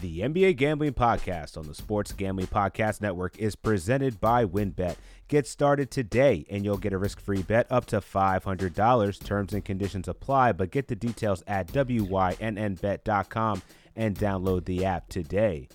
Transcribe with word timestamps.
The 0.00 0.20
NBA 0.20 0.56
Gambling 0.56 0.94
Podcast 0.94 1.58
on 1.58 1.66
the 1.66 1.74
Sports 1.74 2.12
Gambling 2.12 2.46
Podcast 2.46 3.02
Network 3.02 3.36
is 3.36 3.54
presented 3.54 4.18
by 4.18 4.46
WynnBET. 4.46 4.96
Get 5.28 5.46
started 5.46 5.90
today 5.90 6.46
and 6.48 6.64
you'll 6.64 6.78
get 6.78 6.94
a 6.94 6.98
risk 6.98 7.20
free 7.20 7.42
bet 7.42 7.66
up 7.68 7.84
to 7.86 8.00
$500. 8.00 9.24
Terms 9.24 9.52
and 9.52 9.62
conditions 9.62 10.08
apply, 10.08 10.52
but 10.52 10.70
get 10.70 10.88
the 10.88 10.96
details 10.96 11.44
at 11.46 11.66
WYNNBet.com 11.66 13.62
and 13.94 14.16
download 14.16 14.64
the 14.64 14.86
app 14.86 15.06
today. 15.10 15.68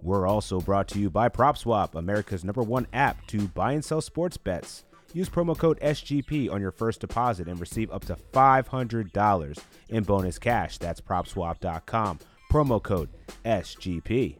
We're 0.00 0.28
also 0.28 0.60
brought 0.60 0.86
to 0.88 1.00
you 1.00 1.10
by 1.10 1.28
PropSwap, 1.28 1.96
America's 1.96 2.44
number 2.44 2.62
one 2.62 2.86
app 2.92 3.26
to 3.28 3.48
buy 3.48 3.72
and 3.72 3.84
sell 3.84 4.00
sports 4.00 4.36
bets. 4.36 4.84
Use 5.12 5.28
promo 5.28 5.58
code 5.58 5.80
SGP 5.80 6.52
on 6.52 6.60
your 6.60 6.70
first 6.70 7.00
deposit 7.00 7.48
and 7.48 7.58
receive 7.58 7.90
up 7.90 8.04
to 8.04 8.14
$500 8.14 9.58
in 9.88 10.04
bonus 10.04 10.38
cash. 10.38 10.78
That's 10.78 11.00
propswap.com. 11.00 12.20
Promo 12.50 12.82
code 12.82 13.10
SGP. 13.44 14.36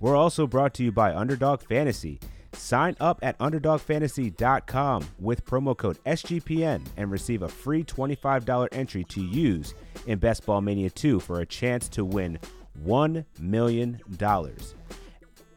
We're 0.00 0.16
also 0.16 0.46
brought 0.46 0.74
to 0.74 0.84
you 0.84 0.92
by 0.92 1.14
Underdog 1.14 1.62
Fantasy. 1.62 2.20
Sign 2.52 2.96
up 3.00 3.18
at 3.22 3.38
UnderdogFantasy.com 3.38 5.06
with 5.18 5.44
promo 5.44 5.76
code 5.76 5.98
SGPN 6.04 6.82
and 6.96 7.10
receive 7.10 7.42
a 7.42 7.48
free 7.48 7.84
$25 7.84 8.68
entry 8.72 9.04
to 9.04 9.20
use 9.20 9.74
in 10.06 10.18
Best 10.18 10.46
Ball 10.46 10.60
Mania 10.60 10.90
2 10.90 11.20
for 11.20 11.40
a 11.40 11.46
chance 11.46 11.88
to 11.90 12.04
win 12.04 12.38
$1 12.84 13.24
million. 13.38 14.00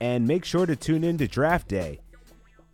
And 0.02 0.28
make 0.28 0.46
sure 0.46 0.66
to 0.66 0.76
tune 0.76 1.04
in 1.04 1.18
to 1.18 1.28
Draft 1.28 1.68
Day. 1.68 2.00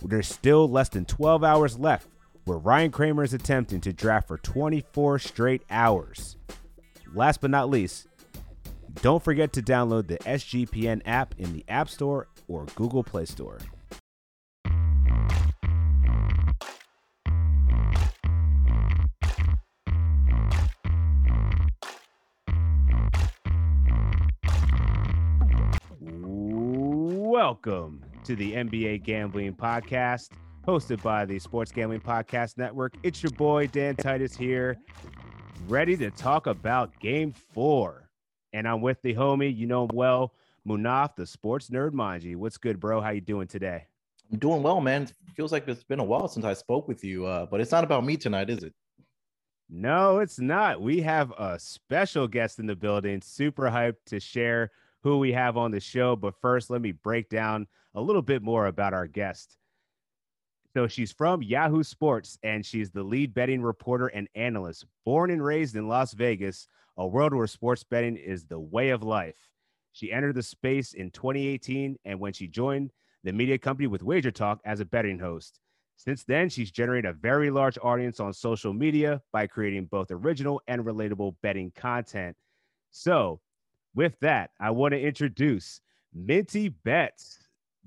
There's 0.03 0.27
still 0.27 0.69
less 0.69 0.89
than 0.89 1.05
12 1.05 1.43
hours 1.43 1.79
left 1.79 2.07
where 2.45 2.57
Ryan 2.57 2.91
Kramer 2.91 3.23
is 3.23 3.33
attempting 3.33 3.81
to 3.81 3.93
draft 3.93 4.27
for 4.27 4.37
24 4.37 5.19
straight 5.19 5.63
hours. 5.69 6.37
Last 7.13 7.41
but 7.41 7.49
not 7.49 7.69
least, 7.69 8.07
don't 9.01 9.23
forget 9.23 9.53
to 9.53 9.61
download 9.61 10.07
the 10.07 10.17
SGPN 10.19 11.01
app 11.05 11.35
in 11.37 11.53
the 11.53 11.63
App 11.67 11.89
Store 11.89 12.27
or 12.47 12.65
Google 12.75 13.03
Play 13.03 13.25
Store. 13.25 13.59
Welcome 27.37 28.01
to 28.23 28.35
the 28.35 28.53
NBA 28.53 29.03
Gambling 29.03 29.53
Podcast, 29.55 30.29
hosted 30.65 31.01
by 31.03 31.25
the 31.25 31.37
Sports 31.37 31.71
Gambling 31.71 31.99
Podcast 31.99 32.57
Network. 32.57 32.93
It's 33.03 33.21
your 33.21 33.31
boy, 33.31 33.67
Dan 33.67 33.95
Titus, 33.95 34.35
here, 34.35 34.77
ready 35.67 35.97
to 35.97 36.09
talk 36.11 36.47
about 36.47 36.97
game 36.99 37.33
four. 37.33 38.04
And 38.55 38.69
I'm 38.69 38.79
with 38.79 39.01
the 39.01 39.13
homie, 39.13 39.53
you 39.53 39.67
know 39.67 39.83
him 39.83 39.89
well, 39.93 40.33
Munaf, 40.65 41.17
the 41.17 41.25
sports 41.25 41.69
nerd 41.69 41.91
Manji. 41.91 42.37
What's 42.37 42.55
good, 42.55 42.79
bro? 42.79 43.01
How 43.01 43.09
you 43.09 43.19
doing 43.19 43.47
today? 43.47 43.83
I'm 44.31 44.39
doing 44.39 44.63
well, 44.63 44.79
man. 44.79 45.01
It 45.03 45.11
feels 45.35 45.51
like 45.51 45.67
it's 45.67 45.83
been 45.83 45.99
a 45.99 46.05
while 46.05 46.29
since 46.29 46.45
I 46.45 46.53
spoke 46.53 46.87
with 46.87 47.03
you, 47.03 47.25
uh, 47.25 47.47
but 47.47 47.59
it's 47.59 47.73
not 47.73 47.83
about 47.83 48.05
me 48.05 48.15
tonight, 48.15 48.49
is 48.49 48.63
it? 48.63 48.73
No, 49.69 50.19
it's 50.19 50.39
not. 50.39 50.81
We 50.81 51.01
have 51.01 51.33
a 51.37 51.59
special 51.59 52.29
guest 52.29 52.57
in 52.59 52.65
the 52.65 52.77
building. 52.77 53.19
Super 53.21 53.63
hyped 53.63 54.05
to 54.05 54.21
share 54.21 54.71
who 55.03 55.17
we 55.17 55.33
have 55.33 55.57
on 55.57 55.71
the 55.71 55.81
show. 55.81 56.15
But 56.15 56.39
first, 56.39 56.69
let 56.69 56.81
me 56.81 56.93
break 56.93 57.27
down 57.27 57.67
a 57.93 57.99
little 57.99 58.21
bit 58.21 58.41
more 58.41 58.67
about 58.67 58.93
our 58.93 59.05
guest. 59.05 59.57
So 60.73 60.87
she's 60.87 61.11
from 61.11 61.41
Yahoo 61.41 61.83
Sports 61.83 62.37
and 62.41 62.65
she's 62.65 62.89
the 62.89 63.03
lead 63.03 63.33
betting 63.33 63.61
reporter 63.61 64.07
and 64.07 64.29
analyst. 64.33 64.85
Born 65.03 65.29
and 65.29 65.43
raised 65.43 65.75
in 65.75 65.89
Las 65.89 66.13
Vegas, 66.13 66.69
a 66.97 67.07
world 67.07 67.33
where 67.33 67.47
sports 67.47 67.83
betting 67.83 68.17
is 68.17 68.45
the 68.45 68.59
way 68.59 68.89
of 68.89 69.03
life. 69.03 69.35
She 69.91 70.11
entered 70.11 70.35
the 70.35 70.43
space 70.43 70.93
in 70.93 71.11
2018 71.11 71.97
and 72.05 72.19
when 72.19 72.33
she 72.33 72.47
joined 72.47 72.91
the 73.23 73.33
media 73.33 73.57
company 73.57 73.87
with 73.87 74.03
Wager 74.03 74.31
Talk 74.31 74.59
as 74.65 74.79
a 74.79 74.85
betting 74.85 75.19
host. 75.19 75.59
Since 75.97 76.23
then, 76.25 76.49
she's 76.49 76.71
generated 76.71 77.09
a 77.09 77.13
very 77.13 77.49
large 77.49 77.77
audience 77.81 78.19
on 78.19 78.33
social 78.33 78.73
media 78.73 79.21
by 79.31 79.47
creating 79.47 79.85
both 79.85 80.11
original 80.11 80.61
and 80.67 80.83
relatable 80.83 81.35
betting 81.41 81.71
content. 81.75 82.35
So, 82.91 83.39
with 83.95 84.19
that, 84.19 84.51
I 84.59 84.71
want 84.71 84.91
to 84.93 84.99
introduce 84.99 85.79
Minty 86.13 86.69
Betts, 86.69 87.39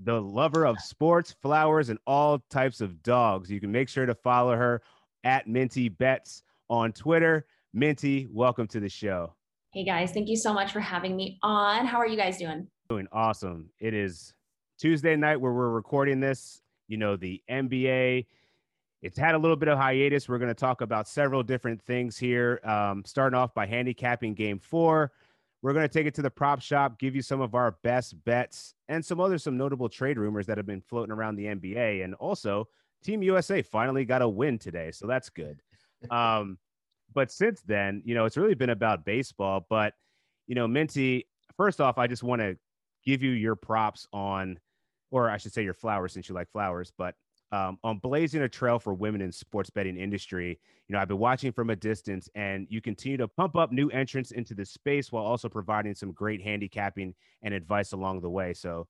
the 0.02 0.20
lover 0.20 0.66
of 0.66 0.80
sports, 0.80 1.34
flowers, 1.42 1.90
and 1.90 1.98
all 2.06 2.42
types 2.50 2.80
of 2.80 3.02
dogs. 3.02 3.50
You 3.50 3.60
can 3.60 3.70
make 3.70 3.88
sure 3.88 4.06
to 4.06 4.14
follow 4.14 4.56
her 4.56 4.82
at 5.24 5.46
Minty 5.46 5.88
Betts 5.88 6.42
on 6.70 6.92
Twitter. 6.92 7.46
Minty, 7.78 8.26
welcome 8.32 8.66
to 8.68 8.80
the 8.80 8.88
show. 8.88 9.34
Hey 9.72 9.84
guys, 9.84 10.10
thank 10.10 10.28
you 10.28 10.36
so 10.36 10.52
much 10.52 10.72
for 10.72 10.80
having 10.80 11.14
me 11.14 11.38
on. 11.44 11.86
How 11.86 11.98
are 11.98 12.08
you 12.08 12.16
guys 12.16 12.36
doing? 12.36 12.66
Doing 12.88 13.06
awesome. 13.12 13.70
It 13.78 13.94
is 13.94 14.34
Tuesday 14.80 15.14
night 15.14 15.36
where 15.36 15.52
we're 15.52 15.70
recording 15.70 16.18
this. 16.18 16.60
You 16.88 16.96
know, 16.96 17.14
the 17.14 17.40
NBA, 17.48 18.26
it's 19.00 19.16
had 19.16 19.36
a 19.36 19.38
little 19.38 19.54
bit 19.54 19.68
of 19.68 19.78
hiatus. 19.78 20.28
We're 20.28 20.38
going 20.38 20.48
to 20.48 20.54
talk 20.54 20.80
about 20.80 21.06
several 21.06 21.44
different 21.44 21.80
things 21.80 22.18
here, 22.18 22.60
um, 22.64 23.04
starting 23.06 23.38
off 23.38 23.54
by 23.54 23.64
handicapping 23.64 24.34
game 24.34 24.58
four. 24.58 25.12
We're 25.62 25.72
going 25.72 25.86
to 25.86 25.92
take 25.92 26.06
it 26.06 26.14
to 26.14 26.22
the 26.22 26.30
prop 26.30 26.60
shop, 26.60 26.98
give 26.98 27.14
you 27.14 27.22
some 27.22 27.40
of 27.40 27.54
our 27.54 27.76
best 27.84 28.24
bets 28.24 28.74
and 28.88 29.04
some 29.04 29.20
other 29.20 29.38
some 29.38 29.56
notable 29.56 29.88
trade 29.88 30.18
rumors 30.18 30.46
that 30.46 30.56
have 30.56 30.66
been 30.66 30.80
floating 30.80 31.12
around 31.12 31.36
the 31.36 31.44
NBA. 31.44 32.02
And 32.02 32.14
also, 32.14 32.66
Team 33.04 33.22
USA 33.22 33.62
finally 33.62 34.04
got 34.04 34.20
a 34.20 34.28
win 34.28 34.58
today, 34.58 34.90
so 34.90 35.06
that's 35.06 35.30
good. 35.30 35.62
Um, 36.12 36.58
but 37.14 37.30
since 37.30 37.60
then, 37.62 38.02
you 38.04 38.14
know, 38.14 38.24
it's 38.24 38.36
really 38.36 38.54
been 38.54 38.70
about 38.70 39.04
baseball. 39.04 39.66
But 39.68 39.94
you 40.46 40.54
know, 40.54 40.66
Minty, 40.66 41.26
first 41.56 41.80
off, 41.80 41.98
I 41.98 42.06
just 42.06 42.22
want 42.22 42.40
to 42.40 42.56
give 43.04 43.22
you 43.22 43.30
your 43.30 43.56
props 43.56 44.06
on, 44.12 44.58
or 45.10 45.30
I 45.30 45.36
should 45.36 45.52
say, 45.52 45.62
your 45.62 45.74
flowers 45.74 46.12
since 46.12 46.28
you 46.28 46.34
like 46.34 46.50
flowers. 46.50 46.92
But 46.96 47.14
um, 47.50 47.78
on 47.82 47.98
blazing 47.98 48.42
a 48.42 48.48
trail 48.48 48.78
for 48.78 48.92
women 48.94 49.20
in 49.20 49.32
sports 49.32 49.70
betting 49.70 49.96
industry. 49.96 50.58
You 50.86 50.92
know, 50.92 50.98
I've 50.98 51.08
been 51.08 51.18
watching 51.18 51.52
from 51.52 51.70
a 51.70 51.76
distance, 51.76 52.28
and 52.34 52.66
you 52.68 52.80
continue 52.80 53.16
to 53.18 53.28
pump 53.28 53.56
up 53.56 53.72
new 53.72 53.88
entrants 53.90 54.32
into 54.32 54.54
the 54.54 54.64
space 54.64 55.10
while 55.10 55.24
also 55.24 55.48
providing 55.48 55.94
some 55.94 56.12
great 56.12 56.42
handicapping 56.42 57.14
and 57.42 57.54
advice 57.54 57.92
along 57.92 58.20
the 58.20 58.30
way. 58.30 58.52
So, 58.52 58.86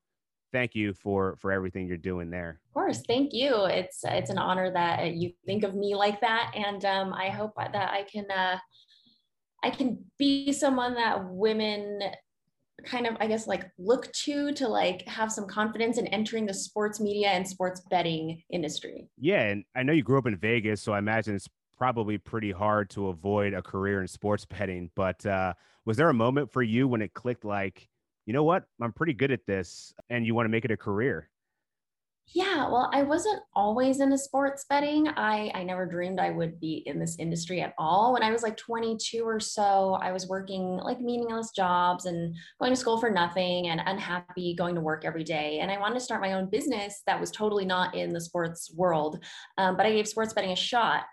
thank 0.53 0.75
you 0.75 0.93
for 0.93 1.37
for 1.37 1.53
everything 1.53 1.87
you're 1.87 1.97
doing 1.97 2.31
there. 2.31 2.61
Of 2.69 2.75
course, 2.75 3.03
thank 3.07 3.33
you. 3.33 3.65
It's 3.67 4.01
it's 4.05 4.31
an 4.31 4.39
honor 4.39 4.71
that 4.73 5.15
you 5.15 5.33
think 5.47 5.65
of 5.65 5.75
me 5.75 5.95
like 5.95 6.21
that, 6.21 6.53
and 6.55 6.85
um, 6.85 7.13
I 7.13 7.29
hope 7.29 7.53
that 7.57 7.91
I 7.91 8.05
can. 8.11 8.31
Uh, 8.31 8.59
I 9.61 9.71
can 9.71 10.05
be 10.19 10.53
someone 10.53 10.95
that 10.95 11.25
women 11.25 12.01
kind 12.85 13.07
of 13.07 13.17
i 13.21 13.27
guess 13.27 13.47
like 13.47 13.71
look 13.79 14.11
to 14.13 14.53
to 14.53 14.69
like 14.69 15.03
have 15.09 15.33
some 15.33 15.47
confidence 15.47 15.99
in 15.99 16.07
entering 16.09 16.47
the 16.47 16.55
sports 16.55 17.01
media 17.01 17.29
and 17.29 17.47
sports 17.47 17.83
betting 17.91 18.41
industry 18.51 19.09
yeah 19.19 19.43
and 19.43 19.65
i 19.75 19.83
know 19.83 19.93
you 19.93 20.03
grew 20.03 20.19
up 20.19 20.27
in 20.27 20.37
vegas 20.37 20.81
so 20.81 20.93
i 20.93 20.99
imagine 20.99 21.35
it's 21.35 21.49
probably 21.77 22.19
pretty 22.19 22.51
hard 22.51 22.89
to 22.91 23.09
avoid 23.09 23.53
a 23.53 23.63
career 23.63 24.01
in 24.01 24.07
sports 24.07 24.45
betting 24.45 24.91
but 24.95 25.25
uh, 25.27 25.53
was 25.85 25.97
there 25.97 26.09
a 26.09 26.15
moment 26.15 26.51
for 26.53 26.63
you 26.63 26.87
when 26.87 27.03
it 27.03 27.15
clicked 27.15 27.45
like 27.45 27.89
you 28.29 28.35
know 28.35 28.45
what 28.45 28.65
i'm 28.83 28.93
pretty 28.93 29.15
good 29.15 29.33
at 29.33 29.41
this 29.47 29.95
and 30.11 30.27
you 30.27 30.35
want 30.35 30.45
to 30.45 30.51
make 30.51 30.67
it 30.67 30.71
a 30.71 30.77
career 30.77 31.29
yeah, 32.35 32.69
well, 32.69 32.91
I 32.93 33.05
wasn't 33.05 33.41
always 33.57 34.01
into 34.01 34.19
sports 34.19 34.67
betting. 34.69 35.09
I, 35.09 35.51
I 35.55 35.63
never 35.63 35.87
dreamed 35.87 36.21
I 36.21 36.29
would 36.29 36.61
be 36.61 36.83
in 36.85 36.99
this 36.99 37.17
industry 37.19 37.63
at 37.63 37.73
all. 37.79 38.13
When 38.13 38.23
I 38.23 38.31
was 38.31 38.43
like 38.43 38.59
22 38.59 39.23
or 39.23 39.41
so, 39.41 39.95
I 40.03 40.13
was 40.13 40.29
working 40.29 40.77
like 40.77 41.01
meaningless 41.01 41.53
jobs 41.53 42.05
and 42.05 42.37
going 42.61 42.71
to 42.71 42.77
school 42.77 43.01
for 43.01 43.09
nothing 43.09 43.69
and 43.69 43.81
unhappy 43.87 44.55
going 44.55 44.75
to 44.75 44.83
work 44.83 45.07
every 45.07 45.25
day. 45.25 45.61
And 45.61 45.71
I 45.71 45.79
wanted 45.79 45.95
to 45.95 46.05
start 46.05 46.21
my 46.21 46.35
own 46.35 46.51
business 46.51 47.01
that 47.07 47.19
was 47.19 47.31
totally 47.31 47.65
not 47.65 47.95
in 47.95 48.13
the 48.13 48.21
sports 48.21 48.71
world. 48.75 49.25
Um, 49.57 49.79
but 49.79 49.87
I 49.87 49.93
gave 49.93 50.07
sports 50.07 50.35
betting 50.35 50.53
a 50.53 50.57
shot 50.57 51.05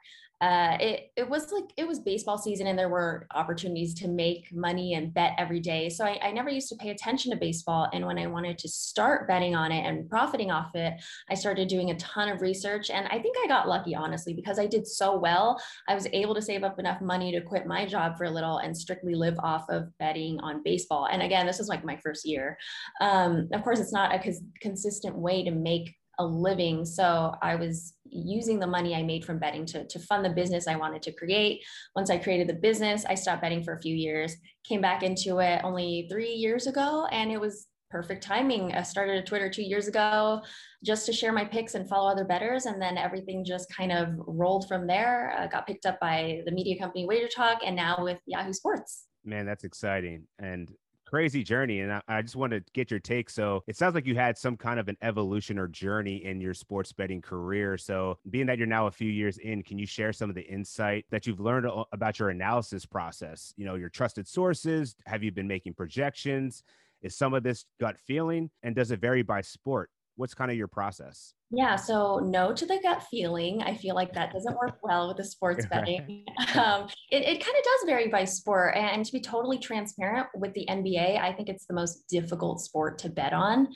uh, 0.41 0.77
it 0.81 1.11
it 1.15 1.29
was 1.29 1.51
like 1.53 1.63
it 1.77 1.87
was 1.87 1.99
baseball 1.99 2.37
season 2.37 2.67
and 2.67 2.77
there 2.77 2.89
were 2.89 3.25
opportunities 3.33 3.93
to 3.93 4.09
make 4.09 4.53
money 4.53 4.95
and 4.95 5.13
bet 5.13 5.31
every 5.37 5.61
day. 5.61 5.87
So 5.87 6.03
I, 6.03 6.19
I, 6.21 6.31
never 6.31 6.49
used 6.49 6.67
to 6.69 6.75
pay 6.75 6.89
attention 6.89 7.31
to 7.31 7.37
baseball. 7.37 7.87
And 7.93 8.05
when 8.05 8.17
I 8.17 8.27
wanted 8.27 8.57
to 8.59 8.67
start 8.67 9.29
betting 9.29 9.55
on 9.55 9.71
it 9.71 9.85
and 9.85 10.09
profiting 10.09 10.51
off 10.51 10.75
it, 10.75 10.93
I 11.29 11.35
started 11.35 11.69
doing 11.69 11.91
a 11.91 11.95
ton 11.95 12.27
of 12.27 12.41
research. 12.41 12.89
And 12.89 13.07
I 13.07 13.19
think 13.19 13.37
I 13.43 13.47
got 13.47 13.69
lucky, 13.69 13.95
honestly, 13.95 14.33
because 14.33 14.59
I 14.59 14.67
did 14.67 14.85
so 14.85 15.17
well. 15.17 15.57
I 15.87 15.95
was 15.95 16.07
able 16.11 16.35
to 16.35 16.41
save 16.41 16.65
up 16.65 16.79
enough 16.79 16.99
money 16.99 17.31
to 17.31 17.39
quit 17.39 17.65
my 17.65 17.85
job 17.85 18.17
for 18.17 18.25
a 18.25 18.31
little 18.31 18.57
and 18.57 18.75
strictly 18.75 19.15
live 19.15 19.39
off 19.39 19.69
of 19.69 19.85
betting 19.99 20.37
on 20.41 20.63
baseball. 20.63 21.07
And 21.09 21.21
again, 21.21 21.45
this 21.45 21.61
is 21.61 21.69
like 21.69 21.85
my 21.85 21.97
first 22.03 22.25
year. 22.25 22.57
Um, 22.99 23.47
of 23.53 23.63
course, 23.63 23.79
it's 23.79 23.93
not 23.93 24.13
a 24.13 24.19
cons- 24.19 24.43
consistent 24.59 25.15
way 25.17 25.45
to 25.45 25.51
make 25.51 25.95
a 26.19 26.25
living. 26.25 26.85
So 26.85 27.35
I 27.41 27.55
was 27.55 27.93
using 28.05 28.59
the 28.59 28.67
money 28.67 28.95
I 28.95 29.03
made 29.03 29.25
from 29.25 29.39
betting 29.39 29.65
to, 29.67 29.85
to 29.87 29.99
fund 29.99 30.23
the 30.23 30.29
business 30.29 30.67
I 30.67 30.75
wanted 30.75 31.01
to 31.03 31.11
create. 31.11 31.63
Once 31.95 32.09
I 32.09 32.17
created 32.17 32.47
the 32.47 32.53
business, 32.53 33.05
I 33.05 33.15
stopped 33.15 33.41
betting 33.41 33.63
for 33.63 33.73
a 33.73 33.81
few 33.81 33.95
years, 33.95 34.35
came 34.63 34.81
back 34.81 35.03
into 35.03 35.39
it 35.39 35.61
only 35.63 36.07
three 36.09 36.33
years 36.33 36.67
ago, 36.67 37.07
and 37.11 37.31
it 37.31 37.39
was 37.39 37.67
perfect 37.89 38.23
timing. 38.23 38.73
I 38.73 38.81
started 38.81 39.17
a 39.17 39.23
Twitter 39.23 39.49
two 39.49 39.63
years 39.63 39.87
ago 39.87 40.41
just 40.83 41.05
to 41.05 41.13
share 41.13 41.31
my 41.31 41.45
picks 41.45 41.75
and 41.75 41.87
follow 41.87 42.11
other 42.11 42.25
betters. 42.25 42.65
And 42.65 42.81
then 42.81 42.97
everything 42.97 43.45
just 43.45 43.73
kind 43.73 43.91
of 43.91 44.09
rolled 44.17 44.67
from 44.67 44.85
there. 44.85 45.33
Uh, 45.39 45.47
got 45.47 45.65
picked 45.65 45.85
up 45.85 45.99
by 46.01 46.41
the 46.45 46.51
media 46.51 46.77
company 46.77 47.05
Wager 47.05 47.29
Talk 47.33 47.59
and 47.65 47.75
now 47.75 47.97
with 48.03 48.19
Yahoo 48.25 48.53
Sports. 48.53 49.05
Man, 49.23 49.45
that's 49.45 49.63
exciting. 49.63 50.25
And 50.39 50.71
crazy 51.15 51.43
journey, 51.43 51.79
and 51.79 51.93
I, 51.93 52.01
I 52.09 52.21
just 52.21 52.35
want 52.35 52.51
to 52.51 52.61
get 52.73 52.91
your 52.91 52.99
take. 52.99 53.29
So 53.29 53.63
it 53.67 53.77
sounds 53.77 53.95
like 53.95 54.05
you 54.05 54.15
had 54.15 54.37
some 54.37 54.57
kind 54.57 54.81
of 54.81 54.89
an 54.89 54.97
evolution 55.01 55.57
or 55.57 55.69
journey 55.69 56.25
in 56.25 56.41
your 56.41 56.53
sports 56.53 56.91
betting 56.91 57.21
career. 57.21 57.77
So 57.77 58.17
being 58.29 58.47
that 58.47 58.57
you're 58.57 58.67
now 58.67 58.87
a 58.87 58.91
few 58.91 59.09
years 59.09 59.37
in, 59.37 59.63
can 59.63 59.79
you 59.79 59.85
share 59.85 60.11
some 60.11 60.29
of 60.29 60.35
the 60.35 60.41
insight 60.41 61.05
that 61.11 61.25
you've 61.25 61.39
learned 61.39 61.71
about 61.93 62.19
your 62.19 62.31
analysis 62.31 62.85
process? 62.85 63.53
You 63.55 63.63
know, 63.63 63.75
your 63.75 63.87
trusted 63.87 64.27
sources. 64.27 64.97
Have 65.05 65.23
you 65.23 65.31
been 65.31 65.47
making 65.47 65.75
projections? 65.75 66.63
Is 67.01 67.15
some 67.15 67.33
of 67.33 67.43
this 67.43 67.63
gut 67.79 67.97
feeling, 67.97 68.49
and 68.61 68.75
does 68.75 68.91
it 68.91 68.99
vary 68.99 69.21
by 69.21 69.39
sport? 69.39 69.91
What's 70.17 70.33
kind 70.33 70.51
of 70.51 70.57
your 70.57 70.67
process? 70.67 71.34
Yeah, 71.51 71.75
so 71.75 72.19
no 72.19 72.53
to 72.53 72.65
the 72.65 72.79
gut 72.81 73.03
feeling. 73.03 73.61
I 73.61 73.75
feel 73.75 73.93
like 73.93 74.13
that 74.13 74.33
doesn't 74.33 74.57
work 74.57 74.79
well 74.81 75.07
with 75.07 75.17
the 75.17 75.23
sports 75.23 75.65
betting. 75.71 76.25
Um, 76.55 76.87
it 77.11 77.21
it 77.21 77.45
kind 77.45 77.57
of 77.57 77.63
does 77.63 77.85
vary 77.85 78.07
by 78.07 78.25
sport. 78.25 78.75
And 78.75 79.05
to 79.05 79.11
be 79.11 79.21
totally 79.21 79.59
transparent 79.59 80.27
with 80.35 80.53
the 80.53 80.65
NBA, 80.67 81.19
I 81.19 81.33
think 81.33 81.49
it's 81.49 81.67
the 81.67 81.75
most 81.75 82.07
difficult 82.09 82.61
sport 82.61 82.97
to 82.99 83.09
bet 83.09 83.33
on. 83.33 83.67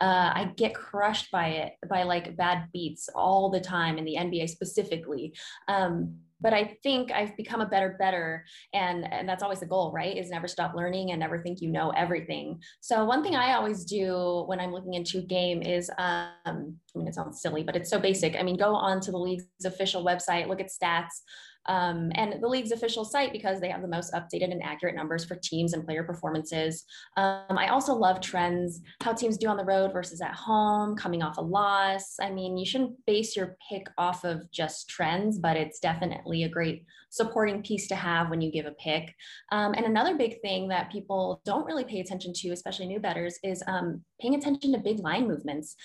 Uh, 0.00 0.32
I 0.34 0.52
get 0.56 0.74
crushed 0.74 1.30
by 1.30 1.48
it, 1.48 1.72
by 1.88 2.04
like 2.04 2.36
bad 2.36 2.68
beats 2.72 3.08
all 3.14 3.50
the 3.50 3.60
time 3.60 3.98
in 3.98 4.04
the 4.04 4.16
NBA 4.18 4.48
specifically. 4.48 5.34
Um, 5.68 6.20
but 6.40 6.52
I 6.52 6.76
think 6.82 7.10
I've 7.10 7.36
become 7.36 7.60
a 7.60 7.66
better 7.66 7.96
better 7.98 8.44
and 8.72 9.10
and 9.12 9.28
that's 9.28 9.42
always 9.42 9.60
the 9.60 9.66
goal 9.66 9.92
right 9.92 10.16
is 10.16 10.30
never 10.30 10.48
stop 10.48 10.74
learning 10.74 11.10
and 11.10 11.20
never 11.20 11.42
think 11.42 11.60
you 11.60 11.70
know 11.70 11.90
everything. 11.90 12.60
So 12.80 13.04
one 13.04 13.22
thing 13.22 13.34
I 13.34 13.54
always 13.54 13.84
do 13.84 14.44
when 14.46 14.60
I'm 14.60 14.72
looking 14.72 14.94
into 14.94 15.22
game 15.22 15.62
is 15.62 15.90
um, 15.98 16.32
I 16.46 16.52
mean 16.94 17.08
it 17.08 17.14
sounds 17.14 17.40
silly 17.40 17.62
but 17.62 17.76
it's 17.76 17.90
so 17.90 17.98
basic. 17.98 18.36
I 18.36 18.42
mean 18.42 18.56
go 18.56 18.74
on 18.74 19.00
to 19.00 19.10
the 19.10 19.18
league's 19.18 19.44
official 19.64 20.04
website 20.04 20.48
look 20.48 20.60
at 20.60 20.68
stats 20.68 21.22
um, 21.68 22.10
and 22.14 22.42
the 22.42 22.48
league's 22.48 22.72
official 22.72 23.04
site 23.04 23.32
because 23.32 23.60
they 23.60 23.68
have 23.68 23.82
the 23.82 23.88
most 23.88 24.12
updated 24.14 24.50
and 24.50 24.62
accurate 24.62 24.96
numbers 24.96 25.24
for 25.24 25.36
teams 25.36 25.74
and 25.74 25.84
player 25.84 26.02
performances. 26.02 26.84
Um, 27.16 27.56
I 27.58 27.68
also 27.68 27.94
love 27.94 28.20
trends, 28.20 28.80
how 29.02 29.12
teams 29.12 29.36
do 29.36 29.48
on 29.48 29.58
the 29.58 29.64
road 29.64 29.92
versus 29.92 30.20
at 30.20 30.34
home, 30.34 30.96
coming 30.96 31.22
off 31.22 31.36
a 31.36 31.42
loss. 31.42 32.16
I 32.20 32.30
mean, 32.30 32.56
you 32.56 32.64
shouldn't 32.64 32.96
base 33.06 33.36
your 33.36 33.56
pick 33.70 33.86
off 33.98 34.24
of 34.24 34.50
just 34.50 34.88
trends, 34.88 35.38
but 35.38 35.56
it's 35.56 35.78
definitely 35.78 36.44
a 36.44 36.48
great 36.48 36.84
supporting 37.10 37.62
piece 37.62 37.86
to 37.88 37.96
have 37.96 38.30
when 38.30 38.40
you 38.40 38.50
give 38.50 38.66
a 38.66 38.72
pick. 38.72 39.14
Um, 39.52 39.74
and 39.74 39.86
another 39.86 40.16
big 40.16 40.40
thing 40.40 40.68
that 40.68 40.90
people 40.90 41.40
don't 41.44 41.66
really 41.66 41.84
pay 41.84 42.00
attention 42.00 42.32
to, 42.36 42.50
especially 42.50 42.86
new 42.86 43.00
betters, 43.00 43.38
is 43.42 43.62
um, 43.66 44.02
paying 44.20 44.34
attention 44.34 44.72
to 44.72 44.78
big 44.78 45.00
line 45.00 45.28
movements. 45.28 45.76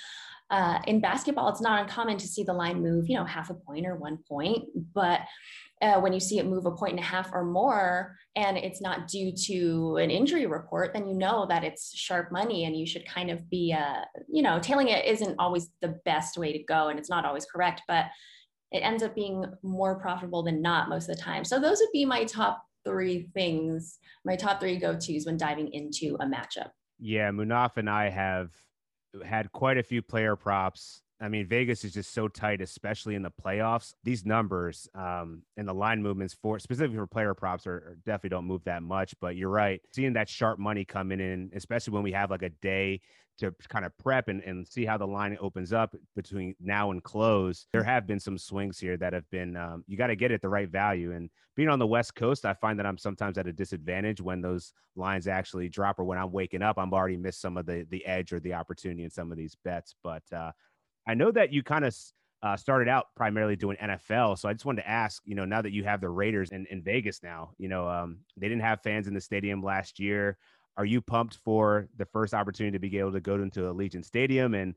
Uh, 0.49 0.79
in 0.85 0.99
basketball, 0.99 1.49
it's 1.49 1.61
not 1.61 1.81
uncommon 1.81 2.17
to 2.17 2.27
see 2.27 2.43
the 2.43 2.53
line 2.53 2.81
move, 2.81 3.09
you 3.09 3.17
know, 3.17 3.25
half 3.25 3.49
a 3.49 3.53
point 3.53 3.87
or 3.87 3.95
one 3.95 4.19
point, 4.29 4.63
but 4.93 5.21
uh, 5.83 5.99
when 5.99 6.13
you 6.13 6.19
see 6.19 6.39
it 6.39 6.47
move 6.47 6.65
a 6.65 6.71
point 6.71 6.93
and 6.93 6.99
a 6.99 7.03
half 7.03 7.29
or 7.33 7.43
more 7.43 8.15
and 8.35 8.57
it's 8.57 8.81
not 8.81 9.07
due 9.07 9.31
to 9.31 9.97
an 9.97 10.09
injury 10.09 10.47
report 10.47 10.93
then 10.93 11.07
you 11.07 11.13
know 11.13 11.45
that 11.47 11.63
it's 11.63 11.95
sharp 11.95 12.31
money 12.31 12.65
and 12.65 12.75
you 12.75 12.85
should 12.85 13.05
kind 13.05 13.29
of 13.29 13.47
be 13.49 13.75
uh, 13.77 14.01
you 14.31 14.41
know 14.41 14.59
tailing 14.59 14.87
it 14.87 15.05
isn't 15.05 15.35
always 15.39 15.69
the 15.81 15.99
best 16.05 16.37
way 16.37 16.51
to 16.53 16.63
go 16.63 16.87
and 16.87 16.97
it's 16.97 17.09
not 17.09 17.25
always 17.25 17.45
correct 17.45 17.81
but 17.87 18.05
it 18.73 18.79
ends 18.79 19.03
up 19.03 19.13
being 19.13 19.45
more 19.61 19.99
profitable 19.99 20.41
than 20.41 20.61
not 20.61 20.89
most 20.89 21.07
of 21.07 21.15
the 21.15 21.21
time. 21.21 21.45
So 21.45 21.59
those 21.59 21.79
would 21.79 21.91
be 21.93 22.05
my 22.05 22.25
top 22.25 22.63
three 22.83 23.29
things 23.33 23.99
my 24.25 24.35
top 24.35 24.59
three 24.59 24.77
go-to's 24.77 25.25
when 25.25 25.37
diving 25.37 25.71
into 25.71 26.17
a 26.19 26.25
matchup. 26.25 26.71
Yeah 26.99 27.29
munaf 27.31 27.77
and 27.77 27.89
i 27.89 28.09
have 28.09 28.49
had 29.23 29.49
quite 29.53 29.77
a 29.77 29.83
few 29.83 30.01
player 30.01 30.35
props 30.35 31.02
I 31.21 31.29
mean, 31.29 31.47
Vegas 31.47 31.83
is 31.85 31.93
just 31.93 32.13
so 32.13 32.27
tight, 32.27 32.61
especially 32.61 33.15
in 33.15 33.21
the 33.21 33.31
playoffs. 33.31 33.93
These 34.03 34.25
numbers 34.25 34.89
um, 34.93 35.43
and 35.55 35.67
the 35.67 35.73
line 35.73 36.01
movements 36.01 36.33
for 36.33 36.59
specifically 36.59 36.97
for 36.97 37.07
player 37.07 37.33
props 37.33 37.65
are, 37.65 37.75
are, 37.75 37.97
definitely 38.05 38.31
don't 38.31 38.45
move 38.45 38.63
that 38.65 38.83
much. 38.83 39.15
But 39.21 39.35
you're 39.35 39.49
right, 39.49 39.81
seeing 39.93 40.13
that 40.13 40.27
sharp 40.27 40.59
money 40.59 40.83
coming 40.83 41.19
in, 41.19 41.51
especially 41.55 41.93
when 41.93 42.03
we 42.03 42.11
have 42.11 42.29
like 42.29 42.41
a 42.41 42.49
day 42.49 43.01
to 43.39 43.53
kind 43.67 43.85
of 43.85 43.97
prep 43.97 44.27
and, 44.27 44.43
and 44.43 44.67
see 44.67 44.85
how 44.85 44.97
the 44.97 45.07
line 45.07 45.37
opens 45.41 45.73
up 45.73 45.95
between 46.15 46.55
now 46.59 46.91
and 46.91 47.03
close. 47.03 47.67
There 47.73 47.83
have 47.83 48.05
been 48.05 48.19
some 48.19 48.37
swings 48.37 48.77
here 48.77 48.95
that 48.97 49.13
have 49.13 49.29
been 49.31 49.55
um, 49.57 49.83
you 49.87 49.97
got 49.97 50.07
to 50.07 50.15
get 50.15 50.31
it 50.31 50.41
the 50.41 50.49
right 50.49 50.69
value. 50.69 51.13
And 51.13 51.29
being 51.55 51.69
on 51.69 51.79
the 51.79 51.87
West 51.87 52.15
Coast, 52.15 52.45
I 52.45 52.53
find 52.53 52.77
that 52.79 52.85
I'm 52.85 52.97
sometimes 52.97 53.37
at 53.37 53.47
a 53.47 53.53
disadvantage 53.53 54.21
when 54.21 54.41
those 54.41 54.73
lines 54.95 55.27
actually 55.27 55.69
drop 55.69 55.99
or 55.99 56.03
when 56.03 56.17
I'm 56.17 56.31
waking 56.31 56.61
up, 56.61 56.77
I'm 56.77 56.93
already 56.93 57.17
missed 57.17 57.41
some 57.41 57.57
of 57.57 57.65
the 57.65 57.87
the 57.89 58.05
edge 58.05 58.33
or 58.33 58.39
the 58.39 58.53
opportunity 58.53 59.03
in 59.03 59.09
some 59.09 59.31
of 59.31 59.37
these 59.37 59.55
bets. 59.63 59.95
But 60.03 60.23
uh, 60.31 60.51
I 61.07 61.13
know 61.13 61.31
that 61.31 61.51
you 61.51 61.63
kind 61.63 61.85
of 61.85 61.95
uh, 62.43 62.57
started 62.57 62.89
out 62.89 63.07
primarily 63.15 63.55
doing 63.55 63.77
NFL. 63.81 64.37
So 64.37 64.49
I 64.49 64.53
just 64.53 64.65
wanted 64.65 64.81
to 64.81 64.89
ask, 64.89 65.21
you 65.25 65.33
know, 65.33 65.45
now 65.45 65.61
that 65.61 65.71
you 65.71 65.85
have 65.85 66.01
the 66.01 66.09
Raiders 66.09 66.51
in, 66.51 66.65
in 66.69 66.83
Vegas 66.83 67.23
now, 67.23 67.51
you 67.57 67.69
know, 67.69 67.87
um, 67.87 68.19
they 68.37 68.49
didn't 68.49 68.63
have 68.63 68.81
fans 68.81 69.07
in 69.07 69.13
the 69.13 69.21
stadium 69.21 69.63
last 69.63 69.99
year. 69.99 70.37
Are 70.75 70.85
you 70.85 71.01
pumped 71.01 71.37
for 71.45 71.87
the 71.97 72.05
first 72.05 72.33
opportunity 72.33 72.77
to 72.77 72.79
be 72.79 72.97
able 72.99 73.13
to 73.13 73.21
go 73.21 73.35
into 73.35 73.61
Allegiant 73.61 74.05
Stadium? 74.05 74.55
And 74.55 74.75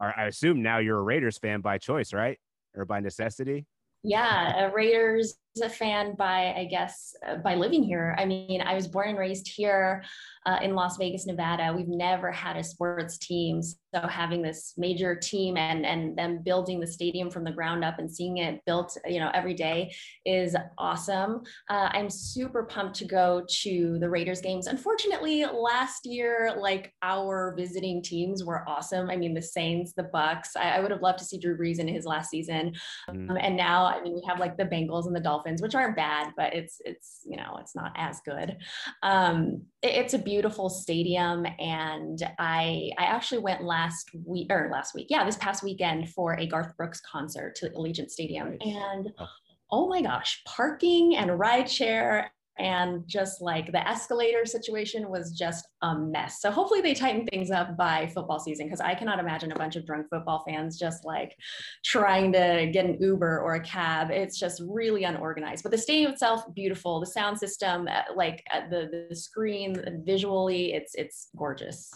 are, 0.00 0.12
I 0.16 0.24
assume 0.24 0.62
now 0.62 0.78
you're 0.78 0.98
a 0.98 1.02
Raiders 1.02 1.38
fan 1.38 1.60
by 1.60 1.78
choice, 1.78 2.12
right? 2.12 2.38
Or 2.74 2.84
by 2.84 3.00
necessity? 3.00 3.66
Yeah, 4.02 4.70
Raiders 4.72 5.36
a 5.60 5.68
fan 5.68 6.14
by, 6.16 6.54
I 6.56 6.66
guess, 6.70 7.14
uh, 7.26 7.36
by 7.36 7.54
living 7.54 7.82
here. 7.82 8.14
I 8.18 8.24
mean, 8.24 8.60
I 8.60 8.74
was 8.74 8.86
born 8.86 9.10
and 9.10 9.18
raised 9.18 9.48
here 9.48 10.02
uh, 10.46 10.58
in 10.62 10.74
Las 10.74 10.96
Vegas, 10.96 11.26
Nevada. 11.26 11.74
We've 11.76 11.88
never 11.88 12.30
had 12.30 12.56
a 12.56 12.62
sports 12.62 13.18
team. 13.18 13.62
So 13.62 14.06
having 14.06 14.42
this 14.42 14.74
major 14.76 15.16
team 15.16 15.56
and, 15.56 15.84
and 15.86 16.16
them 16.16 16.42
building 16.44 16.80
the 16.80 16.86
stadium 16.86 17.30
from 17.30 17.44
the 17.44 17.50
ground 17.50 17.84
up 17.84 17.98
and 17.98 18.12
seeing 18.12 18.38
it 18.38 18.60
built, 18.66 18.96
you 19.06 19.18
know, 19.18 19.30
every 19.34 19.54
day 19.54 19.94
is 20.24 20.54
awesome. 20.78 21.42
Uh, 21.70 21.88
I'm 21.92 22.10
super 22.10 22.64
pumped 22.64 22.96
to 22.96 23.04
go 23.06 23.44
to 23.62 23.98
the 23.98 24.08
Raiders 24.08 24.40
games. 24.40 24.66
Unfortunately, 24.66 25.44
last 25.44 26.06
year, 26.06 26.54
like 26.58 26.92
our 27.02 27.54
visiting 27.56 28.02
teams 28.02 28.44
were 28.44 28.68
awesome. 28.68 29.10
I 29.10 29.16
mean, 29.16 29.34
the 29.34 29.42
Saints, 29.42 29.92
the 29.96 30.04
Bucks. 30.04 30.56
I, 30.56 30.76
I 30.76 30.80
would 30.80 30.90
have 30.90 31.02
loved 31.02 31.18
to 31.20 31.24
see 31.24 31.38
Drew 31.38 31.56
Brees 31.56 31.78
in 31.78 31.88
his 31.88 32.04
last 32.04 32.30
season. 32.30 32.74
Mm. 33.10 33.30
Um, 33.30 33.38
and 33.40 33.56
now, 33.56 33.86
I 33.86 34.02
mean, 34.02 34.14
we 34.14 34.22
have 34.28 34.38
like 34.38 34.56
the 34.56 34.64
Bengals 34.64 35.06
and 35.06 35.16
the 35.16 35.20
Dolphins 35.20 35.45
Dolphins, 35.46 35.62
which 35.62 35.74
aren't 35.74 35.96
bad, 35.96 36.32
but 36.36 36.54
it's 36.54 36.80
it's 36.84 37.20
you 37.24 37.36
know 37.36 37.58
it's 37.60 37.74
not 37.74 37.92
as 37.96 38.20
good. 38.24 38.56
Um, 39.02 39.62
it, 39.82 39.94
it's 39.94 40.14
a 40.14 40.18
beautiful 40.18 40.68
stadium, 40.68 41.46
and 41.58 42.18
I 42.38 42.90
I 42.98 43.04
actually 43.04 43.38
went 43.38 43.62
last 43.62 44.10
week 44.24 44.48
or 44.50 44.68
last 44.72 44.94
week, 44.94 45.06
yeah, 45.10 45.24
this 45.24 45.36
past 45.36 45.62
weekend 45.62 46.10
for 46.10 46.38
a 46.38 46.46
Garth 46.46 46.76
Brooks 46.76 47.00
concert 47.00 47.54
to 47.56 47.70
Allegiant 47.70 48.10
Stadium, 48.10 48.56
and. 48.60 49.12
Oh. 49.18 49.26
oh 49.70 49.88
my 49.88 50.00
gosh, 50.00 50.42
parking 50.46 51.16
and 51.16 51.30
a 51.30 51.36
rideshare 51.36 52.26
and 52.58 53.02
just 53.06 53.42
like 53.42 53.70
the 53.72 53.86
escalator 53.86 54.46
situation 54.46 55.08
was 55.10 55.32
just 55.32 55.68
a 55.82 55.94
mess. 55.94 56.40
So 56.40 56.50
hopefully 56.50 56.80
they 56.80 56.94
tighten 56.94 57.26
things 57.26 57.50
up 57.50 57.76
by 57.76 58.06
football 58.14 58.38
season 58.38 58.66
because 58.66 58.80
I 58.80 58.94
cannot 58.94 59.18
imagine 59.18 59.52
a 59.52 59.56
bunch 59.56 59.76
of 59.76 59.84
drunk 59.84 60.06
football 60.08 60.42
fans 60.46 60.78
just 60.78 61.04
like 61.04 61.36
trying 61.84 62.32
to 62.32 62.70
get 62.72 62.86
an 62.86 62.96
Uber 63.00 63.40
or 63.40 63.54
a 63.54 63.60
cab. 63.60 64.10
It's 64.10 64.38
just 64.38 64.62
really 64.66 65.04
unorganized. 65.04 65.62
But 65.62 65.72
the 65.72 65.78
stadium 65.78 66.12
itself, 66.12 66.42
beautiful. 66.54 67.00
The 67.00 67.06
sound 67.06 67.38
system, 67.38 67.88
uh, 67.90 68.02
like 68.14 68.42
uh, 68.52 68.68
the 68.70 69.06
the 69.08 69.16
screen, 69.16 70.02
visually, 70.04 70.72
it's 70.72 70.94
it's 70.94 71.28
gorgeous. 71.36 71.92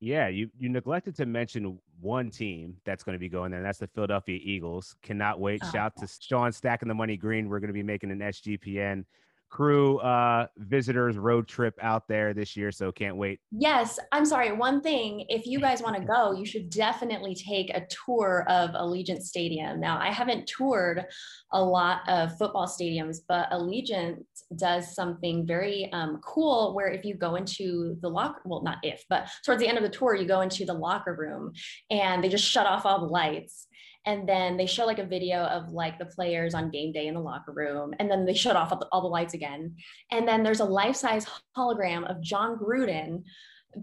Yeah, 0.00 0.28
you 0.28 0.50
you 0.58 0.68
neglected 0.68 1.14
to 1.16 1.26
mention 1.26 1.78
one 2.00 2.30
team 2.30 2.76
that's 2.84 3.04
going 3.04 3.14
to 3.14 3.18
be 3.18 3.28
going 3.28 3.50
there, 3.50 3.60
and 3.60 3.66
that's 3.66 3.78
the 3.78 3.86
Philadelphia 3.86 4.38
Eagles. 4.42 4.96
Cannot 5.02 5.40
wait. 5.40 5.60
Oh, 5.64 5.70
Shout 5.70 5.92
yeah. 5.96 6.06
to 6.06 6.12
Sean 6.20 6.52
stacking 6.52 6.88
the 6.88 6.94
money 6.94 7.16
green. 7.16 7.48
We're 7.48 7.60
going 7.60 7.68
to 7.68 7.74
be 7.74 7.82
making 7.82 8.10
an 8.10 8.18
SGPN 8.18 9.04
crew 9.50 9.98
uh 9.98 10.46
visitors 10.58 11.16
road 11.16 11.46
trip 11.46 11.74
out 11.80 12.08
there 12.08 12.34
this 12.34 12.56
year 12.56 12.72
so 12.72 12.90
can't 12.90 13.16
wait. 13.16 13.40
Yes 13.50 13.98
i'm 14.12 14.24
sorry 14.24 14.52
one 14.52 14.80
thing 14.80 15.24
if 15.28 15.46
you 15.46 15.60
guys 15.60 15.82
want 15.82 15.96
to 15.96 16.02
go 16.02 16.32
you 16.32 16.44
should 16.44 16.70
definitely 16.70 17.34
take 17.34 17.70
a 17.70 17.86
tour 18.06 18.44
of 18.48 18.70
allegiant 18.70 19.22
stadium. 19.22 19.80
Now 19.80 19.98
i 19.98 20.10
haven't 20.10 20.46
toured 20.46 21.04
a 21.52 21.62
lot 21.62 22.00
of 22.08 22.36
football 22.36 22.66
stadiums 22.66 23.18
but 23.28 23.50
allegiant 23.50 24.24
does 24.56 24.94
something 24.94 25.46
very 25.46 25.90
um, 25.92 26.20
cool 26.22 26.74
where 26.74 26.88
if 26.88 27.04
you 27.04 27.14
go 27.14 27.36
into 27.36 27.96
the 28.00 28.08
locker 28.08 28.42
well 28.44 28.62
not 28.62 28.78
if 28.82 29.04
but 29.08 29.28
towards 29.44 29.60
the 29.60 29.68
end 29.68 29.78
of 29.78 29.84
the 29.84 29.90
tour 29.90 30.14
you 30.14 30.26
go 30.26 30.40
into 30.40 30.64
the 30.64 30.74
locker 30.74 31.14
room 31.14 31.52
and 31.90 32.22
they 32.22 32.28
just 32.28 32.44
shut 32.44 32.66
off 32.66 32.84
all 32.84 33.00
the 33.00 33.06
lights 33.06 33.68
and 34.06 34.28
then 34.28 34.56
they 34.56 34.66
show 34.66 34.84
like 34.84 34.98
a 34.98 35.06
video 35.06 35.44
of 35.44 35.70
like 35.70 35.98
the 35.98 36.04
players 36.04 36.54
on 36.54 36.70
game 36.70 36.92
day 36.92 37.06
in 37.06 37.14
the 37.14 37.20
locker 37.20 37.52
room 37.52 37.94
and 37.98 38.10
then 38.10 38.26
they 38.26 38.34
shut 38.34 38.56
off 38.56 38.72
all 38.92 39.02
the 39.02 39.08
lights 39.08 39.34
again. 39.34 39.74
And 40.10 40.28
then 40.28 40.42
there's 40.42 40.60
a 40.60 40.64
life-size 40.64 41.26
hologram 41.56 42.08
of 42.10 42.20
john 42.20 42.58
gruden 42.58 43.22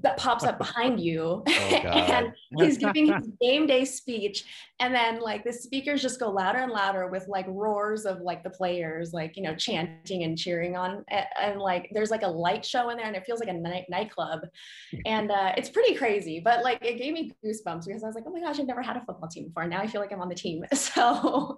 that 0.01 0.17
pops 0.17 0.43
up 0.43 0.57
behind 0.57 0.99
you 0.99 1.43
oh, 1.47 1.51
and 1.51 2.33
he's 2.57 2.77
giving 2.77 3.13
his 3.13 3.27
game 3.41 3.67
day 3.67 3.85
speech. 3.85 4.45
And 4.79 4.95
then 4.95 5.19
like 5.19 5.43
the 5.43 5.53
speakers 5.53 6.01
just 6.01 6.19
go 6.19 6.29
louder 6.29 6.59
and 6.59 6.71
louder 6.71 7.07
with 7.07 7.27
like 7.27 7.45
roars 7.47 8.05
of 8.05 8.21
like 8.21 8.43
the 8.43 8.49
players 8.49 9.13
like 9.13 9.37
you 9.37 9.43
know 9.43 9.55
chanting 9.55 10.23
and 10.23 10.37
cheering 10.37 10.75
on 10.75 11.03
and, 11.09 11.25
and 11.39 11.59
like 11.59 11.89
there's 11.93 12.09
like 12.09 12.23
a 12.23 12.27
light 12.27 12.65
show 12.65 12.89
in 12.89 12.97
there 12.97 13.05
and 13.05 13.15
it 13.15 13.25
feels 13.25 13.39
like 13.39 13.49
a 13.49 13.53
night 13.53 13.85
nightclub. 13.89 14.41
And 15.05 15.31
uh, 15.31 15.53
it's 15.57 15.69
pretty 15.69 15.95
crazy 15.95 16.39
but 16.39 16.63
like 16.63 16.83
it 16.83 16.97
gave 16.97 17.13
me 17.13 17.31
goosebumps 17.43 17.85
because 17.85 18.03
i 18.03 18.07
was 18.07 18.15
like 18.15 18.23
oh 18.27 18.31
my 18.31 18.39
gosh 18.39 18.59
i've 18.59 18.67
never 18.67 18.81
had 18.81 18.97
a 18.97 19.01
football 19.01 19.29
team 19.29 19.47
before. 19.47 19.67
Now 19.67 19.81
i 19.81 19.87
feel 19.87 20.01
like 20.01 20.11
i'm 20.11 20.21
on 20.21 20.29
the 20.29 20.35
team. 20.35 20.63
So 20.73 21.55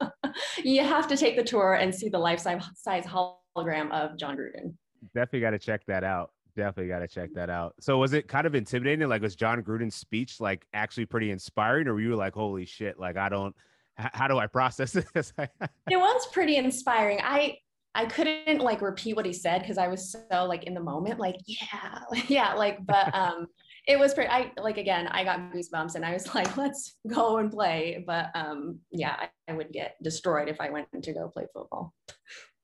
you 0.63 0.83
have 0.83 1.07
to 1.07 1.17
take 1.17 1.35
the 1.35 1.43
tour 1.43 1.75
and 1.75 1.93
see 1.93 2.09
the 2.09 2.19
life 2.19 2.39
size 2.39 3.05
hologram 3.05 3.91
of 3.91 4.17
jon 4.17 4.37
gruden. 4.37 4.73
Definitely 5.13 5.41
got 5.41 5.51
to 5.51 5.59
check 5.59 5.81
that 5.87 6.03
out 6.03 6.32
Definitely 6.55 6.89
got 6.89 6.99
to 6.99 7.07
check 7.07 7.33
that 7.33 7.49
out. 7.49 7.73
So 7.79 7.97
was 7.97 8.13
it 8.13 8.27
kind 8.27 8.45
of 8.45 8.53
intimidating? 8.53 9.07
Like 9.07 9.21
was 9.21 9.35
Jon 9.35 9.61
Gruden's 9.63 9.95
speech 9.95 10.39
like 10.39 10.65
actually 10.73 11.05
pretty 11.05 11.31
inspiring, 11.31 11.87
or 11.87 11.93
were 11.93 12.01
you 12.01 12.15
like, 12.15 12.33
holy 12.33 12.65
shit, 12.65 12.99
like 12.99 13.17
I 13.17 13.29
don't, 13.29 13.55
how 13.95 14.27
do 14.27 14.37
I 14.37 14.47
process 14.47 14.91
this? 15.13 15.33
it 15.37 15.97
was 15.97 16.27
pretty 16.27 16.57
inspiring. 16.57 17.19
I 17.23 17.57
I 17.95 18.05
couldn't 18.05 18.59
like 18.59 18.81
repeat 18.81 19.15
what 19.15 19.25
he 19.25 19.33
said 19.33 19.61
because 19.61 19.77
I 19.77 19.87
was 19.87 20.11
so 20.11 20.45
like 20.45 20.63
in 20.63 20.73
the 20.73 20.79
moment, 20.81 21.19
like 21.19 21.37
yeah, 21.45 21.99
yeah, 22.27 22.53
like 22.53 22.83
but 22.85 23.13
um 23.13 23.47
it 23.87 23.99
was 23.99 24.13
pretty 24.13 24.29
I 24.29 24.51
like 24.57 24.77
again, 24.77 25.07
I 25.07 25.23
got 25.23 25.51
goosebumps 25.51 25.95
and 25.95 26.05
I 26.05 26.13
was 26.13 26.33
like, 26.33 26.57
let's 26.57 26.95
go 27.07 27.37
and 27.37 27.51
play. 27.51 28.03
But 28.05 28.29
um 28.33 28.79
yeah, 28.91 29.15
I, 29.19 29.29
I 29.51 29.55
would 29.55 29.71
get 29.71 29.95
destroyed 30.01 30.49
if 30.49 30.59
I 30.59 30.69
went 30.69 30.87
to 31.01 31.13
go 31.13 31.29
play 31.29 31.45
football. 31.53 31.93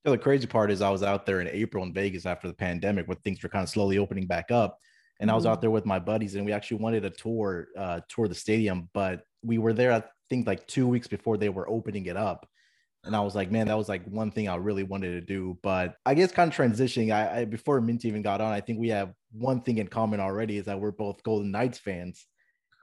The 0.06 0.18
crazy 0.18 0.48
part 0.48 0.72
is 0.72 0.82
I 0.82 0.90
was 0.90 1.04
out 1.04 1.26
there 1.26 1.42
in 1.42 1.48
April 1.48 1.84
in 1.84 1.94
Vegas 1.94 2.26
after 2.26 2.48
the 2.48 2.54
pandemic 2.54 3.08
when 3.08 3.18
things 3.18 3.42
were 3.44 3.50
kind 3.50 3.64
of 3.64 3.70
slowly 3.70 3.98
opening 3.98 4.28
back 4.28 4.52
up. 4.52 4.78
And 5.20 5.28
mm-hmm. 5.28 5.34
I 5.34 5.36
was 5.36 5.46
out 5.46 5.54
mm-hmm. 5.54 5.62
there 5.62 5.72
with 5.72 5.86
my 5.86 6.00
buddies 6.00 6.36
and 6.36 6.46
we 6.46 6.52
actually 6.52 6.78
wanted 6.78 7.06
a 7.06 7.10
tour, 7.10 7.68
uh, 7.78 8.02
tour 8.10 8.28
the 8.28 8.36
stadium, 8.36 8.90
but 8.94 9.24
we 9.44 9.58
were 9.58 9.74
there, 9.74 9.92
I 9.92 10.04
think 10.30 10.48
like 10.48 10.66
two 10.68 10.88
weeks 10.88 11.08
before 11.08 11.38
they 11.38 11.50
were 11.50 11.70
opening 11.70 12.06
it 12.06 12.18
up. 12.18 12.48
And 13.06 13.16
I 13.16 13.22
was 13.22 13.34
like, 13.34 13.50
man, 13.50 13.68
that 13.68 13.78
was 13.78 13.88
like 13.88 14.06
one 14.06 14.30
thing 14.30 14.50
I 14.50 14.56
really 14.58 14.84
wanted 14.84 15.12
to 15.12 15.22
do. 15.22 15.58
But 15.64 15.96
I 16.06 16.14
guess 16.14 16.32
kind 16.32 16.52
of 16.52 16.58
transitioning, 16.58 17.14
I, 17.14 17.42
I 17.42 17.46
before 17.46 17.80
Mint 17.80 18.04
even 18.04 18.22
got 18.22 18.42
on, 18.42 18.52
I 18.52 18.60
think 18.60 18.80
we 18.80 18.90
have 18.90 19.14
one 19.32 19.62
thing 19.62 19.78
in 19.78 19.88
common 19.88 20.20
already 20.20 20.58
is 20.58 20.66
that 20.66 20.80
we're 20.80 20.92
both 20.92 21.24
Golden 21.24 21.52
Knights 21.52 21.80
fans. 21.80 22.26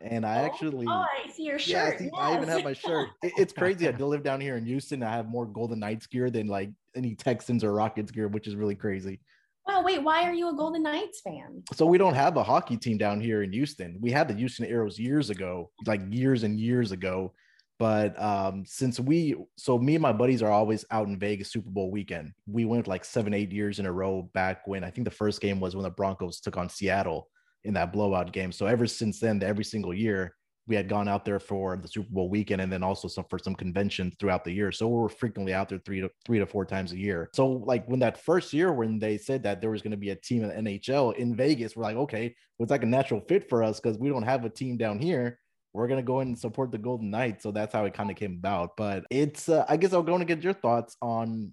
And 0.02 0.26
I 0.26 0.42
oh, 0.42 0.44
actually, 0.44 0.86
oh, 0.86 1.04
I 1.24 1.30
see 1.30 1.44
your 1.44 1.58
shirt. 1.58 1.70
Yeah, 1.70 1.98
see, 1.98 2.04
yes. 2.04 2.12
I 2.16 2.36
even 2.36 2.48
have 2.48 2.64
my 2.64 2.74
shirt. 2.74 3.08
It, 3.22 3.32
it's 3.38 3.52
crazy. 3.52 3.88
I 3.88 3.92
do 3.92 4.06
live 4.06 4.22
down 4.22 4.40
here 4.40 4.56
in 4.56 4.66
Houston. 4.66 5.02
I 5.02 5.10
have 5.10 5.26
more 5.26 5.46
Golden 5.46 5.78
Knights 5.78 6.06
gear 6.06 6.30
than 6.30 6.48
like 6.48 6.70
any 6.94 7.14
Texans 7.14 7.64
or 7.64 7.72
Rockets 7.72 8.10
gear, 8.10 8.28
which 8.28 8.46
is 8.46 8.56
really 8.56 8.74
crazy. 8.74 9.20
Wow, 9.66 9.82
wait, 9.82 10.02
why 10.02 10.22
are 10.22 10.34
you 10.34 10.48
a 10.50 10.54
Golden 10.54 10.82
Knights 10.82 11.22
fan? 11.22 11.62
So 11.74 11.86
we 11.86 11.98
don't 11.98 12.14
have 12.14 12.36
a 12.36 12.42
hockey 12.42 12.76
team 12.76 12.98
down 12.98 13.20
here 13.20 13.42
in 13.42 13.52
Houston. 13.52 13.96
We 14.00 14.12
had 14.12 14.28
the 14.28 14.34
Houston 14.34 14.66
Aeros 14.66 14.98
years 14.98 15.30
ago, 15.30 15.70
like 15.86 16.02
years 16.10 16.44
and 16.44 16.60
years 16.60 16.92
ago. 16.92 17.32
But 17.78 18.20
um, 18.22 18.64
since 18.64 19.00
we, 19.00 19.34
so 19.56 19.78
me 19.78 19.96
and 19.96 20.02
my 20.02 20.12
buddies 20.12 20.42
are 20.42 20.50
always 20.50 20.84
out 20.90 21.08
in 21.08 21.18
Vegas 21.18 21.50
Super 21.50 21.68
Bowl 21.68 21.90
weekend. 21.90 22.32
We 22.46 22.64
went 22.64 22.86
like 22.86 23.04
seven, 23.04 23.34
eight 23.34 23.52
years 23.52 23.78
in 23.78 23.86
a 23.86 23.92
row 23.92 24.30
back 24.34 24.66
when 24.66 24.84
I 24.84 24.90
think 24.90 25.04
the 25.04 25.10
first 25.10 25.40
game 25.40 25.60
was 25.60 25.74
when 25.74 25.82
the 25.82 25.90
Broncos 25.90 26.40
took 26.40 26.56
on 26.56 26.68
Seattle 26.68 27.28
in 27.66 27.74
that 27.74 27.92
blowout 27.92 28.32
game. 28.32 28.52
So 28.52 28.66
ever 28.66 28.86
since 28.86 29.20
then, 29.20 29.42
every 29.42 29.64
single 29.64 29.92
year, 29.92 30.34
we 30.68 30.74
had 30.74 30.88
gone 30.88 31.06
out 31.06 31.24
there 31.24 31.38
for 31.38 31.76
the 31.76 31.86
Super 31.86 32.08
Bowl 32.10 32.28
weekend 32.28 32.60
and 32.60 32.72
then 32.72 32.82
also 32.82 33.06
some 33.06 33.24
for 33.30 33.38
some 33.38 33.54
conventions 33.54 34.14
throughout 34.18 34.42
the 34.44 34.50
year. 34.50 34.72
So 34.72 34.88
we 34.88 34.96
were 34.96 35.08
frequently 35.08 35.54
out 35.54 35.68
there 35.68 35.78
three 35.84 36.00
to 36.00 36.10
three 36.24 36.40
to 36.40 36.46
four 36.46 36.64
times 36.64 36.90
a 36.92 36.98
year. 36.98 37.30
So 37.34 37.46
like 37.46 37.86
when 37.86 38.00
that 38.00 38.20
first 38.20 38.52
year 38.52 38.72
when 38.72 38.98
they 38.98 39.16
said 39.16 39.44
that 39.44 39.60
there 39.60 39.70
was 39.70 39.82
going 39.82 39.92
to 39.92 39.96
be 39.96 40.10
a 40.10 40.16
team 40.16 40.42
in 40.42 40.64
the 40.64 40.78
NHL 40.78 41.14
in 41.16 41.36
Vegas, 41.36 41.76
we're 41.76 41.84
like, 41.84 41.96
okay, 41.96 42.34
well, 42.58 42.64
it's 42.64 42.70
like 42.70 42.82
a 42.82 42.86
natural 42.86 43.20
fit 43.28 43.48
for 43.48 43.62
us 43.62 43.78
because 43.78 43.96
we 43.96 44.08
don't 44.08 44.24
have 44.24 44.44
a 44.44 44.50
team 44.50 44.76
down 44.76 44.98
here 44.98 45.38
we're 45.76 45.88
gonna 45.88 46.02
go 46.02 46.20
in 46.20 46.28
and 46.28 46.38
support 46.38 46.72
the 46.72 46.78
Golden 46.78 47.10
Knights. 47.10 47.42
So 47.42 47.50
that's 47.50 47.74
how 47.74 47.84
it 47.84 47.92
kind 47.92 48.10
of 48.10 48.16
came 48.16 48.32
about. 48.38 48.78
But 48.78 49.04
it's, 49.10 49.50
uh, 49.50 49.66
I 49.68 49.76
guess, 49.76 49.92
I'm 49.92 50.06
going 50.06 50.20
to 50.20 50.24
get 50.24 50.42
your 50.42 50.54
thoughts 50.54 50.96
on 51.02 51.52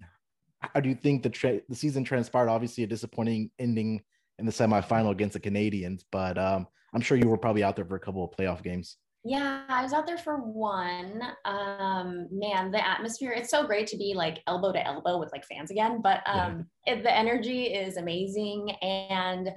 how 0.60 0.80
do 0.80 0.88
you 0.88 0.94
think 0.94 1.22
the 1.22 1.28
tra- 1.28 1.60
the 1.68 1.74
season 1.74 2.04
transpired? 2.04 2.48
Obviously, 2.48 2.84
a 2.84 2.86
disappointing 2.86 3.50
ending 3.58 4.00
in 4.38 4.46
the 4.46 4.52
semifinal 4.52 5.10
against 5.10 5.34
the 5.34 5.40
Canadiens. 5.40 6.02
but 6.10 6.38
um, 6.38 6.66
I'm 6.94 7.00
sure 7.00 7.16
you 7.16 7.28
were 7.28 7.38
probably 7.38 7.64
out 7.64 7.76
there 7.76 7.84
for 7.84 7.96
a 7.96 8.00
couple 8.00 8.24
of 8.24 8.36
playoff 8.36 8.62
games. 8.62 8.96
Yeah, 9.26 9.64
I 9.68 9.82
was 9.82 9.94
out 9.94 10.06
there 10.06 10.18
for 10.18 10.36
one. 10.36 11.22
Um, 11.46 12.28
man, 12.30 12.70
the 12.70 12.86
atmosphere, 12.86 13.32
it's 13.32 13.50
so 13.50 13.66
great 13.66 13.86
to 13.88 13.96
be 13.96 14.12
like 14.14 14.42
elbow 14.46 14.70
to 14.72 14.86
elbow 14.86 15.18
with 15.18 15.32
like 15.32 15.46
fans 15.46 15.70
again, 15.70 16.02
but 16.02 16.20
um 16.26 16.66
it, 16.86 17.02
the 17.02 17.16
energy 17.16 17.64
is 17.64 17.96
amazing 17.96 18.70
and 18.82 19.50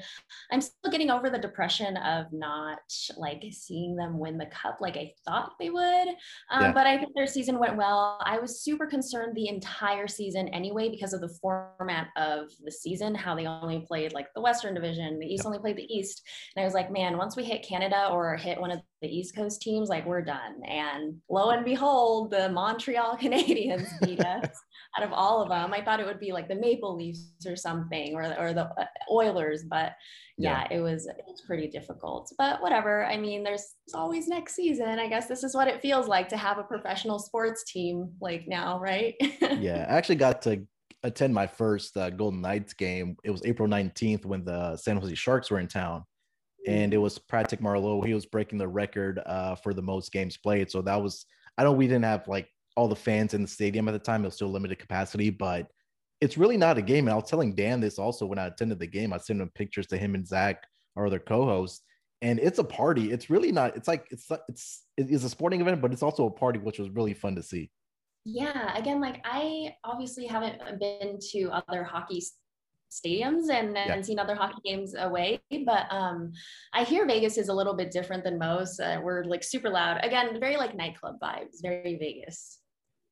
I'm 0.52 0.62
still 0.62 0.92
getting 0.92 1.10
over 1.10 1.30
the 1.30 1.38
depression 1.38 1.98
of 1.98 2.32
not 2.32 2.80
like 3.18 3.44
seeing 3.52 3.96
them 3.96 4.18
win 4.18 4.38
the 4.38 4.46
cup 4.46 4.78
like 4.80 4.96
I 4.96 5.14
thought 5.26 5.54
they 5.60 5.70
would. 5.70 6.08
Um, 6.52 6.62
yeah. 6.62 6.72
but 6.72 6.88
I 6.88 6.98
think 6.98 7.12
their 7.16 7.28
season 7.28 7.60
went 7.60 7.76
well. 7.76 8.20
I 8.24 8.40
was 8.40 8.62
super 8.62 8.86
concerned 8.86 9.36
the 9.36 9.50
entire 9.50 10.08
season 10.08 10.48
anyway 10.50 10.90
because 10.90 11.14
of 11.14 11.22
the 11.22 11.36
format 11.42 12.08
of 12.16 12.50
the 12.64 12.72
season, 12.72 13.14
how 13.14 13.36
they 13.36 13.46
only 13.46 13.82
played 13.82 14.14
like 14.14 14.28
the 14.34 14.42
Western 14.42 14.74
Division, 14.74 15.20
the 15.20 15.26
East 15.26 15.44
yeah. 15.44 15.48
only 15.48 15.60
played 15.60 15.78
the 15.78 15.94
East. 15.94 16.22
And 16.56 16.64
I 16.64 16.66
was 16.66 16.74
like, 16.74 16.92
man, 16.92 17.18
once 17.18 17.36
we 17.36 17.44
hit 17.44 17.68
Canada 17.68 18.08
or 18.10 18.36
hit 18.38 18.60
one 18.60 18.72
of 18.72 18.80
the 19.02 19.08
East 19.08 19.36
Coast 19.36 19.57
teams, 19.58 19.90
like 19.90 20.06
we're 20.06 20.22
done. 20.22 20.64
And 20.66 21.18
lo 21.30 21.50
and 21.50 21.66
behold, 21.66 22.32
the 22.32 22.50
Montreal 22.50 23.18
Canadiens 23.22 23.88
beat 24.02 24.20
us 24.20 24.50
out 24.98 25.06
of 25.06 25.12
all 25.14 25.42
of 25.42 25.50
them. 25.50 25.74
I 25.74 25.84
thought 25.84 26.00
it 26.00 26.06
would 26.06 26.20
be 26.20 26.32
like 26.32 26.48
the 26.48 26.56
Maple 26.56 26.96
Leafs 26.96 27.46
or 27.46 27.56
something, 27.56 28.16
or 28.16 28.24
or 28.38 28.54
the 28.54 28.66
uh, 28.66 28.86
Oilers, 29.12 29.64
but 29.64 29.94
yeah, 30.38 30.68
yeah, 30.70 30.78
it 30.78 30.82
was 30.82 31.08
it 31.08 31.24
was 31.28 31.42
pretty 31.42 31.68
difficult. 31.68 32.32
But 32.38 32.62
whatever. 32.62 33.06
I 33.06 33.18
mean, 33.18 33.44
there's, 33.44 33.74
there's 33.86 33.96
always 33.96 34.28
next 34.28 34.56
season. 34.56 35.00
I 35.00 35.08
guess 35.08 35.28
this 35.28 35.44
is 35.44 35.56
what 35.56 35.68
it 35.68 35.82
feels 35.82 36.08
like 36.08 36.30
to 36.30 36.38
have 36.38 36.58
a 36.58 36.64
professional 36.64 37.20
sports 37.20 37.64
team 37.64 38.12
like 38.22 38.48
now, 38.48 38.80
right? 38.80 39.16
yeah, 39.60 39.86
I 39.90 39.98
actually 39.98 40.16
got 40.16 40.42
to 40.44 40.66
attend 41.04 41.34
my 41.34 41.48
first 41.48 41.96
uh, 41.98 42.10
Golden 42.10 42.42
Knights 42.42 42.74
game. 42.74 43.18
It 43.24 43.32
was 43.32 43.42
April 43.46 43.68
19th 43.68 44.26
when 44.26 44.44
the 44.44 44.78
San 44.78 44.98
Jose 44.98 45.16
Sharks 45.16 45.50
were 45.50 45.60
in 45.60 45.68
town 45.68 46.04
and 46.68 46.94
it 46.94 46.98
was 46.98 47.18
Patrick 47.18 47.62
Marleau. 47.62 48.06
He 48.06 48.14
was 48.14 48.26
breaking 48.26 48.60
the 48.60 48.68
record 48.68 49.22
uh, 49.26 49.56
for 49.56 49.74
the 49.74 49.82
most 49.82 50.12
games 50.12 50.38
played. 50.38 50.70
So 50.70 50.82
that 50.82 51.02
was 51.02 51.26
I 51.58 51.64
know 51.64 51.72
we 51.72 51.88
didn't 51.88 52.06
have 52.06 52.28
like 52.28 52.50
all 52.76 52.88
the 52.88 52.96
fans 52.96 53.34
in 53.34 53.42
the 53.42 53.48
stadium 53.48 53.88
at 53.88 53.92
the 53.92 54.00
time. 54.00 54.24
It 54.24 54.28
was 54.28 54.36
still 54.36 54.50
limited 54.50 54.78
capacity, 54.78 55.30
but 55.30 55.68
it's 56.22 56.38
really 56.38 56.58
not 56.58 56.78
a 56.78 56.82
game. 56.82 57.08
And 57.08 57.14
I 57.14 57.16
was 57.16 57.30
telling 57.30 57.56
Dan 57.56 57.80
this 57.80 57.98
also 57.98 58.26
when 58.26 58.40
I 58.40 58.48
attended 58.48 58.80
the 58.80 58.88
game. 58.88 59.14
I 59.14 59.18
sent 59.18 59.42
him 59.42 59.50
pictures 59.56 59.88
to 59.88 59.98
him 59.98 60.14
and 60.16 60.28
Zach, 60.28 60.64
our 60.96 61.08
other 61.08 61.20
co-hosts, 61.20 61.82
and 62.22 62.40
it's 62.40 62.60
a 62.60 62.64
party. 62.64 63.12
It's 63.12 63.30
really 63.30 63.52
not. 63.52 63.76
It's 63.76 63.88
like 63.88 64.08
it's 64.12 64.30
it's 64.48 64.84
it's 64.98 65.24
a 65.24 65.30
sporting 65.30 65.62
event, 65.62 65.82
but 65.82 65.94
it's 65.94 66.04
also 66.04 66.26
a 66.26 66.32
party, 66.32 66.60
which 66.60 66.80
was 66.80 66.90
really 66.90 67.14
fun 67.14 67.36
to 67.36 67.44
see. 67.44 67.72
Yeah, 68.26 68.76
again, 68.78 69.00
like 69.00 69.22
I 69.24 69.76
obviously 69.84 70.26
haven't 70.26 70.60
been 70.80 71.18
to 71.32 71.50
other 71.50 71.84
hockey 71.84 72.22
stadiums 72.92 73.50
and 73.50 73.76
then 73.76 73.88
yeah. 73.88 74.02
seen 74.02 74.20
other 74.20 74.36
hockey 74.36 74.62
games 74.64 74.96
away. 74.98 75.42
But 75.66 75.92
um, 75.92 76.32
I 76.74 76.84
hear 76.84 77.06
Vegas 77.06 77.38
is 77.38 77.50
a 77.50 77.54
little 77.54 77.76
bit 77.76 77.92
different 77.92 78.24
than 78.24 78.38
most. 78.38 78.80
Uh, 78.80 79.00
we're 79.04 79.24
like 79.24 79.44
super 79.44 79.70
loud. 79.70 80.00
Again, 80.04 80.40
very 80.40 80.58
like 80.58 80.76
nightclub 80.76 81.16
vibes, 81.22 81.62
very 81.62 81.98
Vegas. 81.98 82.60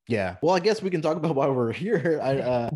Yeah. 0.08 0.36
Well, 0.41 0.55
I 0.55 0.60
guess 0.60 0.82
we 0.82 0.89
can 0.89 1.01
talk 1.01 1.17
about 1.17 1.36
why 1.36 1.48
we're 1.48 1.72
here. 1.72 2.20
I, 2.22 2.38
uh, 2.38 2.70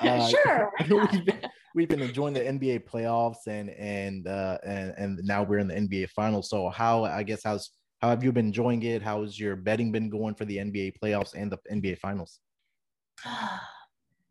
uh, 0.00 0.28
sure. 0.28 0.72
we've, 0.88 1.24
been, 1.24 1.40
we've 1.74 1.88
been 1.88 2.00
enjoying 2.00 2.34
the 2.34 2.40
NBA 2.40 2.88
playoffs 2.88 3.46
and 3.46 3.70
and 3.70 4.26
uh, 4.26 4.58
and 4.64 4.94
and 4.96 5.20
now 5.22 5.42
we're 5.42 5.58
in 5.58 5.68
the 5.68 5.74
NBA 5.74 6.10
finals. 6.10 6.48
So 6.48 6.70
how 6.70 7.04
I 7.04 7.22
guess 7.22 7.42
how's 7.44 7.70
how 8.00 8.08
have 8.08 8.24
you 8.24 8.32
been 8.32 8.46
enjoying 8.46 8.82
it? 8.82 9.02
How's 9.02 9.38
your 9.38 9.54
betting 9.54 9.92
been 9.92 10.08
going 10.08 10.34
for 10.34 10.44
the 10.44 10.56
NBA 10.56 10.94
playoffs 11.02 11.34
and 11.34 11.52
the 11.52 11.58
NBA 11.70 11.98
finals? 11.98 12.40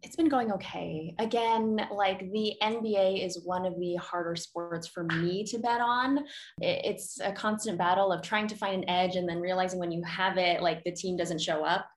It's 0.03 0.15
been 0.15 0.29
going 0.29 0.51
okay. 0.51 1.13
Again, 1.19 1.79
like 1.91 2.19
the 2.31 2.55
NBA 2.61 3.23
is 3.25 3.41
one 3.43 3.65
of 3.65 3.79
the 3.79 3.95
harder 3.95 4.35
sports 4.35 4.87
for 4.87 5.03
me 5.03 5.43
to 5.45 5.59
bet 5.59 5.81
on. 5.81 6.25
It's 6.59 7.19
a 7.19 7.31
constant 7.31 7.77
battle 7.77 8.11
of 8.11 8.21
trying 8.21 8.47
to 8.47 8.55
find 8.55 8.83
an 8.83 8.89
edge 8.89 9.15
and 9.15 9.29
then 9.29 9.39
realizing 9.39 9.79
when 9.79 9.91
you 9.91 10.03
have 10.03 10.37
it, 10.37 10.61
like 10.61 10.83
the 10.83 10.91
team 10.91 11.17
doesn't 11.17 11.41
show 11.41 11.63
up. 11.63 11.87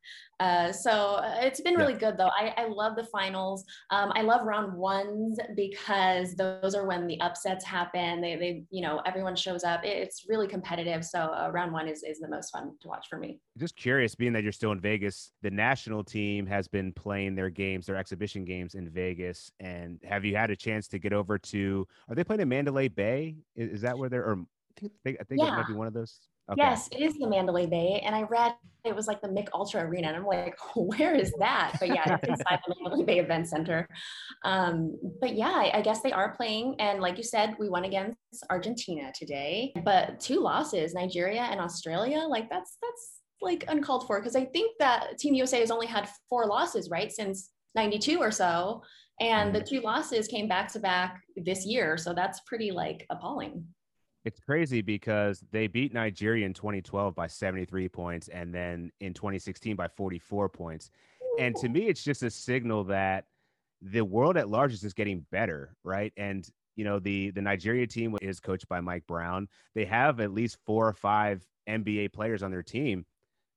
Uh, 0.40 0.72
so 0.72 0.90
uh, 0.90 1.36
it's 1.40 1.60
been 1.60 1.74
really 1.74 1.94
good 1.94 2.16
though. 2.16 2.30
I, 2.36 2.52
I 2.56 2.66
love 2.66 2.96
the 2.96 3.04
finals. 3.04 3.64
Um, 3.90 4.12
I 4.14 4.22
love 4.22 4.44
round 4.44 4.76
ones 4.76 5.38
because 5.54 6.34
those 6.34 6.74
are 6.74 6.86
when 6.86 7.06
the 7.06 7.20
upsets 7.20 7.64
happen. 7.64 8.20
They, 8.20 8.36
they 8.36 8.64
you 8.70 8.82
know, 8.82 9.00
everyone 9.06 9.36
shows 9.36 9.62
up. 9.62 9.80
It's 9.84 10.26
really 10.28 10.48
competitive. 10.48 11.04
So 11.04 11.20
uh, 11.20 11.50
round 11.52 11.72
one 11.72 11.88
is, 11.88 12.02
is 12.02 12.18
the 12.18 12.28
most 12.28 12.50
fun 12.50 12.72
to 12.82 12.88
watch 12.88 13.06
for 13.08 13.18
me. 13.18 13.38
Just 13.58 13.76
curious, 13.76 14.14
being 14.14 14.32
that 14.32 14.42
you're 14.42 14.52
still 14.52 14.72
in 14.72 14.80
Vegas, 14.80 15.30
the 15.42 15.50
national 15.50 16.02
team 16.02 16.46
has 16.46 16.66
been 16.66 16.92
playing 16.92 17.36
their 17.36 17.50
games, 17.50 17.86
their 17.86 17.96
exhibition 17.96 18.44
games 18.44 18.74
in 18.74 18.88
Vegas. 18.90 19.52
And 19.60 20.00
have 20.04 20.24
you 20.24 20.36
had 20.36 20.50
a 20.50 20.56
chance 20.56 20.88
to 20.88 20.98
get 20.98 21.12
over 21.12 21.38
to, 21.38 21.86
are 22.08 22.14
they 22.14 22.24
playing 22.24 22.40
in 22.40 22.48
Mandalay 22.48 22.88
Bay? 22.88 23.36
Is, 23.54 23.74
is 23.74 23.80
that 23.82 23.96
where 23.96 24.08
they're, 24.08 24.24
or 24.24 24.44
I 24.82 24.88
think, 25.04 25.18
I 25.20 25.24
think 25.24 25.40
yeah. 25.40 25.48
it 25.48 25.56
might 25.56 25.68
be 25.68 25.74
one 25.74 25.86
of 25.86 25.94
those. 25.94 26.18
Okay. 26.50 26.60
Yes, 26.60 26.88
it 26.92 27.00
is 27.00 27.14
the 27.14 27.26
Mandalay 27.26 27.66
Bay. 27.66 28.02
And 28.04 28.14
I 28.14 28.22
read 28.22 28.54
it 28.84 28.94
was 28.94 29.06
like 29.06 29.22
the 29.22 29.28
Mick 29.28 29.48
Ultra 29.54 29.82
Arena. 29.82 30.08
And 30.08 30.16
I'm 30.16 30.26
like, 30.26 30.56
where 30.76 31.14
is 31.14 31.32
that? 31.38 31.76
But 31.80 31.88
yeah, 31.88 32.18
it's 32.22 32.28
inside 32.28 32.60
the 32.66 32.74
Mandalay 32.82 33.04
Bay 33.04 33.18
Event 33.18 33.48
Center. 33.48 33.88
Um, 34.44 34.98
but 35.20 35.34
yeah, 35.34 35.52
I, 35.52 35.78
I 35.78 35.80
guess 35.80 36.02
they 36.02 36.12
are 36.12 36.36
playing. 36.36 36.76
And 36.78 37.00
like 37.00 37.16
you 37.16 37.24
said, 37.24 37.56
we 37.58 37.68
won 37.68 37.84
against 37.84 38.18
Argentina 38.50 39.10
today, 39.14 39.72
but 39.84 40.20
two 40.20 40.40
losses, 40.40 40.92
Nigeria 40.92 41.42
and 41.42 41.60
Australia. 41.60 42.20
Like 42.28 42.50
that's 42.50 42.76
that's 42.82 43.10
like 43.40 43.64
uncalled 43.68 44.06
for 44.06 44.20
because 44.20 44.36
I 44.36 44.44
think 44.44 44.76
that 44.78 45.18
Team 45.18 45.34
USA 45.34 45.60
has 45.60 45.70
only 45.70 45.86
had 45.86 46.08
four 46.28 46.46
losses, 46.46 46.90
right? 46.90 47.10
Since 47.10 47.50
92 47.74 48.18
or 48.18 48.30
so. 48.30 48.82
And 49.20 49.54
the 49.54 49.60
mm-hmm. 49.60 49.76
two 49.76 49.80
losses 49.80 50.26
came 50.26 50.48
back 50.48 50.70
to 50.72 50.78
back 50.78 51.20
this 51.36 51.64
year. 51.64 51.96
So 51.96 52.12
that's 52.12 52.40
pretty 52.46 52.70
like 52.70 53.06
appalling. 53.10 53.64
It's 54.24 54.40
crazy 54.40 54.80
because 54.80 55.44
they 55.52 55.66
beat 55.66 55.92
Nigeria 55.92 56.46
in 56.46 56.54
2012 56.54 57.14
by 57.14 57.26
73 57.26 57.88
points 57.88 58.28
and 58.28 58.54
then 58.54 58.90
in 59.00 59.12
2016 59.12 59.76
by 59.76 59.88
44 59.88 60.48
points. 60.48 60.90
And 61.36 61.54
to 61.56 61.68
me, 61.68 61.88
it's 61.88 62.02
just 62.02 62.22
a 62.22 62.30
signal 62.30 62.84
that 62.84 63.26
the 63.82 64.02
world 64.02 64.36
at 64.36 64.48
large 64.48 64.72
is 64.72 64.80
just 64.80 64.96
getting 64.96 65.26
better, 65.30 65.76
right? 65.84 66.12
And 66.16 66.48
You 66.76 66.84
know, 66.84 66.98
the 66.98 67.30
the 67.30 67.42
Nigeria 67.42 67.86
team 67.86 68.16
is 68.22 68.40
coached 68.40 68.68
by 68.68 68.80
Mike 68.80 69.06
Brown. 69.06 69.48
They 69.74 69.84
have 69.86 70.20
at 70.20 70.32
least 70.32 70.58
four 70.66 70.88
or 70.88 70.92
five 70.94 71.46
NBA 71.68 72.12
players 72.12 72.42
on 72.42 72.50
their 72.50 72.62
team. 72.64 73.06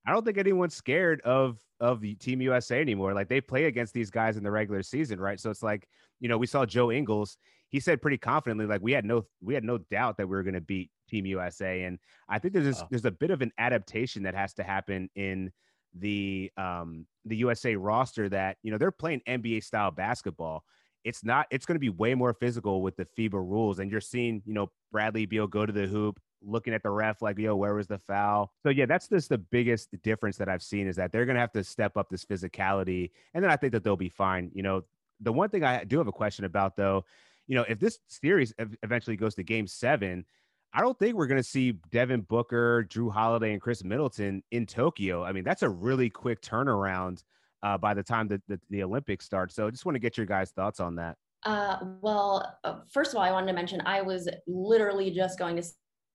I 0.06 0.12
don't 0.14 0.24
think 0.26 0.38
anyone's 0.38 0.76
scared 0.76 1.22
of 1.22 1.60
of 1.80 2.02
the 2.02 2.16
Team 2.16 2.42
USA 2.42 2.80
anymore. 2.82 3.14
Like 3.14 3.28
they 3.28 3.42
play 3.42 3.66
against 3.66 3.94
these 3.94 4.10
guys 4.10 4.38
in 4.38 4.44
the 4.44 4.52
regular 4.52 4.84
season, 4.84 5.20
right? 5.20 5.40
So 5.40 5.50
it's 5.50 5.64
like, 5.64 5.88
you 6.20 6.30
know, 6.30 6.38
we 6.38 6.48
saw 6.48 6.66
Joe 6.66 6.92
Ingles. 6.92 7.38
He 7.70 7.80
said 7.80 8.02
pretty 8.02 8.18
confidently, 8.18 8.66
like 8.66 8.82
we 8.82 8.94
had 8.94 9.06
no 9.06 9.26
we 9.42 9.54
had 9.54 9.64
no 9.64 9.78
doubt 9.78 10.18
that 10.18 10.28
we 10.28 10.36
were 10.36 10.44
going 10.44 10.54
to 10.54 10.62
beat 10.62 10.90
Team 11.10 11.26
USA. 11.26 11.84
And 11.84 12.00
I 12.30 12.40
think 12.40 12.54
there's 12.54 12.66
this, 12.66 12.82
oh. 12.82 12.88
there's 12.90 13.06
a 13.06 13.12
bit 13.12 13.32
of 13.32 13.42
an 13.42 13.52
adaptation 13.58 14.24
that 14.24 14.36
has 14.36 14.54
to 14.56 14.64
happen 14.64 15.10
in 15.16 15.52
the 15.94 16.52
um 16.58 17.06
the 17.26 17.38
USA 17.38 17.76
roster 17.76 18.30
that 18.30 18.58
you 18.64 18.72
know 18.72 18.78
they're 18.78 18.92
playing 18.92 19.22
NBA 19.28 19.64
style 19.64 19.92
basketball. 19.92 20.64
It's 21.04 21.24
not. 21.24 21.48
It's 21.52 21.66
going 21.66 21.76
to 21.76 21.80
be 21.80 21.90
way 21.90 22.16
more 22.16 22.34
physical 22.34 22.82
with 22.82 22.98
the 22.98 23.06
FIBA 23.18 23.34
rules, 23.34 23.80
and 23.80 23.90
you're 23.92 24.02
seeing 24.02 24.42
you 24.46 24.54
know 24.54 24.72
Bradley 24.92 25.26
Beal 25.26 25.48
go 25.48 25.66
to 25.66 25.72
the 25.72 25.88
hoop, 25.88 26.20
looking 26.42 26.74
at 26.74 26.84
the 26.84 26.90
ref 26.90 27.22
like, 27.22 27.38
yo, 27.38 27.56
where 27.56 27.74
was 27.76 27.88
the 27.88 28.00
foul? 28.00 28.52
So 28.64 28.70
yeah, 28.70 28.86
that's 28.86 29.08
just 29.08 29.30
the 29.30 29.38
biggest 29.38 29.90
difference 30.04 30.38
that 30.38 30.50
I've 30.50 30.64
seen 30.64 30.88
is 30.88 30.96
that 30.98 31.12
they're 31.12 31.26
gonna 31.26 31.40
have 31.40 31.54
to 31.54 31.64
step 31.64 31.98
up 31.98 32.10
this 32.10 32.26
physicality, 32.26 33.12
and 33.34 33.44
then 33.44 33.52
I 33.52 33.56
think 33.56 33.74
that 33.74 33.84
they'll 33.84 33.96
be 33.96 34.10
fine. 34.10 34.52
You 34.54 34.64
know, 34.64 34.84
the 35.22 35.32
one 35.32 35.50
thing 35.50 35.64
I 35.64 35.84
do 35.84 35.98
have 35.98 36.08
a 36.08 36.12
question 36.14 36.46
about 36.46 36.76
though, 36.76 37.06
you 37.48 37.56
know, 37.56 37.66
if 37.68 37.80
this 37.80 38.00
series 38.08 38.54
eventually 38.84 39.16
goes 39.16 39.36
to 39.36 39.44
Game 39.44 39.68
Seven, 39.68 40.26
I 40.74 40.82
don't 40.82 40.98
think 41.00 41.16
we're 41.16 41.28
gonna 41.28 41.44
see 41.44 41.74
Devin 41.92 42.22
Booker, 42.22 42.86
Jrue 42.90 43.12
Holiday, 43.12 43.54
and 43.54 43.62
Khris 43.62 43.84
Middleton 43.84 44.44
in 44.52 44.66
Tokyo. 44.66 45.24
I 45.24 45.32
mean, 45.32 45.44
that's 45.44 45.64
a 45.64 45.70
really 45.70 46.10
quick 46.10 46.42
turnaround 46.42 47.24
uh, 47.64 47.78
by 47.78 47.94
the 47.94 48.04
time 48.04 48.28
that 48.28 48.42
the, 48.48 48.60
the 48.70 48.84
Olympics 48.84 49.26
start. 49.26 49.52
So 49.52 49.68
I 49.68 49.72
just 49.72 49.86
want 49.86 49.96
to 49.96 50.00
get 50.00 50.18
your 50.18 50.26
guys' 50.26 50.52
thoughts 50.52 50.80
on 50.80 50.96
that. 50.96 51.18
Uh, 51.44 51.78
well, 52.02 52.58
uh, 52.64 52.80
first 52.92 53.12
of 53.12 53.18
all, 53.18 53.24
I 53.24 53.32
wanted 53.32 53.48
to 53.48 53.54
mention 53.54 53.82
I 53.86 54.02
was 54.02 54.28
literally 54.48 55.12
just 55.12 55.40
going 55.40 55.56
to 55.56 55.64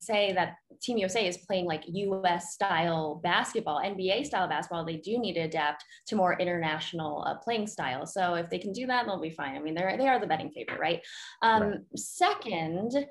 say 0.03 0.33
that 0.33 0.57
Team 0.83 0.99
USA 0.99 1.27
is 1.27 1.39
playing 1.39 1.67
like 1.67 1.85
US 1.87 2.53
style 2.53 3.21
basketball, 3.23 3.81
NBA 3.81 4.27
style 4.27 4.49
basketball, 4.49 4.85
they 4.85 4.97
do 4.97 5.19
need 5.19 5.35
to 5.35 5.41
adapt 5.41 5.85
to 6.07 6.17
more 6.17 6.39
international 6.39 7.25
uh, 7.27 7.37
playing 7.37 7.67
style. 7.67 8.07
So 8.07 8.35
if 8.35 8.51
they 8.51 8.59
can 8.59 8.73
do 8.73 8.87
that, 8.87 9.07
they'll 9.07 9.21
be 9.21 9.31
fine. 9.31 9.57
I 9.57 9.61
mean, 9.61 9.75
they're 9.75 9.97
they 9.97 10.09
are 10.09 10.21
the 10.21 10.27
betting 10.27 10.51
favorite, 10.51 10.81
right? 10.81 11.01
Um, 11.43 11.63
right. 11.63 11.79
Second. 11.97 12.93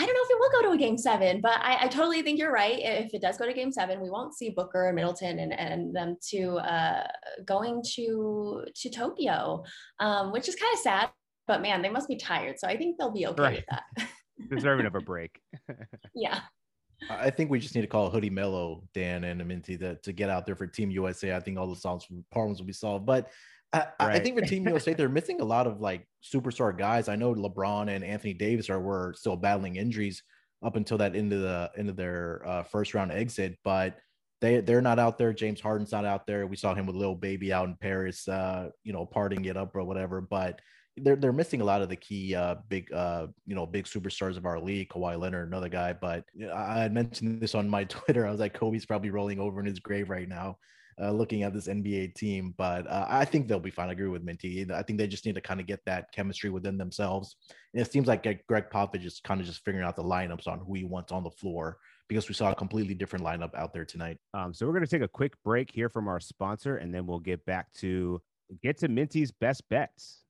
I 0.00 0.06
don't 0.06 0.14
know 0.14 0.22
if 0.22 0.30
it 0.30 0.38
will 0.38 0.60
go 0.60 0.68
to 0.68 0.74
a 0.76 0.78
game 0.78 0.96
seven, 0.96 1.40
but 1.40 1.58
I, 1.60 1.86
I, 1.86 1.88
totally 1.88 2.22
think 2.22 2.38
you're 2.38 2.52
right. 2.52 2.78
If 2.78 3.12
it 3.14 3.20
does 3.20 3.36
go 3.36 3.46
to 3.46 3.52
game 3.52 3.72
seven, 3.72 4.00
we 4.00 4.10
won't 4.10 4.32
see 4.32 4.50
Booker 4.50 4.86
and 4.86 4.94
Middleton 4.94 5.40
and, 5.40 5.52
and 5.52 5.92
them 5.92 6.16
to 6.28 6.58
uh, 6.58 7.04
going 7.44 7.82
to 7.94 8.64
to 8.72 8.90
Tokyo, 8.90 9.64
um, 9.98 10.30
which 10.30 10.48
is 10.48 10.54
kind 10.54 10.72
of 10.72 10.78
sad. 10.78 11.10
But 11.48 11.62
man, 11.62 11.82
they 11.82 11.88
must 11.88 12.06
be 12.06 12.14
tired. 12.14 12.60
So 12.60 12.68
I 12.68 12.76
think 12.76 12.96
they'll 12.96 13.10
be 13.10 13.26
okay 13.26 13.42
right. 13.42 13.56
with 13.56 13.66
that. 13.70 14.08
deserving 14.50 14.86
of 14.86 14.94
a 14.94 15.00
break. 15.00 15.40
yeah. 16.14 16.40
I 17.10 17.30
think 17.30 17.50
we 17.50 17.60
just 17.60 17.74
need 17.74 17.82
to 17.82 17.86
call 17.86 18.10
Hoodie 18.10 18.30
Melo, 18.30 18.82
Dan 18.92 19.24
and 19.24 19.46
Minty 19.46 19.78
to, 19.78 19.94
to 19.96 20.12
get 20.12 20.30
out 20.30 20.46
there 20.46 20.56
for 20.56 20.66
Team 20.66 20.90
USA. 20.90 21.34
I 21.34 21.40
think 21.40 21.58
all 21.58 21.68
the 21.68 21.76
songs 21.76 22.06
problems 22.32 22.58
will 22.58 22.66
be 22.66 22.72
solved. 22.72 23.06
But 23.06 23.30
I, 23.72 23.86
right. 24.00 24.16
I, 24.16 24.18
think 24.18 24.38
for 24.38 24.44
Team 24.44 24.66
USA, 24.66 24.94
they're 24.94 25.08
missing 25.08 25.40
a 25.40 25.44
lot 25.44 25.66
of 25.66 25.80
like 25.80 26.06
superstar 26.24 26.76
guys. 26.76 27.08
I 27.08 27.16
know 27.16 27.34
LeBron 27.34 27.88
and 27.94 28.02
Anthony 28.02 28.34
Davis 28.34 28.70
are 28.70 28.80
were 28.80 29.14
still 29.16 29.36
battling 29.36 29.76
injuries 29.76 30.22
up 30.62 30.76
until 30.76 30.98
that 30.98 31.14
end 31.14 31.32
of 31.32 31.40
the 31.40 31.70
end 31.76 31.88
of 31.88 31.96
their 31.96 32.42
uh, 32.46 32.62
first 32.64 32.94
round 32.94 33.12
exit, 33.12 33.58
but 33.62 33.96
they 34.40 34.60
they're 34.60 34.82
not 34.82 34.98
out 34.98 35.18
there. 35.18 35.32
James 35.32 35.60
Harden's 35.60 35.92
not 35.92 36.04
out 36.04 36.26
there. 36.26 36.46
We 36.46 36.56
saw 36.56 36.74
him 36.74 36.86
with 36.86 36.96
Lil 36.96 37.14
Baby 37.14 37.52
out 37.52 37.68
in 37.68 37.76
Paris, 37.80 38.26
uh, 38.26 38.70
you 38.84 38.92
know, 38.92 39.06
partying 39.06 39.46
it 39.46 39.56
up 39.56 39.74
or 39.76 39.84
whatever. 39.84 40.20
But 40.20 40.60
they're 40.98 41.16
they're 41.16 41.32
missing 41.32 41.60
a 41.60 41.64
lot 41.64 41.82
of 41.82 41.88
the 41.88 41.96
key 41.96 42.34
uh, 42.34 42.56
big 42.68 42.92
uh, 42.92 43.26
you 43.46 43.54
know 43.54 43.66
big 43.66 43.84
superstars 43.84 44.36
of 44.36 44.46
our 44.46 44.60
league. 44.60 44.88
Kawhi 44.88 45.18
Leonard, 45.18 45.48
another 45.48 45.68
guy. 45.68 45.92
But 45.92 46.24
I 46.54 46.80
had 46.80 46.92
mentioned 46.92 47.40
this 47.40 47.54
on 47.54 47.68
my 47.68 47.84
Twitter. 47.84 48.26
I 48.26 48.30
was 48.30 48.40
like, 48.40 48.54
Kobe's 48.54 48.86
probably 48.86 49.10
rolling 49.10 49.40
over 49.40 49.60
in 49.60 49.66
his 49.66 49.80
grave 49.80 50.10
right 50.10 50.28
now, 50.28 50.58
uh, 51.00 51.10
looking 51.10 51.42
at 51.42 51.54
this 51.54 51.68
NBA 51.68 52.14
team. 52.14 52.54
But 52.56 52.86
uh, 52.86 53.06
I 53.08 53.24
think 53.24 53.48
they'll 53.48 53.60
be 53.60 53.70
fine. 53.70 53.88
I 53.88 53.92
agree 53.92 54.08
with 54.08 54.22
Minty. 54.22 54.66
I 54.72 54.82
think 54.82 54.98
they 54.98 55.06
just 55.06 55.26
need 55.26 55.34
to 55.34 55.40
kind 55.40 55.60
of 55.60 55.66
get 55.66 55.80
that 55.86 56.12
chemistry 56.12 56.50
within 56.50 56.78
themselves. 56.78 57.36
And 57.74 57.80
it 57.80 57.92
seems 57.92 58.08
like 58.08 58.22
Gregg 58.22 58.70
Popovich 58.70 59.04
is 59.04 59.20
kind 59.22 59.40
of 59.40 59.46
just 59.46 59.64
figuring 59.64 59.86
out 59.86 59.96
the 59.96 60.04
lineups 60.04 60.46
on 60.46 60.60
who 60.60 60.74
he 60.74 60.84
wants 60.84 61.12
on 61.12 61.24
the 61.24 61.30
floor 61.30 61.78
because 62.08 62.28
we 62.28 62.34
saw 62.34 62.50
a 62.50 62.54
completely 62.54 62.94
different 62.94 63.24
lineup 63.24 63.54
out 63.54 63.72
there 63.72 63.84
tonight. 63.84 64.18
Um, 64.34 64.54
so 64.54 64.66
we're 64.66 64.72
going 64.72 64.84
to 64.84 64.90
take 64.90 65.02
a 65.02 65.08
quick 65.08 65.34
break 65.44 65.70
here 65.70 65.88
from 65.88 66.08
our 66.08 66.20
sponsor, 66.20 66.76
and 66.76 66.92
then 66.92 67.06
we'll 67.06 67.18
get 67.18 67.44
back 67.44 67.72
to 67.74 68.20
get 68.62 68.78
to 68.78 68.88
Minty's 68.88 69.30
best 69.30 69.68
bets. 69.68 70.24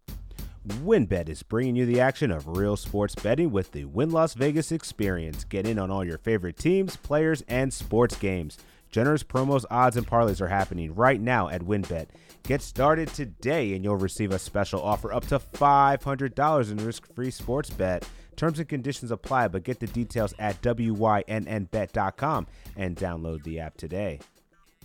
WynnBET 0.68 1.28
is 1.28 1.42
bringing 1.42 1.76
you 1.76 1.86
the 1.86 2.00
action 2.00 2.30
of 2.30 2.56
real 2.56 2.76
sports 2.76 3.14
betting 3.14 3.50
with 3.50 3.72
the 3.72 3.86
Wynn 3.86 4.10
Las 4.10 4.34
Vegas 4.34 4.70
experience. 4.70 5.44
Get 5.44 5.66
in 5.66 5.78
on 5.78 5.90
all 5.90 6.04
your 6.04 6.18
favorite 6.18 6.58
teams, 6.58 6.96
players, 6.96 7.42
and 7.48 7.72
sports 7.72 8.16
games. 8.16 8.58
Generous 8.90 9.22
promos, 9.22 9.64
odds, 9.70 9.96
and 9.96 10.06
parlays 10.06 10.40
are 10.40 10.48
happening 10.48 10.94
right 10.94 11.20
now 11.20 11.48
at 11.48 11.62
WynnBET. 11.62 12.08
Get 12.42 12.62
started 12.62 13.08
today 13.08 13.74
and 13.74 13.84
you'll 13.84 13.96
receive 13.96 14.30
a 14.30 14.38
special 14.38 14.82
offer 14.82 15.12
up 15.12 15.26
to 15.28 15.38
$500 15.38 16.70
in 16.70 16.76
risk 16.78 17.14
free 17.14 17.30
sports 17.30 17.70
bet. 17.70 18.08
Terms 18.36 18.58
and 18.58 18.68
conditions 18.68 19.10
apply, 19.10 19.48
but 19.48 19.64
get 19.64 19.80
the 19.80 19.86
details 19.88 20.32
at 20.38 20.60
WYNNBet.com 20.62 22.46
and 22.76 22.96
download 22.96 23.42
the 23.42 23.60
app 23.60 23.76
today. 23.76 24.20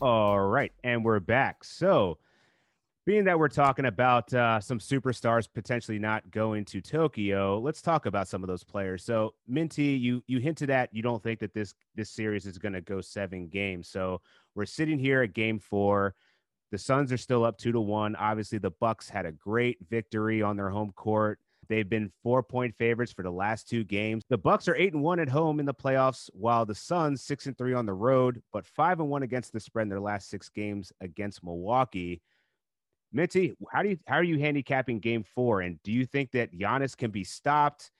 All 0.02 0.40
right, 0.40 0.74
and 0.84 1.06
we're 1.06 1.20
back. 1.20 1.64
So, 1.64 2.18
being 3.06 3.26
that 3.26 3.38
we're 3.38 3.50
talking 3.50 3.86
about 3.86 4.34
uh, 4.34 4.60
some 4.60 4.80
superstars 4.80 5.48
potentially 5.52 6.00
not 6.00 6.30
going 6.32 6.64
to 6.66 6.82
Tokyo, 6.82 7.60
let's 7.60 7.82
talk 7.82 8.06
about 8.06 8.28
some 8.28 8.44
of 8.44 8.48
those 8.48 8.64
players. 8.64 9.04
So, 9.04 9.34
Minty, 9.48 9.84
you 9.84 10.24
you 10.28 10.40
hinted 10.40 10.70
at 10.70 10.94
you 10.94 11.02
don't 11.02 11.22
think 11.22 11.40
that 11.40 11.54
this 11.54 11.74
this 11.96 12.10
series 12.10 12.46
is 12.46 12.58
going 12.58 12.74
to 12.74 12.82
go 12.82 13.02
seven 13.02 13.48
games. 13.48 13.90
So 13.90 14.22
we're 14.56 14.66
sitting 14.66 15.00
here 15.00 15.22
at 15.24 15.34
Game 15.34 15.60
Four. 15.60 16.16
The 16.72 16.78
Suns 16.78 17.12
are 17.12 17.18
still 17.18 17.44
up 17.44 17.58
two 17.58 17.72
to 17.72 17.82
one. 17.82 18.16
Obviously, 18.16 18.58
the 18.58 18.72
Bucks 18.72 19.10
had 19.10 19.26
a 19.26 19.32
great 19.32 19.78
victory 19.90 20.42
on 20.42 20.56
their 20.56 20.70
home 20.70 20.92
court. 20.96 21.40
They've 21.70 21.88
been 21.88 22.12
four 22.24 22.42
point 22.42 22.74
favorites 22.78 23.12
for 23.12 23.24
the 23.24 23.32
last 23.32 23.68
two 23.68 23.84
games. 23.84 24.24
The 24.30 24.38
Bucks 24.38 24.68
are 24.68 24.76
eight 24.76 24.94
and 24.94 25.04
one 25.04 25.20
at 25.20 25.30
home 25.30 25.60
in 25.60 25.66
the 25.66 25.74
playoffs, 25.74 26.30
while 26.34 26.66
the 26.66 26.76
Suns 26.76 27.22
six 27.22 27.48
and 27.48 27.58
three 27.58 27.74
on 27.74 27.86
the 27.86 27.94
road, 27.94 28.42
but 28.54 28.66
five 28.66 29.00
and 29.00 29.10
one 29.10 29.24
against 29.24 29.52
the 29.52 29.60
spread 29.60 29.84
in 29.84 29.90
their 29.90 30.00
last 30.00 30.30
six 30.30 30.50
games 30.50 30.92
against 31.02 31.44
Milwaukee. 31.44 32.22
Minty, 33.14 33.54
how 33.72 33.84
do 33.84 33.90
you 33.90 34.00
how 34.08 34.16
are 34.16 34.24
you 34.24 34.40
handicapping 34.40 35.00
game 35.00 35.24
four? 35.24 35.62
And 35.62 35.82
do 35.84 35.92
you 35.92 36.06
think 36.06 36.32
that 36.32 36.52
Giannis 36.52 36.98
can 36.98 37.12
be 37.12 37.24
stopped? 37.24 37.92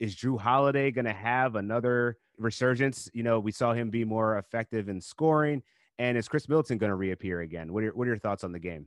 Is 0.00 0.16
Jrue 0.16 0.40
Holiday 0.40 0.90
going 0.90 1.04
to 1.04 1.12
have 1.12 1.56
another 1.56 2.16
resurgence? 2.38 3.08
You 3.12 3.22
know, 3.22 3.38
we 3.38 3.52
saw 3.52 3.72
him 3.72 3.90
be 3.90 4.04
more 4.04 4.38
effective 4.38 4.88
in 4.88 5.00
scoring. 5.00 5.62
And 5.98 6.16
is 6.16 6.26
Khris 6.26 6.48
Middleton 6.48 6.78
going 6.78 6.90
to 6.90 6.96
reappear 6.96 7.42
again? 7.42 7.72
What 7.72 7.80
are, 7.80 7.84
your, 7.84 7.94
what 7.94 8.04
are 8.04 8.10
your 8.10 8.18
thoughts 8.18 8.44
on 8.44 8.52
the 8.52 8.58
game? 8.58 8.86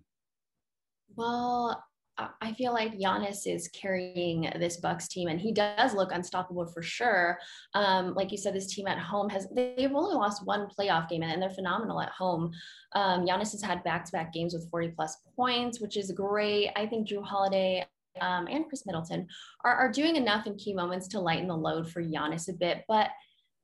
Well, 1.15 1.81
I 2.17 2.53
feel 2.53 2.71
like 2.71 2.97
Giannis 2.97 3.45
is 3.45 3.67
carrying 3.69 4.49
this 4.57 4.77
Bucks 4.77 5.07
team, 5.07 5.27
and 5.27 5.39
he 5.39 5.51
does 5.51 5.93
look 5.93 6.11
unstoppable 6.13 6.65
for 6.67 6.81
sure. 6.81 7.37
Um, 7.73 8.13
like 8.13 8.31
you 8.31 8.37
said, 8.37 8.55
this 8.55 8.73
team 8.73 8.87
at 8.87 8.97
home 8.97 9.29
has 9.29 9.47
they've 9.53 9.93
only 9.93 10.15
lost 10.15 10.45
one 10.45 10.67
playoff 10.67 11.09
game, 11.09 11.23
and 11.23 11.41
they're 11.41 11.49
phenomenal 11.49 12.01
at 12.01 12.09
home. 12.09 12.51
Um, 12.93 13.25
Giannis 13.25 13.51
has 13.51 13.61
had 13.61 13.83
back-to-back 13.83 14.31
games 14.31 14.53
with 14.53 14.69
40 14.69 14.89
plus 14.89 15.17
points, 15.35 15.81
which 15.81 15.97
is 15.97 16.11
great. 16.11 16.71
I 16.75 16.85
think 16.85 17.09
Jrue 17.09 17.23
Holiday 17.23 17.85
um, 18.21 18.47
and 18.49 18.65
Khris 18.67 18.85
Middleton 18.85 19.27
are, 19.63 19.75
are 19.75 19.91
doing 19.91 20.15
enough 20.15 20.47
in 20.47 20.55
key 20.55 20.73
moments 20.73 21.07
to 21.09 21.19
lighten 21.19 21.47
the 21.47 21.57
load 21.57 21.89
for 21.89 22.01
Giannis 22.01 22.49
a 22.49 22.53
bit, 22.53 22.83
but 22.87 23.09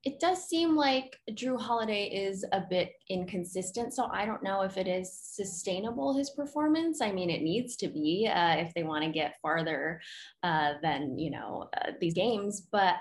it 0.04 0.20
does 0.20 0.48
seem 0.48 0.76
like 0.76 1.20
Jrue 1.32 1.62
Holiday 1.62 2.06
is 2.06 2.44
a 2.52 2.62
bit 2.68 2.94
inconsistent. 3.10 3.94
So 3.94 4.10
I 4.12 4.26
don't 4.26 4.42
know 4.42 4.62
if 4.62 4.78
it 4.78 4.88
is 4.88 5.16
sustainable, 5.16 6.18
his 6.18 6.32
performance. 6.32 7.02
I 7.02 7.12
mean, 7.12 7.30
it 7.30 7.44
needs 7.44 7.76
to 7.78 7.88
be 7.88 8.28
uh, 8.32 8.56
if 8.56 8.74
they 8.74 8.84
want 8.84 9.04
to 9.04 9.12
get 9.12 9.38
farther 9.42 10.02
uh, 10.42 10.74
than, 10.82 11.20
you 11.20 11.30
know, 11.30 11.70
uh, 11.78 11.92
these 12.00 12.16
games. 12.16 12.62
But 12.72 12.96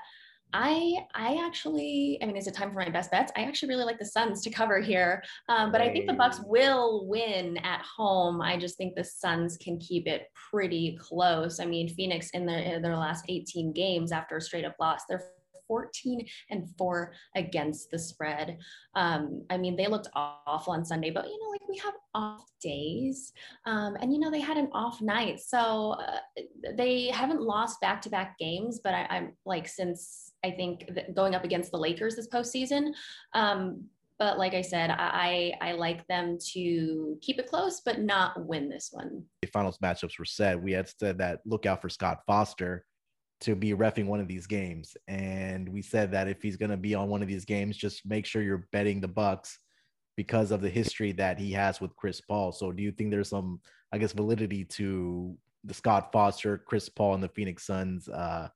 I 0.52 0.96
I 1.14 1.40
actually 1.46 2.18
I 2.20 2.26
mean 2.26 2.36
is 2.36 2.48
it 2.48 2.54
time 2.54 2.72
for 2.72 2.80
my 2.80 2.90
best 2.90 3.12
bets? 3.12 3.30
I 3.36 3.42
actually 3.42 3.68
really 3.68 3.84
like 3.84 4.00
the 4.00 4.04
Suns 4.04 4.42
to 4.42 4.50
cover 4.50 4.80
here, 4.80 5.22
um, 5.48 5.70
but 5.70 5.80
I 5.80 5.92
think 5.92 6.08
the 6.08 6.12
Bucks 6.12 6.40
will 6.44 7.06
win 7.06 7.56
at 7.58 7.82
home. 7.82 8.40
I 8.40 8.56
just 8.56 8.76
think 8.76 8.96
the 8.96 9.04
Suns 9.04 9.56
can 9.56 9.78
keep 9.78 10.08
it 10.08 10.26
pretty 10.50 10.98
close. 11.00 11.60
I 11.60 11.66
mean 11.66 11.88
Phoenix 11.88 12.30
in 12.30 12.46
their 12.46 12.58
in 12.58 12.82
their 12.82 12.96
last 12.96 13.26
18 13.28 13.72
games 13.72 14.10
after 14.10 14.38
a 14.38 14.40
straight 14.40 14.64
up 14.64 14.74
loss, 14.80 15.02
they're 15.08 15.22
14 15.70 16.26
and 16.50 16.68
four 16.76 17.12
against 17.36 17.92
the 17.92 17.98
spread. 17.98 18.58
Um, 18.96 19.44
I 19.50 19.56
mean, 19.56 19.76
they 19.76 19.86
looked 19.86 20.08
awful 20.16 20.72
on 20.72 20.84
Sunday, 20.84 21.10
but 21.10 21.26
you 21.26 21.38
know, 21.38 21.50
like 21.50 21.68
we 21.68 21.78
have 21.78 21.94
off 22.12 22.50
days, 22.60 23.32
um, 23.66 23.96
and 24.00 24.12
you 24.12 24.18
know, 24.18 24.32
they 24.32 24.40
had 24.40 24.56
an 24.56 24.68
off 24.72 25.00
night, 25.00 25.38
so 25.38 25.92
uh, 25.92 26.42
they 26.76 27.06
haven't 27.06 27.40
lost 27.40 27.80
back 27.80 28.02
to 28.02 28.10
back 28.10 28.36
games. 28.36 28.80
But 28.82 28.94
I, 28.94 29.16
am 29.16 29.32
like 29.46 29.68
since 29.68 30.32
I 30.44 30.50
think 30.50 30.90
going 31.14 31.36
up 31.36 31.44
against 31.44 31.70
the 31.70 31.78
Lakers 31.78 32.16
this 32.16 32.26
postseason. 32.26 32.90
Um, 33.32 33.84
but 34.18 34.38
like 34.38 34.54
I 34.54 34.60
said, 34.60 34.90
I 34.90 35.54
I 35.60 35.72
like 35.72 36.06
them 36.08 36.36
to 36.52 37.16
keep 37.22 37.38
it 37.38 37.46
close, 37.46 37.80
but 37.80 38.00
not 38.00 38.44
win 38.44 38.68
this 38.68 38.90
one. 38.92 39.24
The 39.40 39.48
finals 39.48 39.78
matchups 39.78 40.18
were 40.18 40.24
said. 40.24 40.62
We 40.62 40.72
had 40.72 40.88
said 40.88 41.16
that 41.18 41.40
look 41.46 41.64
out 41.64 41.80
for 41.80 41.88
Scott 41.88 42.22
Foster 42.26 42.84
to 43.40 43.54
be 43.54 43.72
refing 43.72 44.06
one 44.06 44.20
of 44.20 44.28
these 44.28 44.46
games, 44.46 44.96
and 45.08 45.68
we 45.68 45.82
said 45.82 46.12
that 46.12 46.28
if 46.28 46.42
he's 46.42 46.56
going 46.56 46.70
to 46.70 46.76
be 46.76 46.94
on 46.94 47.08
one 47.08 47.22
of 47.22 47.28
these 47.28 47.44
games, 47.44 47.76
just 47.76 48.04
make 48.06 48.26
sure 48.26 48.42
you're 48.42 48.68
betting 48.72 49.00
the 49.00 49.08
Bucks 49.08 49.58
because 50.16 50.50
of 50.50 50.60
the 50.60 50.68
history 50.68 51.12
that 51.12 51.38
he 51.38 51.52
has 51.52 51.80
with 51.80 51.96
Chris 51.96 52.20
Paul. 52.20 52.52
So, 52.52 52.72
do 52.72 52.82
you 52.82 52.92
think 52.92 53.10
there's 53.10 53.30
some, 53.30 53.60
I 53.92 53.98
guess, 53.98 54.12
validity 54.12 54.64
to 54.64 55.36
the 55.64 55.74
Scott 55.74 56.10
Foster, 56.12 56.58
Chris 56.58 56.88
Paul, 56.88 57.14
and 57.14 57.22
the 57.22 57.28
Phoenix 57.28 57.64
Suns 57.66 58.08
uh, 58.08 58.48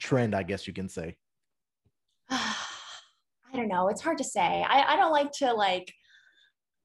trend? 0.00 0.34
I 0.34 0.42
guess 0.42 0.66
you 0.66 0.72
can 0.72 0.88
say. 0.88 1.16
I 2.30 3.56
don't 3.56 3.68
know. 3.68 3.88
It's 3.88 4.00
hard 4.00 4.18
to 4.18 4.24
say. 4.24 4.64
I, 4.66 4.94
I 4.94 4.96
don't 4.96 5.12
like 5.12 5.30
to 5.32 5.52
like 5.52 5.92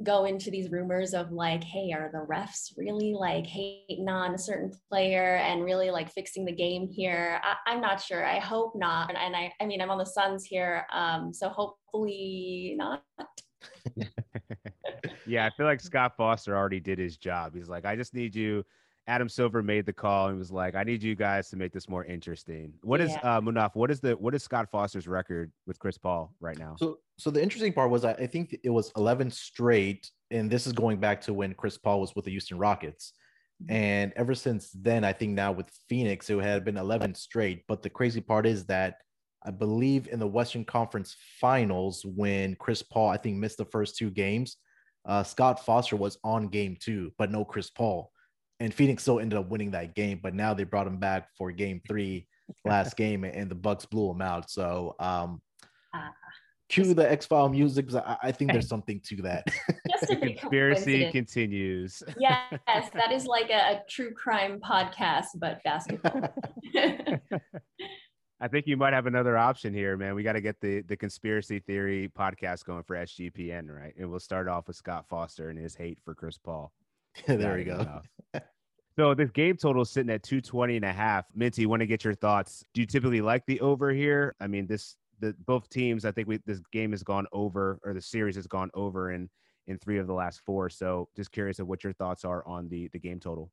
go 0.03 0.25
into 0.25 0.51
these 0.51 0.69
rumors 0.69 1.13
of 1.13 1.31
like, 1.31 1.63
hey, 1.63 1.91
are 1.91 2.10
the 2.12 2.25
refs 2.31 2.71
really 2.77 3.13
like 3.13 3.47
hating 3.47 4.07
on 4.07 4.36
a 4.36 4.38
certain 4.38 4.71
player 4.89 5.38
and 5.38 5.63
really 5.63 5.89
like 5.89 6.12
fixing 6.12 6.45
the 6.45 6.51
game 6.51 6.88
here? 6.88 7.41
I, 7.43 7.73
am 7.73 7.81
not 7.81 8.01
sure. 8.01 8.25
I 8.25 8.39
hope 8.39 8.73
not. 8.75 9.10
And, 9.10 9.17
and, 9.17 9.36
I, 9.36 9.51
I 9.60 9.65
mean, 9.65 9.81
I'm 9.81 9.89
on 9.89 9.97
the 9.97 10.05
Suns 10.05 10.45
here, 10.45 10.86
um, 10.93 11.33
so 11.33 11.49
hopefully 11.49 12.75
not. 12.77 13.03
yeah, 15.25 15.45
I 15.45 15.49
feel 15.57 15.65
like 15.65 15.81
Scott 15.81 16.13
Foster 16.15 16.55
already 16.55 16.79
did 16.79 16.99
his 16.99 17.17
job. 17.17 17.55
He's 17.55 17.69
like, 17.69 17.86
I 17.86 17.95
just 17.95 18.13
need 18.13 18.36
you 18.36 18.63
Adam 19.08 19.30
Silver 19.30 19.63
made 19.63 19.86
the 19.86 19.93
call 19.93 20.28
and 20.28 20.38
was 20.38 20.52
like, 20.52 20.76
"I 20.76 20.84
need 20.84 21.02
you 21.02 21.15
guys 21.15 21.50
to 21.50 21.56
make 21.56 21.72
this 21.72 21.88
more 21.88 22.04
interesting." 22.04 22.74
What 22.82 23.00
is 23.00 23.12
yeah. 23.12 23.38
uh, 23.38 23.41
Munaf? 23.41 23.72
What 23.74 23.89
is 23.89 24.02
the 24.02 24.17
what 24.17 24.36
is 24.36 24.43
Scott 24.43 24.70
Foster's 24.70 25.08
record 25.08 25.52
with 25.65 25.80
Chris 25.80 25.98
Paul 25.98 26.34
right 26.41 26.58
now? 26.58 26.76
So, 26.78 27.00
so 27.17 27.32
the 27.32 27.41
interesting 27.41 27.72
part 27.72 27.89
was 27.89 28.04
I 28.04 28.28
think 28.28 28.58
it 28.63 28.70
was 28.70 28.91
11 28.98 29.32
straight, 29.32 30.12
and 30.30 30.52
this 30.52 30.67
is 30.67 30.74
going 30.74 31.00
back 31.00 31.22
to 31.22 31.34
when 31.34 31.54
Chris 31.54 31.78
Paul 31.78 32.02
was 32.02 32.15
with 32.15 32.26
the 32.26 32.32
Houston 32.32 32.58
Rockets, 32.58 33.13
mm-hmm. 33.63 33.74
and 33.74 34.13
ever 34.17 34.36
since 34.36 34.72
then, 34.72 35.06
I 35.06 35.13
think 35.13 35.34
now 35.34 35.54
with 35.54 35.72
Phoenix, 35.88 36.30
it 36.30 36.39
had 36.39 36.65
been 36.65 36.78
11 36.78 37.15
straight. 37.15 37.63
But 37.67 37.84
the 37.84 37.89
crazy 37.89 38.22
part 38.22 38.46
is 38.46 38.65
that 38.65 38.98
I 39.46 39.52
believe 39.52 40.10
in 40.10 40.20
the 40.20 40.28
Western 40.28 40.65
Conference 40.65 41.15
Finals 41.39 42.06
when 42.06 42.56
Chris 42.56 42.84
Paul, 42.84 43.10
I 43.10 43.17
think, 43.17 43.38
missed 43.38 43.58
the 43.58 43.65
first 43.65 43.96
two 43.96 44.10
games. 44.10 44.58
Uh, 45.06 45.24
Scott 45.24 45.63
Foster 45.63 45.96
was 45.96 46.17
on 46.26 46.50
game 46.50 46.76
two, 46.78 47.13
but 47.17 47.32
no 47.32 47.46
Chris 47.46 47.70
Paul 47.70 48.12
and 48.60 48.74
Phoenix 48.74 49.04
still 49.04 49.20
ended 49.20 49.38
up 49.38 49.50
winning 49.50 49.72
that 49.72 49.96
game, 49.96 50.20
but 50.22 50.34
now 50.34 50.54
they 50.54 50.63
brought 50.63 50.88
him 50.88 50.98
back 50.98 51.30
for 51.38 51.52
game 51.52 51.82
three 51.88 52.28
last 52.65 52.96
game 52.96 53.24
and 53.24 53.50
the 53.50 53.56
Bucks 53.56 53.86
blew 53.86 54.10
him 54.12 54.22
out. 54.22 54.50
So 54.50 54.96
um 55.00 55.41
uh, 55.93 56.10
cue 56.70 56.93
the 56.93 57.10
X 57.10 57.26
File 57.26 57.50
music 57.50 57.88
because 57.88 58.02
I, 58.06 58.17
I, 58.24 58.32
think 58.32 58.52
there's 58.52 58.67
something 58.76 59.02
to 59.06 59.22
that. 59.24 59.46
the 60.08 60.15
conspiracy 60.15 61.10
continues. 61.12 62.04
yes, 62.20 62.54
that 62.93 63.12
is 63.12 63.26
like 63.26 63.50
a, 63.50 63.78
a 63.78 63.84
true 63.89 64.13
crime 64.13 64.60
podcast, 64.60 65.28
but 65.36 65.63
basketball. 65.63 66.22
I 68.39 68.48
think 68.48 68.67
you 68.67 68.78
might 68.78 68.93
have 68.93 69.08
another 69.08 69.36
option 69.36 69.74
here, 69.74 69.98
man. 69.98 70.13
We 70.13 70.22
got 70.22 70.34
to 70.34 70.41
get 70.41 70.60
the 70.62 70.82
the 70.82 70.96
conspiracy 70.96 71.60
theory 71.60 72.12
podcast 72.15 72.65
going 72.65 72.84
for 72.84 72.96
SGPN, 72.96 73.67
right? 73.67 73.93
And 73.98 74.10
we'll 74.12 74.20
start 74.20 74.48
off 74.48 74.67
with 74.67 74.76
Scott 74.76 75.06
Foster 75.10 75.50
and 75.50 75.58
his 75.58 75.76
hate 75.76 75.98
for 76.04 76.13
Chris 76.13 76.38
Paul. 76.38 76.72
there 77.27 77.56
we 77.56 77.63
go. 77.63 78.01
so 78.95 79.13
this 79.13 79.32
game 79.32 79.58
total 79.58 79.82
is 79.84 79.89
sitting 79.89 80.12
at 80.12 80.23
220 80.23 80.77
and 80.77 80.86
a 80.86 80.93
half. 80.93 81.25
Minty, 81.36 81.65
want 81.65 81.82
to 81.82 81.88
get 81.88 82.03
your 82.03 82.13
thoughts. 82.13 82.63
Do 82.73 82.82
you 82.82 82.88
typically 82.88 83.21
like 83.21 83.45
the 83.45 83.60
over 83.62 83.91
here? 83.91 84.36
I 84.39 84.47
mean, 84.47 84.67
this 84.67 84.95
the 85.19 85.36
both 85.45 85.69
teams, 85.69 86.06
I 86.06 86.12
think 86.12 86.27
we 86.27 86.39
this 86.45 86.62
game 86.71 86.91
has 86.91 87.03
gone 87.03 87.25
over 87.32 87.80
or 87.84 87.93
the 87.93 88.01
series 88.01 88.36
has 88.36 88.47
gone 88.47 88.69
over 88.73 89.12
in 89.12 89.30
in 89.67 89.77
three 89.77 89.97
of 89.97 90.08
the 90.08 90.13
last 90.13 90.41
four. 90.45 90.69
So 90.69 91.10
just 91.15 91.32
curious 91.32 91.60
of 91.60 91.67
what 91.67 91.84
your 91.84 91.93
thoughts 91.93 92.23
are 92.25 92.45
on 92.47 92.69
the 92.69 92.89
the 92.93 92.99
game 92.99 93.19
total. 93.19 93.51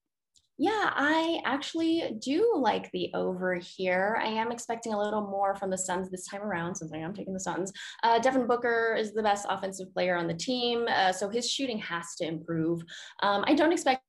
Yeah, 0.57 0.93
I 0.95 1.41
actually 1.45 2.17
do 2.21 2.53
like 2.57 2.89
the 2.93 3.11
over 3.13 3.57
here. 3.57 4.21
I 4.23 4.29
am 4.29 4.53
expecting 4.53 4.95
a 4.95 4.99
little 4.99 5.23
more 5.23 5.57
from 5.57 5.69
the 5.69 5.79
Suns 5.79 6.11
this 6.11 6.29
time 6.29 6.43
around 6.43 6.77
since 6.77 6.93
I 6.93 6.99
am 6.99 7.13
taking 7.13 7.35
the 7.35 7.41
Suns. 7.41 7.73
Uh, 8.05 8.21
Devin 8.21 8.47
Booker 8.47 8.95
is 8.97 9.13
the 9.13 9.23
best 9.23 9.47
offensive 9.51 9.93
player 9.93 10.17
on 10.17 10.29
the 10.29 10.35
team, 10.35 10.87
uh, 10.89 11.13
so 11.13 11.29
his 11.29 11.51
shooting 11.51 11.79
has 11.79 12.15
to 12.19 12.27
improve. 12.27 12.83
Um, 13.21 13.45
I 13.49 13.55
don't 13.55 13.73
expect 13.73 14.03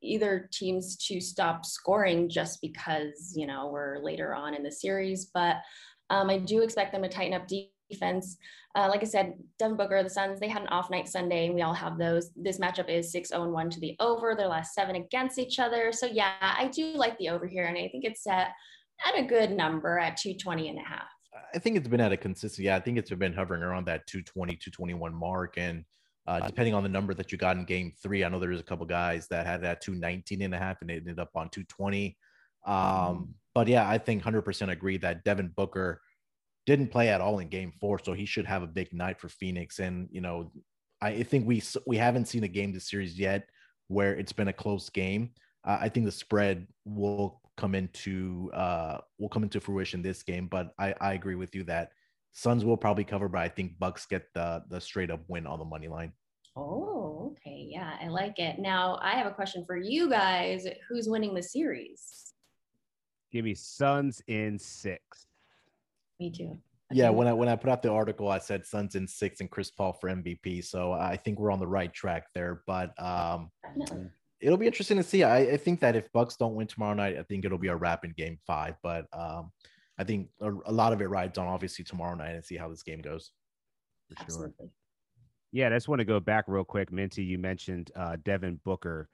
either 0.00 0.48
teams 0.52 0.96
to 1.08 1.20
stop 1.20 1.64
scoring 1.64 2.28
just 2.28 2.60
because, 2.62 3.32
you 3.34 3.46
know, 3.46 3.68
we're 3.72 3.98
later 3.98 4.34
on 4.34 4.54
in 4.54 4.62
the 4.62 4.72
series, 4.72 5.30
but 5.34 5.56
um, 6.10 6.30
I 6.30 6.38
do 6.38 6.62
expect 6.62 6.92
them 6.92 7.02
to 7.02 7.08
tighten 7.08 7.34
up 7.34 7.48
defense. 7.90 8.36
Uh, 8.74 8.88
like 8.88 9.02
I 9.02 9.06
said, 9.06 9.34
Devin 9.58 9.76
Booker, 9.76 10.02
the 10.02 10.10
Suns, 10.10 10.40
they 10.40 10.48
had 10.48 10.62
an 10.62 10.68
off 10.68 10.90
night 10.90 11.08
Sunday, 11.08 11.46
and 11.46 11.54
we 11.54 11.62
all 11.62 11.74
have 11.74 11.98
those. 11.98 12.30
This 12.36 12.58
matchup 12.58 12.88
is 12.88 13.12
6 13.12 13.30
0 13.30 13.50
1 13.50 13.70
to 13.70 13.80
the 13.80 13.96
over, 14.00 14.34
their 14.34 14.48
last 14.48 14.74
seven 14.74 14.96
against 14.96 15.38
each 15.38 15.58
other. 15.58 15.92
So, 15.92 16.06
yeah, 16.06 16.34
I 16.40 16.68
do 16.68 16.92
like 16.94 17.18
the 17.18 17.30
over 17.30 17.46
here, 17.46 17.64
and 17.64 17.76
I 17.76 17.88
think 17.88 18.04
it's 18.04 18.22
set 18.22 18.48
at 19.06 19.18
a 19.18 19.22
good 19.22 19.50
number 19.50 19.98
at 19.98 20.16
220 20.16 20.68
and 20.68 20.78
a 20.78 20.82
half. 20.82 21.08
I 21.54 21.58
think 21.58 21.76
it's 21.76 21.88
been 21.88 22.00
at 22.00 22.12
a 22.12 22.16
consistent, 22.16 22.64
yeah, 22.64 22.76
I 22.76 22.80
think 22.80 22.98
it's 22.98 23.10
been 23.10 23.32
hovering 23.32 23.62
around 23.62 23.86
that 23.86 24.06
220, 24.06 24.54
221 24.54 25.14
mark. 25.14 25.54
And 25.56 25.84
uh, 26.26 26.46
depending 26.46 26.74
on 26.74 26.82
the 26.82 26.88
number 26.88 27.14
that 27.14 27.32
you 27.32 27.38
got 27.38 27.56
in 27.56 27.64
game 27.64 27.92
three, 28.02 28.24
I 28.24 28.28
know 28.28 28.38
there 28.38 28.50
was 28.50 28.60
a 28.60 28.64
couple 28.64 28.86
guys 28.86 29.28
that 29.28 29.46
had 29.46 29.62
that 29.62 29.80
219 29.80 30.42
and 30.42 30.54
a 30.54 30.58
half 30.58 30.80
and 30.80 30.90
they 30.90 30.96
ended 30.96 31.18
up 31.18 31.30
on 31.34 31.48
220. 31.50 32.16
Um, 32.66 32.74
mm-hmm. 32.74 33.22
But 33.54 33.68
yeah, 33.68 33.88
I 33.88 33.98
think 33.98 34.22
100% 34.22 34.70
agree 34.70 34.98
that 34.98 35.24
Devin 35.24 35.52
Booker 35.56 36.00
didn't 36.68 36.88
play 36.88 37.08
at 37.08 37.22
all 37.22 37.38
in 37.38 37.48
game 37.48 37.72
four, 37.80 37.98
so 37.98 38.12
he 38.12 38.26
should 38.26 38.44
have 38.44 38.62
a 38.62 38.66
big 38.66 38.92
night 38.92 39.18
for 39.18 39.30
Phoenix. 39.30 39.78
And 39.78 40.06
you 40.12 40.20
know, 40.20 40.52
I 41.00 41.22
think 41.22 41.46
we 41.46 41.62
we 41.86 41.96
haven't 41.96 42.26
seen 42.28 42.44
a 42.44 42.48
game 42.48 42.74
this 42.74 42.90
series 42.90 43.18
yet 43.18 43.48
where 43.86 44.14
it's 44.14 44.34
been 44.34 44.48
a 44.48 44.52
close 44.52 44.90
game. 44.90 45.30
Uh, 45.66 45.78
I 45.80 45.88
think 45.88 46.04
the 46.04 46.12
spread 46.12 46.66
will 46.84 47.40
come 47.56 47.74
into 47.74 48.50
uh, 48.52 48.98
will 49.18 49.30
come 49.30 49.44
into 49.44 49.60
fruition 49.60 50.02
this 50.02 50.22
game, 50.22 50.46
but 50.46 50.74
I, 50.78 50.94
I 51.00 51.14
agree 51.14 51.36
with 51.36 51.54
you 51.54 51.64
that 51.64 51.92
Suns 52.32 52.66
will 52.66 52.76
probably 52.76 53.04
cover, 53.04 53.28
but 53.28 53.40
I 53.40 53.48
think 53.48 53.78
Bucks 53.78 54.04
get 54.04 54.26
the 54.34 54.62
the 54.68 54.78
straight 54.78 55.10
up 55.10 55.20
win 55.26 55.46
on 55.46 55.58
the 55.58 55.64
money 55.64 55.88
line. 55.88 56.12
Oh, 56.54 57.32
okay, 57.32 57.66
yeah, 57.70 57.96
I 57.98 58.08
like 58.08 58.38
it. 58.38 58.58
Now 58.58 58.98
I 59.00 59.12
have 59.12 59.26
a 59.26 59.34
question 59.34 59.64
for 59.64 59.78
you 59.78 60.10
guys: 60.10 60.66
Who's 60.86 61.08
winning 61.08 61.34
the 61.34 61.42
series? 61.42 62.34
Give 63.32 63.46
me 63.46 63.54
Suns 63.54 64.20
in 64.26 64.58
six. 64.58 65.27
Me 66.20 66.30
too. 66.30 66.58
yeah, 66.92 67.10
when 67.10 67.28
I 67.28 67.32
when 67.32 67.48
I 67.48 67.56
put 67.56 67.70
out 67.70 67.82
the 67.82 67.90
article, 67.90 68.28
I 68.28 68.38
said 68.38 68.64
Suns 68.64 68.94
in 68.94 69.06
six 69.06 69.40
and 69.40 69.50
Chris 69.50 69.70
Paul 69.70 69.92
for 69.92 70.08
MVP. 70.08 70.64
So 70.64 70.92
I 70.92 71.16
think 71.16 71.38
we're 71.38 71.52
on 71.52 71.60
the 71.60 71.66
right 71.66 71.92
track 71.92 72.26
there. 72.34 72.62
But 72.66 73.00
um, 73.02 73.50
Definitely. 73.78 74.10
it'll 74.40 74.58
be 74.58 74.66
interesting 74.66 74.96
to 74.96 75.02
see. 75.02 75.22
I, 75.22 75.38
I, 75.38 75.56
think 75.56 75.80
that 75.80 75.96
if 75.96 76.10
Bucks 76.12 76.36
don't 76.36 76.54
win 76.54 76.66
tomorrow 76.66 76.94
night, 76.94 77.18
I 77.18 77.22
think 77.22 77.44
it'll 77.44 77.58
be 77.58 77.68
a 77.68 77.76
wrap 77.76 78.04
in 78.04 78.12
Game 78.16 78.38
Five. 78.46 78.74
But 78.82 79.06
um, 79.12 79.52
I 79.98 80.04
think 80.04 80.28
a, 80.40 80.50
a, 80.66 80.72
lot 80.72 80.92
of 80.92 81.00
it 81.00 81.10
rides 81.10 81.38
on 81.38 81.46
obviously 81.46 81.84
tomorrow 81.84 82.14
night 82.14 82.34
and 82.34 82.44
see 82.44 82.56
how 82.56 82.68
this 82.68 82.82
game 82.82 83.00
goes. 83.00 83.32
For 84.08 84.22
Absolutely. 84.22 84.54
sure. 84.58 84.70
Yeah, 85.52 85.66
I 85.68 85.70
just 85.70 85.88
want 85.88 86.00
to 86.00 86.04
go 86.04 86.20
back 86.20 86.44
real 86.46 86.64
quick, 86.64 86.92
Minty. 86.92 87.22
You 87.22 87.38
mentioned 87.38 87.90
uh, 87.96 88.16
Devin 88.22 88.60
Booker. 88.64 89.08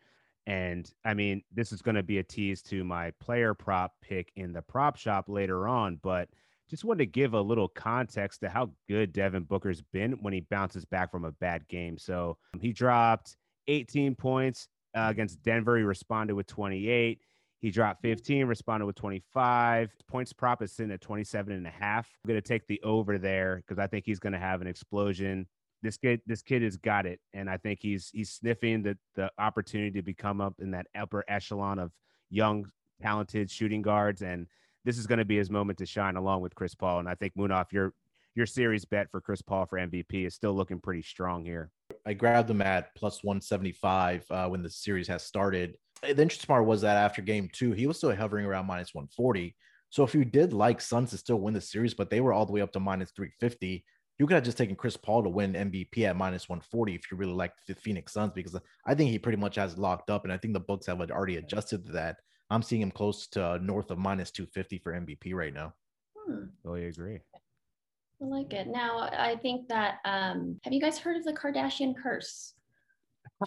And 0.46 0.90
I 1.04 1.14
mean, 1.14 1.42
this 1.52 1.72
is 1.72 1.80
going 1.80 1.94
to 1.94 2.02
be 2.02 2.18
a 2.18 2.22
tease 2.22 2.60
to 2.62 2.84
my 2.84 3.12
player 3.20 3.54
prop 3.54 3.92
pick 4.02 4.30
in 4.36 4.52
the 4.52 4.62
prop 4.62 4.96
shop 4.96 5.24
later 5.28 5.66
on, 5.66 5.98
but 6.02 6.28
just 6.70 6.84
wanted 6.84 6.98
to 6.98 7.06
give 7.06 7.34
a 7.34 7.40
little 7.40 7.68
context 7.68 8.40
to 8.40 8.48
how 8.48 8.70
good 8.88 9.12
Devin 9.12 9.44
Booker's 9.44 9.82
been 9.82 10.12
when 10.22 10.32
he 10.32 10.40
bounces 10.40 10.84
back 10.84 11.10
from 11.10 11.24
a 11.24 11.32
bad 11.32 11.66
game. 11.68 11.98
So 11.98 12.36
um, 12.54 12.60
he 12.60 12.72
dropped 12.72 13.36
18 13.68 14.14
points 14.14 14.68
uh, 14.96 15.08
against 15.10 15.42
Denver. 15.42 15.76
He 15.76 15.82
responded 15.82 16.34
with 16.34 16.46
28. 16.46 17.20
He 17.60 17.70
dropped 17.70 18.02
15, 18.02 18.46
responded 18.46 18.84
with 18.86 18.96
25. 18.96 19.90
Points 20.06 20.32
prop 20.32 20.62
is 20.62 20.72
sitting 20.72 20.92
at 20.92 21.00
27 21.00 21.52
and 21.52 21.66
a 21.66 21.70
half. 21.70 22.08
I'm 22.22 22.28
going 22.28 22.40
to 22.40 22.46
take 22.46 22.66
the 22.66 22.80
over 22.82 23.18
there 23.18 23.56
because 23.56 23.78
I 23.78 23.86
think 23.86 24.04
he's 24.04 24.18
going 24.18 24.34
to 24.34 24.38
have 24.38 24.60
an 24.60 24.66
explosion. 24.66 25.46
This 25.82 25.96
kid, 25.96 26.20
this 26.26 26.42
kid 26.42 26.62
has 26.62 26.76
got 26.76 27.06
it, 27.06 27.20
and 27.32 27.48
I 27.48 27.58
think 27.58 27.78
he's 27.82 28.10
he's 28.12 28.30
sniffing 28.30 28.82
the 28.82 28.96
the 29.14 29.30
opportunity 29.38 29.90
to 29.92 30.02
become 30.02 30.40
up 30.40 30.54
in 30.58 30.70
that 30.70 30.86
upper 30.94 31.24
echelon 31.28 31.78
of 31.78 31.90
young, 32.30 32.66
talented 33.02 33.50
shooting 33.50 33.82
guards. 33.82 34.22
And 34.22 34.46
this 34.84 34.98
is 34.98 35.06
going 35.06 35.18
to 35.18 35.24
be 35.24 35.36
his 35.36 35.50
moment 35.50 35.78
to 35.78 35.86
shine 35.86 36.16
along 36.16 36.40
with 36.40 36.54
Chris 36.54 36.74
Paul. 36.74 37.00
And 37.00 37.08
I 37.08 37.14
think 37.14 37.34
Munaf, 37.36 37.72
your 37.72 37.92
your 38.34 38.46
series 38.46 38.84
bet 38.84 39.10
for 39.10 39.20
Chris 39.20 39.42
Paul 39.42 39.64
for 39.64 39.78
MVP 39.78 40.26
is 40.26 40.34
still 40.34 40.54
looking 40.54 40.80
pretty 40.80 41.02
strong 41.02 41.44
here. 41.44 41.70
I 42.04 42.14
grabbed 42.14 42.50
him 42.50 42.62
at 42.62 42.94
plus 42.96 43.22
175 43.22 44.24
uh, 44.28 44.48
when 44.48 44.62
the 44.62 44.70
series 44.70 45.06
has 45.06 45.22
started. 45.22 45.76
The 46.02 46.10
interesting 46.10 46.48
part 46.48 46.66
was 46.66 46.80
that 46.80 46.96
after 46.96 47.22
game 47.22 47.48
two, 47.52 47.72
he 47.72 47.86
was 47.86 47.96
still 47.96 48.14
hovering 48.14 48.44
around 48.44 48.66
minus 48.66 48.92
140. 48.92 49.54
So 49.90 50.02
if 50.02 50.14
you 50.14 50.24
did 50.24 50.52
like 50.52 50.80
Suns 50.80 51.10
to 51.10 51.16
still 51.16 51.36
win 51.36 51.54
the 51.54 51.60
series, 51.60 51.94
but 51.94 52.10
they 52.10 52.20
were 52.20 52.32
all 52.32 52.44
the 52.44 52.52
way 52.52 52.60
up 52.60 52.72
to 52.72 52.80
minus 52.80 53.12
350, 53.12 53.84
you 54.18 54.26
could 54.26 54.34
have 54.34 54.44
just 54.44 54.58
taken 54.58 54.76
Chris 54.76 54.96
Paul 54.96 55.22
to 55.22 55.28
win 55.28 55.52
MVP 55.52 56.04
at 56.04 56.16
minus 56.16 56.48
140 56.48 56.94
if 56.94 57.10
you 57.10 57.16
really 57.16 57.32
like 57.32 57.52
the 57.68 57.74
Phoenix 57.76 58.12
Suns, 58.12 58.32
because 58.34 58.56
I 58.86 58.94
think 58.94 59.10
he 59.10 59.18
pretty 59.18 59.38
much 59.38 59.54
has 59.54 59.78
locked 59.78 60.10
up. 60.10 60.24
And 60.24 60.32
I 60.32 60.36
think 60.36 60.54
the 60.54 60.60
books 60.60 60.86
have 60.86 61.00
already 61.00 61.36
adjusted 61.36 61.86
to 61.86 61.92
that. 61.92 62.16
I'm 62.50 62.62
seeing 62.62 62.82
him 62.82 62.90
close 62.90 63.26
to 63.28 63.58
north 63.58 63.90
of 63.90 63.98
minus 63.98 64.30
250 64.30 64.78
for 64.78 64.92
MVP 64.92 65.34
right 65.34 65.52
now. 65.52 65.74
Hmm. 66.16 66.44
Totally 66.62 66.86
agree. 66.86 67.20
I 68.22 68.26
like 68.26 68.52
it. 68.52 68.68
Now, 68.68 69.00
I 69.00 69.36
think 69.36 69.68
that, 69.68 69.98
um, 70.04 70.58
have 70.62 70.72
you 70.72 70.80
guys 70.80 70.98
heard 70.98 71.16
of 71.16 71.24
the 71.24 71.32
Kardashian 71.32 71.94
curse? 72.00 72.54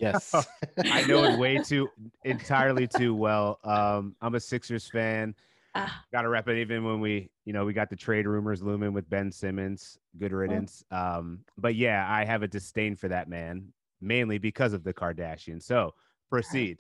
Yes. 0.02 0.34
I 0.86 1.04
know 1.04 1.24
it 1.24 1.40
way 1.40 1.58
too, 1.58 1.90
entirely 2.24 2.88
too 2.88 3.16
well. 3.16 3.60
Um, 3.64 4.16
I'm 4.22 4.36
a 4.36 4.40
Sixers 4.40 4.88
fan. 4.88 5.36
Ah. 5.76 6.04
Got 6.12 6.24
to 6.24 6.30
wrap 6.30 6.48
it. 6.48 6.58
Even 6.58 6.84
when 6.84 7.00
we, 7.00 7.30
you 7.46 7.54
know, 7.54 7.66
we 7.66 7.74
got 7.74 7.90
the 7.90 7.96
trade 7.96 8.28
rumors 8.28 8.62
looming 8.62 8.94
with 8.94 9.10
Ben 9.10 9.32
Simmons. 9.32 9.98
Good 10.18 10.32
riddance. 10.32 10.84
Um, 10.92 11.40
but 11.58 11.76
yeah, 11.76 12.06
I 12.10 12.26
have 12.26 12.44
a 12.44 12.48
disdain 12.48 12.96
for 12.96 13.08
that 13.08 13.30
man, 13.30 13.72
mainly 14.02 14.38
because 14.38 14.74
of 14.74 14.84
the 14.84 14.94
Kardashians. 14.94 15.64
So 15.64 15.94
proceed. 16.30 16.78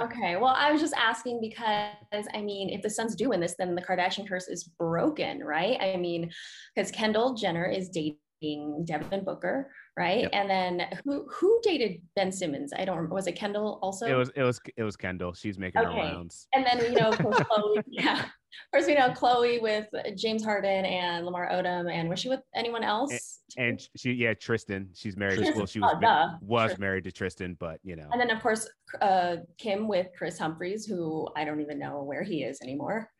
Okay. 0.00 0.36
Well, 0.36 0.54
I 0.56 0.72
was 0.72 0.80
just 0.80 0.94
asking 0.94 1.40
because 1.40 2.26
I 2.34 2.40
mean, 2.40 2.70
if 2.70 2.82
the 2.82 2.90
Suns 2.90 3.14
do 3.14 3.30
win 3.30 3.40
this, 3.40 3.54
then 3.58 3.74
the 3.74 3.82
Kardashian 3.82 4.28
curse 4.28 4.48
is 4.48 4.64
broken, 4.64 5.42
right? 5.44 5.76
I 5.80 5.96
mean, 5.96 6.30
because 6.74 6.90
Kendall 6.90 7.34
Jenner 7.34 7.66
is 7.66 7.88
dating 7.90 8.84
Devin 8.84 9.24
Booker, 9.24 9.70
right? 9.96 10.20
Yep. 10.22 10.30
And 10.32 10.50
then 10.50 10.86
who 11.04 11.26
who 11.30 11.60
dated 11.62 12.00
Ben 12.16 12.32
Simmons? 12.32 12.72
I 12.76 12.84
don't 12.84 12.96
remember. 12.96 13.14
Was 13.14 13.26
it 13.26 13.32
Kendall 13.36 13.78
also? 13.82 14.06
it 14.06 14.14
was 14.14 14.30
it 14.34 14.42
was 14.42 14.60
it 14.76 14.82
was 14.82 14.96
Kendall. 14.96 15.34
She's 15.34 15.58
making 15.58 15.82
her 15.82 15.90
Okay. 15.90 16.00
rounds. 16.00 16.46
And 16.54 16.64
then 16.64 16.78
you 16.80 16.98
know, 16.98 17.10
Khloé. 17.10 17.82
Yeah. 17.86 18.24
Of 18.66 18.70
course, 18.72 18.86
we 18.86 18.94
know 18.94 19.10
Khloé 19.10 19.60
with 19.62 19.86
James 20.16 20.44
Harden 20.44 20.84
and 20.84 21.24
Lamar 21.24 21.48
Odom, 21.50 21.90
and 21.92 22.08
was 22.08 22.18
she 22.20 22.28
with 22.28 22.40
anyone 22.54 22.82
else? 22.82 23.40
And 23.56 23.80
she, 23.96 24.12
yeah, 24.12 24.34
Tristan. 24.34 24.90
She's 24.94 25.16
married. 25.16 25.36
Tristan. 25.36 25.56
Well, 25.56 25.66
she 25.66 25.80
was 25.80 25.90
Oh, 25.94 26.00
ma- 26.00 26.36
was 26.40 26.62
Tristan. 26.70 26.80
married 26.80 27.04
to 27.04 27.12
Tristan, 27.12 27.56
but 27.58 27.80
you 27.82 27.96
know, 27.96 28.08
And 28.12 28.20
then, 28.20 28.30
of 28.30 28.40
course, 28.42 28.68
uh, 29.00 29.36
Kim 29.58 29.88
with 29.88 30.08
Kris 30.16 30.38
Humphries, 30.38 30.86
who 30.86 31.28
I 31.36 31.44
don't 31.44 31.60
even 31.60 31.78
know 31.78 32.02
where 32.02 32.22
he 32.22 32.42
is 32.44 32.60
anymore. 32.62 33.10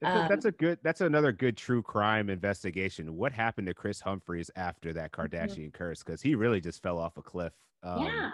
that's, 0.00 0.14
a, 0.16 0.22
um, 0.22 0.28
that's 0.28 0.44
a 0.44 0.52
good. 0.52 0.78
That's 0.82 1.00
another 1.00 1.32
good 1.32 1.56
true 1.56 1.82
crime 1.82 2.30
investigation. 2.30 3.16
What 3.16 3.32
happened 3.32 3.66
to 3.68 3.74
Kris 3.74 4.00
Humphries 4.00 4.50
after 4.56 4.92
that 4.92 5.12
Mm-hmm. 5.12 5.36
Kardashian 5.36 5.72
curse? 5.72 6.02
Because 6.02 6.22
he 6.22 6.34
really 6.34 6.60
just 6.60 6.82
fell 6.82 6.98
off 6.98 7.16
a 7.16 7.22
cliff. 7.22 7.52
Um, 7.82 8.04
yeah. 8.04 8.30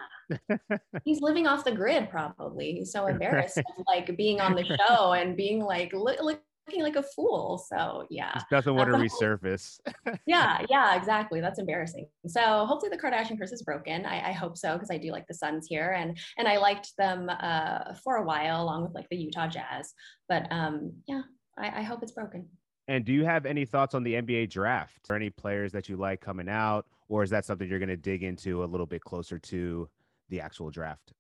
He's 1.05 1.21
living 1.21 1.47
off 1.47 1.65
the 1.65 1.73
grid, 1.73 2.11
probably. 2.11 2.73
He's 2.73 2.93
so 2.93 3.07
embarrassed 3.07 3.59
of 3.59 3.65
like 3.87 4.17
being 4.17 4.41
on 4.41 4.55
the 4.55 4.65
show 4.65 5.13
and 5.13 5.37
being 5.37 5.61
like 5.61 5.93
look, 5.93 6.19
looking 6.21 6.83
like 6.83 6.97
a 6.97 7.03
fool. 7.03 7.65
So, 7.73 8.07
yeah. 8.11 8.35
just 8.35 8.51
doesn't 8.51 8.75
want 8.75 8.91
to 8.91 8.97
whole- 8.97 9.07
resurface. 9.07 9.79
yeah, 10.27 10.63
yeah, 10.69 10.97
exactly. 10.97 11.41
That's 11.41 11.61
embarrassing. 11.61 12.09
So 12.27 12.67
hopefully 12.67 12.91
the 12.91 12.99
Kardashian 12.99 13.39
curse 13.39 13.53
is 13.53 13.63
broken. 13.63 14.05
I, 14.05 14.31
I 14.31 14.33
hope 14.33 14.57
so 14.57 14.73
because 14.75 14.91
I 14.91 14.99
do 14.99 15.13
like 15.13 15.27
the 15.29 15.35
Suns 15.35 15.67
here, 15.69 15.93
and 15.93 16.19
and 16.39 16.49
I 16.49 16.57
liked 16.57 16.97
them 16.99 17.31
uh, 17.31 17.95
for 18.03 18.17
a 18.17 18.25
while 18.25 18.63
along 18.63 18.83
with 18.83 18.95
like 18.95 19.09
the 19.11 19.17
Utah 19.17 19.49
Jazz. 19.49 19.95
But 20.29 20.51
um, 20.51 20.93
yeah, 21.07 21.23
I, 21.57 21.81
I 21.81 21.83
hope 21.83 22.03
it's 22.03 22.13
broken. 22.13 22.49
And 22.89 23.05
do 23.05 23.13
you 23.13 23.25
have 23.25 23.47
any 23.47 23.65
thoughts 23.65 23.95
on 23.95 24.03
the 24.03 24.15
NBA 24.15 24.51
draft? 24.51 25.07
Or 25.11 25.17
any 25.17 25.31
players 25.31 25.73
that 25.73 25.89
you 25.89 25.97
like 25.97 26.21
coming 26.21 26.49
out, 26.49 26.87
or 27.09 27.23
is 27.23 27.31
that 27.31 27.45
something 27.45 27.69
you're 27.69 27.79
going 27.79 27.89
to 27.89 27.97
dig 27.97 28.23
into 28.23 28.63
a 28.63 28.67
little 28.67 28.87
bit 28.87 29.03
closer 29.03 29.39
to 29.39 29.89
the 30.29 30.41
actual 30.41 30.71
draft? 30.71 31.13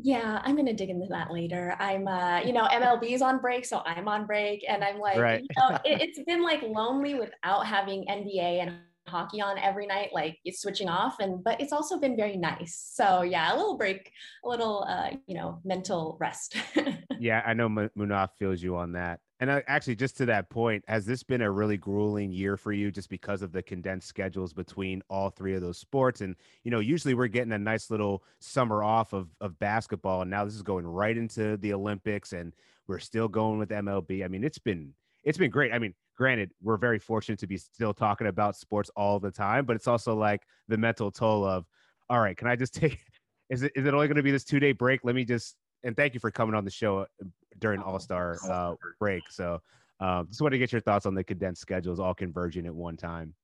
Yeah, 0.00 0.40
I'm 0.44 0.54
gonna 0.54 0.74
dig 0.74 0.90
into 0.90 1.06
that 1.08 1.32
later. 1.32 1.74
I'm, 1.80 2.06
uh, 2.06 2.38
you 2.40 2.52
know, 2.52 2.66
MLB's 2.66 3.20
on 3.20 3.40
break, 3.40 3.64
so 3.64 3.82
I'm 3.84 4.06
on 4.06 4.26
break, 4.26 4.64
and 4.68 4.84
I'm 4.84 5.00
like, 5.00 5.18
Right. 5.18 5.40
you 5.42 5.48
know, 5.58 5.76
it, 5.84 6.00
it's 6.02 6.22
been 6.24 6.42
like 6.44 6.62
lonely 6.62 7.14
without 7.14 7.66
having 7.66 8.04
NBA 8.06 8.62
and 8.62 8.76
hockey 9.08 9.40
on 9.40 9.58
every 9.58 9.86
night, 9.86 10.10
like 10.12 10.38
it's 10.44 10.60
switching 10.62 10.88
off, 10.88 11.18
and 11.18 11.42
but 11.42 11.60
it's 11.60 11.72
also 11.72 11.98
been 11.98 12.16
very 12.16 12.36
nice. 12.36 12.76
So 12.92 13.22
yeah, 13.22 13.52
a 13.52 13.56
little 13.56 13.76
break, 13.76 14.12
a 14.44 14.48
little, 14.48 14.84
uh, 14.88 15.10
you 15.26 15.34
know, 15.34 15.60
mental 15.64 16.16
rest. 16.20 16.56
Yeah, 17.20 17.42
I 17.44 17.52
know 17.52 17.68
Mu- 17.68 17.88
Munaf 17.98 18.30
feels 18.38 18.62
you 18.62 18.76
on 18.76 18.92
that. 18.92 19.18
And 19.40 19.50
uh, 19.50 19.60
actually, 19.68 19.94
just 19.94 20.16
to 20.16 20.26
that 20.26 20.50
point, 20.50 20.84
has 20.88 21.06
this 21.06 21.22
been 21.22 21.42
a 21.42 21.50
really 21.50 21.76
grueling 21.76 22.32
year 22.32 22.56
for 22.56 22.72
you 22.72 22.90
just 22.90 23.08
because 23.08 23.40
of 23.40 23.52
the 23.52 23.62
condensed 23.62 24.08
schedules 24.08 24.52
between 24.52 25.00
all 25.08 25.30
three 25.30 25.54
of 25.54 25.60
those 25.60 25.78
sports? 25.78 26.22
And, 26.22 26.34
you 26.64 26.72
know, 26.72 26.80
usually 26.80 27.14
we're 27.14 27.28
getting 27.28 27.52
a 27.52 27.58
nice 27.58 27.90
little 27.90 28.24
summer 28.40 28.82
off 28.82 29.12
of, 29.12 29.28
of 29.40 29.58
basketball. 29.60 30.22
And 30.22 30.30
now 30.30 30.44
this 30.44 30.54
is 30.54 30.62
going 30.62 30.86
right 30.86 31.16
into 31.16 31.56
the 31.58 31.72
Olympics 31.72 32.32
and 32.32 32.52
we're 32.88 32.98
still 32.98 33.28
going 33.28 33.58
with 33.58 33.68
MLB. 33.68 34.24
I 34.24 34.28
mean, 34.28 34.42
it's 34.42 34.58
been, 34.58 34.92
it's 35.22 35.38
been 35.38 35.50
great. 35.50 35.72
I 35.72 35.78
mean, 35.78 35.94
granted, 36.16 36.50
we're 36.60 36.76
very 36.76 36.98
fortunate 36.98 37.38
to 37.38 37.46
be 37.46 37.58
still 37.58 37.94
talking 37.94 38.26
about 38.26 38.56
sports 38.56 38.90
all 38.96 39.20
the 39.20 39.30
time, 39.30 39.66
but 39.66 39.76
it's 39.76 39.86
also 39.86 40.16
like 40.16 40.42
the 40.66 40.76
mental 40.76 41.12
toll 41.12 41.44
of, 41.44 41.64
all 42.10 42.20
right, 42.20 42.36
can 42.36 42.48
I 42.48 42.56
just 42.56 42.74
take, 42.74 42.98
is 43.50 43.62
it, 43.62 43.70
is 43.76 43.86
it 43.86 43.94
only 43.94 44.08
going 44.08 44.16
to 44.16 44.22
be 44.22 44.32
this 44.32 44.44
two 44.44 44.58
day 44.58 44.72
break? 44.72 45.04
Let 45.04 45.14
me 45.14 45.24
just, 45.24 45.54
and 45.84 45.96
thank 45.96 46.14
you 46.14 46.20
for 46.20 46.30
coming 46.30 46.54
on 46.54 46.64
the 46.64 46.70
show 46.70 46.98
uh, 47.00 47.24
during 47.58 47.80
Oh, 47.80 47.92
All 47.92 47.98
Star 47.98 48.38
uh, 48.48 48.74
break. 48.98 49.22
So, 49.30 49.60
um, 50.00 50.26
just 50.28 50.40
want 50.40 50.52
to 50.52 50.58
get 50.58 50.72
your 50.72 50.80
thoughts 50.80 51.06
on 51.06 51.14
the 51.14 51.24
condensed 51.24 51.60
schedules 51.60 51.98
all 51.98 52.14
converging 52.14 52.66
at 52.66 52.74
one 52.74 52.96
time. 52.96 53.34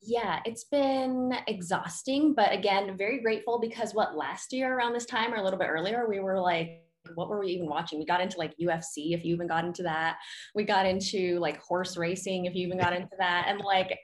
Yeah, 0.00 0.40
it's 0.44 0.64
been 0.64 1.32
exhausting, 1.46 2.34
but 2.34 2.52
again, 2.52 2.96
very 2.96 3.20
grateful 3.20 3.60
because 3.60 3.94
what 3.94 4.16
last 4.16 4.52
year 4.52 4.76
around 4.76 4.94
this 4.94 5.06
time 5.06 5.32
or 5.32 5.36
a 5.36 5.42
little 5.42 5.58
bit 5.58 5.68
earlier, 5.68 6.06
we 6.08 6.18
were 6.18 6.40
like, 6.40 6.82
what 7.14 7.28
were 7.28 7.38
we 7.38 7.48
even 7.48 7.66
watching? 7.66 8.00
We 8.00 8.04
got 8.04 8.20
into 8.20 8.38
like 8.38 8.52
UFC, 8.60 9.14
if 9.14 9.24
you 9.24 9.34
even 9.34 9.46
got 9.46 9.64
into 9.64 9.84
that. 9.84 10.18
We 10.56 10.64
got 10.64 10.86
into 10.86 11.38
like 11.38 11.60
horse 11.60 11.96
racing, 11.96 12.46
if 12.46 12.54
you 12.54 12.66
even 12.66 12.78
got 12.78 12.92
into 12.92 13.14
that, 13.18 13.46
and 13.48 13.60
like 13.60 13.96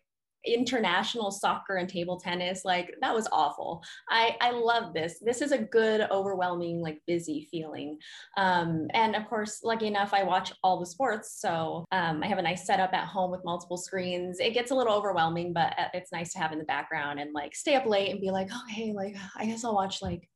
international 0.44 1.30
soccer 1.30 1.76
and 1.76 1.88
table 1.88 2.18
tennis. 2.18 2.64
Like 2.64 2.94
that 3.00 3.14
was 3.14 3.28
awful. 3.32 3.82
I 4.08 4.36
I 4.40 4.50
love 4.50 4.94
this. 4.94 5.18
This 5.20 5.42
is 5.42 5.52
a 5.52 5.58
good, 5.58 6.06
overwhelming, 6.10 6.80
like 6.80 7.00
busy 7.06 7.48
feeling. 7.50 7.98
Um, 8.36 8.88
and 8.94 9.16
of 9.16 9.26
course, 9.28 9.60
lucky 9.62 9.86
enough, 9.86 10.14
I 10.14 10.22
watch 10.22 10.52
all 10.62 10.78
the 10.78 10.86
sports. 10.86 11.40
So 11.40 11.84
um, 11.92 12.22
I 12.22 12.26
have 12.26 12.38
a 12.38 12.42
nice 12.42 12.66
setup 12.66 12.92
at 12.92 13.06
home 13.06 13.30
with 13.30 13.44
multiple 13.44 13.76
screens. 13.76 14.38
It 14.40 14.54
gets 14.54 14.70
a 14.70 14.74
little 14.74 14.94
overwhelming, 14.94 15.52
but 15.52 15.78
uh, 15.78 15.88
it's 15.94 16.12
nice 16.12 16.32
to 16.32 16.38
have 16.38 16.52
in 16.52 16.58
the 16.58 16.64
background 16.64 17.20
and 17.20 17.32
like 17.32 17.54
stay 17.54 17.74
up 17.74 17.86
late 17.86 18.10
and 18.10 18.20
be 18.20 18.30
like, 18.30 18.48
okay, 18.64 18.92
like 18.92 19.16
I 19.36 19.46
guess 19.46 19.64
I'll 19.64 19.74
watch 19.74 20.02
like 20.02 20.28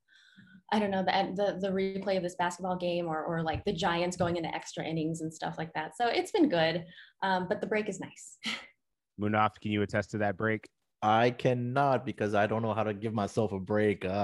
I 0.72 0.78
don't 0.78 0.90
know 0.90 1.04
the 1.04 1.32
the, 1.36 1.58
the 1.60 1.72
replay 1.72 2.16
of 2.16 2.22
this 2.22 2.36
basketball 2.36 2.76
game 2.76 3.06
or 3.06 3.22
or 3.22 3.42
like 3.42 3.64
the 3.64 3.72
Giants 3.72 4.16
going 4.16 4.36
into 4.36 4.54
extra 4.54 4.84
innings 4.84 5.20
and 5.20 5.32
stuff 5.32 5.56
like 5.58 5.72
that. 5.74 5.96
So 5.96 6.06
it's 6.08 6.32
been 6.32 6.48
good, 6.48 6.84
um, 7.22 7.46
but 7.48 7.60
the 7.60 7.66
break 7.66 7.88
is 7.88 8.00
nice. 8.00 8.38
Munaf, 9.22 9.52
can 9.60 9.70
you 9.70 9.82
attest 9.82 10.10
to 10.10 10.18
that 10.18 10.36
break? 10.36 10.68
I 11.02 11.30
cannot 11.30 12.04
because 12.06 12.34
I 12.34 12.46
don't 12.46 12.62
know 12.62 12.74
how 12.74 12.84
to 12.84 12.94
give 12.94 13.14
myself 13.14 13.52
a 13.52 13.60
break. 13.60 14.04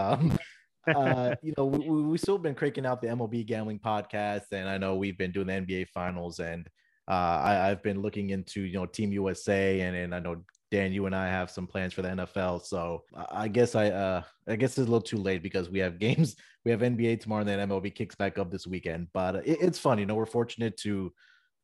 Um, 0.89 0.97
uh, 0.97 1.35
you 1.43 1.53
know, 1.59 1.67
we, 1.67 1.87
we, 1.87 2.03
we've 2.03 2.21
still 2.21 2.39
been 2.39 2.55
cranking 2.55 2.87
out 2.87 3.03
the 3.03 3.09
MLB 3.09 3.45
gambling 3.45 3.79
podcast, 3.79 4.53
and 4.53 4.67
I 4.67 4.79
know 4.79 4.97
we've 4.97 5.19
been 5.19 5.33
doing 5.33 5.47
the 5.47 5.53
NBA 5.53 5.89
finals, 5.89 6.39
and 6.39 6.67
uh, 7.07 7.11
I, 7.45 7.71
I've 7.71 7.83
been 7.83 8.01
looking 8.01 8.31
into 8.31 8.63
you 8.63 8.73
know 8.73 8.87
Team 8.87 9.13
USA, 9.13 9.81
and 9.81 9.95
and 9.95 10.15
I 10.15 10.21
know 10.21 10.43
Dan, 10.71 10.93
you 10.93 11.07
and 11.07 11.15
I 11.15 11.29
have 11.29 11.51
some 11.51 11.67
plans 11.67 11.93
for 11.93 12.03
the 12.03 12.09
NFL. 12.09 12.65
So 12.65 13.05
I 13.31 13.49
guess 13.49 13.75
I 13.75 13.89
uh, 13.89 14.23
I 14.47 14.57
guess 14.57 14.71
it's 14.71 14.79
a 14.79 14.83
little 14.91 15.01
too 15.01 15.19
late 15.19 15.43
because 15.43 15.69
we 15.69 15.79
have 15.81 15.99
games, 15.99 16.37
we 16.65 16.71
have 16.71 16.81
NBA 16.81 17.21
tomorrow, 17.21 17.41
and 17.41 17.49
then 17.49 17.69
MLB 17.69 17.95
kicks 17.95 18.15
back 18.15 18.39
up 18.39 18.51
this 18.51 18.67
weekend. 18.67 19.09
But 19.13 19.37
it, 19.47 19.59
it's 19.61 19.79
fun, 19.79 19.99
you 19.99 20.07
know, 20.07 20.15
we're 20.15 20.27
fortunate 20.27 20.77
to 20.79 21.13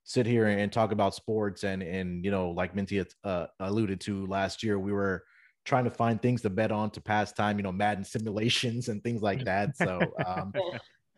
sit 0.05 0.27
here 0.27 0.47
and 0.47 0.73
talk 0.73 0.93
about 0.93 1.15
sports 1.15 1.65
and 1.65 1.83
and 1.83 2.25
you 2.25 2.31
know 2.31 2.51
like 2.51 2.75
minty 2.75 3.03
uh, 3.25 3.47
alluded 3.61 4.01
to 4.01 4.27
last 4.27 4.63
year 4.63 4.79
we 4.79 4.93
were 4.93 5.25
trying 5.65 5.85
to 5.85 5.91
find 5.91 6.21
things 6.21 6.43
to 6.43 6.51
bet 6.51 6.71
on 6.71 6.91
to 6.91 7.01
pass 7.01 7.33
time 7.33 7.59
you 7.59 7.63
know 7.63 7.73
madden 7.73 8.05
simulations 8.05 8.89
and 8.89 9.03
things 9.03 9.23
like 9.23 9.45
that 9.45 9.77
so 9.77 10.15
um 10.27 10.53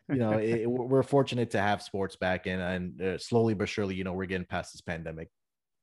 you 0.09 0.19
know 0.19 0.39
it, 0.39 0.67
we're 0.67 1.03
fortunate 1.03 1.51
to 1.51 1.59
have 1.59 1.83
sports 1.83 2.15
back 2.15 2.47
in 2.47 2.61
and 2.61 3.03
uh, 3.03 3.19
slowly 3.19 3.55
but 3.55 3.69
surely 3.69 3.95
you 3.95 4.05
know 4.05 4.13
we're 4.13 4.25
getting 4.25 4.47
past 4.47 4.73
this 4.73 4.81
pandemic 4.81 5.29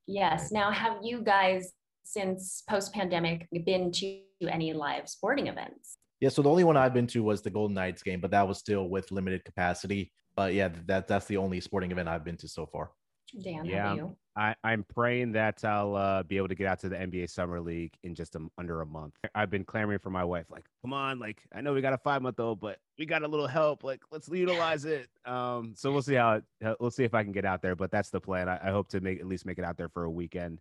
Yes. 0.07 0.51
Now, 0.51 0.71
have 0.71 0.97
you 1.01 1.21
guys 1.21 1.73
since 2.03 2.63
post 2.69 2.93
pandemic 2.93 3.47
been 3.65 3.91
to 3.93 4.21
any 4.49 4.73
live 4.73 5.07
sporting 5.07 5.47
events? 5.47 5.97
Yeah 6.23 6.29
so 6.29 6.41
the 6.41 6.49
only 6.49 6.63
one 6.63 6.77
i've 6.77 6.93
been 6.93 7.05
to 7.05 7.21
was 7.21 7.41
the 7.41 7.49
golden 7.49 7.75
knights 7.75 8.01
game 8.01 8.19
but 8.21 8.31
that 8.31 8.47
was 8.47 8.57
still 8.57 8.88
with 8.88 9.12
limited 9.12 9.43
capacity 9.43 10.12
but 10.36 10.53
yeah 10.53 10.69
that 10.86 11.07
that's 11.07 11.25
the 11.25 11.38
only 11.38 11.59
sporting 11.59 11.91
event 11.91 12.07
i've 12.07 12.23
been 12.23 12.38
to 12.38 12.47
so 12.47 12.65
far 12.65 12.91
Dan, 13.41 13.65
Yeah. 13.65 13.95
you? 13.95 14.15
I, 14.36 14.55
I'm 14.63 14.83
praying 14.83 15.33
that 15.33 15.63
I'll 15.63 15.95
uh, 15.95 16.23
be 16.23 16.38
able 16.38 16.47
to 16.47 16.55
get 16.55 16.67
out 16.67 16.79
to 16.81 16.89
the 16.89 16.95
NBA 16.95 17.29
Summer 17.29 17.62
League 17.62 17.93
in 18.03 18.15
just 18.15 18.36
a, 18.36 18.47
under 18.57 18.81
a 18.81 18.86
month. 18.86 19.15
I've 19.36 19.49
been 19.51 19.63
clamoring 19.63 19.99
for 19.99 20.09
my 20.09 20.23
wife, 20.23 20.47
like, 20.49 20.65
come 20.81 20.93
on, 20.93 21.19
like, 21.19 21.41
I 21.53 21.62
know 21.62 21.73
we 21.73 21.81
got 21.81 21.93
a 21.93 21.97
five 21.99 22.21
month 22.21 22.39
old, 22.39 22.59
but 22.59 22.79
we 22.97 23.05
got 23.05 23.21
a 23.23 23.27
little 23.27 23.47
help. 23.47 23.83
Like, 23.83 24.01
let's 24.12 24.27
utilize 24.29 24.86
it. 24.86 25.07
Um, 25.25 25.73
so 25.75 25.91
we'll 25.91 26.01
see 26.01 26.15
how 26.15 26.41
it, 26.62 26.77
we'll 26.79 26.91
see 26.91 27.03
if 27.03 27.13
I 27.13 27.23
can 27.23 27.31
get 27.31 27.45
out 27.45 27.62
there, 27.62 27.75
but 27.75 27.91
that's 27.91 28.09
the 28.09 28.21
plan. 28.21 28.49
I, 28.49 28.59
I 28.63 28.71
hope 28.71 28.89
to 28.89 29.01
make 29.01 29.19
at 29.19 29.27
least 29.27 29.45
make 29.45 29.59
it 29.59 29.65
out 29.65 29.77
there 29.77 29.89
for 29.89 30.03
a 30.03 30.12
weekend. 30.12 30.59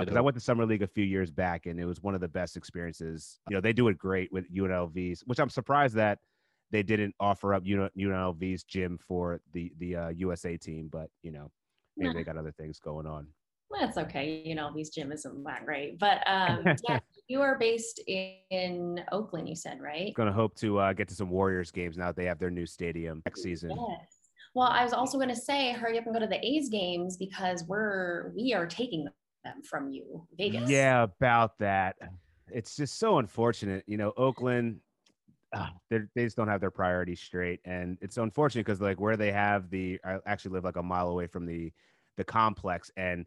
Because 0.00 0.16
I 0.16 0.20
went 0.20 0.34
to 0.34 0.40
Summer 0.40 0.64
League 0.64 0.82
a 0.82 0.86
few 0.86 1.04
years 1.04 1.30
back 1.30 1.66
and 1.66 1.78
it 1.78 1.84
was 1.84 2.02
one 2.02 2.14
of 2.14 2.20
the 2.20 2.28
best 2.28 2.56
experiences. 2.56 3.38
You 3.48 3.56
know, 3.56 3.60
they 3.60 3.72
do 3.72 3.88
it 3.88 3.98
great 3.98 4.32
with 4.32 4.50
UNLVs, 4.52 5.20
which 5.26 5.38
I'm 5.38 5.50
surprised 5.50 5.94
that 5.96 6.18
they 6.70 6.82
didn't 6.82 7.14
offer 7.20 7.54
up 7.54 7.62
UN, 7.66 7.90
UNLV's 7.98 8.64
gym 8.64 8.98
for 9.06 9.40
the 9.52 9.72
the 9.78 9.96
uh, 9.96 10.08
USA 10.08 10.56
team, 10.56 10.88
but 10.90 11.08
you 11.22 11.30
know, 11.30 11.50
maybe 11.96 12.08
Nah. 12.08 12.14
they 12.14 12.24
got 12.24 12.36
other 12.36 12.52
things 12.52 12.78
going 12.78 13.06
on. 13.06 13.26
Well, 13.70 13.80
that's 13.80 13.98
okay. 13.98 14.42
You 14.44 14.54
know, 14.54 14.70
these 14.74 14.90
gym 14.90 15.12
isn't 15.12 15.44
that 15.44 15.64
great, 15.64 15.98
but 15.98 16.22
um, 16.26 16.64
yeah, 16.88 17.00
you 17.28 17.42
are 17.42 17.58
based 17.58 18.02
in 18.06 19.00
Oakland. 19.12 19.48
You 19.48 19.56
said 19.56 19.80
right? 19.80 20.14
Gonna 20.14 20.32
hope 20.32 20.54
to 20.56 20.78
uh, 20.78 20.92
get 20.92 21.08
to 21.08 21.14
some 21.14 21.30
Warriors 21.30 21.70
games 21.70 21.96
now 21.98 22.06
that 22.06 22.16
they 22.16 22.24
have 22.24 22.38
their 22.38 22.50
new 22.50 22.66
stadium 22.66 23.22
next 23.26 23.42
season. 23.42 23.70
Yes. 23.70 24.24
Well, 24.54 24.68
I 24.68 24.84
was 24.84 24.92
also 24.92 25.18
going 25.18 25.30
to 25.30 25.36
say, 25.36 25.72
hurry 25.72 25.98
up 25.98 26.06
and 26.06 26.14
go 26.14 26.20
to 26.20 26.28
the 26.28 26.44
A's 26.46 26.68
games 26.68 27.16
because 27.16 27.64
we're 27.66 28.32
we 28.36 28.54
are 28.54 28.66
taking 28.66 29.08
them 29.44 29.62
from 29.62 29.90
you, 29.90 30.26
Vegas. 30.36 30.68
Yeah, 30.68 31.02
about 31.02 31.58
that. 31.58 31.96
It's 32.50 32.76
just 32.76 32.98
so 32.98 33.18
unfortunate. 33.18 33.84
You 33.86 33.96
know, 33.96 34.12
Oakland, 34.16 34.80
uh, 35.52 35.68
they 35.90 36.24
just 36.24 36.36
don't 36.36 36.48
have 36.48 36.60
their 36.60 36.70
priorities 36.70 37.20
straight, 37.20 37.60
and 37.64 37.98
it's 38.00 38.16
unfortunate 38.16 38.66
because 38.66 38.80
like 38.80 39.00
where 39.00 39.16
they 39.16 39.32
have 39.32 39.70
the, 39.70 40.00
I 40.04 40.18
actually 40.26 40.52
live 40.52 40.64
like 40.64 40.76
a 40.76 40.82
mile 40.82 41.08
away 41.08 41.26
from 41.26 41.46
the 41.46 41.72
the 42.16 42.24
complex, 42.24 42.90
and 42.96 43.26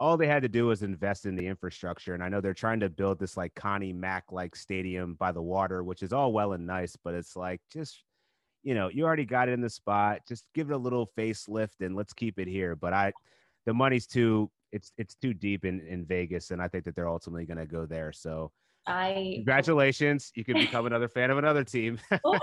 all 0.00 0.16
they 0.16 0.28
had 0.28 0.42
to 0.42 0.48
do 0.48 0.66
was 0.66 0.82
invest 0.82 1.26
in 1.26 1.34
the 1.34 1.46
infrastructure. 1.46 2.14
And 2.14 2.22
I 2.22 2.28
know 2.28 2.40
they're 2.40 2.54
trying 2.54 2.80
to 2.80 2.88
build 2.88 3.18
this 3.18 3.36
like 3.36 3.54
Connie 3.54 3.92
Mack 3.92 4.30
like 4.30 4.54
stadium 4.54 5.14
by 5.14 5.32
the 5.32 5.42
water, 5.42 5.82
which 5.82 6.02
is 6.02 6.12
all 6.12 6.32
well 6.32 6.52
and 6.52 6.66
nice, 6.66 6.96
but 7.02 7.14
it's 7.14 7.36
like 7.36 7.60
just 7.72 8.02
you 8.64 8.74
know, 8.74 8.88
you 8.88 9.04
already 9.04 9.24
got 9.24 9.48
it 9.48 9.52
in 9.52 9.60
the 9.60 9.70
spot. 9.70 10.20
Just 10.26 10.44
give 10.54 10.70
it 10.70 10.74
a 10.74 10.78
little 10.78 11.10
facelift 11.16 11.80
and 11.80 11.96
let's 11.96 12.12
keep 12.12 12.38
it 12.38 12.48
here. 12.48 12.76
But 12.76 12.92
I 12.92 13.12
the 13.66 13.74
money's 13.74 14.06
too 14.06 14.50
it's 14.72 14.92
it's 14.96 15.14
too 15.14 15.34
deep 15.34 15.64
in 15.64 15.80
in 15.80 16.04
Vegas, 16.04 16.50
and 16.50 16.60
I 16.60 16.68
think 16.68 16.84
that 16.84 16.94
they're 16.94 17.08
ultimately 17.08 17.46
going 17.46 17.58
to 17.58 17.66
go 17.66 17.86
there. 17.86 18.12
So. 18.12 18.52
I 18.86 19.32
congratulations! 19.34 20.32
You 20.34 20.44
can 20.44 20.54
become 20.58 20.86
another 20.86 21.08
fan 21.08 21.30
of 21.30 21.36
another 21.36 21.62
team. 21.62 21.98
oh, 22.24 22.38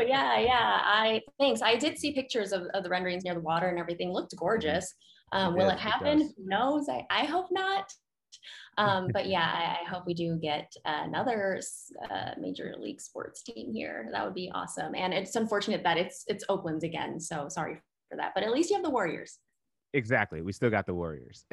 yeah, 0.00 0.38
yeah. 0.38 0.80
I 0.84 1.20
thanks. 1.40 1.62
I 1.62 1.74
did 1.74 1.98
see 1.98 2.12
pictures 2.12 2.52
of, 2.52 2.62
of 2.74 2.84
the 2.84 2.88
renderings 2.88 3.24
near 3.24 3.34
the 3.34 3.40
water 3.40 3.66
and 3.66 3.76
everything. 3.76 4.12
Looked 4.12 4.36
mm-hmm. 4.36 4.44
gorgeous. 4.44 4.94
Um, 5.32 5.54
it 5.54 5.58
will 5.58 5.70
it 5.70 5.78
happen? 5.78 6.20
It 6.20 6.32
Who 6.36 6.46
knows? 6.46 6.88
I, 6.88 7.04
I 7.10 7.24
hope 7.24 7.48
not. 7.50 7.92
Um, 8.76 9.08
but 9.12 9.26
yeah, 9.34 9.50
I, 9.52 9.84
I, 9.84 9.88
hope 9.88 10.06
we 10.06 10.14
do 10.14 10.36
get 10.36 10.72
another 10.84 11.60
uh, 12.10 12.30
major 12.40 12.74
league 12.78 13.00
sports 13.00 13.42
team 13.42 13.72
here. 13.72 14.08
That 14.12 14.24
would 14.24 14.34
be 14.34 14.50
awesome. 14.54 14.94
And 14.94 15.12
it's 15.12 15.36
unfortunate 15.36 15.82
that 15.82 15.98
it's 15.98 16.24
it's 16.28 16.44
Oakland 16.48 16.84
again. 16.84 17.20
So 17.20 17.48
sorry 17.48 17.80
for 18.08 18.16
that. 18.16 18.32
But 18.34 18.44
at 18.44 18.52
least 18.52 18.70
you 18.70 18.76
have 18.76 18.84
the 18.84 18.90
Warriors. 18.90 19.38
Exactly. 19.94 20.42
We 20.42 20.52
still 20.52 20.70
got 20.70 20.86
the 20.86 20.94
Warriors. 20.94 21.44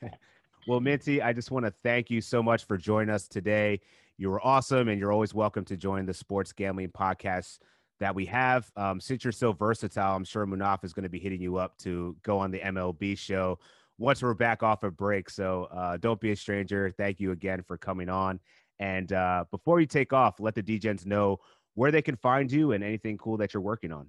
well, 0.68 0.80
Minty, 0.80 1.22
I 1.22 1.32
just 1.32 1.50
want 1.50 1.64
to 1.66 1.72
thank 1.82 2.10
you 2.10 2.20
so 2.20 2.42
much 2.42 2.64
for 2.64 2.76
joining 2.76 3.10
us 3.10 3.28
today. 3.28 3.80
You 4.18 4.30
were 4.30 4.44
awesome, 4.44 4.88
and 4.88 4.98
you're 4.98 5.12
always 5.12 5.32
welcome 5.32 5.64
to 5.66 5.76
join 5.76 6.04
the 6.04 6.14
sports 6.14 6.52
gambling 6.52 6.90
podcast 6.90 7.58
that 8.00 8.14
we 8.14 8.26
have. 8.26 8.70
Um, 8.76 9.00
since 9.00 9.24
you're 9.24 9.32
so 9.32 9.52
versatile, 9.52 10.16
I'm 10.16 10.24
sure 10.24 10.46
Munaf 10.46 10.84
is 10.84 10.92
going 10.92 11.04
to 11.04 11.08
be 11.08 11.18
hitting 11.18 11.40
you 11.40 11.56
up 11.56 11.76
to 11.78 12.16
go 12.22 12.38
on 12.38 12.50
the 12.50 12.60
MLB 12.60 13.16
show 13.16 13.58
once 13.98 14.22
we're 14.22 14.34
back 14.34 14.62
off 14.62 14.82
a 14.82 14.90
break. 14.90 15.30
So 15.30 15.64
uh, 15.72 15.96
don't 15.96 16.20
be 16.20 16.32
a 16.32 16.36
stranger. 16.36 16.92
Thank 16.96 17.20
you 17.20 17.32
again 17.32 17.62
for 17.62 17.76
coming 17.76 18.08
on. 18.08 18.40
And 18.78 19.12
uh, 19.12 19.44
before 19.50 19.80
you 19.80 19.86
take 19.86 20.12
off, 20.12 20.38
let 20.38 20.54
the 20.54 20.62
DGens 20.62 21.06
know 21.06 21.38
where 21.74 21.90
they 21.90 22.02
can 22.02 22.16
find 22.16 22.50
you 22.50 22.72
and 22.72 22.84
anything 22.84 23.18
cool 23.18 23.36
that 23.38 23.54
you're 23.54 23.60
working 23.60 23.92
on. 23.92 24.08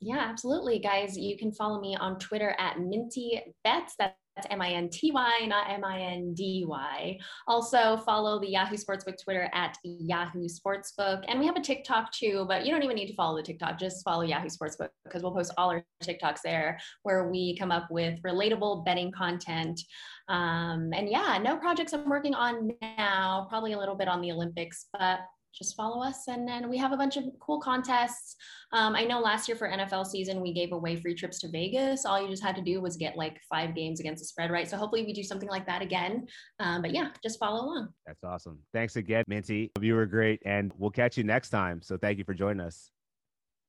Yeah, 0.00 0.18
absolutely, 0.18 0.78
guys. 0.78 1.16
You 1.16 1.38
can 1.38 1.52
follow 1.52 1.80
me 1.80 1.96
on 1.96 2.18
Twitter 2.18 2.54
at 2.58 2.80
Minty 2.80 3.42
Bets. 3.64 3.94
That's 3.98 4.14
M 4.50 4.60
I 4.60 4.72
N 4.72 4.90
T 4.90 5.10
Y, 5.12 5.46
not 5.46 5.70
M 5.70 5.82
I 5.82 5.98
N 5.98 6.34
D 6.34 6.64
Y. 6.68 7.18
Also, 7.48 7.96
follow 8.04 8.38
the 8.38 8.50
Yahoo 8.50 8.76
Sportsbook 8.76 9.14
Twitter 9.22 9.48
at 9.54 9.78
Yahoo 9.82 10.46
Sportsbook. 10.46 11.24
And 11.28 11.40
we 11.40 11.46
have 11.46 11.56
a 11.56 11.62
TikTok 11.62 12.12
too, 12.12 12.44
but 12.46 12.66
you 12.66 12.72
don't 12.72 12.82
even 12.82 12.96
need 12.96 13.06
to 13.06 13.14
follow 13.14 13.36
the 13.38 13.42
TikTok. 13.42 13.78
Just 13.78 14.04
follow 14.04 14.22
Yahoo 14.22 14.48
Sportsbook 14.48 14.90
because 15.04 15.22
we'll 15.22 15.32
post 15.32 15.54
all 15.56 15.70
our 15.70 15.82
TikToks 16.04 16.40
there 16.44 16.78
where 17.02 17.30
we 17.30 17.56
come 17.58 17.72
up 17.72 17.86
with 17.90 18.20
relatable 18.22 18.84
betting 18.84 19.10
content. 19.10 19.80
Um, 20.28 20.90
and 20.92 21.08
yeah, 21.08 21.38
no 21.42 21.56
projects 21.56 21.94
I'm 21.94 22.08
working 22.08 22.34
on 22.34 22.72
now, 22.82 23.46
probably 23.48 23.72
a 23.72 23.78
little 23.78 23.94
bit 23.94 24.08
on 24.08 24.20
the 24.20 24.32
Olympics, 24.32 24.86
but 24.92 25.20
just 25.56 25.76
follow 25.76 26.02
us. 26.02 26.28
And 26.28 26.46
then 26.46 26.68
we 26.68 26.76
have 26.78 26.92
a 26.92 26.96
bunch 26.96 27.16
of 27.16 27.24
cool 27.40 27.60
contests. 27.60 28.36
Um, 28.72 28.94
I 28.94 29.04
know 29.04 29.20
last 29.20 29.48
year 29.48 29.56
for 29.56 29.68
NFL 29.68 30.06
season, 30.06 30.40
we 30.40 30.52
gave 30.52 30.72
away 30.72 30.96
free 30.96 31.14
trips 31.14 31.38
to 31.40 31.48
Vegas. 31.48 32.04
All 32.04 32.20
you 32.20 32.28
just 32.28 32.42
had 32.42 32.56
to 32.56 32.62
do 32.62 32.80
was 32.80 32.96
get 32.96 33.16
like 33.16 33.40
five 33.48 33.74
games 33.74 34.00
against 34.00 34.22
the 34.22 34.26
spread, 34.26 34.50
right? 34.50 34.68
So 34.68 34.76
hopefully 34.76 35.04
we 35.04 35.12
do 35.12 35.22
something 35.22 35.48
like 35.48 35.66
that 35.66 35.82
again. 35.82 36.26
Um, 36.60 36.82
but 36.82 36.92
yeah, 36.92 37.10
just 37.22 37.38
follow 37.38 37.64
along. 37.64 37.88
That's 38.06 38.22
awesome. 38.22 38.58
Thanks 38.72 38.96
again, 38.96 39.24
Minty. 39.26 39.70
You 39.80 39.94
were 39.94 40.06
great. 40.06 40.42
And 40.44 40.72
we'll 40.76 40.90
catch 40.90 41.16
you 41.16 41.24
next 41.24 41.50
time. 41.50 41.80
So 41.82 41.96
thank 41.96 42.18
you 42.18 42.24
for 42.24 42.34
joining 42.34 42.60
us. 42.60 42.90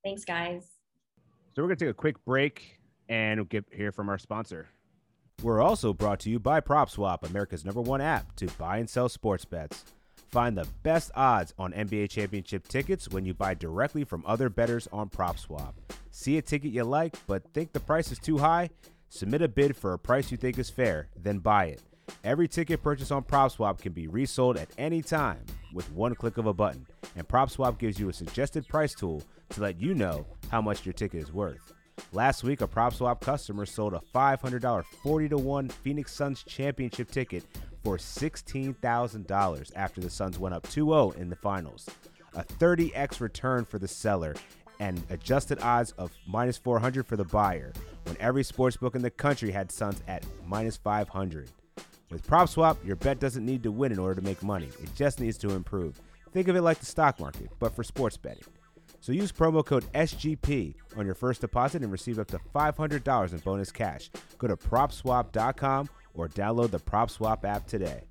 Thanks, 0.04 0.24
guys. 0.24 0.68
So 1.54 1.62
we're 1.62 1.68
going 1.68 1.78
to 1.78 1.84
take 1.86 1.92
a 1.92 1.94
quick 1.94 2.24
break 2.24 2.78
and 3.08 3.40
we'll 3.40 3.46
get 3.46 3.64
here 3.72 3.92
from 3.92 4.08
our 4.08 4.18
sponsor. 4.18 4.68
We're 5.42 5.62
also 5.62 5.92
brought 5.92 6.20
to 6.20 6.30
you 6.30 6.40
by 6.40 6.60
PropSwap, 6.60 7.22
America's 7.28 7.64
number 7.64 7.80
one 7.80 8.00
app 8.00 8.34
to 8.36 8.46
buy 8.58 8.78
and 8.78 8.90
sell 8.90 9.08
sports 9.08 9.44
bets. 9.44 9.84
Find 10.30 10.58
the 10.58 10.66
best 10.82 11.10
odds 11.14 11.54
on 11.58 11.72
NBA 11.72 12.10
championship 12.10 12.68
tickets 12.68 13.08
when 13.08 13.24
you 13.24 13.32
buy 13.32 13.54
directly 13.54 14.04
from 14.04 14.22
other 14.26 14.50
bettors 14.50 14.86
on 14.92 15.08
PropSwap. 15.08 15.72
See 16.10 16.36
a 16.36 16.42
ticket 16.42 16.70
you 16.70 16.84
like 16.84 17.16
but 17.26 17.42
think 17.54 17.72
the 17.72 17.80
price 17.80 18.12
is 18.12 18.18
too 18.18 18.36
high? 18.36 18.68
Submit 19.08 19.40
a 19.40 19.48
bid 19.48 19.74
for 19.74 19.94
a 19.94 19.98
price 19.98 20.30
you 20.30 20.36
think 20.36 20.58
is 20.58 20.68
fair, 20.68 21.08
then 21.16 21.38
buy 21.38 21.66
it. 21.66 21.82
Every 22.24 22.46
ticket 22.46 22.82
purchased 22.82 23.10
on 23.10 23.22
PropSwap 23.22 23.78
can 23.78 23.92
be 23.92 24.06
resold 24.06 24.58
at 24.58 24.68
any 24.76 25.00
time 25.00 25.40
with 25.72 25.90
one 25.92 26.14
click 26.14 26.36
of 26.36 26.44
a 26.44 26.52
button, 26.52 26.86
and 27.16 27.26
PropSwap 27.26 27.78
gives 27.78 27.98
you 27.98 28.10
a 28.10 28.12
suggested 28.12 28.68
price 28.68 28.94
tool 28.94 29.22
to 29.50 29.62
let 29.62 29.80
you 29.80 29.94
know 29.94 30.26
how 30.50 30.60
much 30.60 30.84
your 30.84 30.92
ticket 30.92 31.22
is 31.22 31.32
worth. 31.32 31.72
Last 32.12 32.44
week, 32.44 32.60
a 32.60 32.68
PropSwap 32.68 33.20
customer 33.20 33.64
sold 33.64 33.94
a 33.94 34.02
$500 34.14 34.84
40 35.02 35.28
to 35.30 35.38
1 35.38 35.68
Phoenix 35.68 36.12
Suns 36.12 36.42
championship 36.42 37.10
ticket 37.10 37.44
for 37.88 37.96
$16,000 37.96 39.72
after 39.74 40.00
the 40.02 40.10
Suns 40.10 40.38
went 40.38 40.54
up 40.54 40.68
2 40.68 40.84
0 40.88 41.10
in 41.12 41.30
the 41.30 41.36
finals. 41.36 41.88
A 42.34 42.44
30x 42.44 43.20
return 43.20 43.64
for 43.64 43.78
the 43.78 43.88
seller 43.88 44.34
and 44.78 45.02
adjusted 45.08 45.58
odds 45.62 45.92
of 45.92 46.12
minus 46.26 46.58
400 46.58 47.06
for 47.06 47.16
the 47.16 47.24
buyer 47.24 47.72
when 48.04 48.14
every 48.20 48.42
sportsbook 48.42 48.94
in 48.94 49.00
the 49.00 49.10
country 49.10 49.50
had 49.50 49.72
Suns 49.72 50.02
at 50.06 50.22
minus 50.46 50.76
500. 50.76 51.50
With 52.10 52.26
PropSwap, 52.26 52.76
your 52.84 52.96
bet 52.96 53.20
doesn't 53.20 53.46
need 53.46 53.62
to 53.62 53.72
win 53.72 53.92
in 53.92 53.98
order 53.98 54.16
to 54.16 54.26
make 54.26 54.42
money, 54.42 54.68
it 54.82 54.94
just 54.94 55.18
needs 55.18 55.38
to 55.38 55.52
improve. 55.52 55.98
Think 56.34 56.48
of 56.48 56.56
it 56.56 56.62
like 56.62 56.80
the 56.80 56.86
stock 56.86 57.18
market, 57.18 57.48
but 57.58 57.74
for 57.74 57.82
sports 57.82 58.18
betting. 58.18 58.44
So 59.00 59.12
use 59.12 59.32
promo 59.32 59.64
code 59.64 59.90
SGP 59.94 60.74
on 60.98 61.06
your 61.06 61.14
first 61.14 61.40
deposit 61.40 61.80
and 61.80 61.90
receive 61.90 62.18
up 62.18 62.26
to 62.28 62.40
$500 62.54 63.32
in 63.32 63.38
bonus 63.38 63.72
cash. 63.72 64.10
Go 64.36 64.46
to 64.46 64.56
propswap.com 64.58 65.88
or 66.18 66.28
download 66.28 66.70
the 66.70 66.80
PropSwap 66.80 67.44
app 67.44 67.66
today. 67.66 68.02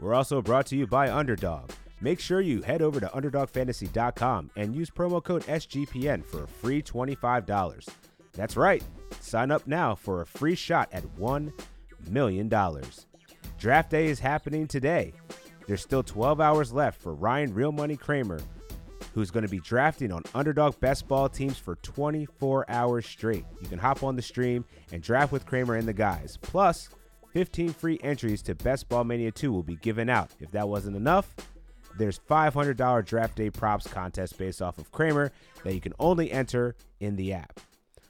We're 0.00 0.14
also 0.14 0.42
brought 0.42 0.66
to 0.66 0.76
you 0.76 0.86
by 0.86 1.10
Underdog. 1.10 1.70
Make 2.00 2.20
sure 2.20 2.40
you 2.40 2.60
head 2.60 2.82
over 2.82 3.00
to 3.00 3.06
UnderdogFantasy.com 3.06 4.50
and 4.56 4.74
use 4.74 4.90
promo 4.90 5.22
code 5.22 5.44
SGPN 5.44 6.24
for 6.24 6.44
a 6.44 6.48
free 6.48 6.82
$25. 6.82 7.88
That's 8.32 8.56
right, 8.56 8.82
sign 9.20 9.50
up 9.50 9.66
now 9.66 9.94
for 9.94 10.20
a 10.20 10.26
free 10.26 10.56
shot 10.56 10.88
at 10.92 11.04
$1 11.16 11.52
million. 12.10 12.52
Draft 13.58 13.90
day 13.90 14.06
is 14.06 14.18
happening 14.18 14.66
today. 14.66 15.12
There's 15.66 15.80
still 15.80 16.02
12 16.02 16.40
hours 16.40 16.72
left 16.72 17.00
for 17.00 17.14
Ryan 17.14 17.54
Real 17.54 17.72
Money 17.72 17.96
Kramer, 17.96 18.40
who's 19.14 19.30
going 19.30 19.44
to 19.44 19.50
be 19.50 19.60
drafting 19.60 20.12
on 20.12 20.24
Underdog 20.34 20.78
Best 20.80 21.08
Ball 21.08 21.28
teams 21.28 21.56
for 21.56 21.76
24 21.76 22.68
hours 22.68 23.06
straight. 23.06 23.44
You 23.62 23.68
can 23.68 23.78
hop 23.78 24.02
on 24.02 24.16
the 24.16 24.22
stream 24.22 24.64
and 24.92 25.02
draft 25.02 25.32
with 25.32 25.46
Kramer 25.46 25.76
and 25.76 25.88
the 25.88 25.94
guys. 25.94 26.36
Plus, 26.42 26.90
15 27.34 27.72
free 27.72 27.98
entries 28.02 28.42
to 28.42 28.54
Best 28.54 28.88
Ball 28.88 29.02
Mania 29.02 29.32
2 29.32 29.52
will 29.52 29.64
be 29.64 29.74
given 29.76 30.08
out. 30.08 30.30
If 30.38 30.52
that 30.52 30.68
wasn't 30.68 30.96
enough, 30.96 31.34
there's 31.98 32.18
$500 32.18 33.04
draft 33.04 33.36
day 33.36 33.50
props 33.50 33.88
contest 33.88 34.38
based 34.38 34.62
off 34.62 34.78
of 34.78 34.92
Kramer 34.92 35.32
that 35.64 35.74
you 35.74 35.80
can 35.80 35.94
only 35.98 36.30
enter 36.30 36.76
in 37.00 37.16
the 37.16 37.32
app. 37.32 37.60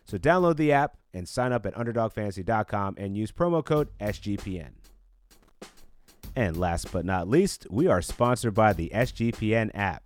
So 0.05 0.19
download 0.19 0.57
the 0.57 0.73
app 0.73 0.99
and 1.15 1.27
sign 1.27 1.53
up 1.53 1.65
at 1.65 1.75
underdogfantasy.com 1.75 2.97
and 2.99 3.17
use 3.17 3.33
promo 3.33 3.65
code 3.65 3.89
SGPN. 3.99 4.73
And 6.37 6.59
last 6.59 6.93
but 6.93 7.07
not 7.07 7.29
least, 7.29 7.67
we 7.71 7.87
are 7.87 8.03
sponsored 8.03 8.55
by 8.55 8.75
the 8.75 8.91
SGPN 8.95 9.71
app. 9.75 10.03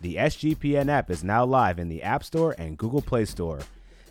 The 0.00 0.16
SGPN 0.16 0.88
app 0.88 1.10
is 1.10 1.22
now 1.22 1.44
live 1.44 1.78
in 1.78 1.88
the 1.88 2.02
App 2.02 2.24
Store 2.24 2.54
and 2.56 2.78
Google 2.78 3.02
Play 3.02 3.26
Store. 3.26 3.60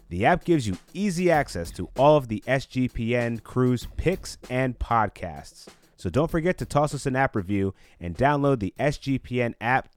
The 0.10 0.26
app 0.26 0.44
gives 0.44 0.68
you 0.68 0.78
easy 0.94 1.32
access 1.32 1.72
to 1.72 1.90
all 1.98 2.16
of 2.16 2.28
the 2.28 2.44
SGPN 2.48 3.42
crew's 3.42 3.88
picks 3.98 4.38
and 4.50 4.78
podcasts. 4.78 5.68
So 5.98 6.10
don't 6.10 6.30
forget 6.30 6.60
to 6.60 6.66
toss 6.66 6.94
us 6.94 7.08
an 7.08 7.16
app 7.16 7.36
review 7.36 7.74
and 8.00 8.16
download 8.16 8.60
the 8.60 8.74
SGPN 8.80 9.56
app. 9.60 9.90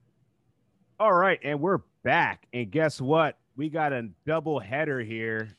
All 0.98 1.12
right, 1.12 1.38
and 1.44 1.60
we're 1.60 1.80
back. 2.02 2.46
And 2.54 2.70
guess 2.70 3.00
what? 3.00 3.38
We 3.56 3.68
got 3.68 3.92
a 3.92 4.08
double 4.24 4.58
header 4.60 5.00
here. 5.00 5.50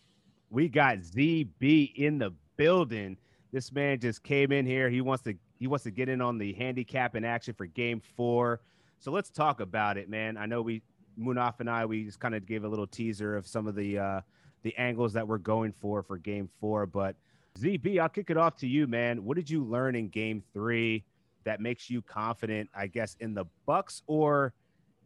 We 0.49 0.67
got 0.67 0.97
ZB 0.97 1.93
in 1.95 2.17
the 2.17 2.33
building. 2.57 3.17
This 3.51 3.71
man 3.71 3.99
just 3.99 4.23
came 4.23 4.51
in 4.51 4.65
here. 4.65 4.89
He 4.89 5.01
wants 5.01 5.23
to 5.23 5.35
he 5.59 5.67
wants 5.67 5.83
to 5.83 5.91
get 5.91 6.09
in 6.09 6.21
on 6.21 6.37
the 6.37 6.53
handicap 6.53 7.15
in 7.15 7.23
action 7.23 7.53
for 7.53 7.67
game 7.67 8.01
four. 8.15 8.61
So 8.99 9.11
let's 9.11 9.29
talk 9.29 9.59
about 9.59 9.97
it, 9.97 10.09
man. 10.09 10.37
I 10.37 10.45
know 10.45 10.61
we 10.61 10.81
Munaf 11.19 11.59
and 11.59 11.69
I 11.69 11.85
we 11.85 12.05
just 12.05 12.19
kind 12.19 12.33
of 12.33 12.45
gave 12.45 12.63
a 12.63 12.67
little 12.67 12.87
teaser 12.87 13.35
of 13.35 13.45
some 13.45 13.67
of 13.67 13.75
the 13.75 13.99
uh 13.99 14.21
the 14.63 14.75
angles 14.77 15.13
that 15.13 15.27
we're 15.27 15.37
going 15.37 15.71
for 15.71 16.03
for 16.03 16.17
game 16.17 16.49
four. 16.59 16.85
But 16.85 17.15
ZB, 17.57 17.99
I'll 17.99 18.09
kick 18.09 18.29
it 18.29 18.37
off 18.37 18.55
to 18.57 18.67
you, 18.67 18.87
man. 18.87 19.23
What 19.23 19.35
did 19.35 19.49
you 19.49 19.63
learn 19.63 19.95
in 19.95 20.09
game 20.09 20.43
three 20.53 21.03
that 21.43 21.61
makes 21.61 21.89
you 21.89 22.01
confident, 22.01 22.69
I 22.75 22.87
guess, 22.87 23.15
in 23.19 23.33
the 23.33 23.45
Bucks? 23.65 24.03
Or, 24.07 24.53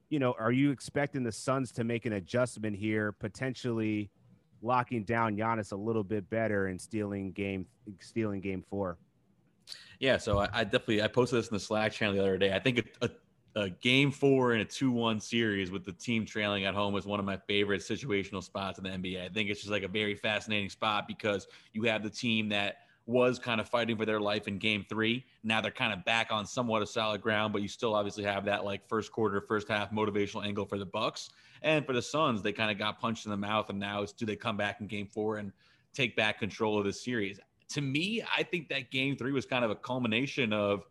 you 0.09 0.19
know, 0.19 0.35
are 0.39 0.51
you 0.51 0.71
expecting 0.71 1.23
the 1.23 1.31
Suns 1.31 1.71
to 1.73 1.83
make 1.83 2.05
an 2.05 2.13
adjustment 2.13 2.75
here, 2.75 3.11
potentially 3.11 4.09
locking 4.61 5.03
down 5.03 5.35
Giannis 5.35 5.71
a 5.71 5.75
little 5.75 6.03
bit 6.03 6.29
better 6.29 6.67
and 6.67 6.79
stealing 6.79 7.31
game 7.31 7.65
stealing 7.99 8.41
game 8.41 8.63
four? 8.69 8.97
Yeah, 9.99 10.17
so 10.17 10.39
I, 10.39 10.49
I, 10.51 10.63
definitely 10.63 11.01
I 11.01 11.07
posted 11.07 11.39
this 11.39 11.47
in 11.47 11.55
the 11.55 11.59
Slack 11.59 11.93
channel 11.93 12.15
the 12.15 12.21
other 12.21 12.37
day. 12.37 12.53
I 12.53 12.59
think 12.59 12.79
a, 13.01 13.05
a 13.05 13.09
a 13.55 13.69
game 13.69 14.11
four 14.11 14.53
in 14.53 14.61
a 14.61 14.65
2-1 14.65 15.21
series 15.21 15.69
with 15.69 15.85
the 15.85 15.91
team 15.91 16.25
trailing 16.25 16.65
at 16.65 16.73
home 16.73 16.95
is 16.95 17.05
one 17.05 17.19
of 17.19 17.25
my 17.25 17.37
favorite 17.37 17.81
situational 17.81 18.43
spots 18.43 18.79
in 18.79 18.83
the 18.83 18.89
NBA. 18.89 19.23
I 19.23 19.29
think 19.29 19.49
it's 19.49 19.59
just 19.59 19.71
like 19.71 19.83
a 19.83 19.87
very 19.87 20.15
fascinating 20.15 20.69
spot 20.69 21.07
because 21.07 21.47
you 21.71 21.83
have 21.83 22.01
the 22.01 22.09
team 22.09 22.49
that 22.49 22.77
was 23.05 23.37
kind 23.37 23.59
of 23.59 23.67
fighting 23.67 23.97
for 23.97 24.05
their 24.05 24.19
life 24.19 24.47
in 24.47 24.57
game 24.57 24.85
three. 24.87 25.25
Now 25.43 25.61
they're 25.61 25.71
kind 25.71 25.93
of 25.93 26.05
back 26.05 26.31
on 26.31 26.45
somewhat 26.45 26.81
of 26.81 26.89
solid 26.89 27.21
ground, 27.21 27.53
but 27.53 27.61
you 27.61 27.67
still 27.67 27.93
obviously 27.93 28.23
have 28.23 28.45
that 28.45 28.63
like 28.63 28.87
first 28.87 29.11
quarter, 29.11 29.41
first 29.41 29.67
half 29.67 29.91
motivational 29.91 30.45
angle 30.45 30.65
for 30.65 30.79
the 30.79 30.85
Bucks. 30.85 31.29
And 31.61 31.85
for 31.85 31.93
the 31.93 32.01
Suns, 32.01 32.41
they 32.41 32.53
kind 32.53 32.71
of 32.71 32.77
got 32.77 32.99
punched 32.99 33.25
in 33.25 33.31
the 33.31 33.37
mouth, 33.37 33.69
and 33.69 33.79
now 33.79 34.01
it's 34.01 34.13
do 34.13 34.25
they 34.25 34.35
come 34.35 34.57
back 34.57 34.81
in 34.81 34.87
game 34.87 35.07
four 35.07 35.37
and 35.37 35.51
take 35.93 36.15
back 36.15 36.39
control 36.39 36.77
of 36.77 36.85
the 36.85 36.93
series? 36.93 37.39
To 37.69 37.81
me, 37.81 38.23
I 38.35 38.43
think 38.43 38.67
that 38.69 38.91
game 38.91 39.15
three 39.15 39.31
was 39.31 39.45
kind 39.45 39.63
of 39.63 39.71
a 39.71 39.75
culmination 39.75 40.53
of 40.53 40.85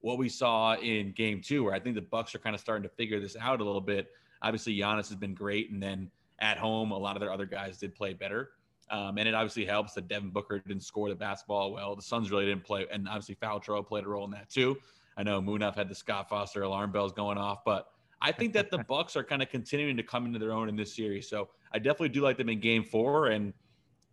what 0.00 0.18
we 0.18 0.28
saw 0.28 0.74
in 0.76 1.12
game 1.12 1.40
two, 1.42 1.64
where 1.64 1.74
I 1.74 1.80
think 1.80 1.94
the 1.94 2.02
Bucks 2.02 2.34
are 2.34 2.38
kind 2.38 2.54
of 2.54 2.60
starting 2.60 2.82
to 2.82 2.94
figure 2.94 3.20
this 3.20 3.36
out 3.40 3.60
a 3.60 3.64
little 3.64 3.80
bit. 3.80 4.08
Obviously, 4.42 4.76
Giannis 4.76 5.08
has 5.08 5.16
been 5.16 5.34
great, 5.34 5.70
and 5.70 5.82
then 5.82 6.10
at 6.38 6.58
home, 6.58 6.92
a 6.92 6.98
lot 6.98 7.16
of 7.16 7.20
their 7.20 7.32
other 7.32 7.46
guys 7.46 7.78
did 7.78 7.94
play 7.94 8.14
better. 8.14 8.50
Um, 8.90 9.18
and 9.18 9.28
it 9.28 9.34
obviously 9.34 9.66
helps 9.66 9.92
that 9.94 10.08
Devin 10.08 10.30
Booker 10.30 10.60
didn't 10.60 10.82
score 10.82 11.08
the 11.08 11.14
basketball 11.14 11.72
well. 11.72 11.94
The 11.94 12.02
Suns 12.02 12.30
really 12.30 12.46
didn't 12.46 12.64
play, 12.64 12.86
and 12.90 13.08
obviously 13.08 13.34
foul 13.34 13.60
trouble 13.60 13.82
played 13.82 14.04
a 14.04 14.08
role 14.08 14.24
in 14.24 14.30
that 14.30 14.48
too. 14.48 14.76
I 15.16 15.24
know 15.24 15.42
Munaf 15.42 15.74
had 15.74 15.88
the 15.88 15.94
Scott 15.94 16.28
Foster 16.28 16.62
alarm 16.62 16.92
bells 16.92 17.12
going 17.12 17.38
off, 17.38 17.64
but 17.64 17.88
I 18.22 18.32
think 18.32 18.52
that 18.54 18.70
the 18.70 18.78
Bucks 18.88 19.16
are 19.16 19.24
kind 19.24 19.42
of 19.42 19.50
continuing 19.50 19.96
to 19.96 20.02
come 20.02 20.26
into 20.26 20.38
their 20.38 20.52
own 20.52 20.68
in 20.68 20.76
this 20.76 20.94
series. 20.94 21.28
So 21.28 21.48
I 21.72 21.78
definitely 21.78 22.10
do 22.10 22.20
like 22.20 22.38
them 22.38 22.48
in 22.48 22.60
Game 22.60 22.84
Four. 22.84 23.26
And 23.26 23.52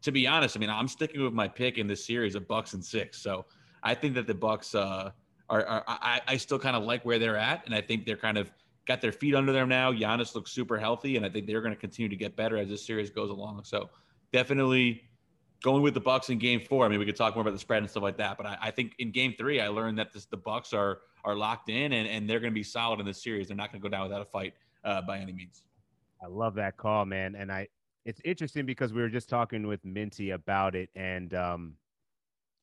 to 0.02 0.12
be 0.12 0.28
honest, 0.28 0.58
I 0.58 0.60
mean 0.60 0.70
I'm 0.70 0.88
sticking 0.88 1.22
with 1.24 1.34
my 1.34 1.48
pick 1.48 1.78
in 1.78 1.88
this 1.88 2.06
series 2.06 2.36
of 2.36 2.48
Bucks 2.48 2.74
and 2.74 2.84
six. 2.84 3.22
So 3.22 3.46
I 3.84 3.94
think 3.94 4.16
that 4.16 4.28
the 4.28 4.34
Bucks 4.34 4.74
uh, 4.74 5.12
are, 5.50 5.66
are 5.66 5.84
I, 5.88 6.22
I 6.28 6.38
still 6.38 6.60
kind 6.60 6.76
of 6.76 6.84
like 6.84 7.06
where 7.06 7.20
they're 7.20 7.38
at, 7.38 7.66
and 7.66 7.76
I 7.76 7.82
think 7.82 8.06
they're 8.06 8.18
kind 8.18 8.38
of 8.38 8.50
got 8.86 9.02
their 9.02 9.12
feet 9.12 9.36
under 9.36 9.52
them 9.52 9.70
now. 9.70 9.92
Giannis 9.92 10.36
looks 10.36 10.52
super 10.52 10.78
healthy, 10.78 11.18
and 11.18 11.26
I 11.26 11.30
think 11.30 11.48
they're 11.48 11.62
going 11.62 11.74
to 11.74 11.80
continue 11.80 12.10
to 12.10 12.16
get 12.16 12.36
better 12.36 12.58
as 12.58 12.70
this 12.70 12.86
series 12.86 13.10
goes 13.10 13.30
along. 13.30 13.64
So 13.64 13.90
definitely 14.32 15.04
going 15.64 15.82
with 15.82 15.94
the 15.94 16.00
Bucks 16.00 16.30
in 16.30 16.38
Game 16.38 16.62
Four. 16.62 16.86
I 16.86 16.90
mean, 16.90 17.00
we 17.00 17.06
could 17.06 17.16
talk 17.16 17.36
more 17.36 17.42
about 17.42 17.54
the 17.54 17.60
spread 17.60 17.82
and 17.82 17.90
stuff 17.90 18.04
like 18.04 18.18
that, 18.18 18.38
but 18.38 18.46
I, 18.46 18.58
I 18.62 18.72
think 18.72 18.94
in 19.00 19.12
Game 19.12 19.34
Three, 19.38 19.62
I 19.62 19.68
learned 19.68 19.98
that 20.00 20.14
this, 20.14 20.26
the 20.26 20.38
Bucks 20.38 20.74
are 20.74 21.00
are 21.24 21.36
locked 21.36 21.70
in 21.70 21.94
and, 21.94 22.08
and 22.08 22.30
they're 22.30 22.40
going 22.40 22.52
to 22.52 22.56
be 22.56 22.64
solid 22.64 23.00
in 23.00 23.06
this 23.06 23.24
series. 23.24 23.48
They're 23.48 23.58
not 23.58 23.72
going 23.72 23.82
to 23.82 23.84
go 23.84 23.90
down 23.90 24.04
without 24.04 24.22
a 24.22 24.26
fight 24.26 24.54
uh, 24.84 25.02
by 25.02 25.18
any 25.18 25.34
means. 25.34 25.64
I 26.24 26.28
love 26.28 26.54
that 26.56 26.78
call, 26.78 27.06
man, 27.06 27.36
and 27.36 27.52
I 27.52 27.68
it's 28.06 28.22
interesting 28.24 28.66
because 28.66 28.94
we 28.94 29.02
were 29.02 29.10
just 29.10 29.28
talking 29.28 29.66
with 29.66 29.84
Minty 29.84 30.32
about 30.32 30.76
it, 30.76 30.90
and 30.96 31.34
um, 31.34 31.74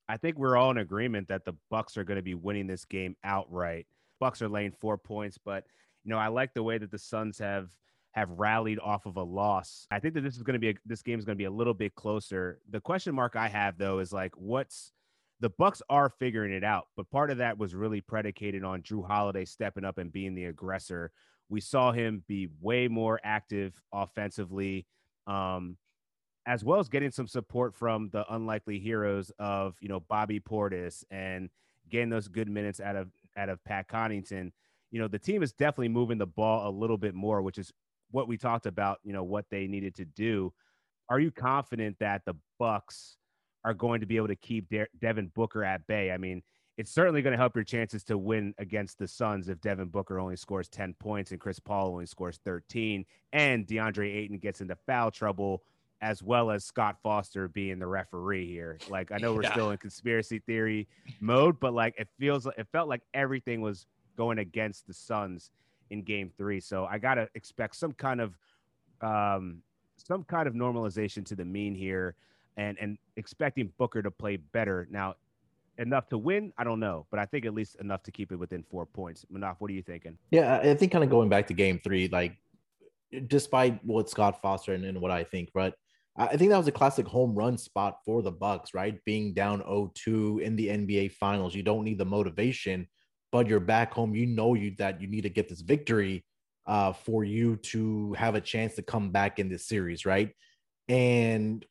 I 0.08 0.16
think 0.16 0.38
we're 0.38 0.56
all 0.56 0.70
in 0.70 0.78
agreement 0.78 1.28
that 1.28 1.44
the 1.44 1.54
Bucks 1.70 1.96
are 1.96 2.04
going 2.04 2.16
to 2.16 2.22
be 2.22 2.34
winning 2.34 2.66
this 2.66 2.84
game 2.84 3.16
outright. 3.24 3.86
Bucks 4.20 4.42
are 4.42 4.48
laying 4.48 4.72
four 4.72 4.98
points, 4.98 5.38
but 5.38 5.64
you 6.04 6.10
know 6.10 6.18
I 6.18 6.28
like 6.28 6.54
the 6.54 6.62
way 6.62 6.78
that 6.78 6.90
the 6.90 6.98
Suns 6.98 7.38
have 7.38 7.70
have 8.12 8.30
rallied 8.30 8.78
off 8.78 9.06
of 9.06 9.16
a 9.16 9.22
loss. 9.22 9.86
I 9.90 9.98
think 9.98 10.14
that 10.14 10.20
this 10.20 10.36
is 10.36 10.42
going 10.42 10.54
to 10.54 10.60
be 10.60 10.70
a, 10.70 10.74
this 10.84 11.02
game 11.02 11.18
is 11.18 11.24
going 11.24 11.36
to 11.36 11.40
be 11.40 11.46
a 11.46 11.50
little 11.50 11.74
bit 11.74 11.94
closer. 11.94 12.60
The 12.70 12.80
question 12.80 13.14
mark 13.14 13.36
I 13.36 13.48
have 13.48 13.78
though 13.78 14.00
is 14.00 14.12
like 14.12 14.32
what's 14.36 14.92
the 15.40 15.50
Bucks 15.50 15.82
are 15.90 16.08
figuring 16.08 16.52
it 16.52 16.62
out, 16.62 16.86
but 16.96 17.10
part 17.10 17.30
of 17.30 17.38
that 17.38 17.58
was 17.58 17.74
really 17.74 18.00
predicated 18.00 18.62
on 18.62 18.82
Jrue 18.82 19.04
Holiday 19.04 19.44
stepping 19.44 19.84
up 19.84 19.98
and 19.98 20.12
being 20.12 20.36
the 20.36 20.44
aggressor. 20.44 21.10
We 21.48 21.60
saw 21.60 21.90
him 21.90 22.22
be 22.28 22.48
way 22.60 22.86
more 22.86 23.20
active 23.24 23.82
offensively, 23.92 24.86
um, 25.26 25.76
as 26.46 26.64
well 26.64 26.80
as 26.80 26.88
getting 26.88 27.10
some 27.10 27.26
support 27.26 27.74
from 27.74 28.10
the 28.10 28.24
unlikely 28.34 28.78
heroes 28.78 29.30
of 29.38 29.76
you 29.80 29.88
know 29.88 30.00
Bobby 30.00 30.40
Portis 30.40 31.04
and 31.10 31.50
getting 31.90 32.08
those 32.10 32.28
good 32.28 32.48
minutes 32.48 32.80
out 32.80 32.96
of 32.96 33.08
out 33.36 33.48
of 33.48 33.62
Pat 33.64 33.88
Connaughton. 33.88 34.52
You 34.90 35.00
know 35.00 35.08
the 35.08 35.18
team 35.18 35.42
is 35.42 35.52
definitely 35.52 35.88
moving 35.88 36.18
the 36.18 36.26
ball 36.26 36.68
a 36.68 36.70
little 36.70 36.98
bit 36.98 37.14
more, 37.14 37.42
which 37.42 37.58
is 37.58 37.72
what 38.12 38.28
we 38.28 38.36
talked 38.36 38.66
about, 38.66 39.00
you 39.02 39.12
know, 39.12 39.24
what 39.24 39.46
they 39.50 39.66
needed 39.66 39.94
to 39.96 40.04
do. 40.04 40.52
Are 41.08 41.18
you 41.18 41.30
confident 41.30 41.96
that 41.98 42.22
the 42.24 42.34
Bucks 42.58 43.16
are 43.64 43.74
going 43.74 44.00
to 44.00 44.06
be 44.06 44.16
able 44.16 44.28
to 44.28 44.36
keep 44.36 44.68
De- 44.68 44.86
Devin 45.00 45.32
Booker 45.34 45.64
at 45.64 45.86
bay? 45.86 46.12
I 46.12 46.18
mean, 46.18 46.42
it's 46.78 46.92
certainly 46.92 47.22
going 47.22 47.32
to 47.32 47.38
help 47.38 47.54
your 47.54 47.64
chances 47.64 48.04
to 48.04 48.16
win 48.16 48.54
against 48.58 48.98
the 48.98 49.08
Suns 49.08 49.48
if 49.48 49.60
Devin 49.60 49.88
Booker 49.88 50.18
only 50.18 50.36
scores 50.36 50.68
10 50.68 50.94
points 50.94 51.30
and 51.30 51.40
Chris 51.40 51.58
Paul 51.58 51.88
only 51.88 52.06
scores 52.06 52.38
13 52.44 53.04
and 53.32 53.66
DeAndre 53.66 54.14
Ayton 54.14 54.38
gets 54.38 54.60
into 54.60 54.76
foul 54.86 55.10
trouble 55.10 55.62
as 56.02 56.20
well 56.20 56.50
as 56.50 56.64
Scott 56.64 56.96
Foster 57.00 57.48
being 57.48 57.78
the 57.78 57.86
referee 57.86 58.46
here. 58.46 58.76
Like 58.90 59.12
I 59.12 59.18
know 59.18 59.32
we're 59.32 59.44
yeah. 59.44 59.52
still 59.52 59.70
in 59.70 59.78
conspiracy 59.78 60.40
theory 60.40 60.88
mode, 61.20 61.60
but 61.60 61.72
like 61.72 61.94
it 61.96 62.08
feels 62.18 62.44
like 62.44 62.58
it 62.58 62.66
felt 62.72 62.88
like 62.88 63.02
everything 63.14 63.60
was 63.60 63.86
going 64.16 64.38
against 64.38 64.86
the 64.88 64.92
Suns 64.92 65.50
in 65.90 66.02
game 66.02 66.30
three. 66.36 66.60
So 66.60 66.84
I 66.84 66.98
got 66.98 67.14
to 67.14 67.28
expect 67.36 67.76
some 67.76 67.92
kind 67.92 68.20
of 68.20 68.36
um, 69.00 69.62
some 69.96 70.24
kind 70.24 70.48
of 70.48 70.54
normalization 70.54 71.24
to 71.26 71.36
the 71.36 71.44
mean 71.44 71.74
here 71.74 72.16
and 72.56 72.76
and 72.80 72.98
expecting 73.16 73.72
Booker 73.78 74.02
to 74.02 74.10
play 74.10 74.36
better. 74.36 74.88
Now, 74.90 75.14
enough 75.78 76.08
to 76.08 76.18
win, 76.18 76.52
I 76.58 76.64
don't 76.64 76.80
know, 76.80 77.06
but 77.12 77.20
I 77.20 77.26
think 77.26 77.46
at 77.46 77.54
least 77.54 77.76
enough 77.76 78.02
to 78.02 78.10
keep 78.10 78.32
it 78.32 78.36
within 78.36 78.64
four 78.64 78.86
points. 78.86 79.24
Munaf, 79.32 79.56
what 79.60 79.70
are 79.70 79.74
you 79.74 79.82
thinking? 79.82 80.18
Yeah, 80.32 80.58
I 80.58 80.74
think 80.74 80.90
kind 80.90 81.04
of 81.04 81.10
going 81.10 81.28
back 81.28 81.46
to 81.46 81.54
game 81.54 81.80
three, 81.82 82.08
like 82.08 82.36
despite 83.28 83.84
what 83.84 84.10
Scott 84.10 84.40
Foster 84.42 84.74
and, 84.74 84.84
and 84.84 85.00
what 85.00 85.12
I 85.12 85.22
think, 85.22 85.50
but 85.54 85.76
I 86.16 86.36
think 86.36 86.50
that 86.50 86.58
was 86.58 86.68
a 86.68 86.72
classic 86.72 87.06
home 87.06 87.34
run 87.34 87.56
spot 87.56 87.98
for 88.04 88.22
the 88.22 88.30
Bucks, 88.30 88.74
right? 88.74 89.02
Being 89.06 89.32
down 89.32 89.62
0-2 89.62 90.42
in 90.42 90.56
the 90.56 90.68
NBA 90.68 91.12
finals. 91.12 91.54
You 91.54 91.62
don't 91.62 91.84
need 91.84 91.98
the 91.98 92.04
motivation 92.04 92.86
but 93.32 93.48
you're 93.48 93.60
back 93.60 93.92
home. 93.92 94.14
You 94.14 94.26
know 94.26 94.54
you 94.54 94.74
that 94.78 95.00
you 95.00 95.08
need 95.08 95.22
to 95.22 95.30
get 95.30 95.48
this 95.48 95.62
victory 95.62 96.24
uh, 96.66 96.92
for 96.92 97.24
you 97.24 97.56
to 97.56 98.12
have 98.12 98.36
a 98.36 98.40
chance 98.40 98.74
to 98.76 98.82
come 98.82 99.10
back 99.10 99.38
in 99.38 99.48
this 99.48 99.66
series, 99.66 100.06
right? 100.06 100.30
And 100.88 101.64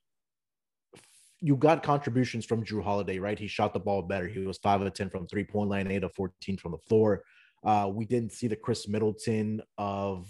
you 1.39 1.55
got 1.55 1.83
contributions 1.83 2.45
from 2.45 2.65
Jrue 2.65 2.83
Holiday, 2.83 3.19
right? 3.19 3.39
He 3.39 3.47
shot 3.47 3.73
the 3.73 3.79
ball 3.79 4.01
better. 4.01 4.27
He 4.27 4.39
was 4.39 4.57
five 4.57 4.81
of 4.81 4.93
ten 4.93 5.09
from 5.09 5.27
three 5.27 5.43
point 5.43 5.69
line, 5.69 5.89
eight 5.89 6.03
of 6.03 6.13
fourteen 6.13 6.57
from 6.57 6.71
the 6.71 6.77
floor. 6.89 7.23
Uh, 7.63 7.89
we 7.93 8.05
didn't 8.05 8.31
see 8.31 8.47
the 8.47 8.55
Khris 8.55 8.87
Middleton 8.87 9.61
of 9.77 10.29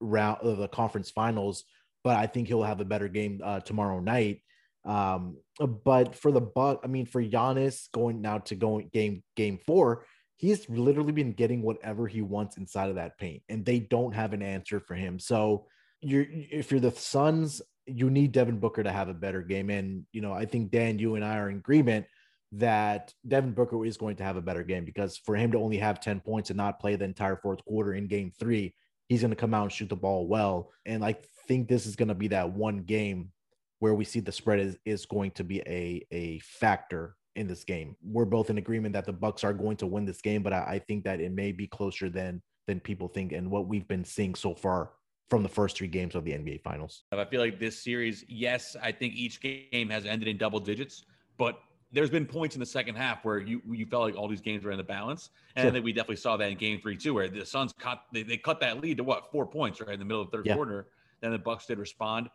round 0.00 0.38
of 0.40 0.56
the 0.56 0.68
conference 0.68 1.10
finals, 1.10 1.64
but 2.02 2.16
I 2.16 2.26
think 2.26 2.48
he'll 2.48 2.62
have 2.62 2.80
a 2.80 2.84
better 2.84 3.08
game 3.08 3.40
uh, 3.42 3.60
tomorrow 3.60 4.00
night. 4.00 4.42
Um, 4.84 5.36
but 5.84 6.14
for 6.14 6.32
the 6.32 6.40
but 6.40 6.80
I 6.82 6.86
mean, 6.86 7.06
for 7.06 7.22
Giannis 7.22 7.90
going 7.92 8.22
now 8.22 8.38
to 8.38 8.54
going 8.54 8.90
game 8.92 9.22
game 9.36 9.58
four, 9.66 10.06
he's 10.36 10.68
literally 10.68 11.12
been 11.12 11.32
getting 11.32 11.62
whatever 11.62 12.06
he 12.06 12.22
wants 12.22 12.56
inside 12.56 12.88
of 12.88 12.96
that 12.96 13.18
paint, 13.18 13.42
and 13.48 13.64
they 13.64 13.78
don't 13.78 14.14
have 14.14 14.32
an 14.32 14.42
answer 14.42 14.80
for 14.80 14.94
him. 14.94 15.18
So 15.18 15.66
you're 16.00 16.26
if 16.30 16.70
you're 16.70 16.80
the 16.80 16.92
Suns, 16.92 17.60
you 17.86 18.10
need 18.10 18.32
Devin 18.32 18.58
Booker 18.58 18.82
to 18.82 18.92
have 18.92 19.08
a 19.08 19.14
better 19.14 19.42
game. 19.42 19.70
And 19.70 20.06
you 20.12 20.22
know, 20.22 20.32
I 20.32 20.46
think 20.46 20.70
Dan, 20.70 20.98
you 20.98 21.14
and 21.14 21.24
I 21.24 21.36
are 21.36 21.50
in 21.50 21.56
agreement 21.56 22.06
that 22.52 23.12
Devin 23.26 23.52
Booker 23.52 23.84
is 23.84 23.96
going 23.96 24.16
to 24.16 24.24
have 24.24 24.36
a 24.36 24.42
better 24.42 24.64
game 24.64 24.84
because 24.84 25.16
for 25.18 25.36
him 25.36 25.52
to 25.52 25.58
only 25.58 25.76
have 25.78 26.00
10 26.00 26.20
points 26.20 26.50
and 26.50 26.56
not 26.56 26.80
play 26.80 26.96
the 26.96 27.04
entire 27.04 27.36
fourth 27.36 27.64
quarter 27.64 27.94
in 27.94 28.08
game 28.08 28.32
three, 28.38 28.74
he's 29.08 29.20
going 29.20 29.30
to 29.30 29.36
come 29.36 29.54
out 29.54 29.64
and 29.64 29.72
shoot 29.72 29.88
the 29.88 29.96
ball 29.96 30.26
well. 30.26 30.70
And 30.84 31.04
I 31.04 31.16
think 31.50 31.66
this 31.66 31.84
is 31.84 31.96
going 31.96 32.06
to 32.06 32.14
be 32.14 32.28
that 32.28 32.48
one 32.48 32.78
game 32.78 33.32
where 33.80 33.92
we 33.92 34.04
see 34.04 34.20
the 34.20 34.30
spread 34.30 34.60
is, 34.60 34.76
is 34.84 35.04
going 35.04 35.32
to 35.32 35.42
be 35.42 35.58
a, 35.66 36.06
a 36.12 36.38
factor 36.38 37.16
in 37.34 37.48
this 37.48 37.64
game. 37.64 37.96
We're 38.04 38.24
both 38.24 38.50
in 38.50 38.58
agreement 38.58 38.92
that 38.92 39.04
the 39.04 39.12
Bucks 39.12 39.42
are 39.42 39.52
going 39.52 39.76
to 39.78 39.86
win 39.88 40.04
this 40.04 40.20
game, 40.20 40.44
but 40.44 40.52
I, 40.52 40.58
I 40.58 40.78
think 40.78 41.02
that 41.04 41.20
it 41.20 41.32
may 41.32 41.50
be 41.50 41.66
closer 41.66 42.08
than 42.08 42.40
than 42.68 42.78
people 42.78 43.08
think 43.08 43.32
and 43.32 43.50
what 43.50 43.66
we've 43.66 43.88
been 43.88 44.04
seeing 44.04 44.36
so 44.36 44.54
far 44.54 44.92
from 45.28 45.42
the 45.42 45.48
first 45.48 45.76
three 45.76 45.88
games 45.88 46.14
of 46.14 46.24
the 46.24 46.30
NBA 46.30 46.62
Finals. 46.62 47.02
I 47.10 47.24
feel 47.24 47.40
like 47.40 47.58
this 47.58 47.76
series, 47.76 48.24
yes, 48.28 48.76
I 48.80 48.92
think 48.92 49.14
each 49.14 49.40
game 49.40 49.88
has 49.90 50.06
ended 50.06 50.28
in 50.28 50.36
double 50.36 50.60
digits, 50.60 51.04
but 51.36 51.58
there's 51.90 52.10
been 52.10 52.26
points 52.26 52.54
in 52.54 52.60
the 52.60 52.66
second 52.66 52.94
half 52.94 53.24
where 53.24 53.38
you 53.38 53.60
you 53.72 53.86
felt 53.86 54.04
like 54.04 54.14
all 54.14 54.28
these 54.28 54.40
games 54.40 54.62
were 54.62 54.70
in 54.70 54.78
the 54.78 54.84
balance, 54.84 55.30
and 55.56 55.64
sure. 55.64 55.70
I 55.70 55.72
think 55.72 55.84
we 55.84 55.92
definitely 55.92 56.16
saw 56.16 56.36
that 56.36 56.48
in 56.48 56.58
Game 56.58 56.80
Three 56.80 56.96
too, 56.96 57.14
where 57.14 57.28
the 57.28 57.44
Suns 57.44 57.72
cut 57.76 58.02
they, 58.12 58.22
they 58.22 58.36
cut 58.36 58.60
that 58.60 58.80
lead 58.80 58.98
to 58.98 59.02
what 59.02 59.32
four 59.32 59.46
points 59.46 59.80
right 59.80 59.94
in 59.94 59.98
the 59.98 60.04
middle 60.04 60.22
of 60.22 60.30
the 60.30 60.36
third 60.36 60.46
yeah. 60.46 60.54
quarter. 60.54 60.86
Then 61.20 61.32
the 61.32 61.38
Bucks 61.38 61.66
did 61.66 61.78
respond. 61.78 62.30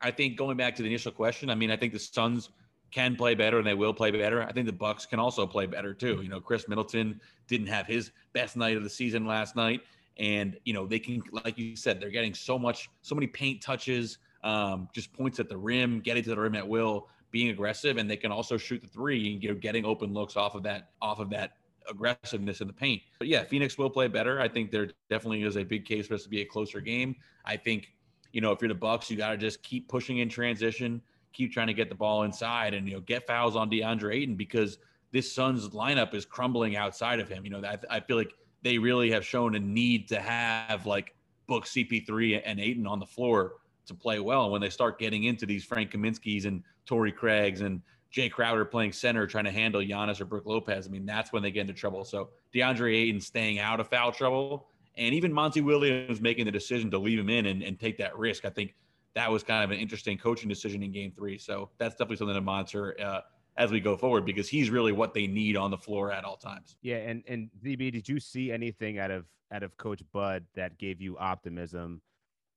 I 0.00 0.10
think 0.10 0.36
going 0.36 0.56
back 0.56 0.74
to 0.76 0.82
the 0.82 0.88
initial 0.88 1.12
question, 1.12 1.50
I 1.50 1.54
mean, 1.54 1.70
I 1.70 1.76
think 1.76 1.92
the 1.92 1.98
Suns 1.98 2.50
can 2.90 3.16
play 3.16 3.34
better 3.34 3.58
and 3.58 3.66
they 3.66 3.74
will 3.74 3.94
play 3.94 4.10
better. 4.10 4.42
I 4.42 4.52
think 4.52 4.66
the 4.66 4.72
Bucks 4.72 5.06
can 5.06 5.18
also 5.18 5.46
play 5.46 5.66
better 5.66 5.94
too. 5.94 6.20
You 6.22 6.28
know, 6.28 6.40
Khris 6.40 6.68
Middleton 6.68 7.20
didn't 7.46 7.68
have 7.68 7.86
his 7.86 8.10
best 8.32 8.56
night 8.56 8.76
of 8.76 8.82
the 8.82 8.90
season 8.90 9.26
last 9.26 9.56
night, 9.56 9.82
and 10.18 10.58
you 10.64 10.72
know 10.72 10.86
they 10.86 10.98
can, 10.98 11.22
like 11.32 11.58
you 11.58 11.76
said, 11.76 12.00
they're 12.00 12.10
getting 12.10 12.34
so 12.34 12.58
much, 12.58 12.90
so 13.02 13.14
many 13.14 13.26
paint 13.26 13.60
touches, 13.60 14.18
um, 14.42 14.88
just 14.92 15.12
points 15.12 15.38
at 15.38 15.48
the 15.48 15.56
rim, 15.56 16.00
getting 16.00 16.22
to 16.24 16.30
the 16.30 16.40
rim 16.40 16.54
at 16.56 16.66
will, 16.66 17.08
being 17.30 17.50
aggressive, 17.50 17.96
and 17.96 18.10
they 18.10 18.16
can 18.16 18.32
also 18.32 18.56
shoot 18.56 18.82
the 18.82 18.88
three, 18.88 19.38
you 19.40 19.48
know, 19.48 19.54
getting 19.54 19.84
open 19.84 20.12
looks 20.12 20.36
off 20.36 20.54
of 20.54 20.62
that, 20.64 20.90
off 21.00 21.20
of 21.20 21.30
that 21.30 21.52
aggressiveness 21.88 22.60
in 22.60 22.66
the 22.66 22.72
paint. 22.72 23.02
But 23.18 23.28
yeah, 23.28 23.44
Phoenix 23.44 23.78
will 23.78 23.90
play 23.90 24.08
better. 24.08 24.40
I 24.40 24.48
think 24.48 24.70
there 24.70 24.90
definitely 25.08 25.42
is 25.42 25.56
a 25.56 25.64
big 25.64 25.84
case 25.84 26.06
for 26.06 26.14
us 26.14 26.22
to 26.24 26.28
be 26.28 26.40
a 26.40 26.44
closer 26.44 26.80
game. 26.80 27.16
I 27.44 27.56
think, 27.56 27.92
you 28.32 28.40
know, 28.40 28.52
if 28.52 28.60
you're 28.60 28.68
the 28.68 28.74
Bucks, 28.74 29.10
you 29.10 29.16
got 29.16 29.30
to 29.30 29.36
just 29.36 29.62
keep 29.62 29.88
pushing 29.88 30.18
in 30.18 30.28
transition 30.28 31.02
keep 31.32 31.52
trying 31.52 31.68
to 31.68 31.74
get 31.74 31.88
the 31.88 31.94
ball 31.94 32.24
inside 32.24 32.74
and 32.74 32.88
you 32.88 32.94
know 32.94 33.00
get 33.00 33.26
fouls 33.26 33.56
on 33.56 33.70
DeAndre 33.70 34.14
Ayton 34.14 34.34
because 34.34 34.78
this 35.12 35.32
Suns 35.32 35.68
lineup 35.70 36.14
is 36.14 36.24
crumbling 36.24 36.76
outside 36.76 37.20
of 37.20 37.28
him. 37.28 37.44
You 37.44 37.50
know, 37.50 37.62
I, 37.64 37.78
I 37.88 38.00
feel 38.00 38.16
like 38.16 38.32
they 38.62 38.78
really 38.78 39.10
have 39.10 39.24
shown 39.24 39.54
a 39.56 39.58
need 39.58 40.08
to 40.08 40.20
have 40.20 40.86
like 40.86 41.14
book 41.46 41.64
CP3 41.64 42.42
and 42.44 42.60
Ayton 42.60 42.86
on 42.86 43.00
the 43.00 43.06
floor 43.06 43.54
to 43.86 43.94
play 43.94 44.20
well. 44.20 44.44
And 44.44 44.52
when 44.52 44.60
they 44.60 44.70
start 44.70 44.98
getting 44.98 45.24
into 45.24 45.46
these 45.46 45.64
Frank 45.64 45.90
Kaminsky's 45.90 46.44
and 46.44 46.62
Torrey 46.86 47.10
Craigs 47.10 47.60
and 47.60 47.82
Jay 48.10 48.28
Crowder 48.28 48.64
playing 48.64 48.92
center, 48.92 49.26
trying 49.26 49.46
to 49.46 49.50
handle 49.50 49.80
Giannis 49.80 50.20
or 50.20 50.26
Brook 50.26 50.46
Lopez, 50.46 50.86
I 50.86 50.90
mean, 50.90 51.06
that's 51.06 51.32
when 51.32 51.42
they 51.42 51.50
get 51.50 51.62
into 51.62 51.72
trouble. 51.72 52.04
So 52.04 52.30
DeAndre 52.54 52.94
Ayton 52.94 53.20
staying 53.20 53.58
out 53.58 53.80
of 53.80 53.88
foul 53.88 54.12
trouble, 54.12 54.68
and 55.00 55.14
even 55.14 55.32
Monty 55.32 55.60
Williams 55.60 56.20
making 56.20 56.44
the 56.44 56.52
decision 56.52 56.90
to 56.90 56.98
leave 56.98 57.18
him 57.18 57.30
in 57.30 57.46
and, 57.46 57.62
and 57.62 57.78
take 57.78 57.98
that 57.98 58.16
risk. 58.16 58.44
I 58.44 58.50
think 58.50 58.74
that 59.14 59.30
was 59.30 59.42
kind 59.42 59.64
of 59.64 59.70
an 59.70 59.78
interesting 59.78 60.16
coaching 60.16 60.48
decision 60.48 60.82
in 60.82 60.92
game 60.92 61.12
three. 61.16 61.38
So 61.38 61.70
that's 61.78 61.94
definitely 61.94 62.16
something 62.16 62.34
to 62.34 62.40
monitor. 62.40 62.94
Uh, 63.00 63.20
as 63.56 63.70
we 63.70 63.80
go 63.80 63.96
forward 63.96 64.24
because 64.24 64.48
he's 64.48 64.70
really 64.70 64.92
what 64.92 65.12
they 65.12 65.26
need 65.26 65.56
on 65.56 65.70
the 65.70 65.76
floor 65.76 66.12
at 66.12 66.24
all 66.24 66.36
times. 66.36 66.76
Yeah, 66.82 66.96
and 66.96 67.22
and 67.28 67.50
ZB, 67.62 67.92
did 67.92 68.08
you 68.08 68.20
see 68.20 68.50
anything 68.50 68.98
out 68.98 69.10
of 69.10 69.26
out 69.52 69.62
of 69.62 69.76
Coach 69.76 70.02
Bud 70.12 70.44
that 70.54 70.78
gave 70.78 71.00
you 71.00 71.18
optimism 71.18 72.00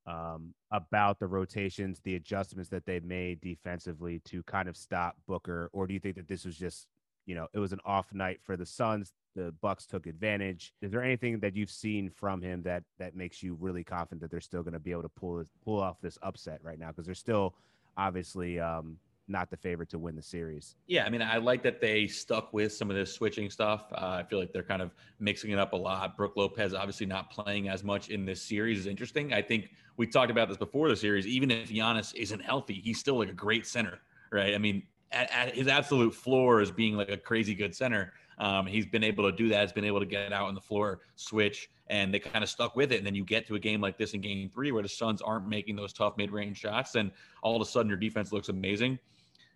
um, 0.06 0.54
about 0.72 1.20
the 1.20 1.28
rotations, 1.28 2.00
the 2.04 2.16
adjustments 2.16 2.70
that 2.70 2.86
they 2.86 3.00
made 3.00 3.42
defensively 3.42 4.20
to 4.26 4.44
kind 4.44 4.70
of 4.70 4.78
stop 4.78 5.16
Booker, 5.28 5.70
or 5.74 5.88
do 5.88 5.94
you 5.94 6.00
think 6.00 6.16
that 6.16 6.28
this 6.28 6.46
was 6.46 6.58
just 6.58 6.88
you 7.26 7.36
know 7.36 7.48
it 7.54 7.60
was 7.60 7.74
an 7.74 7.80
off 7.86 8.14
night 8.14 8.40
for 8.42 8.58
the 8.58 8.66
Suns? 8.66 9.14
The 9.36 9.54
Bucks 9.62 9.88
took 9.88 10.06
advantage. 10.06 10.74
Is 10.82 10.92
there 10.92 11.04
anything 11.04 11.40
that 11.40 11.56
you've 11.56 11.72
seen 11.72 12.10
from 12.10 12.42
him 12.42 12.62
that 12.64 12.84
that 13.00 13.16
makes 13.16 13.42
you 13.42 13.58
really 13.60 13.84
confident 13.84 14.22
that 14.22 14.30
they're 14.30 14.42
still 14.42 14.62
going 14.62 14.74
to 14.74 14.80
be 14.80 14.92
able 14.92 15.02
to 15.04 15.10
pull 15.10 15.44
pull 15.64 15.80
off 15.82 15.98
this 16.02 16.18
upset 16.22 16.60
right 16.64 16.80
now? 16.80 16.90
Because 16.90 17.06
they're 17.06 17.16
still 17.16 17.56
obviously 17.98 18.60
um, 18.60 18.98
not 19.28 19.50
the 19.50 19.58
favorite 19.58 19.90
to 19.90 20.00
win 20.00 20.16
the 20.16 20.22
series. 20.22 20.76
Yeah, 20.88 21.06
I 21.06 21.10
mean, 21.10 21.22
I 21.22 21.38
like 21.38 21.64
that 21.64 21.80
they 21.80 22.08
stuck 22.08 22.54
with 22.54 22.74
some 22.74 22.90
of 22.90 22.96
this 22.96 23.14
switching 23.14 23.50
stuff. 23.50 23.86
Uh, 23.94 24.22
I 24.22 24.24
feel 24.24 24.40
like 24.40 24.52
they're 24.52 24.64
kind 24.64 24.82
of 24.82 24.94
mixing 25.20 25.52
it 25.52 25.60
up 25.60 25.74
a 25.74 25.78
lot. 25.78 26.18
Brook 26.18 26.34
Lopez 26.36 26.74
obviously 26.74 27.06
not 27.06 27.32
playing 27.32 27.70
as 27.70 27.84
much 27.84 28.10
in 28.10 28.26
this 28.26 28.42
series 28.42 28.80
is 28.80 28.88
interesting. 28.88 29.34
I 29.34 29.42
think 29.42 29.70
we 29.98 30.08
talked 30.08 30.32
about 30.32 30.50
this 30.50 30.58
before 30.58 30.90
the 30.90 30.96
series. 30.96 31.26
Even 31.26 31.52
if 31.52 31.70
Giannis 31.70 32.14
isn't 32.16 32.42
healthy, 32.42 32.76
he's 32.76 33.00
still 33.00 33.18
like 33.18 33.30
a 33.30 33.34
great 33.34 33.66
center, 33.66 34.00
right? 34.32 34.54
I 34.54 34.58
mean, 34.58 34.84
at, 35.14 35.32
at 35.32 35.56
his 35.56 35.68
absolute 35.68 36.14
floor 36.14 36.62
is 36.62 36.72
being 36.72 36.96
like 36.96 37.10
a 37.10 37.18
crazy 37.18 37.56
good 37.56 37.76
center. 37.76 38.14
Um, 38.40 38.66
he's 38.66 38.86
been 38.86 39.04
able 39.04 39.30
to 39.30 39.36
do 39.36 39.50
that. 39.50 39.62
He's 39.62 39.72
been 39.72 39.86
able 39.86 40.00
to 40.00 40.06
get 40.06 40.34
out 40.34 40.48
on 40.48 40.56
the 40.56 40.62
floor, 40.62 41.02
switch, 41.16 41.70
and 41.88 42.14
they 42.14 42.20
kind 42.20 42.44
of 42.44 42.50
stuck 42.50 42.76
with 42.76 42.92
it. 42.92 42.98
And 42.98 43.06
then 43.06 43.14
you 43.14 43.24
get 43.24 43.46
to 43.48 43.56
a 43.56 43.60
game 43.60 43.80
like 43.80 43.98
this 43.98 44.14
in 44.14 44.22
game 44.22 44.50
three 44.50 44.72
where 44.72 44.82
the 44.82 44.90
Suns 44.90 45.22
aren't 45.22 45.48
making 45.48 45.76
those 45.76 45.94
tough 45.94 46.18
mid 46.18 46.32
range 46.32 46.58
shots. 46.58 46.96
And 46.96 47.12
all 47.42 47.56
of 47.56 47.62
a 47.62 47.66
sudden 47.66 47.90
your 47.90 47.98
defense 47.98 48.32
looks 48.32 48.50
amazing 48.50 49.00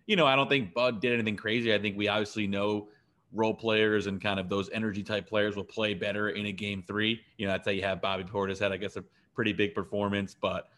you 0.07 0.15
know, 0.15 0.25
I 0.25 0.35
don't 0.35 0.49
think 0.49 0.73
Bud 0.73 1.01
did 1.01 1.13
anything 1.13 1.35
crazy. 1.35 1.73
I 1.73 1.79
think 1.79 1.97
we 1.97 2.07
obviously 2.07 2.47
know 2.47 2.87
role 3.33 3.53
players 3.53 4.07
and 4.07 4.21
kind 4.21 4.39
of 4.39 4.49
those 4.49 4.69
energy 4.71 5.03
type 5.03 5.27
players 5.27 5.55
will 5.55 5.65
play 5.65 5.93
better 5.93 6.29
in 6.29 6.45
a 6.47 6.51
game 6.51 6.81
three. 6.87 7.21
You 7.37 7.45
know, 7.45 7.51
that's 7.51 7.67
how 7.67 7.73
you 7.73 7.83
have 7.83 8.01
Bobby 8.01 8.23
Portis 8.23 8.57
had, 8.57 8.71
I 8.71 8.77
guess, 8.77 8.95
a 8.95 9.03
pretty 9.35 9.53
big 9.53 9.75
performance. 9.75 10.35
But, 10.39 10.69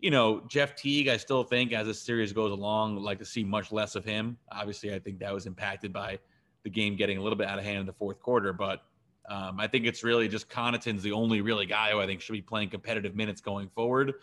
you 0.00 0.10
know, 0.10 0.42
Jeff 0.48 0.76
Teague, 0.76 1.08
I 1.08 1.16
still 1.16 1.42
think 1.42 1.72
as 1.72 1.86
the 1.86 1.94
series 1.94 2.32
goes 2.32 2.52
along, 2.52 2.94
would 2.94 3.04
like 3.04 3.18
to 3.18 3.24
see 3.24 3.44
much 3.44 3.72
less 3.72 3.94
of 3.94 4.04
him. 4.04 4.38
Obviously, 4.52 4.94
I 4.94 4.98
think 4.98 5.18
that 5.20 5.32
was 5.32 5.46
impacted 5.46 5.92
by 5.92 6.18
the 6.62 6.70
game 6.70 6.96
getting 6.96 7.18
a 7.18 7.22
little 7.22 7.38
bit 7.38 7.48
out 7.48 7.58
of 7.58 7.64
hand 7.64 7.78
in 7.78 7.86
the 7.86 7.92
fourth 7.92 8.20
quarter. 8.20 8.52
But 8.52 8.82
um, 9.28 9.58
I 9.58 9.66
think 9.66 9.86
it's 9.86 10.04
really 10.04 10.28
just 10.28 10.48
Connaughton's 10.48 11.02
the 11.02 11.12
only 11.12 11.40
really 11.40 11.66
guy 11.66 11.90
who 11.90 12.00
I 12.00 12.06
think 12.06 12.20
should 12.20 12.32
be 12.32 12.42
playing 12.42 12.70
competitive 12.70 13.14
minutes 13.14 13.40
going 13.40 13.68
forward 13.68 14.14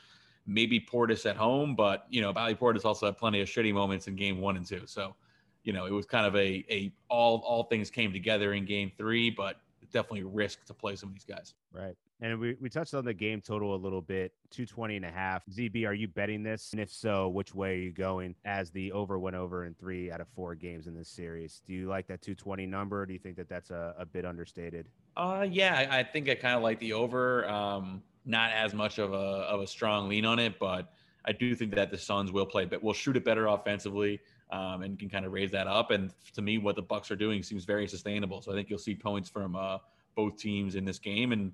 maybe 0.45 0.79
Portis 0.79 1.27
at 1.29 1.35
home, 1.35 1.75
but 1.75 2.05
you 2.09 2.21
know, 2.21 2.31
Bobby 2.31 2.55
Portis 2.55 2.85
also 2.85 3.07
had 3.07 3.17
plenty 3.17 3.41
of 3.41 3.47
shitty 3.47 3.73
moments 3.73 4.07
in 4.07 4.15
game 4.15 4.39
one 4.39 4.57
and 4.57 4.65
two. 4.65 4.83
So, 4.85 5.15
you 5.63 5.73
know, 5.73 5.85
it 5.85 5.91
was 5.91 6.05
kind 6.05 6.25
of 6.25 6.35
a 6.35 6.65
a 6.69 6.93
all 7.09 7.41
all 7.45 7.63
things 7.63 7.89
came 7.89 8.13
together 8.13 8.53
in 8.53 8.65
game 8.65 8.91
three, 8.97 9.29
but 9.29 9.57
definitely 9.91 10.23
risk 10.23 10.65
to 10.65 10.73
play 10.73 10.95
some 10.95 11.09
of 11.09 11.15
these 11.15 11.25
guys. 11.25 11.53
Right. 11.71 11.95
And 12.21 12.39
we, 12.39 12.55
we 12.61 12.69
touched 12.69 12.93
on 12.93 13.03
the 13.03 13.13
game 13.13 13.41
total 13.41 13.75
a 13.75 13.77
little 13.77 14.01
bit 14.01 14.31
220 14.51 14.95
and 14.95 15.05
a 15.05 15.11
half. 15.11 15.45
ZB, 15.47 15.85
are 15.85 15.93
you 15.93 16.07
betting 16.07 16.43
this? 16.43 16.71
And 16.71 16.79
if 16.79 16.91
so, 16.91 17.27
which 17.27 17.53
way 17.53 17.73
are 17.73 17.81
you 17.81 17.91
going 17.91 18.35
as 18.45 18.71
the 18.71 18.91
over 18.93 19.19
went 19.19 19.35
over 19.35 19.65
in 19.65 19.73
three 19.73 20.11
out 20.11 20.21
of 20.21 20.27
four 20.29 20.55
games 20.55 20.87
in 20.87 20.95
this 20.95 21.09
series? 21.09 21.61
Do 21.67 21.73
you 21.73 21.87
like 21.87 22.07
that 22.07 22.21
220 22.21 22.65
number? 22.67 23.05
Do 23.05 23.11
you 23.13 23.19
think 23.19 23.35
that 23.35 23.49
that's 23.49 23.69
a, 23.69 23.93
a 23.99 24.05
bit 24.05 24.25
understated? 24.25 24.87
Uh, 25.17 25.45
yeah, 25.49 25.87
I, 25.89 25.99
I 25.99 26.03
think 26.03 26.29
I 26.29 26.35
kind 26.35 26.55
of 26.55 26.63
like 26.63 26.79
the 26.79 26.93
over. 26.93 27.47
Um, 27.49 28.01
not 28.25 28.51
as 28.53 28.73
much 28.73 28.97
of 28.97 29.13
a 29.13 29.15
of 29.15 29.61
a 29.61 29.67
strong 29.67 30.09
lean 30.09 30.25
on 30.25 30.39
it, 30.39 30.57
but 30.59 30.91
I 31.25 31.31
do 31.31 31.55
think 31.55 31.75
that 31.75 31.91
the 31.91 31.97
Suns 31.97 32.31
will 32.31 32.45
play, 32.45 32.65
but 32.65 32.83
will 32.83 32.93
shoot 32.93 33.15
it 33.17 33.23
better 33.23 33.47
offensively 33.47 34.19
um, 34.51 34.81
and 34.81 34.97
can 34.97 35.09
kind 35.09 35.25
of 35.25 35.31
raise 35.31 35.51
that 35.51 35.67
up. 35.67 35.91
And 35.91 36.11
to 36.33 36.41
me, 36.41 36.57
what 36.57 36.75
the 36.75 36.81
Bucks 36.81 37.11
are 37.11 37.15
doing 37.15 37.43
seems 37.43 37.65
very 37.65 37.87
sustainable. 37.87 38.41
So 38.41 38.51
I 38.51 38.55
think 38.55 38.69
you'll 38.69 38.79
see 38.79 38.95
points 38.95 39.29
from 39.29 39.55
uh, 39.55 39.79
both 40.15 40.37
teams 40.37 40.75
in 40.75 40.85
this 40.85 40.99
game, 40.99 41.31
and 41.31 41.51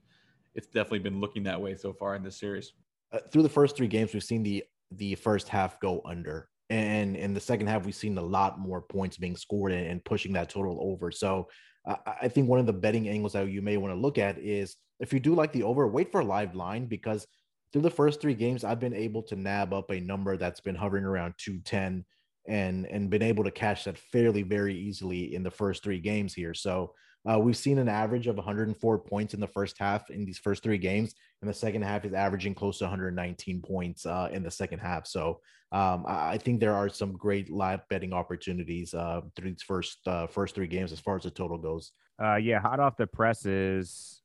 it's 0.56 0.68
definitely 0.68 1.00
been 1.00 1.20
looking 1.20 1.44
that 1.44 1.62
way 1.62 1.76
so 1.76 1.94
far 1.94 2.16
in 2.16 2.24
this 2.24 2.40
series. 2.40 2.74
Uh, 3.12 3.20
through 3.32 3.44
the 3.44 3.50
first 3.50 3.76
three 3.76 3.88
games, 3.88 4.14
we've 4.14 4.24
seen 4.24 4.44
the 4.44 4.64
the 4.92 5.16
first 5.16 5.48
half 5.48 5.80
go 5.80 6.02
under, 6.06 6.50
and 6.70 7.16
in 7.16 7.34
the 7.34 7.40
second 7.40 7.68
half, 7.68 7.86
we've 7.86 7.96
seen 7.96 8.18
a 8.18 8.22
lot 8.22 8.60
more 8.60 8.82
points 8.82 9.18
being 9.18 9.38
scored 9.38 9.72
and, 9.72 9.88
and 9.88 10.04
pushing 10.06 10.34
that 10.34 10.50
total 10.50 10.78
over. 10.82 11.12
So 11.12 11.48
uh, 11.88 11.96
I 12.22 12.28
think 12.28 12.48
one 12.48 12.60
of 12.60 12.66
the 12.66 12.74
betting 12.74 13.10
angles 13.10 13.34
that 13.34 13.50
you 13.50 13.62
may 13.62 13.78
want 13.78 13.94
to 13.94 14.00
look 14.00 14.18
at 14.18 14.38
is 14.38 14.76
if 15.00 15.12
you 15.14 15.20
do 15.20 15.34
like 15.34 15.52
the 15.52 15.64
over, 15.64 15.88
wait 15.88 16.12
for 16.12 16.22
a 16.22 16.26
live 16.26 16.56
line 16.56 16.86
because 16.86 17.26
through 17.72 17.82
the 17.82 17.90
first 17.90 18.22
three 18.22 18.36
games, 18.36 18.64
I've 18.64 18.80
been 18.80 18.94
able 18.94 19.24
to 19.24 19.36
nab 19.36 19.74
up 19.74 19.90
a 19.90 20.00
number 20.00 20.38
that's 20.38 20.60
been 20.60 20.76
hovering 20.76 21.06
around 21.06 21.34
210 21.38 22.06
and 22.48 22.86
and 22.88 23.10
been 23.10 23.22
able 23.22 23.44
to 23.44 23.52
cash 23.52 23.84
that 23.84 23.98
fairly 23.98 24.42
very 24.42 24.76
easily 24.76 25.36
in 25.36 25.44
the 25.44 25.52
first 25.52 25.84
three 25.84 26.00
games 26.00 26.34
here. 26.34 26.54
So 26.54 26.94
uh, 27.30 27.40
we've 27.40 27.58
seen 27.58 27.78
an 27.78 27.88
average 27.88 28.28
of 28.28 28.36
104 28.36 29.00
points 29.00 29.34
in 29.34 29.40
the 29.40 29.48
first 29.48 29.78
half 29.78 30.10
in 30.10 30.26
these 30.26 30.40
first 30.40 30.64
three 30.64 30.78
games, 30.78 31.14
and 31.42 31.50
the 31.50 31.54
second 31.54 31.84
half 31.84 32.04
is 32.06 32.14
averaging 32.14 32.56
close 32.56 32.80
to 32.80 32.86
119 32.86 33.62
points 33.62 34.06
uh, 34.06 34.30
in 34.32 34.42
the 34.42 34.50
second 34.50 34.80
half. 34.80 35.06
So 35.06 35.40
um, 35.72 36.04
I 36.08 36.38
think 36.38 36.60
there 36.60 36.74
are 36.74 36.90
some 36.90 37.14
great 37.14 37.50
live 37.50 37.88
betting 37.90 38.12
opportunities 38.12 38.94
uh, 38.94 39.22
through 39.36 39.52
these 39.52 39.62
first 39.62 40.00
uh, 40.08 40.28
first 40.28 40.56
three 40.56 40.68
games 40.68 40.92
as 40.92 41.00
far 41.00 41.16
as 41.16 41.24
the 41.24 41.32
total 41.32 41.58
goes. 41.58 41.92
Uh, 42.22 42.36
yeah, 42.36 42.60
hot 42.60 42.80
off 42.80 42.98
the 42.98 43.08
presses, 43.08 44.22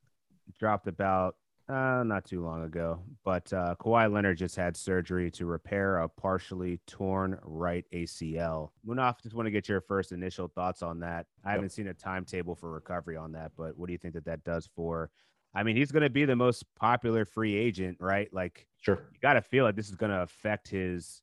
dropped 0.59 0.87
about 0.87 1.35
uh, 1.69 2.03
not 2.05 2.25
too 2.25 2.43
long 2.43 2.63
ago. 2.63 2.99
But 3.23 3.51
uh, 3.51 3.75
Kawhi 3.79 4.11
Leonard 4.11 4.37
just 4.37 4.55
had 4.55 4.75
surgery 4.75 5.29
to 5.31 5.45
repair 5.45 5.99
a 5.99 6.09
partially 6.09 6.79
torn 6.87 7.37
right 7.43 7.85
ACL. 7.93 8.69
Munaf, 8.87 9.21
just 9.21 9.35
want 9.35 9.47
to 9.47 9.51
get 9.51 9.67
your 9.67 9.81
first 9.81 10.11
initial 10.11 10.47
thoughts 10.47 10.81
on 10.81 10.99
that. 11.01 11.25
I 11.43 11.51
haven't 11.51 11.71
seen 11.71 11.87
a 11.87 11.93
timetable 11.93 12.55
for 12.55 12.71
recovery 12.71 13.17
on 13.17 13.31
that, 13.33 13.51
but 13.57 13.77
what 13.77 13.87
do 13.87 13.93
you 13.93 13.99
think 13.99 14.13
that 14.13 14.25
that 14.25 14.43
does 14.43 14.69
for? 14.75 15.09
I 15.53 15.63
mean, 15.63 15.75
he's 15.75 15.91
going 15.91 16.03
to 16.03 16.09
be 16.09 16.25
the 16.25 16.35
most 16.35 16.63
popular 16.75 17.25
free 17.25 17.55
agent, 17.55 17.97
right? 17.99 18.31
Like, 18.31 18.67
sure, 18.81 19.07
you 19.11 19.19
got 19.21 19.33
to 19.33 19.41
feel 19.41 19.63
like 19.63 19.75
this 19.75 19.89
is 19.89 19.95
going 19.95 20.11
to 20.11 20.21
affect 20.21 20.67
his 20.67 21.21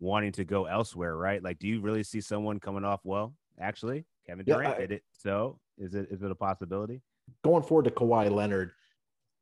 wanting 0.00 0.32
to 0.32 0.44
go 0.44 0.64
elsewhere, 0.66 1.16
right? 1.16 1.42
Like, 1.42 1.58
do 1.58 1.68
you 1.68 1.80
really 1.80 2.02
see 2.02 2.20
someone 2.20 2.60
coming 2.60 2.84
off? 2.84 3.00
Well, 3.04 3.34
actually, 3.60 4.06
Kevin 4.26 4.44
Durant 4.44 4.70
yeah, 4.70 4.74
I, 4.74 4.78
did 4.78 4.92
it, 4.92 5.02
so 5.12 5.58
is 5.76 5.94
it 5.94 6.08
is 6.10 6.22
it 6.22 6.30
a 6.30 6.34
possibility? 6.34 7.02
going 7.42 7.62
forward 7.62 7.84
to 7.84 7.90
Kawhi 7.90 8.30
Leonard, 8.30 8.72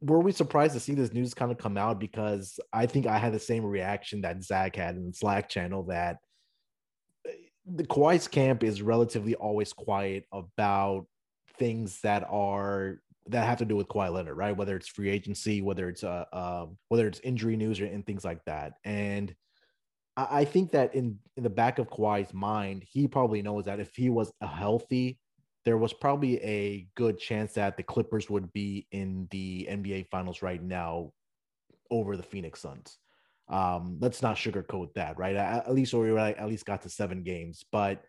were 0.03 0.21
we 0.21 0.33
surprised 0.33 0.75
to 0.75 0.81
see 0.81 0.95
this 0.95 1.13
news 1.13 1.33
kind 1.33 1.53
of 1.53 1.59
come 1.59 1.79
out? 1.79 2.01
Because 2.01 2.59
I 2.73 2.87
think 2.87 3.07
I 3.07 3.19
had 3.19 3.33
the 3.33 3.39
same 3.39 3.65
reaction 3.65 4.23
that 4.23 4.43
Zach 4.43 4.77
had 4.77 4.97
in 4.97 5.07
the 5.09 5.13
Slack 5.15 5.49
channel 5.49 5.85
that 5.85 6.19
eh, 7.27 7.31
the 7.67 7.85
Kawhi's 7.85 8.29
camp 8.29 8.65
is 8.65 8.83
relatively 8.83 9.35
always 9.37 9.73
quiet 9.73 10.25
about 10.33 11.07
things 11.59 12.01
that 12.03 12.27
are 12.29 12.99
that 13.29 13.47
have 13.47 13.59
to 13.59 13.65
do 13.65 13.77
with 13.77 13.87
Kawhi 13.87 14.13
Leonard, 14.13 14.37
right? 14.37 14.57
Whether 14.57 14.77
it's 14.77 14.89
free 14.89 15.09
agency, 15.09 15.63
whether 15.63 15.89
it's 15.89 16.03
uh, 16.03 16.25
uh 16.33 16.67
whether 16.89 17.07
it's 17.07 17.21
injury 17.21 17.57
news 17.57 17.81
or 17.81 17.87
and 17.87 18.05
things 18.05 18.25
like 18.25 18.45
that. 18.47 18.75
And 18.85 19.33
I, 20.17 20.41
I 20.41 20.45
think 20.45 20.73
that 20.73 20.95
in 20.97 21.19
in 21.37 21.45
the 21.45 21.51
back 21.51 21.79
of 21.79 21.89
Kawhi's 21.89 22.35
mind, 22.35 22.85
he 22.91 23.07
probably 23.07 23.41
knows 23.41 23.67
that 23.67 23.79
if 23.79 23.95
he 23.95 24.11
was 24.11 24.33
a 24.41 24.49
healthy 24.49 25.19
there 25.65 25.79
was 25.79 25.93
probably 25.93 26.43
a 26.43 26.89
good 26.97 27.19
chance 27.19 27.55
that 27.55 27.77
the 27.77 27.83
Clippers 27.83 28.29
would 28.29 28.53
be 28.53 28.87
in 28.91 29.29
the 29.31 29.69
NBA 29.71 30.09
Finals 30.09 30.43
right 30.43 30.63
now 30.63 31.13
over 31.91 32.17
the 32.17 32.23
Phoenix 32.23 32.61
Suns. 32.61 32.99
Um, 33.49 33.99
let's 34.01 34.23
not 34.23 34.37
sugarcoat 34.37 34.95
that, 34.95 35.19
right? 35.19 35.37
At, 35.37 35.73
least 35.73 35.95
we 35.95 36.17
at 36.17 36.49
least 36.49 36.65
got 36.65 36.83
to 36.83 36.89
seven 36.89 37.23
games. 37.23 37.65
But 37.71 38.03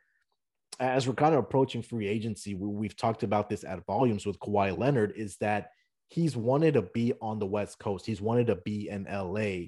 as 0.79 1.07
we're 1.07 1.13
kind 1.13 1.35
of 1.35 1.39
approaching 1.39 1.81
free 1.81 2.07
agency, 2.07 2.55
we, 2.55 2.87
have 2.87 2.95
talked 2.95 3.23
about 3.23 3.49
this 3.49 3.63
at 3.63 3.85
volumes 3.85 4.25
with 4.25 4.39
Kawhi 4.39 4.75
Leonard, 4.77 5.13
is 5.15 5.37
that 5.37 5.69
he's 6.07 6.35
wanted 6.35 6.75
to 6.75 6.81
be 6.81 7.13
on 7.21 7.39
the 7.39 7.45
West 7.45 7.77
Coast. 7.77 8.05
He's 8.05 8.21
wanted 8.21 8.47
to 8.47 8.55
be 8.55 8.89
in 8.89 9.03
LA. 9.03 9.67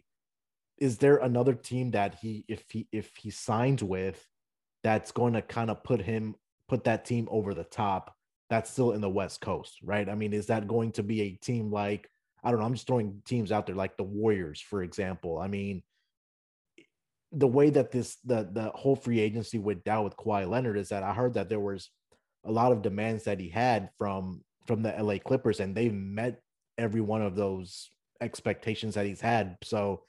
Is 0.77 0.97
there 0.97 1.17
another 1.17 1.53
team 1.53 1.91
that 1.91 2.15
he, 2.15 2.45
if 2.47 2.63
he, 2.69 2.87
if 2.91 3.11
he 3.15 3.29
signs 3.29 3.83
with, 3.83 4.25
that's 4.83 5.11
going 5.11 5.33
to 5.33 5.41
kind 5.41 5.69
of 5.69 5.83
put 5.83 6.01
him 6.01 6.35
put 6.67 6.83
that 6.85 7.05
team 7.05 7.27
over 7.31 7.53
the 7.53 7.63
top 7.63 8.15
that's 8.49 8.69
still 8.69 8.91
in 8.91 9.01
the 9.01 9.09
West 9.09 9.41
Coast, 9.41 9.79
right? 9.83 10.07
I 10.07 10.15
mean, 10.15 10.33
is 10.33 10.47
that 10.47 10.67
going 10.67 10.91
to 10.93 11.03
be 11.03 11.21
a 11.21 11.31
team 11.31 11.71
like, 11.71 12.09
I 12.43 12.51
don't 12.51 12.59
know, 12.59 12.65
I'm 12.65 12.73
just 12.73 12.87
throwing 12.87 13.21
teams 13.25 13.51
out 13.51 13.65
there 13.65 13.75
like 13.75 13.97
the 13.97 14.03
Warriors, 14.03 14.61
for 14.61 14.83
example. 14.83 15.39
I 15.39 15.47
mean, 15.47 15.81
the 17.31 17.47
way 17.47 17.69
that 17.69 17.91
this 17.91 18.17
the 18.23 18.47
the 18.49 18.71
whole 18.75 18.95
free 18.95 19.19
agency 19.19 19.59
went 19.59 19.83
down 19.83 20.03
with 20.03 20.15
Kawhi 20.15 20.47
Leonard 20.47 20.77
is 20.77 20.89
that 20.89 21.03
I 21.03 21.13
heard 21.13 21.33
that 21.33 21.49
there 21.49 21.59
was 21.59 21.89
a 22.45 22.51
lot 22.51 22.71
of 22.71 22.81
demands 22.81 23.23
that 23.23 23.39
he 23.39 23.49
had 23.49 23.89
from 23.97 24.41
from 24.67 24.83
the 24.83 24.91
LA 24.91 25.17
Clippers, 25.17 25.59
and 25.59 25.75
they've 25.75 25.93
met 25.93 26.39
every 26.77 27.01
one 27.01 27.21
of 27.21 27.35
those 27.35 27.89
expectations 28.21 28.95
that 28.95 29.05
he's 29.05 29.21
had. 29.21 29.57
So 29.63 30.03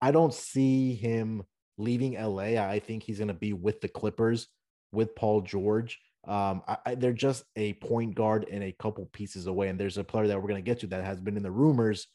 I 0.00 0.10
don't 0.10 0.34
see 0.34 0.94
him 0.94 1.44
leaving 1.78 2.14
LA. 2.14 2.60
I 2.60 2.80
think 2.80 3.02
he's 3.02 3.18
going 3.18 3.28
to 3.28 3.34
be 3.34 3.52
with 3.52 3.80
the 3.80 3.88
Clippers 3.88 4.48
with 4.94 5.14
Paul 5.14 5.42
George. 5.42 5.98
Um, 6.26 6.62
I, 6.66 6.76
I, 6.86 6.94
they're 6.94 7.12
just 7.12 7.44
a 7.56 7.74
point 7.74 8.14
guard 8.14 8.46
and 8.50 8.64
a 8.64 8.72
couple 8.72 9.04
pieces 9.06 9.46
away. 9.46 9.68
And 9.68 9.78
there's 9.78 9.98
a 9.98 10.04
player 10.04 10.26
that 10.28 10.40
we're 10.40 10.48
going 10.48 10.62
to 10.62 10.70
get 10.70 10.80
to 10.80 10.86
that 10.88 11.04
has 11.04 11.20
been 11.20 11.36
in 11.36 11.42
the 11.42 11.50
rumors 11.50 12.06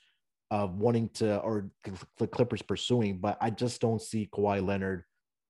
of 0.52 0.80
wanting 0.80 1.10
to, 1.10 1.38
or 1.40 1.70
the 2.18 2.28
Clippers 2.28 2.64
pursuing, 2.64 3.20
but 3.20 3.38
I 3.40 3.52
just 3.52 3.80
don't 3.82 4.02
see 4.02 4.28
Kawhi 4.34 4.66
Leonard 4.66 5.04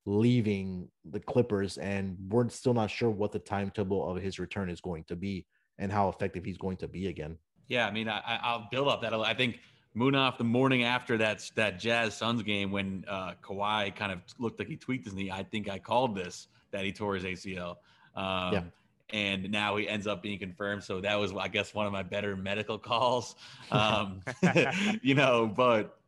leaving 0.06 0.90
the 1.06 1.22
Clippers. 1.22 1.78
And 1.78 2.18
we're 2.28 2.50
still 2.50 2.74
not 2.74 2.90
sure 2.92 3.10
what 3.10 3.32
the 3.32 3.40
timetable 3.40 4.10
of 4.10 4.22
his 4.22 4.40
return 4.40 4.70
is 4.70 4.82
going 4.82 5.06
to 5.06 5.16
be 5.16 5.46
and 5.78 5.90
how 5.92 6.10
effective 6.10 6.44
he's 6.44 6.58
going 6.58 6.78
to 6.78 6.88
be 6.90 7.08
again. 7.08 7.38
Yeah, 7.68 7.88
I 7.88 7.92
mean, 7.92 8.10
I, 8.10 8.40
I'll 8.44 8.68
build 8.70 8.90
up 8.90 9.02
that. 9.04 9.14
I 9.14 9.34
think 9.34 9.60
Munaf 9.96 10.38
the 10.38 10.44
morning 10.44 10.84
after 10.84 11.18
that 11.18 11.50
that 11.56 11.80
Jazz 11.80 12.16
Suns 12.16 12.44
game 12.44 12.72
when 12.72 13.06
uh, 13.08 13.34
Kawhi 13.42 13.96
kind 13.96 14.12
of 14.12 14.20
looked 14.38 14.60
like 14.60 14.68
he 14.68 14.76
tweaked 14.76 15.06
his 15.06 15.14
knee. 15.14 15.32
I 15.32 15.44
think 15.44 15.70
I 15.70 15.80
called 15.80 16.16
this 16.16 16.48
that 16.72 16.86
he 16.86 16.92
tore 16.92 17.16
his 17.16 17.24
ACL. 17.24 17.78
Um, 18.16 18.54
yeah. 18.54 18.64
And 19.12 19.52
now 19.52 19.76
he 19.78 19.90
ends 19.90 20.06
up 20.06 20.22
being 20.22 20.38
confirmed. 20.38 20.84
So 20.84 21.02
that 21.02 21.16
was, 21.16 21.34
I 21.34 21.48
guess, 21.48 21.74
one 21.74 21.88
of 21.88 21.92
my 21.92 22.04
better 22.04 22.36
medical 22.36 22.78
calls. 22.78 23.36
Um, 23.72 24.22
you 25.04 25.14
know, 25.14 25.46
but 25.46 26.00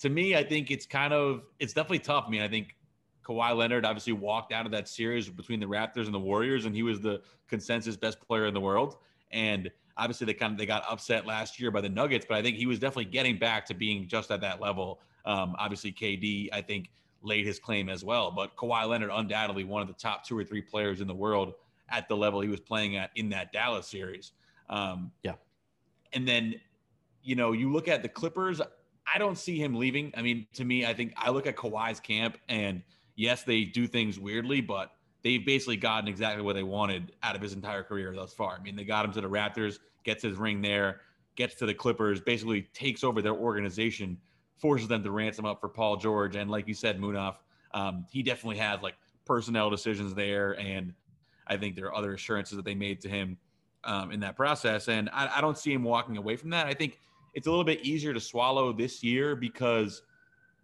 to 0.00 0.08
me, 0.08 0.34
I 0.34 0.42
think 0.42 0.72
it's 0.72 0.84
kind 0.84 1.12
of 1.12 1.42
it's 1.60 1.72
definitely 1.72 2.00
tough. 2.00 2.24
I 2.26 2.30
mean, 2.30 2.42
I 2.42 2.48
think 2.48 2.74
Kawhi 3.24 3.56
Leonard 3.56 3.84
obviously 3.84 4.12
walked 4.12 4.52
out 4.52 4.66
of 4.66 4.72
that 4.72 4.88
series 4.88 5.28
between 5.28 5.60
the 5.60 5.66
Raptors 5.66 6.06
and 6.06 6.14
the 6.14 6.20
Warriors, 6.20 6.66
and 6.66 6.74
he 6.74 6.82
was 6.82 7.00
the 7.00 7.22
consensus 7.48 7.96
best 7.96 8.20
player 8.20 8.46
in 8.46 8.54
the 8.54 8.60
world. 8.60 8.98
And 9.30 9.70
obviously, 9.96 10.26
they 10.26 10.34
kind 10.34 10.52
of 10.52 10.58
they 10.58 10.66
got 10.66 10.84
upset 10.90 11.24
last 11.24 11.60
year 11.60 11.70
by 11.70 11.80
the 11.80 11.88
Nuggets, 11.88 12.26
but 12.28 12.36
I 12.36 12.42
think 12.42 12.56
he 12.56 12.66
was 12.66 12.78
definitely 12.78 13.06
getting 13.06 13.38
back 13.38 13.64
to 13.66 13.74
being 13.74 14.06
just 14.06 14.30
at 14.30 14.40
that 14.42 14.60
level. 14.60 15.00
Um, 15.24 15.54
obviously, 15.58 15.92
KD, 15.92 16.48
I 16.52 16.60
think 16.60 16.90
laid 17.24 17.46
his 17.46 17.58
claim 17.58 17.88
as 17.88 18.04
well. 18.04 18.30
But 18.30 18.56
Kawhi 18.56 18.88
Leonard, 18.88 19.10
undoubtedly 19.12 19.64
one 19.64 19.82
of 19.82 19.88
the 19.88 19.94
top 19.94 20.24
two 20.24 20.38
or 20.38 20.44
three 20.44 20.62
players 20.62 21.00
in 21.00 21.08
the 21.08 21.14
world 21.14 21.54
at 21.88 22.08
the 22.08 22.16
level 22.16 22.40
he 22.40 22.48
was 22.48 22.60
playing 22.60 22.96
at 22.96 23.10
in 23.16 23.30
that 23.30 23.52
Dallas 23.52 23.86
series. 23.86 24.32
Um, 24.68 25.10
yeah. 25.22 25.34
And 26.12 26.26
then, 26.26 26.54
you 27.22 27.34
know, 27.34 27.52
you 27.52 27.72
look 27.72 27.88
at 27.88 28.02
the 28.02 28.08
Clippers. 28.08 28.60
I 29.12 29.18
don't 29.18 29.36
see 29.36 29.58
him 29.58 29.74
leaving. 29.74 30.12
I 30.16 30.22
mean, 30.22 30.46
to 30.54 30.64
me, 30.64 30.86
I 30.86 30.94
think 30.94 31.12
I 31.16 31.30
look 31.30 31.46
at 31.46 31.56
Kawhi's 31.56 32.00
camp, 32.00 32.38
and 32.48 32.82
yes, 33.16 33.42
they 33.42 33.64
do 33.64 33.86
things 33.86 34.18
weirdly, 34.18 34.60
but 34.60 34.92
they've 35.22 35.44
basically 35.44 35.76
gotten 35.76 36.08
exactly 36.08 36.42
what 36.42 36.54
they 36.54 36.62
wanted 36.62 37.12
out 37.22 37.36
of 37.36 37.42
his 37.42 37.52
entire 37.52 37.82
career 37.82 38.14
thus 38.14 38.32
far. 38.32 38.56
I 38.58 38.62
mean, 38.62 38.76
they 38.76 38.84
got 38.84 39.04
him 39.04 39.12
to 39.12 39.20
the 39.20 39.28
Raptors, 39.28 39.78
gets 40.04 40.22
his 40.22 40.36
ring 40.36 40.62
there, 40.62 41.00
gets 41.36 41.54
to 41.56 41.66
the 41.66 41.74
Clippers, 41.74 42.20
basically 42.20 42.62
takes 42.72 43.04
over 43.04 43.20
their 43.20 43.34
organization 43.34 44.18
forces 44.56 44.88
them 44.88 45.02
to 45.02 45.10
ransom 45.10 45.44
up 45.44 45.60
for 45.60 45.68
Paul 45.68 45.96
George. 45.96 46.36
And 46.36 46.50
like 46.50 46.68
you 46.68 46.74
said, 46.74 46.98
Munaf, 46.98 47.36
um, 47.72 48.06
he 48.10 48.22
definitely 48.22 48.58
has 48.58 48.80
like 48.82 48.94
personnel 49.24 49.70
decisions 49.70 50.14
there. 50.14 50.58
And 50.58 50.94
I 51.46 51.56
think 51.56 51.74
there 51.76 51.86
are 51.86 51.94
other 51.94 52.14
assurances 52.14 52.56
that 52.56 52.64
they 52.64 52.74
made 52.74 53.00
to 53.02 53.08
him 53.08 53.36
um, 53.84 54.10
in 54.10 54.20
that 54.20 54.36
process. 54.36 54.88
And 54.88 55.10
I, 55.12 55.38
I, 55.38 55.40
don't 55.40 55.58
see 55.58 55.72
him 55.72 55.82
walking 55.82 56.16
away 56.16 56.36
from 56.36 56.50
that. 56.50 56.66
I 56.66 56.72
think 56.72 56.98
it's 57.34 57.46
a 57.46 57.50
little 57.50 57.64
bit 57.64 57.84
easier 57.84 58.14
to 58.14 58.20
swallow 58.20 58.72
this 58.72 59.02
year 59.02 59.36
because 59.36 60.02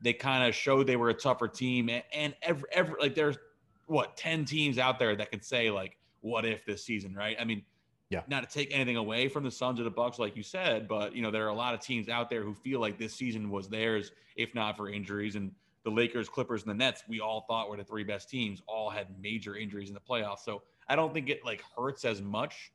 they 0.01 0.15
kind 0.15 0.49
of 0.49 0.55
showed 0.55 0.87
they 0.87 0.97
were 0.97 1.11
a 1.11 1.15
tougher 1.15 1.49
team. 1.49 1.91
And, 1.91 2.03
and 2.15 2.35
every, 2.43 2.69
every, 2.73 2.95
like 2.99 3.15
there's 3.15 3.37
what, 3.87 4.17
10 4.17 4.47
teams 4.47 4.79
out 4.79 4.99
there 4.99 5.15
that 5.17 5.31
could 5.31 5.45
say 5.45 5.71
like, 5.71 5.99
what 6.23 6.47
if 6.47 6.65
this 6.65 6.85
season, 6.85 7.15
right? 7.15 7.37
I 7.39 7.45
mean, 7.45 7.63
yeah. 8.11 8.23
Not 8.27 8.43
to 8.43 8.53
take 8.53 8.75
anything 8.75 8.97
away 8.97 9.29
from 9.29 9.45
the 9.45 9.53
Suns 9.53 9.79
or 9.79 9.85
the 9.85 9.91
Bucks, 9.91 10.19
like 10.19 10.37
you 10.37 10.43
said, 10.43 10.89
but 10.89 11.15
you 11.15 11.23
know 11.23 11.31
there 11.31 11.47
are 11.47 11.51
a 11.51 11.55
lot 11.55 11.75
of 11.75 11.81
teams 11.81 12.09
out 12.09 12.29
there 12.29 12.43
who 12.43 12.53
feel 12.53 12.81
like 12.81 12.99
this 12.99 13.15
season 13.15 13.51
was 13.51 13.69
theirs, 13.69 14.11
if 14.35 14.53
not 14.53 14.77
for 14.77 14.89
injuries. 14.89 15.37
And 15.37 15.53
the 15.85 15.91
Lakers, 15.91 16.29
Clippers, 16.29 16.63
and 16.63 16.71
the 16.71 16.75
Nets, 16.75 17.05
we 17.09 17.21
all 17.21 17.43
thought 17.49 17.71
were 17.71 17.77
the 17.77 17.85
three 17.85 18.03
best 18.03 18.29
teams, 18.29 18.63
all 18.67 18.91
had 18.91 19.07
major 19.23 19.57
injuries 19.57 19.89
in 19.89 19.95
the 19.95 20.01
playoffs. 20.01 20.41
So 20.41 20.63
I 20.89 20.97
don't 20.97 21.15
think 21.15 21.31
it 21.31 21.45
like 21.45 21.63
hurts 21.77 22.05
as 22.05 22.21
much 22.21 22.73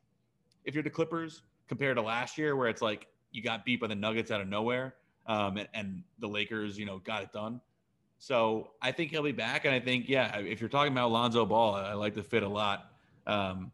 if 0.63 0.73
you're 0.73 0.83
the 0.83 0.89
Clippers 0.89 1.43
compared 1.67 1.97
to 1.97 2.01
last 2.01 2.37
year, 2.37 2.55
where 2.55 2.69
it's 2.69 2.81
like 2.81 3.07
you 3.31 3.43
got 3.43 3.65
beat 3.65 3.81
by 3.81 3.87
the 3.87 3.95
Nuggets 3.95 4.31
out 4.31 4.39
of 4.39 4.47
nowhere, 4.47 4.95
um, 5.27 5.57
and, 5.57 5.67
and 5.73 6.03
the 6.19 6.27
Lakers, 6.27 6.79
you 6.79 6.85
know, 6.85 6.99
got 6.99 7.23
it 7.23 7.33
done. 7.33 7.59
So 8.19 8.71
I 8.81 8.93
think 8.93 9.11
he'll 9.11 9.21
be 9.21 9.33
back, 9.33 9.65
and 9.65 9.75
I 9.75 9.81
think 9.81 10.07
yeah, 10.07 10.37
if 10.37 10.61
you're 10.61 10.69
talking 10.69 10.93
about 10.93 11.11
Lonzo 11.11 11.45
Ball, 11.45 11.75
I 11.75 11.93
like 11.93 12.15
the 12.15 12.23
fit 12.23 12.43
a 12.43 12.47
lot. 12.47 12.89
Um, 13.27 13.73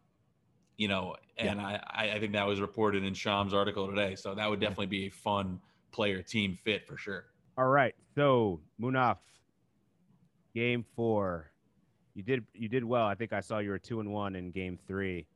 you 0.81 0.87
know, 0.87 1.15
and 1.37 1.59
yeah. 1.59 1.79
I, 1.91 2.09
I 2.13 2.19
think 2.19 2.33
that 2.33 2.47
was 2.47 2.59
reported 2.59 3.03
in 3.03 3.13
Shams' 3.13 3.53
article 3.53 3.87
today. 3.87 4.15
So 4.15 4.33
that 4.33 4.49
would 4.49 4.59
definitely 4.59 4.87
be 4.87 5.05
a 5.05 5.09
fun 5.11 5.59
player 5.91 6.23
team 6.23 6.57
fit 6.63 6.87
for 6.87 6.97
sure. 6.97 7.25
All 7.55 7.67
right. 7.67 7.93
So 8.15 8.61
Munaf, 8.81 9.17
game 10.55 10.83
four. 10.95 11.51
You 12.15 12.23
did 12.23 12.43
you 12.55 12.67
did 12.67 12.83
well. 12.83 13.05
I 13.05 13.13
think 13.13 13.31
I 13.31 13.41
saw 13.41 13.59
you 13.59 13.69
were 13.69 13.77
two 13.77 13.99
and 13.99 14.11
one 14.11 14.35
in 14.35 14.49
game 14.49 14.79
three. 14.87 15.27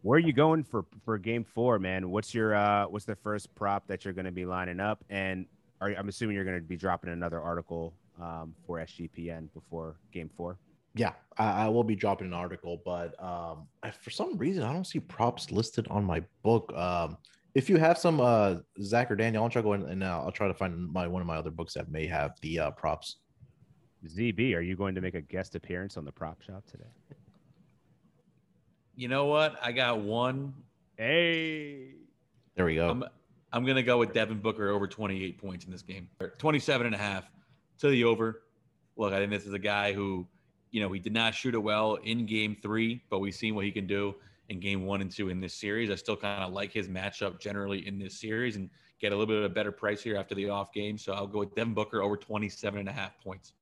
Where 0.00 0.16
are 0.16 0.20
you 0.20 0.32
going 0.32 0.64
for 0.64 0.86
for 1.04 1.18
game 1.18 1.44
four, 1.44 1.78
man? 1.78 2.08
What's 2.08 2.32
your 2.32 2.54
uh 2.54 2.86
what's 2.86 3.04
the 3.04 3.16
first 3.16 3.54
prop 3.54 3.86
that 3.88 4.06
you're 4.06 4.14
gonna 4.14 4.32
be 4.32 4.46
lining 4.46 4.80
up? 4.80 5.04
And 5.10 5.44
are, 5.82 5.90
I'm 5.90 6.08
assuming 6.08 6.36
you're 6.36 6.46
gonna 6.46 6.62
be 6.62 6.78
dropping 6.78 7.10
another 7.10 7.38
article 7.38 7.92
um, 8.18 8.54
for 8.66 8.78
SGPN 8.78 9.52
before 9.52 9.96
game 10.10 10.30
four 10.34 10.56
yeah, 10.96 11.12
I, 11.38 11.66
I, 11.66 11.68
will 11.68 11.84
be 11.84 11.94
dropping 11.94 12.28
an 12.28 12.32
article, 12.32 12.80
but 12.84 13.22
um, 13.22 13.66
I, 13.82 13.90
for 13.90 14.10
some 14.10 14.36
reason 14.38 14.62
I 14.62 14.72
don't 14.72 14.86
see 14.86 14.98
props 14.98 15.50
listed 15.50 15.86
on 15.88 16.04
my 16.04 16.22
book. 16.42 16.72
Um, 16.74 17.18
if 17.54 17.70
you 17.70 17.76
have 17.76 17.98
some, 17.98 18.20
uh, 18.20 18.56
Zach 18.82 19.10
or 19.10 19.16
Daniel, 19.16 19.44
I'll 19.44 19.50
try 19.50 19.62
to 19.62 19.66
go 19.66 19.74
in 19.74 19.82
and 19.82 20.02
uh, 20.02 20.22
I'll 20.24 20.32
try 20.32 20.48
to 20.48 20.54
find 20.54 20.90
my 20.92 21.06
one 21.06 21.20
of 21.20 21.28
my 21.28 21.36
other 21.36 21.50
books 21.50 21.74
that 21.74 21.90
may 21.90 22.06
have 22.06 22.40
the 22.40 22.58
uh, 22.58 22.70
props. 22.72 23.16
ZB, 24.06 24.54
are 24.54 24.60
you 24.60 24.76
going 24.76 24.94
to 24.94 25.00
make 25.00 25.14
a 25.14 25.20
guest 25.20 25.54
appearance 25.54 25.96
on 25.96 26.04
the 26.04 26.12
prop 26.12 26.40
shop 26.42 26.64
today? 26.70 26.84
You 28.94 29.08
know 29.08 29.26
what? 29.26 29.56
I 29.62 29.72
got 29.72 30.00
one. 30.00 30.54
Hey, 30.96 31.94
there 32.54 32.64
we 32.64 32.76
go. 32.76 32.88
I'm, 32.88 33.04
I'm 33.52 33.64
going 33.64 33.76
to 33.76 33.82
go 33.82 33.98
with 33.98 34.12
Devin 34.12 34.38
Booker 34.38 34.70
over 34.70 34.86
28 34.86 35.38
points 35.38 35.64
in 35.66 35.70
this 35.70 35.82
game, 35.82 36.08
27 36.38 36.86
and 36.86 36.94
a 36.94 36.98
half 36.98 37.24
to 37.78 37.88
the 37.88 38.04
over. 38.04 38.42
Look, 38.96 39.12
I 39.12 39.18
think 39.18 39.30
this 39.30 39.44
is 39.44 39.52
a 39.52 39.58
guy 39.58 39.92
who 39.92 40.26
you 40.70 40.80
know, 40.80 40.92
he 40.92 41.00
did 41.00 41.12
not 41.12 41.34
shoot 41.34 41.54
it 41.54 41.58
well 41.58 41.94
in 41.96 42.26
game 42.26 42.56
three, 42.62 43.02
but 43.10 43.20
we've 43.20 43.34
seen 43.34 43.54
what 43.54 43.64
he 43.64 43.70
can 43.70 43.86
do 43.86 44.14
in 44.48 44.60
game 44.60 44.86
one 44.86 45.00
and 45.00 45.10
two 45.10 45.28
in 45.28 45.40
this 45.40 45.54
series. 45.54 45.90
I 45.90 45.94
still 45.94 46.16
kind 46.16 46.42
of 46.42 46.52
like 46.52 46.72
his 46.72 46.88
matchup 46.88 47.40
generally 47.40 47.86
in 47.86 47.98
this 47.98 48.20
series 48.20 48.56
and 48.56 48.70
get 49.00 49.12
a 49.12 49.16
little 49.16 49.26
bit 49.26 49.38
of 49.38 49.44
a 49.44 49.54
better 49.54 49.72
price 49.72 50.02
here 50.02 50.16
after 50.16 50.34
the 50.34 50.48
off 50.48 50.72
game. 50.72 50.98
So 50.98 51.12
I'll 51.12 51.26
go 51.26 51.40
with 51.40 51.54
Devin 51.54 51.74
Booker 51.74 52.02
over 52.02 52.16
27 52.16 52.80
and 52.80 52.88
a 52.88 52.92
half 52.92 53.18
points. 53.22 53.52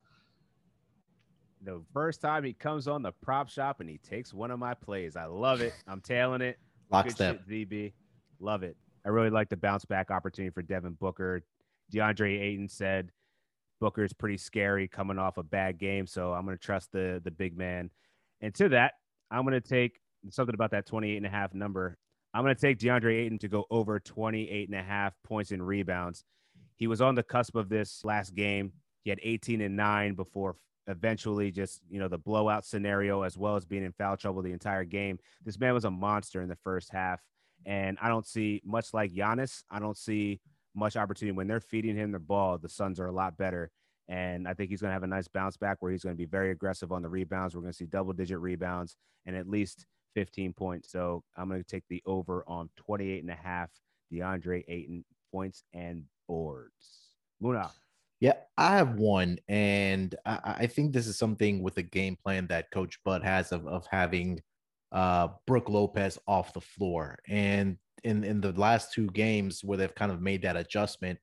The 1.63 1.81
first 1.93 2.21
time 2.21 2.43
he 2.43 2.53
comes 2.53 2.87
on 2.87 3.01
the 3.01 3.11
prop 3.11 3.49
shop 3.49 3.79
and 3.79 3.89
he 3.89 3.97
takes 3.97 4.33
one 4.33 4.51
of 4.51 4.59
my 4.59 4.73
plays. 4.75 5.15
I 5.15 5.25
love 5.25 5.61
it. 5.61 5.73
I'm 5.87 5.99
tailing 5.99 6.41
it. 6.41 6.59
Lockstep. 6.91 7.47
ZB. 7.47 7.93
Love 8.39 8.63
it. 8.63 8.77
I 9.05 9.09
really 9.09 9.31
like 9.31 9.49
the 9.49 9.57
bounce 9.57 9.85
back 9.85 10.11
opportunity 10.11 10.53
for 10.53 10.61
Devin 10.61 10.93
Booker. 10.99 11.41
DeAndre 11.93 12.39
Ayton 12.39 12.67
said 12.67 13.11
Booker 13.79 14.03
is 14.03 14.13
pretty 14.13 14.37
scary 14.37 14.87
coming 14.87 15.19
off 15.19 15.37
a 15.37 15.43
bad 15.43 15.77
game, 15.77 16.07
so 16.07 16.33
I'm 16.33 16.45
going 16.45 16.57
to 16.57 16.63
trust 16.63 16.91
the 16.91 17.21
the 17.23 17.31
big 17.31 17.57
man. 17.57 17.89
And 18.41 18.53
to 18.55 18.69
that, 18.69 18.93
I'm 19.31 19.43
going 19.43 19.59
to 19.59 19.67
take 19.67 19.99
something 20.29 20.55
about 20.55 20.71
that 20.71 20.85
28 20.85 21.17
and 21.17 21.25
a 21.25 21.29
half 21.29 21.53
number. 21.53 21.97
I'm 22.33 22.43
going 22.43 22.55
to 22.55 22.61
take 22.61 22.79
DeAndre 22.79 23.25
Ayton 23.25 23.39
to 23.39 23.47
go 23.47 23.65
over 23.69 23.99
28 23.99 24.67
and 24.67 24.77
a 24.77 24.83
half 24.83 25.13
points 25.23 25.51
and 25.51 25.65
rebounds. 25.65 26.23
He 26.75 26.87
was 26.87 27.01
on 27.01 27.15
the 27.15 27.23
cusp 27.23 27.55
of 27.55 27.69
this 27.69 28.03
last 28.03 28.35
game. 28.35 28.73
He 29.03 29.09
had 29.09 29.19
18 29.23 29.61
and 29.61 29.77
9 29.77 30.15
before 30.15 30.57
eventually 30.87 31.51
just, 31.51 31.81
you 31.89 31.99
know, 31.99 32.07
the 32.07 32.17
blowout 32.17 32.65
scenario 32.65 33.21
as 33.21 33.37
well 33.37 33.55
as 33.55 33.65
being 33.65 33.83
in 33.83 33.93
foul 33.93 34.17
trouble 34.17 34.41
the 34.41 34.51
entire 34.51 34.83
game. 34.83 35.17
This 35.43 35.59
man 35.59 35.73
was 35.73 35.85
a 35.85 35.91
monster 35.91 36.41
in 36.41 36.49
the 36.49 36.57
first 36.57 36.91
half. 36.91 37.21
And 37.65 37.97
I 38.01 38.09
don't 38.09 38.27
see 38.27 38.61
much 38.65 38.93
like 38.93 39.11
Giannis, 39.11 39.63
I 39.71 39.79
don't 39.79 39.97
see 39.97 40.39
much 40.75 40.95
opportunity. 40.97 41.35
When 41.35 41.47
they're 41.47 41.59
feeding 41.59 41.95
him 41.95 42.11
the 42.11 42.19
ball, 42.19 42.57
the 42.57 42.69
Suns 42.69 42.99
are 42.99 43.07
a 43.07 43.11
lot 43.11 43.37
better. 43.37 43.71
And 44.07 44.47
I 44.47 44.53
think 44.53 44.69
he's 44.69 44.81
going 44.81 44.89
to 44.89 44.93
have 44.93 45.03
a 45.03 45.07
nice 45.07 45.27
bounce 45.27 45.57
back 45.57 45.77
where 45.79 45.91
he's 45.91 46.03
going 46.03 46.15
to 46.15 46.17
be 46.17 46.25
very 46.25 46.51
aggressive 46.51 46.91
on 46.91 47.01
the 47.01 47.09
rebounds. 47.09 47.55
We're 47.55 47.61
going 47.61 47.73
to 47.73 47.77
see 47.77 47.85
double 47.85 48.13
digit 48.13 48.39
rebounds 48.39 48.97
and 49.25 49.35
at 49.35 49.49
least 49.49 49.85
15 50.13 50.53
points. 50.53 50.91
So 50.91 51.23
I'm 51.35 51.49
going 51.49 51.63
to 51.63 51.67
take 51.67 51.83
the 51.89 52.03
over 52.05 52.43
on 52.47 52.69
28 52.77 53.21
and 53.23 53.31
a 53.31 53.35
half 53.35 53.69
DeAndre 54.13 54.63
Ayton 54.67 55.03
points 55.31 55.63
and 55.73 56.03
boards. 56.27 57.15
Muna. 57.41 57.71
Yeah, 58.19 58.33
I 58.57 58.77
have 58.77 58.95
one. 58.95 59.39
And 59.49 60.15
I, 60.25 60.55
I 60.59 60.67
think 60.67 60.93
this 60.93 61.07
is 61.07 61.17
something 61.17 61.63
with 61.63 61.75
the 61.75 61.83
game 61.83 62.15
plan 62.23 62.47
that 62.47 62.71
Coach 62.71 62.99
Bud 63.03 63.23
has 63.23 63.51
of, 63.51 63.67
of 63.67 63.87
having 63.87 64.39
uh, 64.95 65.27
Brook 65.45 65.69
Lopez 65.69 66.17
off 66.25 66.53
the 66.53 66.61
floor. 66.61 67.19
And 67.27 67.77
in 68.03 68.23
in 68.23 68.39
the 68.41 68.53
last 68.53 68.93
two 68.93 69.07
games 69.07 69.63
where 69.63 69.77
they've 69.77 69.93
kind 69.93 70.11
of 70.11 70.21
made 70.21 70.43
that 70.43 70.55
adjustment, 70.55 71.19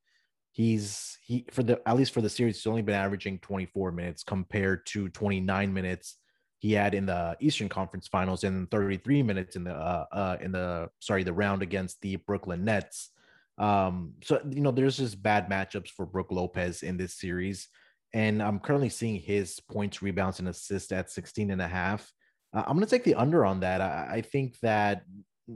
he's 0.52 1.18
he 1.22 1.46
for 1.50 1.62
the 1.62 1.80
at 1.88 1.96
least 1.96 2.12
for 2.12 2.20
the 2.20 2.28
series, 2.28 2.56
he's 2.56 2.66
only 2.66 2.82
been 2.82 2.94
averaging 2.94 3.38
24 3.38 3.90
minutes 3.92 4.22
compared 4.22 4.84
to 4.86 5.08
29 5.08 5.72
minutes 5.72 6.18
he 6.58 6.72
had 6.72 6.94
in 6.94 7.06
the 7.06 7.36
Eastern 7.40 7.68
Conference 7.68 8.06
Finals 8.06 8.44
and 8.44 8.70
33 8.70 9.22
minutes 9.22 9.56
in 9.56 9.64
the 9.64 9.72
uh, 9.72 10.04
uh 10.12 10.36
in 10.40 10.52
the 10.52 10.90
sorry 11.00 11.24
the 11.24 11.32
round 11.32 11.62
against 11.62 12.00
the 12.02 12.16
Brooklyn 12.16 12.64
Nets. 12.64 13.10
Um, 13.56 14.14
so 14.22 14.40
you 14.50 14.60
know, 14.60 14.70
there's 14.70 14.98
just 14.98 15.22
bad 15.22 15.48
matchups 15.48 15.88
for 15.88 16.04
Brook 16.04 16.30
Lopez 16.30 16.82
in 16.82 16.98
this 16.98 17.14
series. 17.14 17.68
And 18.14 18.42
I'm 18.42 18.60
currently 18.60 18.90
seeing 18.90 19.18
his 19.18 19.58
points, 19.60 20.02
rebounds, 20.02 20.38
and 20.38 20.48
assists 20.48 20.92
at 20.92 21.10
16 21.10 21.50
and 21.50 21.62
a 21.62 21.68
half. 21.68 22.12
Uh, 22.52 22.64
I'm 22.66 22.76
going 22.76 22.86
to 22.86 22.90
take 22.90 23.04
the 23.04 23.14
under 23.14 23.44
on 23.44 23.60
that. 23.60 23.80
I, 23.80 24.08
I, 24.14 24.20
think 24.20 24.58
that 24.60 25.02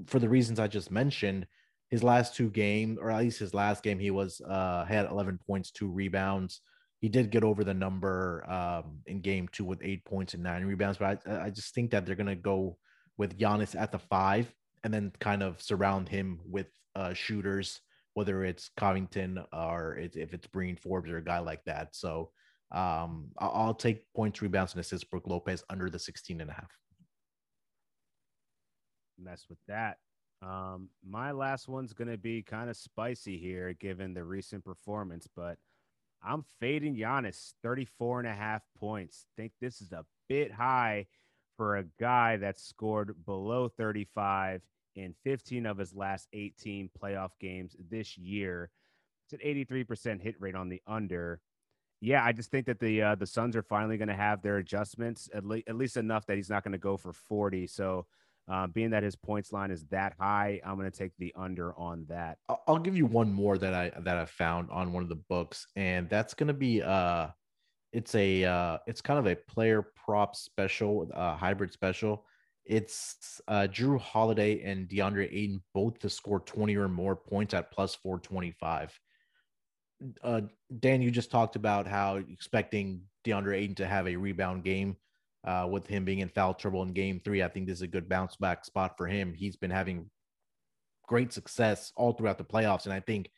for 0.06 0.18
the 0.18 0.28
reasons 0.28 0.58
I 0.58 0.66
just 0.66 0.90
mentioned, 0.90 1.46
his 1.90 2.02
last 2.02 2.34
two 2.34 2.50
games, 2.50 2.98
or 3.00 3.10
at 3.10 3.20
least 3.20 3.38
his 3.38 3.54
last 3.54 3.82
game, 3.82 3.98
he 3.98 4.10
was 4.10 4.40
uh, 4.40 4.84
had 4.84 5.10
11 5.10 5.38
points, 5.46 5.70
two 5.70 5.88
rebounds. 5.88 6.60
He 7.00 7.08
did 7.08 7.30
get 7.30 7.44
over 7.44 7.62
the 7.62 7.74
number 7.74 8.44
um, 8.50 8.98
in 9.06 9.20
game 9.20 9.48
two 9.52 9.64
with 9.64 9.80
eight 9.82 10.04
points 10.04 10.34
and 10.34 10.42
nine 10.42 10.64
rebounds, 10.64 10.98
but 10.98 11.20
I, 11.26 11.46
I 11.46 11.50
just 11.50 11.74
think 11.74 11.90
that 11.90 12.06
they're 12.06 12.16
going 12.16 12.26
to 12.26 12.34
go 12.34 12.78
with 13.18 13.38
Giannis 13.38 13.78
at 13.80 13.92
the 13.92 13.98
five 13.98 14.52
and 14.82 14.92
then 14.92 15.12
kind 15.20 15.42
of 15.42 15.60
surround 15.60 16.08
him 16.08 16.40
with 16.44 16.66
uh, 16.94 17.12
shooters, 17.12 17.80
whether 18.14 18.44
it's 18.44 18.70
Covington 18.76 19.38
or 19.52 19.98
if 19.98 20.32
it's 20.32 20.46
Bryn 20.46 20.76
Forbes 20.76 21.10
or 21.10 21.18
a 21.18 21.24
guy 21.24 21.38
like 21.38 21.62
that. 21.64 21.94
So 21.94 22.30
um, 22.72 23.28
I'll 23.38 23.74
take 23.74 24.12
points, 24.14 24.42
rebounds, 24.42 24.72
and 24.72 24.80
assists 24.80 25.04
Brook 25.04 25.24
Lopez 25.26 25.62
under 25.70 25.88
the 25.88 25.98
16 25.98 26.40
and 26.40 26.50
a 26.50 26.54
half. 26.54 26.70
Mess 29.18 29.46
with 29.48 29.58
that. 29.68 29.98
Um, 30.42 30.90
my 31.04 31.32
last 31.32 31.68
one's 31.68 31.92
going 31.92 32.10
to 32.10 32.18
be 32.18 32.42
kind 32.42 32.68
of 32.68 32.76
spicy 32.76 33.38
here, 33.38 33.72
given 33.72 34.14
the 34.14 34.24
recent 34.24 34.64
performance, 34.64 35.26
but 35.34 35.58
I'm 36.22 36.44
fading 36.60 36.96
Giannis 36.96 37.54
34 37.62 38.20
and 38.20 38.28
a 38.28 38.34
half 38.34 38.62
points. 38.78 39.26
Think 39.36 39.52
this 39.60 39.80
is 39.80 39.92
a 39.92 40.04
bit 40.28 40.52
high 40.52 41.06
for 41.56 41.76
a 41.76 41.84
guy 41.98 42.36
that 42.36 42.58
scored 42.58 43.24
below 43.24 43.68
35 43.68 44.62
in 44.94 45.14
15 45.24 45.66
of 45.66 45.78
his 45.78 45.94
last 45.94 46.28
18 46.32 46.90
playoff 47.00 47.30
games 47.40 47.76
this 47.90 48.18
year. 48.18 48.70
It's 49.24 49.42
an 49.42 49.48
83% 49.48 50.22
hit 50.22 50.36
rate 50.40 50.54
on 50.54 50.68
the 50.68 50.82
under. 50.86 51.40
Yeah, 52.00 52.24
I 52.24 52.32
just 52.32 52.50
think 52.50 52.66
that 52.66 52.78
the 52.78 53.02
uh, 53.02 53.14
the 53.14 53.26
Suns 53.26 53.56
are 53.56 53.62
finally 53.62 53.96
going 53.96 54.08
to 54.08 54.14
have 54.14 54.42
their 54.42 54.58
adjustments 54.58 55.30
at, 55.34 55.44
le- 55.44 55.62
at 55.66 55.76
least 55.76 55.96
enough 55.96 56.26
that 56.26 56.36
he's 56.36 56.50
not 56.50 56.62
going 56.62 56.72
to 56.72 56.78
go 56.78 56.96
for 56.96 57.12
40. 57.12 57.66
So 57.66 58.06
uh, 58.48 58.66
being 58.68 58.90
that 58.90 59.02
his 59.02 59.16
points 59.16 59.52
line 59.52 59.70
is 59.70 59.84
that 59.86 60.14
high, 60.20 60.60
I'm 60.64 60.76
going 60.76 60.90
to 60.90 60.96
take 60.96 61.12
the 61.18 61.34
under 61.36 61.76
on 61.78 62.06
that. 62.08 62.38
I'll 62.68 62.78
give 62.78 62.96
you 62.96 63.06
one 63.06 63.32
more 63.32 63.58
that 63.58 63.74
I 63.74 63.92
that 64.00 64.16
I 64.16 64.24
found 64.24 64.70
on 64.70 64.92
one 64.92 65.02
of 65.02 65.08
the 65.08 65.16
books, 65.28 65.66
and 65.74 66.08
that's 66.08 66.34
going 66.34 66.48
to 66.48 66.54
be 66.54 66.82
uh, 66.82 67.28
it's 67.92 68.14
a 68.14 68.44
uh, 68.44 68.78
it's 68.86 69.00
kind 69.00 69.18
of 69.18 69.26
a 69.26 69.34
player 69.34 69.82
prop 69.82 70.36
special, 70.36 71.10
uh, 71.14 71.34
hybrid 71.34 71.72
special. 71.72 72.24
It's 72.64 73.40
uh, 73.48 73.68
Jrue 73.70 74.00
Holiday 74.00 74.62
and 74.62 74.88
DeAndre 74.88 75.32
Ayton 75.32 75.62
both 75.72 75.98
to 76.00 76.10
score 76.10 76.40
20 76.40 76.76
or 76.76 76.88
more 76.88 77.14
points 77.14 77.54
at 77.54 77.70
plus 77.70 77.94
425. 77.94 78.98
Uh, 80.22 80.40
Dan, 80.80 81.00
you 81.00 81.12
just 81.12 81.30
talked 81.30 81.54
about 81.54 81.86
how 81.86 82.16
expecting 82.16 83.02
DeAndre 83.24 83.56
Ayton 83.56 83.76
to 83.76 83.86
have 83.86 84.08
a 84.08 84.16
rebound 84.16 84.64
game 84.64 84.96
uh, 85.46 85.66
with 85.70 85.86
him 85.86 86.04
being 86.04 86.18
in 86.18 86.28
foul 86.28 86.54
trouble 86.54 86.82
in 86.82 86.92
game 86.92 87.20
three. 87.24 87.42
I 87.42 87.48
think 87.48 87.66
this 87.66 87.78
is 87.78 87.82
a 87.82 87.86
good 87.86 88.08
bounce 88.08 88.36
back 88.36 88.64
spot 88.64 88.96
for 88.96 89.06
him. 89.06 89.32
He's 89.32 89.56
been 89.56 89.70
having 89.70 90.10
great 91.06 91.32
success 91.32 91.92
all 91.96 92.12
throughout 92.12 92.38
the 92.38 92.44
playoffs. 92.44 92.84
And 92.84 92.92
I 92.92 93.00
think 93.00 93.30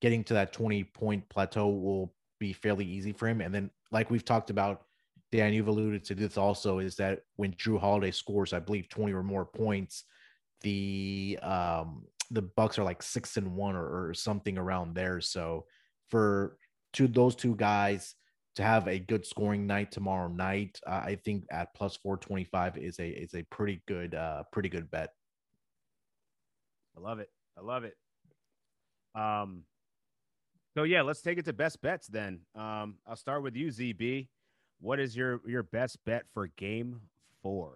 getting 0.00 0.22
to 0.24 0.34
that 0.34 0.52
20 0.52 0.84
point 0.84 1.28
plateau 1.28 1.68
will 1.68 2.14
be 2.38 2.52
fairly 2.52 2.84
easy 2.84 3.12
for 3.12 3.26
him. 3.26 3.40
And 3.40 3.54
then, 3.54 3.70
like 3.90 4.10
we've 4.10 4.24
talked 4.24 4.50
about, 4.50 4.82
Dan, 5.32 5.54
you've 5.54 5.68
alluded 5.68 6.04
to 6.04 6.14
this 6.14 6.36
also, 6.36 6.78
is 6.78 6.96
that 6.96 7.20
when 7.36 7.52
Jrue 7.54 7.80
Holiday 7.80 8.10
scores, 8.10 8.52
I 8.52 8.58
believe 8.58 8.88
20 8.88 9.12
or 9.12 9.22
more 9.22 9.46
points, 9.46 10.04
the 10.60 11.38
um 11.42 12.04
the 12.30 12.42
Bucks 12.42 12.78
are 12.78 12.84
like 12.84 13.02
six 13.02 13.36
and 13.36 13.54
one 13.54 13.76
or, 13.76 14.08
or 14.08 14.14
something 14.14 14.58
around 14.58 14.94
there. 14.94 15.20
So 15.20 15.66
for 16.10 16.56
to 16.94 17.06
those 17.06 17.34
two 17.34 17.54
guys, 17.54 18.14
to 18.54 18.62
have 18.62 18.86
a 18.86 18.98
good 18.98 19.26
scoring 19.26 19.66
night 19.66 19.90
tomorrow 19.90 20.28
night. 20.28 20.80
Uh, 20.86 21.02
I 21.04 21.16
think 21.16 21.44
at 21.50 21.74
plus 21.74 21.96
425 21.96 22.78
is 22.78 22.98
a 23.00 23.08
is 23.08 23.34
a 23.34 23.42
pretty 23.44 23.82
good 23.86 24.14
uh 24.14 24.44
pretty 24.52 24.68
good 24.68 24.90
bet. 24.90 25.10
I 26.96 27.00
love 27.00 27.18
it. 27.18 27.30
I 27.58 27.60
love 27.62 27.84
it. 27.84 27.96
Um 29.14 29.64
so 30.74 30.82
yeah, 30.82 31.02
let's 31.02 31.22
take 31.22 31.38
it 31.38 31.44
to 31.46 31.52
best 31.52 31.82
bets 31.82 32.06
then. 32.06 32.40
Um 32.54 32.96
I'll 33.06 33.16
start 33.16 33.42
with 33.42 33.56
you 33.56 33.68
ZB. 33.68 34.28
What 34.80 35.00
is 35.00 35.16
your 35.16 35.40
your 35.46 35.62
best 35.62 35.98
bet 36.04 36.24
for 36.32 36.48
game 36.56 37.00
4? 37.42 37.72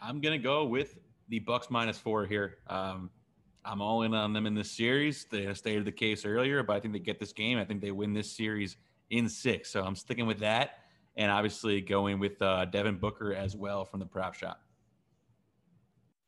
I'm 0.00 0.20
going 0.20 0.38
to 0.38 0.42
go 0.42 0.64
with 0.66 0.96
the 1.28 1.38
Bucks 1.38 1.70
minus 1.70 1.98
4 1.98 2.26
here. 2.26 2.58
Um 2.68 3.10
I'm 3.64 3.80
all 3.80 4.02
in 4.02 4.14
on 4.14 4.32
them 4.32 4.46
in 4.46 4.54
this 4.54 4.70
series. 4.70 5.26
They 5.30 5.52
stated 5.54 5.84
the 5.84 5.92
case 5.92 6.24
earlier, 6.24 6.62
but 6.62 6.76
I 6.76 6.80
think 6.80 6.92
they 6.92 7.00
get 7.00 7.18
this 7.18 7.32
game. 7.32 7.58
I 7.58 7.64
think 7.64 7.80
they 7.80 7.90
win 7.90 8.12
this 8.12 8.30
series 8.30 8.76
in 9.10 9.28
six. 9.28 9.70
So 9.70 9.82
I'm 9.82 9.96
sticking 9.96 10.26
with 10.26 10.40
that, 10.40 10.80
and 11.16 11.30
obviously 11.30 11.80
going 11.80 12.18
with 12.18 12.40
uh, 12.42 12.66
Devin 12.66 12.98
Booker 12.98 13.34
as 13.34 13.56
well 13.56 13.84
from 13.84 14.00
the 14.00 14.06
prop 14.06 14.34
shop. 14.34 14.60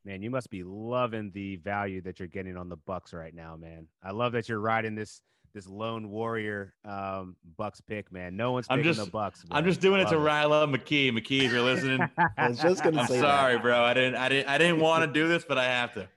Man, 0.05 0.23
you 0.23 0.31
must 0.31 0.51
be 0.51 0.63
loving 0.63 1.33
the 1.35 1.57
value 1.57 2.01
that 2.03 2.21
you're 2.21 2.29
getting 2.29 2.57
on 2.57 2.69
the 2.69 2.77
Bucks 2.77 3.13
right 3.13 3.35
now, 3.35 3.57
man. 3.57 3.89
I 4.03 4.13
love 4.13 4.33
that 4.33 4.49
you're 4.49 4.61
riding 4.61 4.95
this 4.95 5.21
this 5.53 5.67
lone 5.67 6.11
warrior 6.11 6.75
um, 6.85 7.35
Bucks 7.57 7.81
pick, 7.81 8.13
man. 8.13 8.37
No 8.37 8.53
one's 8.53 8.69
picking 8.69 8.81
I'm 8.81 8.85
just, 8.85 9.05
the 9.05 9.11
Bucks. 9.11 9.43
Man. 9.49 9.59
I'm 9.59 9.65
just 9.65 9.81
doing 9.81 10.01
it 10.03 10.09
to 10.09 10.17
Ryla 10.17 10.65
up 10.65 10.69
McKee. 10.69 11.11
McKee, 11.11 11.43
if 11.43 11.53
you're 11.53 11.63
listening, 11.63 12.09
I 12.39 12.49
was 12.49 12.59
just 12.61 12.85
gonna 12.85 13.01
I'm 13.01 13.07
say 13.07 13.21
sorry, 13.21 13.55
that. 13.55 13.63
bro. 13.63 13.83
I 13.83 13.95
didn't, 13.95 14.17
I 14.17 14.29
didn't, 14.29 14.49
I 14.49 14.59
didn't 14.59 14.81
want 14.81 15.05
to 15.05 15.13
do 15.13 15.29
this, 15.29 15.45
but 15.49 15.59
I 15.59 15.65
have 15.65 15.93
to 15.95 16.09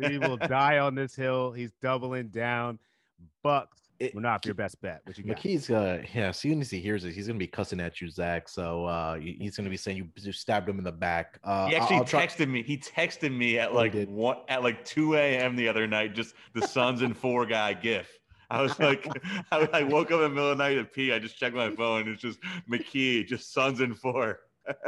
he 0.00 0.18
will 0.18 0.36
die 0.36 0.78
on 0.78 0.94
this 0.94 1.14
hill. 1.14 1.52
He's 1.52 1.72
doubling 1.82 2.28
down. 2.28 2.78
Bucks 3.42 3.80
It- 3.98 4.14
will 4.14 4.22
not 4.22 4.42
be 4.42 4.48
your 4.48 4.54
best 4.54 4.80
bet. 4.80 5.00
What 5.04 5.18
you 5.18 5.24
got? 5.24 5.36
McKee's 5.38 5.70
uh 5.70 6.02
yeah, 6.14 6.28
as 6.28 6.36
soon 6.38 6.60
as 6.60 6.70
he 6.70 6.80
hears 6.80 7.04
it, 7.04 7.12
he's 7.12 7.26
gonna 7.26 7.38
be 7.38 7.46
cussing 7.48 7.80
at 7.80 8.00
you, 8.00 8.08
Zach. 8.08 8.48
So 8.48 8.84
uh 8.84 9.16
he's 9.18 9.56
gonna 9.56 9.70
be 9.70 9.76
saying 9.76 9.96
you, 9.96 10.08
you 10.16 10.32
stabbed 10.32 10.68
him 10.68 10.78
in 10.78 10.84
the 10.84 10.92
back. 10.92 11.38
Uh 11.42 11.66
He 11.68 11.74
I'll- 11.76 11.82
actually 11.82 11.96
I'll 11.96 12.04
try- 12.04 12.26
texted 12.26 12.48
me. 12.48 12.62
He 12.62 12.76
texted 12.78 13.36
me 13.36 13.58
at 13.58 13.74
like 13.74 13.94
one 14.08 14.38
at 14.48 14.62
like 14.62 14.84
2 14.84 15.14
a.m. 15.16 15.56
the 15.56 15.66
other 15.68 15.86
night, 15.86 16.14
just 16.14 16.34
the 16.54 16.66
Suns 16.66 17.02
and 17.02 17.16
four 17.16 17.44
guy 17.46 17.72
gif. 17.74 18.08
I 18.50 18.62
was 18.62 18.78
like, 18.88 19.06
I, 19.52 19.68
I 19.72 19.82
woke 19.82 20.10
up 20.12 20.18
in 20.18 20.22
the 20.22 20.28
middle 20.30 20.50
of 20.52 20.58
the 20.58 20.62
night 20.64 20.74
to 20.76 20.84
pee. 20.84 21.12
I 21.12 21.18
just 21.18 21.36
checked 21.36 21.56
my 21.56 21.70
phone. 21.74 22.08
It's 22.08 22.22
just 22.22 22.38
McKee, 22.70 23.26
just 23.26 23.52
Suns 23.52 23.80
and 23.80 23.98
four. 23.98 24.40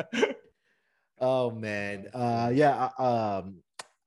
Oh 1.22 1.50
man. 1.50 2.06
Uh 2.14 2.50
yeah, 2.54 2.88
uh, 2.98 3.38
um 3.42 3.56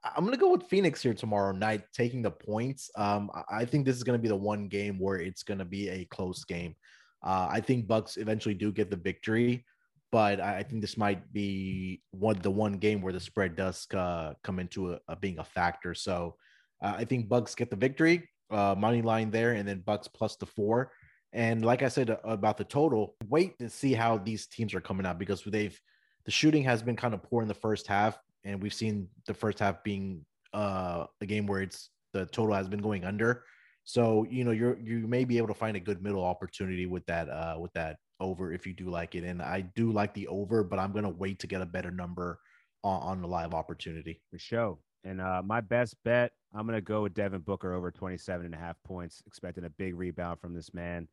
I'm 0.03 0.25
gonna 0.25 0.37
go 0.37 0.51
with 0.51 0.63
Phoenix 0.63 1.01
here 1.01 1.13
tomorrow 1.13 1.53
night, 1.53 1.83
taking 1.93 2.21
the 2.21 2.31
points. 2.31 2.91
Um, 2.95 3.31
I- 3.49 3.65
think 3.65 3.85
this 3.85 3.95
is 3.95 4.03
gonna 4.03 4.17
be 4.17 4.27
the 4.27 4.35
one 4.35 4.67
game 4.67 4.99
where 4.99 5.17
it's 5.17 5.43
gonna 5.43 5.65
be 5.65 5.89
a 5.89 6.05
close 6.05 6.43
game. 6.43 6.75
Uh, 7.21 7.47
I 7.49 7.61
think 7.61 7.87
Bucks 7.87 8.17
eventually 8.17 8.53
do 8.53 8.71
get 8.71 8.89
the 8.89 8.97
victory, 8.97 9.65
but 10.11 10.41
I 10.41 10.59
I 10.59 10.63
think 10.63 10.81
this 10.81 10.97
might 10.97 11.31
be 11.31 12.01
one 12.11 12.39
the 12.41 12.51
one 12.51 12.73
game 12.73 13.01
where 13.01 13.13
the 13.13 13.19
spread 13.19 13.55
does 13.55 13.87
uh, 13.93 14.33
come 14.43 14.59
into 14.59 14.93
a, 14.93 14.99
a 15.07 15.15
being 15.15 15.39
a 15.39 15.43
factor. 15.43 15.93
So 15.95 16.35
uh, 16.81 16.95
I 16.97 17.05
think 17.05 17.29
Bucks 17.29 17.55
get 17.55 17.69
the 17.69 17.77
victory, 17.77 18.29
uh, 18.51 18.75
money 18.77 19.01
line 19.01 19.31
there, 19.31 19.53
and 19.53 19.67
then 19.67 19.79
Bucks 19.79 20.09
plus 20.09 20.35
the 20.35 20.45
four. 20.45 20.91
And 21.31 21.65
like 21.65 21.81
I 21.81 21.87
said 21.87 22.09
uh, 22.09 22.17
about 22.25 22.57
the 22.57 22.65
total, 22.65 23.15
wait 23.29 23.57
to 23.59 23.69
see 23.69 23.93
how 23.93 24.17
these 24.17 24.47
teams 24.47 24.73
are 24.73 24.81
coming 24.81 25.05
out 25.05 25.17
because 25.17 25.43
they've 25.45 25.79
the 26.25 26.31
shooting 26.31 26.63
has 26.63 26.83
been 26.83 26.95
kind 26.95 27.13
of 27.13 27.23
poor 27.23 27.41
in 27.41 27.47
the 27.47 27.53
first 27.53 27.87
half 27.87 28.17
and 28.45 28.61
we've 28.61 28.73
seen 28.73 29.07
the 29.25 29.33
first 29.33 29.59
half 29.59 29.83
being 29.83 30.25
uh 30.53 31.05
a 31.21 31.25
game 31.25 31.47
where 31.47 31.61
it's 31.61 31.89
the 32.13 32.25
total 32.27 32.53
has 32.53 32.67
been 32.67 32.81
going 32.81 33.03
under 33.03 33.43
so 33.83 34.25
you 34.29 34.43
know 34.43 34.51
you're 34.51 34.77
you 34.79 35.07
may 35.07 35.25
be 35.25 35.37
able 35.37 35.47
to 35.47 35.53
find 35.53 35.75
a 35.75 35.79
good 35.79 36.01
middle 36.01 36.23
opportunity 36.23 36.85
with 36.85 37.05
that 37.05 37.27
uh 37.29 37.55
with 37.59 37.73
that 37.73 37.97
over 38.19 38.53
if 38.53 38.65
you 38.65 38.73
do 38.73 38.89
like 38.89 39.15
it 39.15 39.23
and 39.23 39.41
i 39.41 39.61
do 39.75 39.91
like 39.91 40.13
the 40.13 40.27
over 40.27 40.63
but 40.63 40.79
i'm 40.79 40.93
gonna 40.93 41.09
wait 41.09 41.39
to 41.39 41.47
get 41.47 41.61
a 41.61 41.65
better 41.65 41.91
number 41.91 42.39
on, 42.83 43.01
on 43.01 43.21
the 43.21 43.27
live 43.27 43.53
opportunity 43.53 44.21
for 44.29 44.37
show. 44.37 44.79
And 45.03 45.19
uh, 45.19 45.41
my 45.43 45.61
best 45.61 45.95
bet, 46.05 46.31
I'm 46.53 46.67
to 46.67 46.81
go 46.81 47.03
with 47.03 47.13
Devin 47.13 47.41
Booker 47.41 47.73
over 47.73 47.91
27 47.91 48.45
and 48.45 48.55
a 48.55 48.57
half 48.57 48.75
points, 48.85 49.21
expecting 49.25 49.65
a 49.65 49.69
big 49.69 49.95
rebound 49.95 50.39
from 50.39 50.53
this 50.53 50.73
man. 50.73 51.07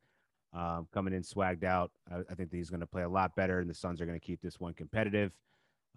Um, 0.53 0.87
coming 0.93 1.13
in 1.13 1.23
swagged 1.23 1.63
out. 1.63 1.91
I, 2.11 2.19
I 2.29 2.35
think 2.35 2.51
he's 2.51 2.69
going 2.69 2.81
to 2.81 2.87
play 2.87 3.03
a 3.03 3.09
lot 3.09 3.35
better, 3.35 3.59
and 3.59 3.69
the 3.69 3.73
Suns 3.73 4.01
are 4.01 4.05
going 4.05 4.19
to 4.19 4.25
keep 4.25 4.41
this 4.41 4.59
one 4.59 4.73
competitive. 4.73 5.31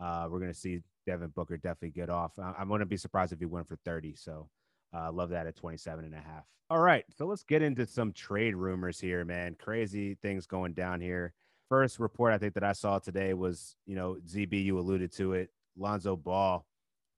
Uh, 0.01 0.27
we're 0.31 0.41
going 0.41 0.53
to 0.53 0.59
see 0.59 0.81
Devin 1.07 1.29
Booker 1.29 1.57
definitely 1.57 1.91
get 1.91 2.11
off. 2.11 2.33
I, 2.39 2.53
I'm 2.59 2.69
going 2.69 2.81
to 2.81 2.87
be 2.87 2.97
surprised 2.97 3.33
if 3.33 3.39
he 3.39 3.47
went 3.47 3.69
for 3.69 3.77
30. 3.85 4.17
So 4.17 4.49
I 4.93 5.07
uh, 5.07 5.13
love 5.13 5.31
that 5.31 5.47
at 5.47 5.57
27 5.57 6.05
and 6.05 6.15
a 6.15 6.19
half. 6.19 6.45
All 6.71 6.81
right. 6.81 7.05
So 7.17 7.27
let's 7.27 7.45
get 7.45 7.63
into 7.63 7.87
some 7.87 8.13
trade 8.13 8.55
rumors 8.55 9.01
here, 9.01 9.25
man. 9.25 9.57
Crazy 9.59 10.17
things 10.23 10.47
going 10.47 10.73
down 10.73 11.01
here. 11.01 11.35
First 11.69 11.99
report 11.99 12.33
I 12.33 12.39
think 12.39 12.55
that 12.55 12.65
I 12.65 12.73
saw 12.73 12.99
today 12.99 13.35
was, 13.35 13.77
you 13.87 13.97
know, 13.97 14.17
ZB, 14.27 14.65
you 14.65 14.79
alluded 14.79 15.13
to 15.17 15.33
it. 15.35 15.51
Lonzo 15.77 16.17
Ball 16.17 16.65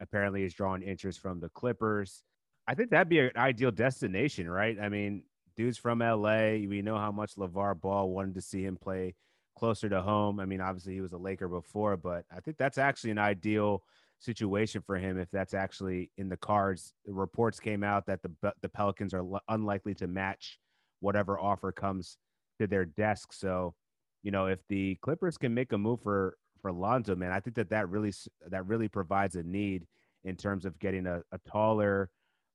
apparently 0.01 0.45
is 0.45 0.55
drawing 0.55 0.83
interest 0.83 1.21
from 1.21 1.41
the 1.41 1.49
Clippers. 1.51 2.23
I 2.67 2.75
think 2.75 2.91
that'd 2.91 3.09
be 3.09 3.21
an 3.21 3.31
ideal 3.37 3.71
destination, 3.71 4.49
right? 4.49 4.77
I 4.81 4.89
mean, 4.89 5.23
dude's 5.57 5.79
from 5.79 6.01
LA. 6.01 6.67
We 6.67 6.83
know 6.83 6.99
how 6.99 7.13
much 7.13 7.37
LeVar 7.37 7.81
Ball 7.81 8.11
wanted 8.11 8.35
to 8.35 8.41
see 8.41 8.65
him 8.65 8.77
play 8.77 9.15
closer 9.57 9.89
to 9.89 10.03
home. 10.03 10.39
I 10.39 10.45
mean, 10.45 10.61
obviously 10.61 10.95
he 10.95 11.01
was 11.01 11.13
a 11.13 11.19
Laker 11.19 11.49
before, 11.49 11.97
but 11.97 12.25
I 12.35 12.41
think 12.41 12.57
that's 12.57 12.79
actually 12.79 13.11
an 13.11 13.19
ideal 13.19 13.83
situation 14.19 14.83
for 14.87 14.97
him 14.97 15.19
if 15.19 15.31
that's 15.31 15.55
actually 15.55 16.11
in 16.17 16.29
the 16.29 16.37
cards. 16.37 16.95
The 17.05 17.13
reports 17.13 17.61
came 17.61 17.83
out 17.83 18.07
that 18.07 18.21
the 18.23 18.53
the 18.63 18.69
Pelicans 18.69 19.15
are 19.15 19.25
unlikely 19.49 19.95
to 19.97 20.07
match 20.07 20.59
whatever 21.01 21.39
offer 21.39 21.73
comes 21.73 22.17
to 22.59 22.67
their 22.67 22.85
desk. 22.85 23.33
So, 23.33 23.75
you 24.23 24.31
know, 24.31 24.47
if 24.47 24.61
the 24.69 24.97
Clippers 25.03 25.37
can 25.37 25.53
make 25.55 25.73
a 25.73 25.79
move 25.79 26.01
for 26.03 26.37
for 26.63 26.73
Lonzo, 26.73 27.15
man, 27.15 27.33
I 27.33 27.41
think 27.41 27.57
that 27.57 27.71
that 27.71 27.89
really 27.89 28.13
that 28.49 28.67
really 28.67 28.89
provides 28.89 29.37
a 29.37 29.43
need 29.43 29.87
in 30.25 30.37
terms 30.37 30.65
of 30.65 30.79
getting 30.79 31.07
a, 31.07 31.23
a 31.33 31.39
taller, 31.49 32.11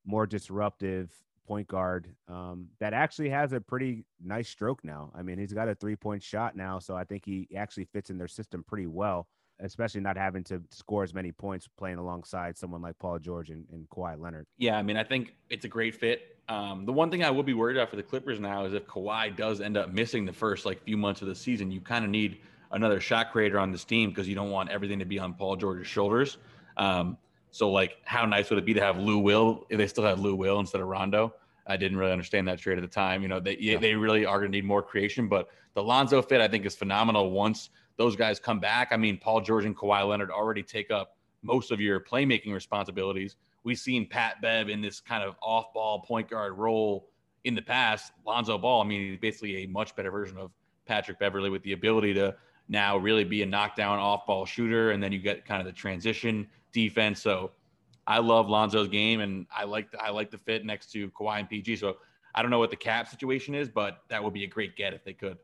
more 0.06 0.28
disruptive 0.28 1.12
point 1.48 1.68
guard 1.68 2.08
um, 2.28 2.68
that 2.80 2.94
actually 2.94 3.30
has 3.30 3.54
a 3.54 3.62
pretty 3.62 4.06
nice 4.24 4.50
stroke 4.50 4.84
now. 4.84 5.12
I 5.16 5.22
mean, 5.22 5.38
he's 5.38 5.54
got 5.54 5.68
a 5.68 5.76
three 5.76 5.96
point 5.96 6.24
shot 6.24 6.56
now, 6.56 6.80
so 6.80 6.96
I 6.96 7.04
think 7.04 7.26
he 7.26 7.48
actually 7.56 7.86
fits 7.86 8.10
in 8.10 8.18
their 8.18 8.28
system 8.28 8.64
pretty 8.64 8.88
well 8.88 9.28
especially 9.62 10.02
not 10.02 10.18
having 10.18 10.44
to 10.44 10.62
score 10.72 11.04
as 11.04 11.14
many 11.14 11.32
points 11.32 11.68
playing 11.78 11.98
alongside 11.98 12.58
someone 12.58 12.82
like 12.82 12.98
Paul 13.00 13.20
George 13.20 13.50
and, 13.50 13.66
and 13.72 13.88
Kawhi 13.90 14.20
Leonard. 14.20 14.46
Yeah, 14.58 14.78
I 14.78 14.84
mean, 14.84 14.98
I 14.98 15.04
think 15.04 15.36
it's 15.50 15.66
a 15.66 15.68
great 15.68 15.96
fit. 15.96 16.38
Um, 16.50 16.86
the 16.86 16.94
one 16.94 17.10
thing 17.10 17.24
I 17.24 17.30
will 17.30 17.44
be 17.44 17.54
worried 17.54 17.78
about 17.78 17.90
for 17.90 17.96
the 17.96 18.04
Clippers 18.04 18.40
now 18.40 18.66
is 18.66 18.74
if 18.74 18.86
Kawhi 18.88 19.36
does 19.36 19.62
end 19.62 19.78
up 19.78 19.94
missing 19.94 20.26
the 20.26 20.34
first 20.34 20.66
like 20.66 20.84
few 20.84 20.98
months 20.98 21.22
of 21.22 21.28
the 21.28 21.36
season, 21.36 21.72
you 21.72 21.80
kind 21.80 22.04
of 22.04 22.12
need 22.12 22.40
another 22.72 23.00
shot 23.00 23.32
creator 23.32 23.60
on 23.60 23.72
this 23.72 23.84
team 23.84 24.10
because 24.10 24.28
you 24.28 24.36
don't 24.36 24.50
want 24.50 24.70
everything 24.70 25.00
to 25.00 25.06
be 25.06 25.20
on 25.20 25.34
Paul 25.34 25.56
George's 25.56 25.88
shoulders. 25.88 26.38
Um, 26.78 27.18
so, 27.52 27.70
like, 27.70 27.98
how 28.06 28.26
nice 28.26 28.50
would 28.50 28.60
it 28.60 28.66
be 28.66 28.74
to 28.74 28.82
have 28.82 28.98
Lou 28.98 29.20
Will 29.20 29.66
if 29.70 29.78
they 29.78 29.88
still 29.88 30.06
had 30.06 30.20
Lou 30.20 30.36
Will 30.36 30.60
instead 30.60 30.82
of 30.82 30.88
Rondo? 30.88 31.34
I 31.68 31.78
didn't 31.78 31.98
really 31.98 32.12
understand 32.12 32.48
that 32.48 32.60
trade 32.60 32.78
at 32.78 32.82
the 32.82 32.88
time. 32.88 33.22
You 33.22 33.28
know, 33.28 33.40
they 33.40 33.58
yeah. 33.60 33.78
they 33.78 33.94
really 33.94 34.26
are 34.26 34.40
going 34.40 34.52
to 34.52 34.58
need 34.58 34.66
more 34.66 34.82
creation, 34.82 35.28
but 35.28 35.50
the 35.74 35.84
Lonzo 35.84 36.22
fit 36.22 36.42
I 36.42 36.48
think 36.48 36.66
is 36.66 36.76
phenomenal 36.76 37.32
once 37.32 37.70
those 37.98 38.16
guys 38.16 38.40
come 38.40 38.60
back. 38.60 38.90
I 38.92 38.98
mean, 38.98 39.18
Paul 39.18 39.42
George 39.42 39.66
and 39.66 39.76
Kawhi 39.76 40.08
Leonard 40.08 40.32
already 40.32 40.64
take 40.64 40.92
up 40.92 41.18
most 41.44 41.72
of 41.72 41.80
your 41.80 42.00
playmaking 42.00 42.54
responsibilities. 42.54 43.36
We've 43.64 43.78
seen 43.78 44.08
Pat 44.08 44.42
Bev 44.42 44.70
in 44.70 44.82
this 44.82 45.00
kind 45.00 45.24
of 45.24 45.36
off 45.42 45.74
ball 45.74 46.00
point 46.02 46.30
guard 46.30 46.58
role 46.58 47.10
in 47.44 47.54
the 47.54 47.62
past. 47.62 48.12
Lonzo 48.26 48.58
Ball, 48.58 48.82
I 48.82 48.86
mean, 48.86 49.12
he's 49.12 49.20
basically 49.20 49.64
a 49.64 49.68
much 49.68 49.96
better 49.96 50.10
version 50.10 50.38
of 50.38 50.52
Patrick 50.86 51.20
Beverley 51.20 51.50
with 51.50 51.64
the 51.64 51.74
ability 51.74 52.14
to 52.16 52.36
now 52.70 52.98
really 52.98 53.24
be 53.24 53.44
a 53.44 53.46
knockdown 53.46 54.00
off 54.00 54.26
ball 54.26 54.46
shooter. 54.46 54.92
And 54.92 55.04
then 55.04 55.12
you 55.12 55.20
get 55.20 55.46
kind 55.46 55.60
of 55.60 55.68
the 55.68 55.74
transition 55.74 56.48
defense. 56.74 57.22
So 57.22 57.52
I 58.08 58.20
love 58.20 58.50
Lonzo's 58.50 58.88
game 58.88 59.22
and 59.22 59.46
I 59.56 59.64
like 59.66 59.92
the, 59.92 60.02
I 60.02 60.10
like 60.10 60.32
the 60.32 60.38
fit 60.38 60.66
next 60.66 60.92
to 60.92 61.10
Kawhi 61.12 61.40
and 61.40 61.50
PG. 61.50 61.78
So 61.78 61.98
I 62.34 62.42
don't 62.42 62.52
know 62.52 62.60
what 62.60 62.72
the 62.72 62.76
cap 62.76 63.08
situation 63.08 63.56
is, 63.56 63.70
but 63.70 64.00
that 64.10 64.24
would 64.24 64.34
be 64.34 64.44
a 64.44 64.48
great 64.48 64.76
get 64.76 64.94
if 64.94 65.04
they 65.04 65.14
could. 65.14 65.38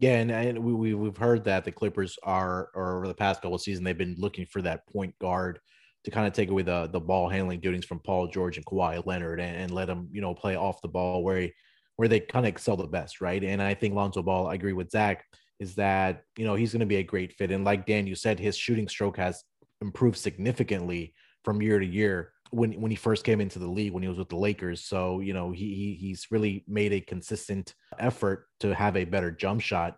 Yeah, 0.00 0.14
and, 0.14 0.30
and 0.30 0.58
we, 0.58 0.72
we 0.72 0.94
we've 0.94 1.16
heard 1.16 1.44
that 1.44 1.64
the 1.64 1.72
Clippers 1.72 2.18
are, 2.22 2.70
or 2.74 2.96
over 2.96 3.06
the 3.06 3.14
past 3.14 3.42
couple 3.42 3.54
of 3.54 3.60
seasons, 3.60 3.84
they've 3.84 3.96
been 3.96 4.16
looking 4.16 4.46
for 4.46 4.62
that 4.62 4.86
point 4.88 5.14
guard 5.18 5.60
to 6.04 6.10
kind 6.10 6.26
of 6.26 6.32
take 6.32 6.48
away 6.48 6.62
the 6.62 6.88
the 6.90 6.98
ball 6.98 7.28
handling 7.28 7.60
duties 7.60 7.84
from 7.84 8.00
Paul 8.00 8.26
George 8.26 8.56
and 8.56 8.64
Kawhi 8.64 9.04
Leonard, 9.04 9.40
and, 9.40 9.54
and 9.54 9.70
let 9.70 9.88
them 9.88 10.08
you 10.10 10.22
know 10.22 10.34
play 10.34 10.56
off 10.56 10.80
the 10.80 10.88
ball 10.88 11.22
where 11.22 11.42
he, 11.42 11.52
where 11.96 12.08
they 12.08 12.18
kind 12.18 12.46
of 12.46 12.48
excel 12.48 12.78
the 12.78 12.86
best, 12.86 13.20
right? 13.20 13.44
And 13.44 13.60
I 13.60 13.74
think 13.74 13.94
Lonzo 13.94 14.22
Ball, 14.22 14.46
I 14.46 14.54
agree 14.54 14.72
with 14.72 14.90
Zach, 14.90 15.22
is 15.60 15.74
that 15.76 16.24
you 16.36 16.44
know 16.44 16.54
he's 16.54 16.72
going 16.72 16.80
to 16.80 16.86
be 16.86 16.96
a 16.96 17.02
great 17.02 17.34
fit, 17.34 17.52
and 17.52 17.64
like 17.64 17.86
Dan, 17.86 18.06
you 18.06 18.14
said, 18.14 18.40
his 18.40 18.56
shooting 18.56 18.88
stroke 18.88 19.18
has 19.18 19.44
improved 19.80 20.18
significantly 20.18 21.14
from 21.44 21.62
year 21.62 21.78
to 21.78 21.86
year 21.86 22.32
when 22.50 22.72
when 22.80 22.90
he 22.90 22.96
first 22.96 23.24
came 23.24 23.40
into 23.40 23.58
the 23.58 23.68
league 23.68 23.92
when 23.92 24.02
he 24.02 24.08
was 24.08 24.18
with 24.18 24.30
the 24.30 24.36
Lakers. 24.36 24.84
So 24.84 25.20
you 25.20 25.32
know 25.32 25.52
he, 25.52 25.74
he 25.74 25.94
he's 26.00 26.26
really 26.30 26.64
made 26.66 26.92
a 26.92 27.00
consistent 27.00 27.74
effort 27.98 28.46
to 28.60 28.74
have 28.74 28.96
a 28.96 29.04
better 29.04 29.30
jump 29.30 29.60
shot. 29.60 29.96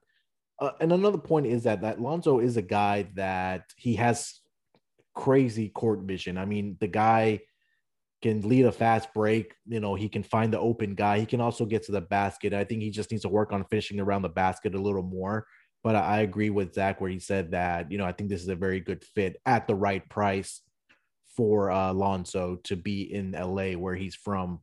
Uh, 0.60 0.72
and 0.80 0.92
another 0.92 1.18
point 1.18 1.46
is 1.46 1.62
that 1.62 1.80
that 1.82 2.00
Lonzo 2.00 2.40
is 2.40 2.56
a 2.56 2.62
guy 2.62 3.08
that 3.14 3.64
he 3.76 3.94
has 3.96 4.40
crazy 5.14 5.68
court 5.68 6.00
vision. 6.00 6.38
I 6.38 6.44
mean, 6.44 6.76
the 6.80 6.88
guy 6.88 7.40
can 8.22 8.40
lead 8.48 8.64
a 8.64 8.72
fast 8.72 9.12
break. 9.12 9.54
You 9.66 9.80
know, 9.80 9.94
he 9.94 10.08
can 10.08 10.22
find 10.22 10.52
the 10.52 10.58
open 10.58 10.94
guy. 10.94 11.18
He 11.18 11.26
can 11.26 11.40
also 11.40 11.66
get 11.66 11.82
to 11.84 11.92
the 11.92 12.00
basket. 12.00 12.54
I 12.54 12.64
think 12.64 12.82
he 12.82 12.90
just 12.90 13.10
needs 13.10 13.22
to 13.22 13.28
work 13.28 13.52
on 13.52 13.64
finishing 13.64 14.00
around 14.00 14.22
the 14.22 14.28
basket 14.28 14.74
a 14.74 14.80
little 14.80 15.02
more. 15.02 15.46
But 15.82 15.96
I 15.96 16.20
agree 16.20 16.50
with 16.50 16.74
Zach 16.74 17.00
where 17.00 17.10
he 17.10 17.18
said 17.18 17.50
that, 17.50 17.90
you 17.90 17.98
know, 17.98 18.04
I 18.04 18.12
think 18.12 18.30
this 18.30 18.40
is 18.40 18.48
a 18.48 18.54
very 18.54 18.78
good 18.78 19.04
fit 19.04 19.36
at 19.44 19.66
the 19.66 19.74
right 19.74 20.08
price 20.08 20.62
for 21.36 21.70
uh, 21.72 21.92
Lonzo 21.92 22.56
to 22.64 22.76
be 22.76 23.12
in 23.12 23.32
LA 23.32 23.72
where 23.72 23.96
he's 23.96 24.14
from 24.14 24.60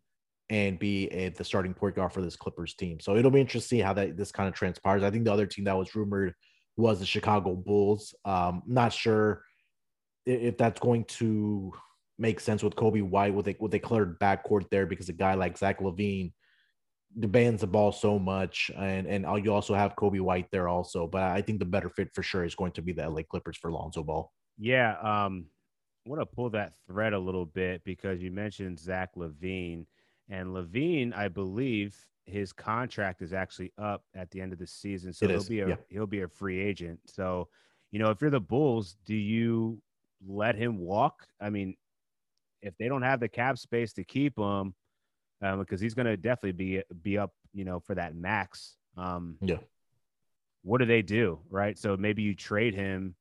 and 0.49 0.79
be 0.79 1.07
a, 1.07 1.29
the 1.29 1.43
starting 1.43 1.73
point 1.73 1.95
guard 1.95 2.13
for 2.13 2.21
this 2.21 2.37
Clippers 2.37 2.73
team. 2.73 2.99
So 2.99 3.17
it'll 3.17 3.31
be 3.31 3.41
interesting 3.41 3.79
to 3.79 3.81
see 3.81 3.85
how 3.85 3.93
that 3.93 4.15
this 4.15 4.31
kind 4.31 4.47
of 4.47 4.55
transpires. 4.55 5.03
I 5.03 5.11
think 5.11 5.25
the 5.25 5.33
other 5.33 5.45
team 5.45 5.65
that 5.65 5.77
was 5.77 5.93
rumored 5.93 6.33
was 6.77 6.99
the 6.99 7.05
Chicago 7.05 7.55
Bulls. 7.55 8.15
Um, 8.23 8.63
not 8.65 8.93
sure 8.93 9.43
if 10.25 10.57
that's 10.57 10.79
going 10.79 11.03
to 11.05 11.73
make 12.19 12.39
sense 12.39 12.61
with 12.61 12.75
Coby 12.75 13.01
White 13.01 13.33
with 13.33 13.47
a 13.47 13.55
with 13.59 13.73
a 13.73 13.79
cluttered 13.79 14.19
backcourt 14.19 14.69
there 14.69 14.85
because 14.85 15.09
a 15.09 15.13
guy 15.13 15.33
like 15.33 15.57
Zach 15.57 15.79
LaVine 15.79 16.31
demands 17.17 17.61
the 17.61 17.67
ball 17.67 17.91
so 17.91 18.19
much, 18.19 18.69
and 18.75 19.07
and 19.07 19.25
you 19.43 19.53
also 19.53 19.73
have 19.73 19.95
Coby 19.95 20.19
White 20.19 20.51
there 20.51 20.67
also. 20.67 21.07
But 21.07 21.23
I 21.23 21.41
think 21.41 21.59
the 21.59 21.65
better 21.65 21.89
fit 21.89 22.13
for 22.13 22.21
sure 22.21 22.43
is 22.43 22.55
going 22.55 22.73
to 22.73 22.81
be 22.81 22.91
the 22.91 23.09
LA 23.09 23.21
Clippers 23.23 23.57
for 23.57 23.71
Lonzo 23.71 24.03
Ball. 24.03 24.31
Yeah, 24.57 24.97
um, 24.99 25.45
I 26.05 26.09
want 26.09 26.21
to 26.21 26.25
pull 26.25 26.49
that 26.51 26.73
thread 26.87 27.13
a 27.13 27.19
little 27.19 27.45
bit 27.45 27.83
because 27.83 28.21
you 28.21 28.31
mentioned 28.31 28.79
Zach 28.79 29.11
LaVine 29.15 29.85
and 30.29 30.49
LaVine, 30.49 31.13
I 31.15 31.27
believe 31.27 31.97
his 32.25 32.53
contract 32.53 33.21
is 33.21 33.33
actually 33.33 33.73
up 33.79 34.03
at 34.15 34.29
the 34.29 34.39
end 34.39 34.53
of 34.53 34.59
the 34.59 34.67
season, 34.67 35.11
so 35.11 35.25
it 35.25 35.31
he'll 35.31 35.39
is. 35.39 35.49
be 35.49 35.59
a 35.61 35.69
yeah. 35.69 35.75
he'll 35.89 36.07
be 36.07 36.21
a 36.21 36.27
free 36.27 36.59
agent. 36.59 36.99
So, 37.05 37.47
you 37.91 37.99
know, 37.99 38.11
if 38.11 38.21
you're 38.21 38.29
the 38.29 38.39
Bulls, 38.39 38.97
do 39.05 39.15
you 39.15 39.81
let 40.25 40.55
him 40.55 40.77
walk? 40.77 41.25
I 41.41 41.49
mean, 41.49 41.75
if 42.61 42.73
they 42.77 42.87
don't 42.87 43.01
have 43.01 43.19
the 43.19 43.29
cap 43.29 43.57
space 43.57 43.93
to 43.93 44.03
keep 44.03 44.37
him, 44.37 44.73
um, 45.41 45.59
because 45.59 45.79
he's 45.79 45.93
going 45.93 46.05
to 46.05 46.17
definitely 46.17 46.51
be 46.51 46.81
be 47.01 47.17
up, 47.17 47.31
you 47.53 47.65
know, 47.65 47.79
for 47.79 47.95
that 47.95 48.15
max. 48.15 48.75
Um, 48.97 49.37
yeah. 49.41 49.57
What 50.63 50.79
do 50.79 50.85
they 50.85 51.01
do, 51.01 51.39
right? 51.49 51.77
So 51.77 51.95
maybe 51.95 52.21
you 52.21 52.35
trade 52.35 52.75
him 52.75 53.15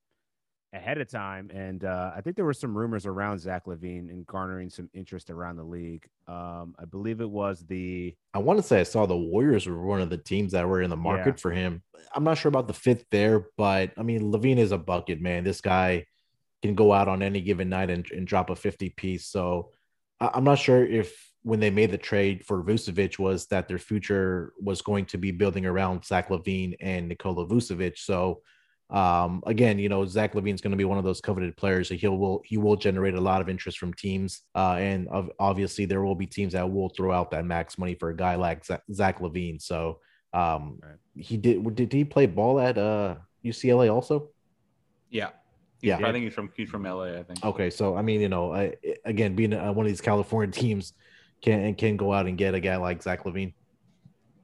ahead 0.72 0.98
of 0.98 1.08
time. 1.08 1.50
And 1.52 1.84
uh, 1.84 2.12
I 2.14 2.20
think 2.20 2.36
there 2.36 2.44
were 2.44 2.52
some 2.52 2.76
rumors 2.76 3.06
around 3.06 3.38
Zach 3.38 3.64
LaVine 3.66 4.10
and 4.10 4.26
garnering 4.26 4.68
some 4.68 4.90
interest 4.92 5.30
around 5.30 5.56
the 5.56 5.64
league. 5.64 6.06
Um, 6.26 6.74
I 6.78 6.84
believe 6.84 7.20
it 7.20 7.30
was 7.30 7.64
the. 7.66 8.14
I 8.34 8.38
want 8.38 8.58
to 8.58 8.62
say 8.62 8.80
I 8.80 8.84
saw 8.84 9.06
the 9.06 9.16
Warriors 9.16 9.66
were 9.66 9.80
one 9.80 10.00
of 10.00 10.10
the 10.10 10.18
teams 10.18 10.52
that 10.52 10.68
were 10.68 10.82
in 10.82 10.90
the 10.90 10.96
market 10.96 11.36
yeah. 11.36 11.40
for 11.40 11.50
him. 11.50 11.82
I'm 12.14 12.24
not 12.24 12.38
sure 12.38 12.48
about 12.48 12.66
the 12.66 12.74
fit 12.74 13.06
there, 13.10 13.46
but 13.56 13.92
I 13.96 14.02
mean, 14.02 14.32
LaVine 14.32 14.58
is 14.58 14.72
a 14.72 14.78
bucket, 14.78 15.20
man. 15.20 15.44
This 15.44 15.60
guy 15.60 16.06
can 16.62 16.74
go 16.74 16.92
out 16.92 17.08
on 17.08 17.22
any 17.22 17.40
given 17.40 17.68
night 17.68 17.90
and, 17.90 18.10
and 18.10 18.26
drop 18.26 18.50
a 18.50 18.56
50 18.56 18.90
piece. 18.90 19.26
So 19.26 19.70
I'm 20.20 20.44
not 20.44 20.58
sure 20.58 20.84
if 20.84 21.28
when 21.42 21.60
they 21.60 21.70
made 21.70 21.90
the 21.90 21.98
trade 21.98 22.44
for 22.44 22.62
Vucevic 22.62 23.18
was 23.18 23.46
that 23.46 23.68
their 23.68 23.78
future 23.78 24.52
was 24.60 24.82
going 24.82 25.06
to 25.06 25.18
be 25.18 25.30
building 25.30 25.66
around 25.66 26.04
Zach 26.04 26.28
LaVine 26.28 26.74
and 26.80 27.08
Nikola 27.08 27.46
Vucevic. 27.46 27.98
So 27.98 28.42
um, 28.90 29.42
again, 29.46 29.78
you 29.78 29.88
know, 29.88 30.06
Zach 30.06 30.32
LaVine's 30.32 30.60
going 30.60 30.70
to 30.70 30.76
be 30.76 30.84
one 30.84 30.98
of 30.98 31.04
those 31.04 31.20
coveted 31.20 31.56
players. 31.56 31.90
That 31.90 31.96
He 31.96 32.08
will 32.08 32.42
he 32.44 32.56
will 32.56 32.76
generate 32.76 33.14
a 33.14 33.20
lot 33.20 33.42
of 33.42 33.48
interest 33.48 33.78
from 33.78 33.92
teams, 33.92 34.42
uh, 34.54 34.76
and 34.78 35.08
obviously 35.38 35.84
there 35.84 36.02
will 36.02 36.14
be 36.14 36.26
teams 36.26 36.54
that 36.54 36.70
will 36.70 36.88
throw 36.88 37.12
out 37.12 37.30
that 37.32 37.44
max 37.44 37.76
money 37.76 37.94
for 37.94 38.08
a 38.08 38.16
guy 38.16 38.36
like 38.36 38.64
Zach 38.64 39.20
LaVine. 39.20 39.60
So 39.60 40.00
um, 40.32 40.78
right. 40.82 40.96
he 41.14 41.36
did. 41.36 41.74
Did 41.74 41.92
he 41.92 42.04
play 42.04 42.26
ball 42.26 42.58
at 42.60 42.78
uh, 42.78 43.16
UCLA 43.44 43.92
also? 43.92 44.30
Yeah, 45.10 45.30
yeah. 45.80 45.96
I 45.96 46.12
think 46.12 46.24
he's 46.24 46.34
from 46.34 46.50
he's 46.56 46.68
from 46.68 46.84
LA. 46.84 47.18
I 47.18 47.22
think. 47.22 47.44
Okay, 47.44 47.70
so 47.70 47.96
I 47.96 48.02
mean, 48.02 48.20
you 48.20 48.28
know, 48.28 48.52
I, 48.52 48.74
again, 49.04 49.34
being 49.34 49.52
one 49.52 49.86
of 49.86 49.86
these 49.86 50.00
California 50.00 50.52
teams 50.52 50.94
can 51.42 51.74
can 51.74 51.96
go 51.96 52.12
out 52.12 52.26
and 52.26 52.36
get 52.36 52.54
a 52.54 52.60
guy 52.60 52.76
like 52.76 53.02
Zach 53.02 53.24
LaVine. 53.24 53.52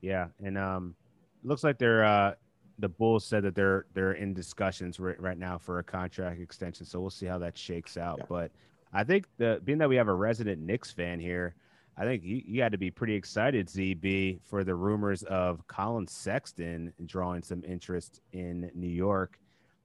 Yeah, 0.00 0.28
and 0.42 0.58
um, 0.58 0.94
looks 1.42 1.64
like 1.64 1.78
they're 1.78 2.04
uh 2.04 2.34
the 2.78 2.88
Bulls 2.88 3.24
said 3.24 3.42
that 3.44 3.54
they're 3.54 3.86
they're 3.94 4.12
in 4.12 4.34
discussions 4.34 4.98
right, 4.98 5.20
right 5.20 5.38
now 5.38 5.58
for 5.58 5.78
a 5.78 5.84
contract 5.84 6.40
extension. 6.40 6.86
So 6.86 7.00
we'll 7.00 7.10
see 7.10 7.26
how 7.26 7.38
that 7.38 7.56
shakes 7.56 7.96
out. 7.96 8.18
Yeah. 8.18 8.26
But 8.28 8.52
I 8.92 9.04
think 9.04 9.26
the 9.38 9.60
being 9.64 9.78
that 9.78 9.88
we 9.88 9.96
have 9.96 10.08
a 10.08 10.14
resident 10.14 10.60
Knicks 10.60 10.90
fan 10.90 11.20
here, 11.20 11.54
I 11.96 12.04
think 12.04 12.22
you, 12.24 12.42
you 12.44 12.62
had 12.62 12.72
to 12.72 12.78
be 12.78 12.90
pretty 12.90 13.14
excited, 13.14 13.68
ZB, 13.68 14.40
for 14.42 14.64
the 14.64 14.74
rumors 14.74 15.22
of 15.24 15.66
Collin 15.66 16.06
Sexton 16.06 16.92
drawing 17.06 17.42
some 17.42 17.62
interest 17.64 18.20
in 18.32 18.70
New 18.74 18.88
York. 18.88 19.38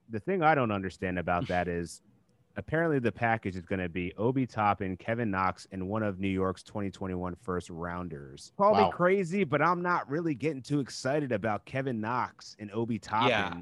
The 0.09 0.19
thing 0.19 0.41
I 0.41 0.55
don't 0.55 0.71
understand 0.71 1.19
about 1.19 1.47
that 1.47 1.67
is 1.67 2.01
apparently 2.55 2.99
the 2.99 3.11
package 3.11 3.55
is 3.55 3.65
going 3.65 3.79
to 3.79 3.89
be 3.89 4.13
Obi 4.17 4.45
Toppin, 4.45 4.97
Kevin 4.97 5.31
Knox, 5.31 5.67
and 5.71 5.87
one 5.87 6.03
of 6.03 6.19
New 6.19 6.27
York's 6.27 6.63
2021 6.63 7.35
first 7.41 7.69
rounders. 7.69 8.51
Call 8.57 8.73
wow. 8.73 8.87
me 8.87 8.91
crazy, 8.91 9.43
but 9.43 9.61
I'm 9.61 9.81
not 9.81 10.09
really 10.09 10.35
getting 10.35 10.61
too 10.61 10.79
excited 10.79 11.31
about 11.31 11.65
Kevin 11.65 12.01
Knox 12.01 12.55
and 12.59 12.71
Obi 12.71 12.99
Toppin. 12.99 13.29
Yeah. 13.29 13.53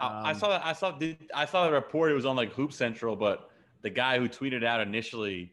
Um, 0.00 0.24
I 0.24 0.32
saw 0.32 0.48
that. 0.48 0.64
I 0.64 0.72
saw. 0.72 0.96
I 1.34 1.44
saw 1.44 1.66
the 1.66 1.72
report. 1.72 2.12
It 2.12 2.14
was 2.14 2.24
on 2.24 2.36
like 2.36 2.52
Hoop 2.52 2.72
Central, 2.72 3.16
but 3.16 3.50
the 3.82 3.90
guy 3.90 4.18
who 4.18 4.28
tweeted 4.28 4.64
out 4.64 4.80
initially, 4.80 5.52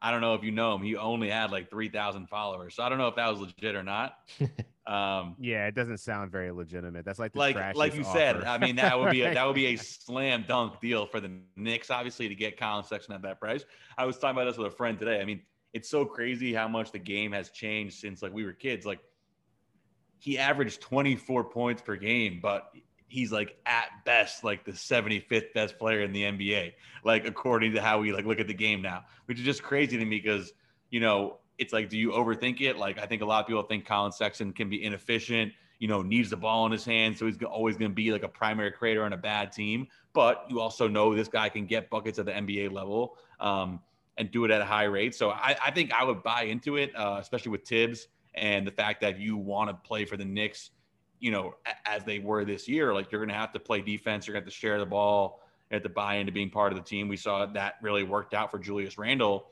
I 0.00 0.10
don't 0.10 0.22
know 0.22 0.34
if 0.34 0.42
you 0.42 0.50
know 0.50 0.74
him. 0.74 0.82
He 0.82 0.96
only 0.96 1.28
had 1.28 1.50
like 1.50 1.68
three 1.68 1.90
thousand 1.90 2.28
followers, 2.28 2.74
so 2.74 2.82
I 2.82 2.88
don't 2.88 2.96
know 2.96 3.08
if 3.08 3.16
that 3.16 3.28
was 3.28 3.40
legit 3.40 3.74
or 3.74 3.82
not. 3.82 4.16
Um, 4.86 5.36
yeah, 5.38 5.66
it 5.66 5.74
doesn't 5.74 5.98
sound 5.98 6.32
very 6.32 6.50
legitimate. 6.50 7.04
That's 7.04 7.18
like 7.18 7.36
like 7.36 7.56
like 7.76 7.94
you 7.94 8.02
offer. 8.02 8.18
said. 8.18 8.44
I 8.44 8.58
mean, 8.58 8.76
that 8.76 8.98
would 8.98 9.12
be 9.12 9.22
a, 9.22 9.34
that 9.34 9.46
would 9.46 9.54
be 9.54 9.66
a 9.66 9.76
slam 9.76 10.44
dunk 10.48 10.80
deal 10.80 11.06
for 11.06 11.20
the 11.20 11.30
Knicks, 11.56 11.90
obviously, 11.90 12.28
to 12.28 12.34
get 12.34 12.58
Collin 12.58 12.84
Sexton 12.84 13.14
at 13.14 13.22
that 13.22 13.38
price. 13.38 13.64
I 13.96 14.06
was 14.06 14.18
talking 14.18 14.36
about 14.36 14.50
this 14.50 14.58
with 14.58 14.72
a 14.72 14.76
friend 14.76 14.98
today. 14.98 15.20
I 15.20 15.24
mean, 15.24 15.42
it's 15.72 15.88
so 15.88 16.04
crazy 16.04 16.52
how 16.52 16.68
much 16.68 16.90
the 16.90 16.98
game 16.98 17.32
has 17.32 17.50
changed 17.50 18.00
since 18.00 18.22
like 18.22 18.32
we 18.32 18.44
were 18.44 18.52
kids. 18.52 18.84
Like 18.84 18.98
he 20.18 20.38
averaged 20.38 20.80
24 20.80 21.44
points 21.44 21.82
per 21.82 21.96
game, 21.96 22.40
but 22.42 22.72
he's 23.06 23.30
like 23.30 23.56
at 23.66 23.88
best 24.04 24.42
like 24.42 24.64
the 24.64 24.72
75th 24.72 25.52
best 25.52 25.78
player 25.78 26.00
in 26.00 26.12
the 26.12 26.22
NBA, 26.22 26.72
like 27.04 27.26
according 27.26 27.74
to 27.74 27.80
how 27.80 28.00
we 28.00 28.12
like 28.12 28.24
look 28.24 28.40
at 28.40 28.48
the 28.48 28.54
game 28.54 28.82
now, 28.82 29.04
which 29.26 29.38
is 29.38 29.44
just 29.44 29.62
crazy 29.62 29.96
to 29.96 30.04
me 30.04 30.18
because 30.18 30.52
you 30.90 30.98
know 30.98 31.38
it's 31.62 31.72
like, 31.72 31.88
do 31.88 31.96
you 31.96 32.10
overthink 32.10 32.60
it? 32.60 32.76
Like, 32.76 32.98
I 32.98 33.06
think 33.06 33.22
a 33.22 33.24
lot 33.24 33.40
of 33.40 33.46
people 33.46 33.62
think 33.62 33.86
Collin 33.86 34.12
Sexton 34.12 34.52
can 34.52 34.68
be 34.68 34.84
inefficient, 34.84 35.52
you 35.78 35.86
know, 35.86 36.02
needs 36.02 36.30
the 36.30 36.36
ball 36.36 36.66
in 36.66 36.72
his 36.72 36.84
hand. 36.84 37.16
So 37.16 37.26
he's 37.26 37.40
always 37.42 37.76
going 37.76 37.90
to 37.90 37.94
be 37.94 38.10
like 38.10 38.24
a 38.24 38.28
primary 38.28 38.72
creator 38.72 39.04
on 39.04 39.12
a 39.12 39.16
bad 39.16 39.52
team. 39.52 39.86
But 40.12 40.44
you 40.48 40.60
also 40.60 40.88
know 40.88 41.14
this 41.14 41.28
guy 41.28 41.48
can 41.48 41.66
get 41.66 41.88
buckets 41.88 42.18
at 42.18 42.26
the 42.26 42.32
NBA 42.32 42.72
level 42.72 43.16
um, 43.38 43.80
and 44.18 44.30
do 44.30 44.44
it 44.44 44.50
at 44.50 44.60
a 44.60 44.64
high 44.64 44.84
rate. 44.84 45.14
So 45.14 45.30
I, 45.30 45.56
I 45.64 45.70
think 45.70 45.92
I 45.92 46.02
would 46.02 46.22
buy 46.22 46.42
into 46.42 46.76
it, 46.76 46.94
uh, 46.96 47.18
especially 47.20 47.52
with 47.52 47.62
Tibbs 47.62 48.08
and 48.34 48.66
the 48.66 48.72
fact 48.72 49.00
that 49.02 49.20
you 49.20 49.36
want 49.36 49.70
to 49.70 49.74
play 49.74 50.04
for 50.04 50.16
the 50.16 50.24
Knicks, 50.24 50.70
you 51.20 51.30
know, 51.30 51.54
as 51.86 52.02
they 52.02 52.18
were 52.18 52.44
this 52.44 52.68
year. 52.68 52.92
Like, 52.92 53.12
you're 53.12 53.20
going 53.20 53.28
to 53.28 53.34
have 53.34 53.52
to 53.52 53.60
play 53.60 53.80
defense, 53.80 54.26
you're 54.26 54.34
going 54.34 54.42
to 54.42 54.46
have 54.46 54.52
to 54.52 54.58
share 54.58 54.78
the 54.78 54.86
ball. 54.86 55.40
Have 55.70 55.82
to 55.84 55.88
buy 55.88 56.16
into 56.16 56.32
being 56.32 56.50
part 56.50 56.70
of 56.70 56.76
the 56.76 56.84
team. 56.84 57.08
We 57.08 57.16
saw 57.16 57.46
that 57.46 57.76
really 57.80 58.02
worked 58.02 58.34
out 58.34 58.50
for 58.50 58.58
Julius 58.58 58.98
Randle 58.98 59.46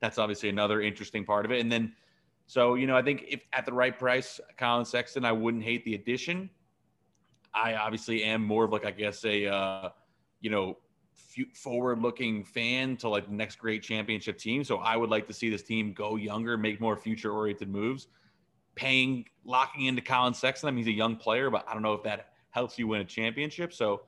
that's 0.00 0.18
obviously 0.18 0.48
another 0.48 0.80
interesting 0.80 1.24
part 1.24 1.44
of 1.44 1.52
it. 1.52 1.60
And 1.60 1.70
then, 1.70 1.92
so 2.46 2.74
you 2.74 2.86
know, 2.86 2.96
I 2.96 3.02
think 3.02 3.24
if 3.28 3.40
at 3.52 3.66
the 3.66 3.72
right 3.72 3.98
price, 3.98 4.40
Collin 4.58 4.84
Sexton, 4.84 5.24
I 5.24 5.32
wouldn't 5.32 5.64
hate 5.64 5.84
the 5.84 5.94
addition. 5.94 6.50
I 7.54 7.74
obviously 7.74 8.22
am 8.22 8.44
more 8.44 8.64
of 8.64 8.72
like 8.72 8.84
I 8.84 8.90
guess 8.90 9.24
a 9.24 9.46
uh, 9.46 9.88
you 10.40 10.50
know 10.50 10.76
forward-looking 11.54 12.44
fan 12.44 12.96
to 12.98 13.08
like 13.08 13.26
the 13.26 13.34
next 13.34 13.56
great 13.56 13.82
championship 13.82 14.38
team. 14.38 14.64
So 14.64 14.78
I 14.78 14.96
would 14.96 15.10
like 15.10 15.26
to 15.26 15.32
see 15.32 15.50
this 15.50 15.62
team 15.62 15.92
go 15.92 16.16
younger, 16.16 16.56
make 16.56 16.80
more 16.80 16.96
future-oriented 16.96 17.68
moves. 17.68 18.08
Paying, 18.74 19.26
locking 19.44 19.86
into 19.86 20.02
Collin 20.02 20.34
Sexton. 20.34 20.68
I 20.68 20.70
mean, 20.70 20.84
he's 20.84 20.94
a 20.94 20.96
young 20.96 21.16
player, 21.16 21.50
but 21.50 21.64
I 21.68 21.72
don't 21.72 21.82
know 21.82 21.94
if 21.94 22.02
that 22.04 22.32
helps 22.50 22.78
you 22.78 22.86
win 22.88 23.00
a 23.00 23.04
championship. 23.04 23.72
So 23.72 24.02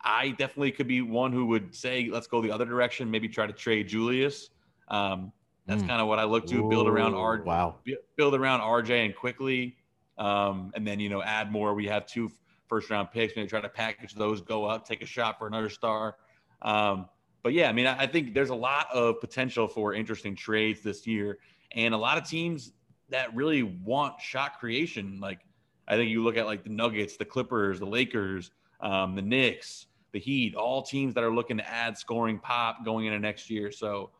I 0.00 0.30
definitely 0.30 0.72
could 0.72 0.86
be 0.88 1.02
one 1.02 1.32
who 1.32 1.46
would 1.46 1.74
say, 1.74 2.08
let's 2.10 2.26
go 2.26 2.40
the 2.40 2.50
other 2.50 2.64
direction. 2.64 3.10
Maybe 3.10 3.28
try 3.28 3.46
to 3.46 3.52
trade 3.52 3.88
Julius 3.88 4.50
um, 4.88 5.32
that's 5.66 5.82
mm. 5.82 5.88
kind 5.88 6.00
of 6.00 6.08
what 6.08 6.18
I 6.18 6.24
look 6.24 6.46
to 6.48 6.68
build 6.68 6.88
around 6.88 7.12
RJ. 7.12 7.44
Wow. 7.44 7.76
Build 8.16 8.34
around 8.34 8.60
RJ 8.60 9.06
and 9.06 9.14
quickly, 9.14 9.76
um, 10.18 10.72
and 10.74 10.86
then 10.86 11.00
you 11.00 11.08
know 11.08 11.22
add 11.22 11.52
more. 11.52 11.74
We 11.74 11.86
have 11.86 12.06
two 12.06 12.30
first 12.68 12.90
round 12.90 13.10
picks. 13.12 13.36
Maybe 13.36 13.48
try 13.48 13.60
to 13.60 13.68
package 13.68 14.14
those, 14.14 14.40
go 14.40 14.64
up, 14.64 14.86
take 14.86 15.02
a 15.02 15.06
shot 15.06 15.38
for 15.38 15.46
another 15.46 15.68
star. 15.68 16.16
Um, 16.62 17.08
but 17.42 17.52
yeah, 17.52 17.68
I 17.68 17.72
mean, 17.72 17.86
I 17.86 18.06
think 18.06 18.34
there's 18.34 18.50
a 18.50 18.54
lot 18.54 18.86
of 18.92 19.20
potential 19.20 19.66
for 19.66 19.94
interesting 19.94 20.36
trades 20.36 20.80
this 20.80 21.06
year, 21.06 21.38
and 21.72 21.92
a 21.94 21.98
lot 21.98 22.18
of 22.18 22.28
teams 22.28 22.72
that 23.10 23.34
really 23.34 23.62
want 23.62 24.20
shot 24.20 24.58
creation. 24.58 25.18
Like 25.20 25.40
I 25.88 25.96
think 25.96 26.10
you 26.10 26.22
look 26.22 26.36
at 26.36 26.46
like 26.46 26.64
the 26.64 26.70
Nuggets, 26.70 27.16
the 27.16 27.24
Clippers, 27.24 27.78
the 27.78 27.86
Lakers, 27.86 28.50
um, 28.80 29.14
the 29.14 29.22
Knicks, 29.22 29.86
the 30.12 30.18
Heat, 30.18 30.54
all 30.54 30.82
teams 30.82 31.14
that 31.14 31.24
are 31.24 31.32
looking 31.32 31.58
to 31.58 31.68
add 31.68 31.96
scoring 31.96 32.38
pop 32.38 32.84
going 32.84 33.06
into 33.06 33.18
next 33.18 33.50
year. 33.50 33.72
So 33.72 34.10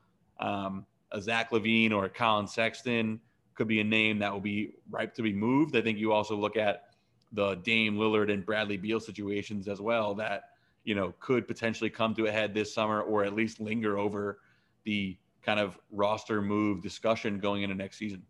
um, 0.43 0.85
a 1.13 1.21
Zach 1.21 1.51
LaVine 1.51 1.93
or 1.93 2.05
a 2.05 2.11
Collin 2.11 2.47
Sexton 2.47 3.21
could 3.55 3.69
be 3.69 3.81
a 3.81 3.85
name 3.85 4.19
that 4.19 4.33
will 4.33 4.41
be 4.41 4.75
ripe 4.91 5.15
to 5.15 5.23
be 5.23 5.33
moved. 5.33 5.77
I 5.77 5.81
think 5.81 5.99
you 5.99 6.13
also 6.13 6.37
look 6.37 6.57
at 6.57 6.85
the 7.33 7.55
Dame 7.57 7.97
Lillard 7.97 8.31
and 8.31 8.45
Bradley 8.45 8.77
Beal 8.77 9.01
situations 9.01 9.69
as 9.69 9.81
well 9.81 10.15
that 10.17 10.51
you 10.85 10.95
know 10.95 11.15
could 11.21 11.47
potentially 11.47 11.89
come 11.89 12.15
to 12.15 12.27
a 12.27 12.33
head 12.33 12.53
this 12.53 12.75
summer 12.75 13.03
or 13.03 13.25
at 13.25 13.35
least 13.35 13.61
linger 13.61 13.97
over 13.97 14.41
the 14.85 15.17
kind 15.43 15.61
of 15.61 15.79
roster 15.91 16.43
move 16.43 16.83
discussion 16.83 17.39
going 17.39 17.63
into 17.63 17.75
next 17.75 17.99
season. 17.99 18.23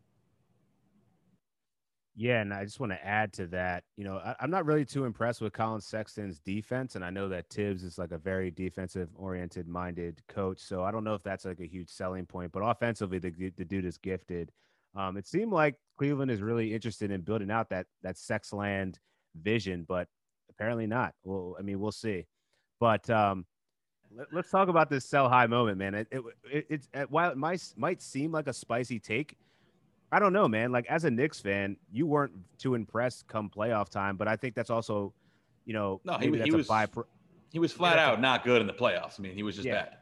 Yeah, 2.14 2.42
and 2.42 2.52
I 2.52 2.64
just 2.64 2.78
want 2.78 2.92
to 2.92 3.06
add 3.06 3.32
to 3.34 3.46
that. 3.48 3.84
You 3.96 4.04
know, 4.04 4.18
I, 4.18 4.34
am 4.40 4.50
not 4.50 4.66
really 4.66 4.84
too 4.84 5.06
impressed 5.06 5.40
with 5.40 5.54
Collin 5.54 5.80
Sexton's 5.80 6.40
defense, 6.40 6.94
and 6.94 7.04
I 7.04 7.08
know 7.08 7.28
that 7.30 7.48
Tibbs 7.48 7.82
is 7.84 7.96
like 7.96 8.12
a 8.12 8.18
very 8.18 8.50
defensive-oriented 8.50 9.66
minded 9.66 10.20
coach, 10.28 10.60
so 10.60 10.84
I 10.84 10.90
don't 10.90 11.04
know 11.04 11.14
if 11.14 11.22
that's 11.22 11.46
like 11.46 11.60
a 11.60 11.66
huge 11.66 11.88
selling 11.88 12.26
point. 12.26 12.52
But 12.52 12.60
offensively, 12.60 13.18
the 13.18 13.30
the 13.56 13.64
dude 13.64 13.86
is 13.86 13.96
gifted. 13.96 14.52
Um, 14.94 15.16
it 15.16 15.26
seemed 15.26 15.52
like 15.52 15.76
Cleveland 15.96 16.30
is 16.30 16.42
really 16.42 16.74
interested 16.74 17.10
in 17.10 17.22
building 17.22 17.50
out 17.50 17.70
that 17.70 17.86
that 18.02 18.16
Sexland 18.16 18.96
vision, 19.34 19.86
but 19.88 20.06
apparently 20.50 20.86
not. 20.86 21.14
Well, 21.24 21.56
I 21.58 21.62
mean, 21.62 21.80
we'll 21.80 21.92
see. 21.92 22.26
But 22.78 23.08
um, 23.08 23.46
let, 24.14 24.44
us 24.44 24.50
talk 24.50 24.68
about 24.68 24.90
this 24.90 25.06
sell 25.06 25.30
high 25.30 25.46
moment, 25.46 25.78
man. 25.78 25.94
It, 25.94 26.08
it, 26.10 26.22
it, 26.44 26.66
it's 26.68 26.88
while 27.08 27.30
it 27.30 27.38
might 27.38 27.62
might 27.76 28.02
seem 28.02 28.32
like 28.32 28.48
a 28.48 28.52
spicy 28.52 29.00
take 29.00 29.38
I 30.12 30.18
don't 30.18 30.34
know, 30.34 30.46
man. 30.46 30.70
Like 30.70 30.86
as 30.86 31.04
a 31.04 31.10
Knicks 31.10 31.40
fan, 31.40 31.76
you 31.90 32.06
weren't 32.06 32.34
too 32.58 32.74
impressed 32.74 33.26
come 33.26 33.50
playoff 33.50 33.88
time, 33.88 34.16
but 34.16 34.28
I 34.28 34.36
think 34.36 34.54
that's 34.54 34.70
also, 34.70 35.14
you 35.64 35.72
know, 35.72 36.02
no, 36.04 36.18
he, 36.18 36.26
he 36.42 36.50
was 36.50 36.68
bypro- 36.68 37.06
he 37.50 37.58
was 37.58 37.72
flat 37.72 37.98
out 37.98 38.20
not 38.20 38.44
good 38.44 38.60
in 38.60 38.66
the 38.66 38.74
playoffs. 38.74 39.18
I 39.18 39.22
mean, 39.22 39.34
he 39.34 39.42
was 39.42 39.56
just 39.56 39.66
yeah. 39.66 39.84
bad. 39.84 39.96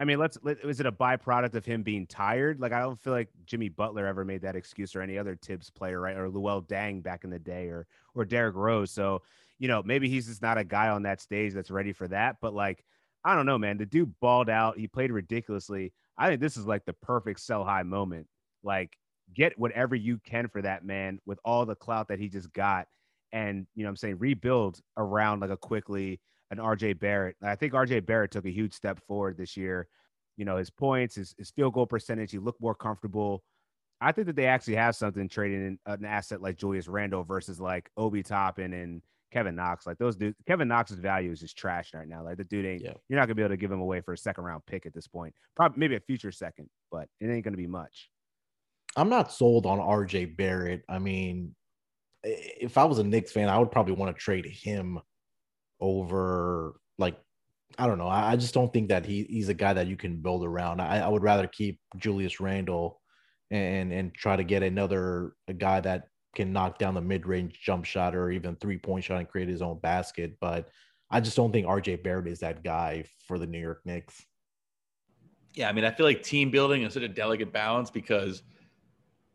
I 0.00 0.04
mean, 0.04 0.18
let's 0.18 0.38
let, 0.42 0.58
is 0.64 0.80
it 0.80 0.86
a 0.86 0.90
byproduct 0.90 1.54
of 1.54 1.64
him 1.64 1.82
being 1.82 2.06
tired? 2.06 2.60
Like 2.60 2.72
I 2.72 2.80
don't 2.80 2.98
feel 2.98 3.12
like 3.12 3.28
Jimmy 3.44 3.68
Butler 3.68 4.06
ever 4.06 4.24
made 4.24 4.42
that 4.42 4.56
excuse 4.56 4.96
or 4.96 5.02
any 5.02 5.18
other 5.18 5.36
Tibbs 5.36 5.70
player, 5.70 6.00
right? 6.00 6.16
Or 6.16 6.28
Luol 6.28 6.66
Deng 6.66 7.02
back 7.02 7.24
in 7.24 7.30
the 7.30 7.38
day, 7.38 7.68
or 7.68 7.86
or 8.14 8.24
Derrick 8.24 8.56
Rose. 8.56 8.90
So 8.90 9.22
you 9.58 9.68
know, 9.68 9.80
maybe 9.84 10.08
he's 10.08 10.26
just 10.26 10.42
not 10.42 10.58
a 10.58 10.64
guy 10.64 10.88
on 10.88 11.02
that 11.04 11.20
stage 11.20 11.52
that's 11.52 11.70
ready 11.70 11.92
for 11.92 12.08
that. 12.08 12.38
But 12.40 12.52
like, 12.52 12.84
I 13.24 13.36
don't 13.36 13.46
know, 13.46 13.58
man. 13.58 13.78
The 13.78 13.86
dude 13.86 14.18
balled 14.18 14.50
out. 14.50 14.76
He 14.76 14.88
played 14.88 15.12
ridiculously. 15.12 15.92
I 16.18 16.28
think 16.28 16.40
this 16.40 16.56
is 16.56 16.66
like 16.66 16.84
the 16.84 16.94
perfect 16.94 17.38
sell 17.38 17.64
high 17.64 17.84
moment. 17.84 18.26
Like 18.64 18.98
get 19.34 19.58
whatever 19.58 19.94
you 19.94 20.18
can 20.24 20.48
for 20.48 20.62
that 20.62 20.84
man 20.84 21.18
with 21.26 21.38
all 21.44 21.66
the 21.66 21.74
clout 21.74 22.08
that 22.08 22.18
he 22.18 22.28
just 22.28 22.52
got. 22.52 22.86
And, 23.32 23.66
you 23.74 23.82
know 23.82 23.88
I'm 23.88 23.96
saying, 23.96 24.18
rebuild 24.18 24.80
around 24.96 25.40
like 25.40 25.50
a 25.50 25.56
quickly 25.56 26.20
an 26.50 26.58
RJ 26.58 27.00
Barrett. 27.00 27.36
I 27.42 27.56
think 27.56 27.72
RJ 27.72 28.04
Barrett 28.04 28.30
took 28.30 28.44
a 28.44 28.50
huge 28.50 28.74
step 28.74 29.00
forward 29.06 29.38
this 29.38 29.56
year. 29.56 29.88
You 30.36 30.44
know, 30.44 30.58
his 30.58 30.70
points, 30.70 31.14
his, 31.14 31.34
his 31.38 31.50
field 31.50 31.74
goal 31.74 31.86
percentage, 31.86 32.30
he 32.30 32.38
looked 32.38 32.60
more 32.60 32.74
comfortable. 32.74 33.42
I 34.00 34.12
think 34.12 34.26
that 34.26 34.36
they 34.36 34.46
actually 34.46 34.74
have 34.74 34.96
something 34.96 35.28
trading 35.28 35.66
in 35.66 35.78
uh, 35.86 35.96
an 35.98 36.04
asset 36.04 36.42
like 36.42 36.56
Julius 36.56 36.88
Randle 36.88 37.24
versus 37.24 37.60
like 37.60 37.88
Obi 37.96 38.22
Toppin 38.22 38.72
and 38.74 39.00
Kevin 39.32 39.54
Knox. 39.54 39.86
Like 39.86 39.98
those 39.98 40.16
dudes, 40.16 40.36
Kevin 40.46 40.68
Knox's 40.68 40.98
value 40.98 41.30
is 41.30 41.40
just 41.40 41.56
trash 41.56 41.94
right 41.94 42.08
now. 42.08 42.22
Like 42.22 42.36
the 42.36 42.44
dude 42.44 42.66
ain't, 42.66 42.82
yeah. 42.82 42.92
you're 43.08 43.18
not 43.18 43.26
gonna 43.26 43.36
be 43.36 43.42
able 43.42 43.50
to 43.50 43.56
give 43.56 43.72
him 43.72 43.80
away 43.80 44.00
for 44.00 44.12
a 44.12 44.18
second 44.18 44.44
round 44.44 44.62
pick 44.66 44.84
at 44.84 44.92
this 44.92 45.06
point. 45.06 45.34
Probably 45.56 45.78
maybe 45.78 45.96
a 45.96 46.00
future 46.00 46.32
second, 46.32 46.68
but 46.90 47.08
it 47.20 47.28
ain't 47.28 47.44
gonna 47.44 47.56
be 47.56 47.66
much. 47.66 48.10
I'm 48.96 49.08
not 49.08 49.32
sold 49.32 49.66
on 49.66 49.78
RJ 49.78 50.36
Barrett. 50.36 50.82
I 50.88 50.98
mean, 50.98 51.54
if 52.22 52.78
I 52.78 52.84
was 52.84 52.98
a 52.98 53.04
Knicks 53.04 53.32
fan, 53.32 53.48
I 53.48 53.58
would 53.58 53.70
probably 53.70 53.94
want 53.94 54.14
to 54.14 54.20
trade 54.20 54.46
him 54.46 55.00
over 55.80 56.74
like 56.98 57.18
I 57.78 57.86
don't 57.86 57.98
know. 57.98 58.08
I, 58.08 58.36
just 58.36 58.52
don't 58.52 58.70
think 58.70 58.90
that 58.90 59.06
he, 59.06 59.24
he's 59.24 59.48
a 59.48 59.54
guy 59.54 59.72
that 59.72 59.86
you 59.86 59.96
can 59.96 60.16
build 60.16 60.44
around. 60.44 60.80
I, 60.80 60.98
I 60.98 61.08
would 61.08 61.22
rather 61.22 61.46
keep 61.46 61.80
Julius 61.96 62.38
Randle 62.38 63.00
and 63.50 63.92
and 63.92 64.14
try 64.14 64.36
to 64.36 64.44
get 64.44 64.62
another 64.62 65.34
a 65.48 65.54
guy 65.54 65.80
that 65.80 66.04
can 66.34 66.52
knock 66.52 66.78
down 66.78 66.94
the 66.94 67.00
mid 67.00 67.26
range 67.26 67.60
jump 67.62 67.84
shot 67.84 68.14
or 68.14 68.30
even 68.30 68.56
three 68.56 68.78
point 68.78 69.04
shot 69.04 69.18
and 69.18 69.28
create 69.28 69.48
his 69.48 69.62
own 69.62 69.78
basket. 69.80 70.36
But 70.40 70.68
I 71.10 71.20
just 71.20 71.36
don't 71.36 71.52
think 71.52 71.66
RJ 71.66 72.02
Barrett 72.02 72.28
is 72.28 72.40
that 72.40 72.62
guy 72.62 73.04
for 73.26 73.38
the 73.38 73.46
New 73.46 73.60
York 73.60 73.80
Knicks. 73.84 74.24
Yeah, 75.54 75.68
I 75.68 75.72
mean, 75.72 75.84
I 75.84 75.90
feel 75.90 76.06
like 76.06 76.22
team 76.22 76.50
building 76.50 76.82
is 76.82 76.94
such 76.94 77.02
a 77.02 77.08
delicate 77.08 77.52
balance 77.52 77.90
because 77.90 78.42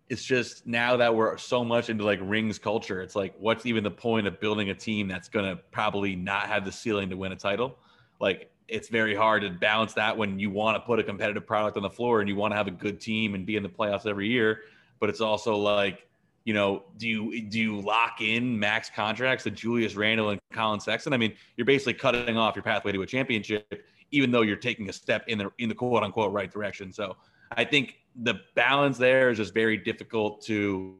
it's 0.10 0.24
just 0.24 0.66
now 0.66 0.98
that 0.98 1.14
we're 1.14 1.38
so 1.38 1.64
much 1.64 1.90
into 1.90 2.04
like 2.04 2.20
rings 2.22 2.58
culture, 2.58 3.02
it's 3.02 3.16
like, 3.16 3.36
what's 3.40 3.66
even 3.66 3.84
the 3.84 3.92
point 3.92 4.26
of 4.28 4.40
building 4.40 4.70
a 4.70 4.74
team 4.74 5.08
that's 5.08 5.28
going 5.28 5.46
to 5.46 5.62
probably 5.72 6.16
not 6.16 6.48
have 6.48 6.64
the 6.64 6.72
ceiling 6.72 7.10
to 7.10 7.18
win 7.18 7.32
a 7.32 7.36
title? 7.36 7.78
Like, 8.20 8.50
it's 8.68 8.90
very 8.90 9.16
hard 9.16 9.44
to 9.44 9.50
balance 9.50 9.94
that 9.94 10.18
when 10.18 10.40
you 10.40 10.50
want 10.50 10.76
to 10.76 10.80
put 10.82 11.00
a 11.00 11.04
competitive 11.04 11.46
product 11.46 11.78
on 11.78 11.84
the 11.84 11.90
floor 11.90 12.20
and 12.20 12.30
you 12.30 12.36
want 12.36 12.52
to 12.52 12.58
have 12.58 12.68
a 12.68 12.72
good 12.72 13.00
team 13.00 13.34
and 13.36 13.46
be 13.46 13.56
in 13.56 13.64
the 13.64 13.70
playoffs 13.70 14.06
every 14.06 14.28
year. 14.28 14.62
But 15.00 15.10
it's 15.10 15.22
also 15.22 15.56
like, 15.56 16.08
you 16.44 16.54
know, 16.54 16.84
do 16.98 17.08
you 17.08 17.42
do 17.44 17.60
you 17.60 17.82
lock 17.82 18.22
in 18.22 18.58
max 18.58 18.90
contracts 18.90 19.44
to 19.44 19.52
Julius 19.52 19.96
Randle 19.96 20.30
and 20.30 20.40
Collin 20.54 20.80
Sexton? 20.80 21.14
I 21.14 21.18
mean, 21.18 21.34
you're 21.58 21.66
basically 21.66 21.94
cutting 21.94 22.38
off 22.38 22.56
your 22.56 22.64
pathway 22.64 22.94
to 22.94 23.02
a 23.02 23.06
championship, 23.06 23.84
even 24.12 24.32
though 24.32 24.44
you're 24.44 24.56
taking 24.56 24.90
a 24.90 24.94
step 24.94 25.26
in 25.28 25.38
the 25.38 25.52
in 25.60 25.68
the 25.68 25.76
quote 25.76 26.04
unquote 26.04 26.32
right 26.32 26.50
direction. 26.50 26.92
So 26.94 27.18
I 27.52 27.64
think 27.64 27.96
the 28.16 28.40
balance 28.56 28.98
there 28.98 29.30
is 29.30 29.38
just 29.38 29.54
very 29.54 29.78
difficult 29.78 30.42
to 30.46 30.96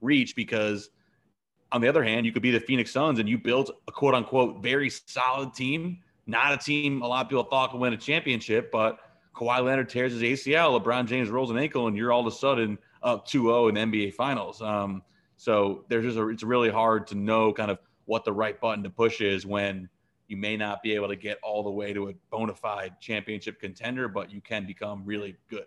reach 0.00 0.34
because 0.34 0.90
on 1.70 1.80
the 1.80 1.88
other 1.88 2.02
hand, 2.02 2.24
you 2.24 2.32
could 2.32 2.42
be 2.42 2.50
the 2.50 2.60
Phoenix 2.60 2.90
Suns 2.90 3.18
and 3.18 3.28
you 3.28 3.36
built 3.38 3.70
a 3.86 3.92
quote 3.92 4.14
unquote 4.14 4.62
very 4.62 4.88
solid 4.90 5.54
team, 5.54 5.98
not 6.26 6.52
a 6.52 6.56
team 6.56 7.02
a 7.02 7.06
lot 7.06 7.24
of 7.24 7.28
people 7.28 7.44
thought 7.44 7.70
could 7.70 7.80
win 7.80 7.92
a 7.92 7.96
championship, 7.96 8.70
but 8.70 8.98
Kawhi 9.34 9.64
Leonard 9.64 9.88
tears 9.88 10.12
his 10.12 10.22
ACL, 10.22 10.80
LeBron 10.80 11.06
James 11.06 11.28
rolls 11.28 11.50
an 11.50 11.58
ankle, 11.58 11.86
and 11.86 11.96
you're 11.96 12.12
all 12.12 12.20
of 12.20 12.26
a 12.26 12.36
sudden 12.36 12.78
up 13.02 13.26
2 13.26 13.42
0 13.42 13.68
in 13.68 13.74
the 13.74 13.80
NBA 13.80 14.14
Finals. 14.14 14.60
Um, 14.60 15.02
So 15.36 15.84
there's 15.88 16.04
just 16.04 16.18
a, 16.18 16.28
it's 16.28 16.42
really 16.42 16.70
hard 16.70 17.06
to 17.08 17.14
know 17.14 17.52
kind 17.52 17.70
of 17.70 17.78
what 18.06 18.24
the 18.24 18.32
right 18.32 18.60
button 18.60 18.82
to 18.82 18.90
push 18.90 19.20
is 19.20 19.46
when 19.46 19.88
you 20.28 20.36
may 20.36 20.56
not 20.56 20.82
be 20.82 20.94
able 20.94 21.08
to 21.08 21.16
get 21.16 21.38
all 21.42 21.62
the 21.62 21.70
way 21.70 21.92
to 21.92 22.10
a 22.10 22.14
bona 22.30 22.54
fide 22.54 23.00
championship 23.00 23.58
contender, 23.60 24.08
but 24.08 24.30
you 24.30 24.40
can 24.40 24.66
become 24.66 25.02
really 25.04 25.36
good. 25.48 25.66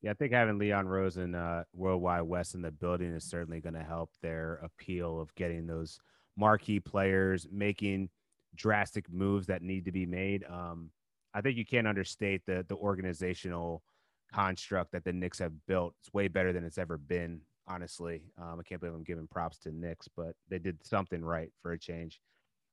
Yeah, 0.00 0.10
I 0.10 0.14
think 0.14 0.32
having 0.32 0.58
Leon 0.58 0.88
Rose 0.88 1.16
and 1.16 1.36
uh, 1.36 1.62
Worldwide 1.72 2.22
Wes 2.22 2.54
in 2.54 2.62
the 2.62 2.72
building 2.72 3.12
is 3.12 3.24
certainly 3.24 3.60
going 3.60 3.74
to 3.74 3.84
help 3.84 4.10
their 4.20 4.54
appeal 4.64 5.20
of 5.20 5.32
getting 5.36 5.66
those 5.66 6.00
marquee 6.36 6.80
players, 6.80 7.46
making 7.52 8.08
drastic 8.56 9.10
moves 9.12 9.46
that 9.46 9.62
need 9.62 9.84
to 9.84 9.92
be 9.92 10.06
made. 10.06 10.44
Um, 10.50 10.90
I 11.34 11.40
think 11.40 11.56
you 11.56 11.64
can't 11.64 11.86
understate 11.86 12.42
the 12.46 12.64
the 12.68 12.74
organizational 12.76 13.82
construct 14.32 14.92
that 14.92 15.04
the 15.04 15.12
Knicks 15.12 15.38
have 15.38 15.52
built. 15.66 15.94
It's 16.00 16.12
way 16.12 16.28
better 16.28 16.52
than 16.52 16.64
it's 16.64 16.78
ever 16.78 16.98
been. 16.98 17.40
Honestly, 17.68 18.24
um, 18.38 18.58
I 18.58 18.62
can't 18.64 18.80
believe 18.80 18.96
I'm 18.96 19.04
giving 19.04 19.28
props 19.28 19.58
to 19.60 19.70
Knicks, 19.70 20.08
but 20.16 20.34
they 20.48 20.58
did 20.58 20.78
something 20.84 21.24
right 21.24 21.50
for 21.62 21.72
a 21.72 21.78
change. 21.78 22.18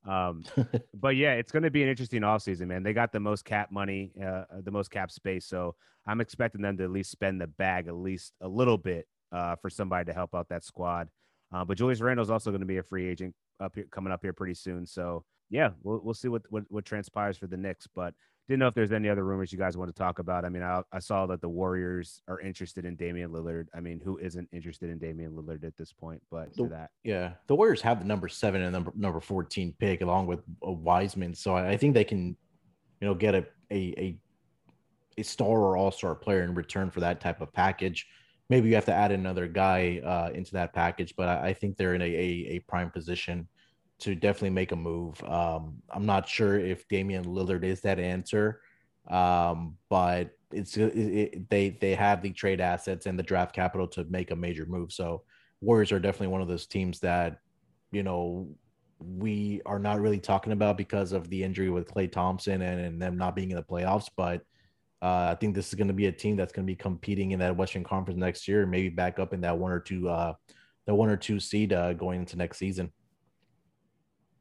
Um, 0.05 0.43
but 0.93 1.15
yeah, 1.15 1.33
it's 1.33 1.51
going 1.51 1.63
to 1.63 1.71
be 1.71 1.83
an 1.83 1.89
interesting 1.89 2.21
offseason, 2.21 2.67
man. 2.67 2.83
They 2.83 2.93
got 2.93 3.11
the 3.11 3.19
most 3.19 3.45
cap 3.45 3.71
money, 3.71 4.11
uh, 4.21 4.25
uh, 4.25 4.45
the 4.63 4.71
most 4.71 4.91
cap 4.91 5.11
space. 5.11 5.45
So 5.45 5.75
I'm 6.07 6.21
expecting 6.21 6.61
them 6.61 6.77
to 6.77 6.83
at 6.83 6.91
least 6.91 7.11
spend 7.11 7.41
the 7.41 7.47
bag 7.47 7.87
at 7.87 7.95
least 7.95 8.33
a 8.41 8.47
little 8.47 8.77
bit 8.77 9.07
uh, 9.31 9.55
for 9.57 9.69
somebody 9.69 10.05
to 10.05 10.13
help 10.13 10.33
out 10.33 10.49
that 10.49 10.63
squad. 10.63 11.09
Uh, 11.51 11.65
but 11.65 11.77
Julius 11.77 12.01
Randle 12.01 12.23
is 12.23 12.29
also 12.29 12.51
going 12.51 12.61
to 12.61 12.67
be 12.67 12.77
a 12.77 12.83
free 12.83 13.07
agent 13.07 13.33
up 13.59 13.75
here, 13.75 13.85
coming 13.91 14.13
up 14.13 14.21
here 14.21 14.33
pretty 14.33 14.53
soon. 14.53 14.85
So 14.85 15.23
yeah, 15.49 15.71
we'll 15.81 15.99
we'll 16.03 16.13
see 16.13 16.27
what, 16.27 16.43
what 16.49 16.63
what 16.69 16.85
transpires 16.85 17.37
for 17.37 17.47
the 17.47 17.57
Knicks. 17.57 17.87
But 17.93 18.13
didn't 18.49 18.61
know 18.61 18.67
if 18.67 18.73
there's 18.73 18.91
any 18.91 19.07
other 19.07 19.23
rumors 19.23 19.51
you 19.51 19.59
guys 19.59 19.77
want 19.77 19.89
to 19.89 19.97
talk 19.97 20.17
about. 20.17 20.43
I 20.43 20.49
mean, 20.49 20.63
I, 20.63 20.81
I 20.91 20.97
saw 20.97 21.27
that 21.27 21.39
the 21.39 21.47
Warriors 21.47 22.23
are 22.27 22.39
interested 22.39 22.83
in 22.83 22.95
Damian 22.95 23.29
Lillard. 23.29 23.67
I 23.75 23.79
mean, 23.79 24.01
who 24.03 24.17
isn't 24.17 24.49
interested 24.51 24.89
in 24.89 24.97
Damian 24.97 25.33
Lillard 25.33 25.63
at 25.63 25.77
this 25.77 25.93
point? 25.93 26.19
But 26.31 26.55
the, 26.55 26.67
that, 26.69 26.89
yeah, 27.03 27.33
the 27.45 27.55
Warriors 27.55 27.81
have 27.83 27.99
the 27.99 28.07
number 28.07 28.27
seven 28.27 28.63
and 28.63 28.73
number 28.73 28.91
number 28.95 29.19
fourteen 29.19 29.75
pick 29.77 30.01
along 30.01 30.25
with 30.25 30.39
uh, 30.67 30.71
Wiseman, 30.71 31.35
so 31.35 31.55
I, 31.55 31.69
I 31.69 31.77
think 31.77 31.93
they 31.93 32.03
can, 32.03 32.35
you 32.99 33.07
know, 33.07 33.13
get 33.13 33.35
a 33.35 33.45
a 33.69 33.93
a, 33.97 34.17
a 35.19 35.23
star 35.23 35.59
or 35.59 35.77
all 35.77 35.91
star 35.91 36.15
player 36.15 36.41
in 36.41 36.55
return 36.55 36.89
for 36.89 37.01
that 37.01 37.21
type 37.21 37.41
of 37.41 37.53
package. 37.53 38.07
Maybe 38.49 38.67
you 38.67 38.73
have 38.75 38.85
to 38.85 38.93
add 38.93 39.11
another 39.11 39.47
guy 39.47 40.01
uh, 40.03 40.31
into 40.33 40.53
that 40.53 40.73
package, 40.73 41.13
but 41.15 41.29
I, 41.29 41.49
I 41.49 41.53
think 41.53 41.77
they're 41.77 41.93
in 41.93 42.01
a, 42.01 42.05
a, 42.05 42.55
a 42.55 42.59
prime 42.67 42.89
position 42.89 43.47
to 43.99 44.15
definitely 44.15 44.51
make 44.51 44.71
a 44.71 44.75
move. 44.75 45.21
Um, 45.23 45.81
I'm 45.89 46.05
not 46.05 46.27
sure 46.27 46.57
if 46.57 46.87
Damian 46.87 47.25
Lillard 47.25 47.63
is 47.63 47.81
that 47.81 47.99
answer, 47.99 48.61
um, 49.09 49.75
but 49.89 50.31
it's 50.51 50.77
it, 50.77 50.95
it, 50.95 51.49
they 51.49 51.69
they 51.69 51.95
have 51.95 52.21
the 52.21 52.31
trade 52.31 52.61
assets 52.61 53.05
and 53.05 53.19
the 53.19 53.23
draft 53.23 53.53
capital 53.53 53.87
to 53.89 54.05
make 54.05 54.31
a 54.31 54.35
major 54.35 54.65
move. 54.65 54.91
So 54.91 55.23
Warriors 55.61 55.91
are 55.91 55.99
definitely 55.99 56.27
one 56.27 56.41
of 56.41 56.47
those 56.47 56.65
teams 56.65 56.99
that 57.01 57.39
you 57.91 58.03
know 58.03 58.47
we 58.99 59.61
are 59.65 59.79
not 59.79 60.01
really 60.01 60.19
talking 60.19 60.53
about 60.53 60.77
because 60.77 61.11
of 61.11 61.29
the 61.29 61.43
injury 61.43 61.69
with 61.69 61.87
Klay 61.87 62.11
Thompson 62.11 62.61
and, 62.61 62.79
and 62.79 63.01
them 63.01 63.17
not 63.17 63.35
being 63.35 63.51
in 63.51 63.57
the 63.57 63.63
playoffs, 63.63 64.09
but. 64.15 64.41
Uh, 65.01 65.29
I 65.31 65.35
think 65.35 65.55
this 65.55 65.69
is 65.69 65.75
going 65.75 65.87
to 65.87 65.93
be 65.93 66.07
a 66.07 66.11
team 66.11 66.35
that's 66.35 66.51
going 66.51 66.67
to 66.67 66.69
be 66.69 66.75
competing 66.75 67.31
in 67.31 67.39
that 67.39 67.55
Western 67.55 67.85
Conference 67.85 68.19
next 68.19 68.49
year, 68.49 68.65
maybe 68.65 68.89
back 68.89 69.17
up 69.17 69.33
in 69.33 69.39
that 69.39 69.57
one 69.57 69.71
or 69.71 69.79
two, 69.79 70.09
uh, 70.09 70.33
the 70.87 70.93
one 70.93 71.07
or 71.07 71.15
two 71.15 71.39
seed 71.39 71.71
uh, 71.71 71.93
going 71.93 72.19
into 72.19 72.35
next 72.35 72.57
season 72.57 72.91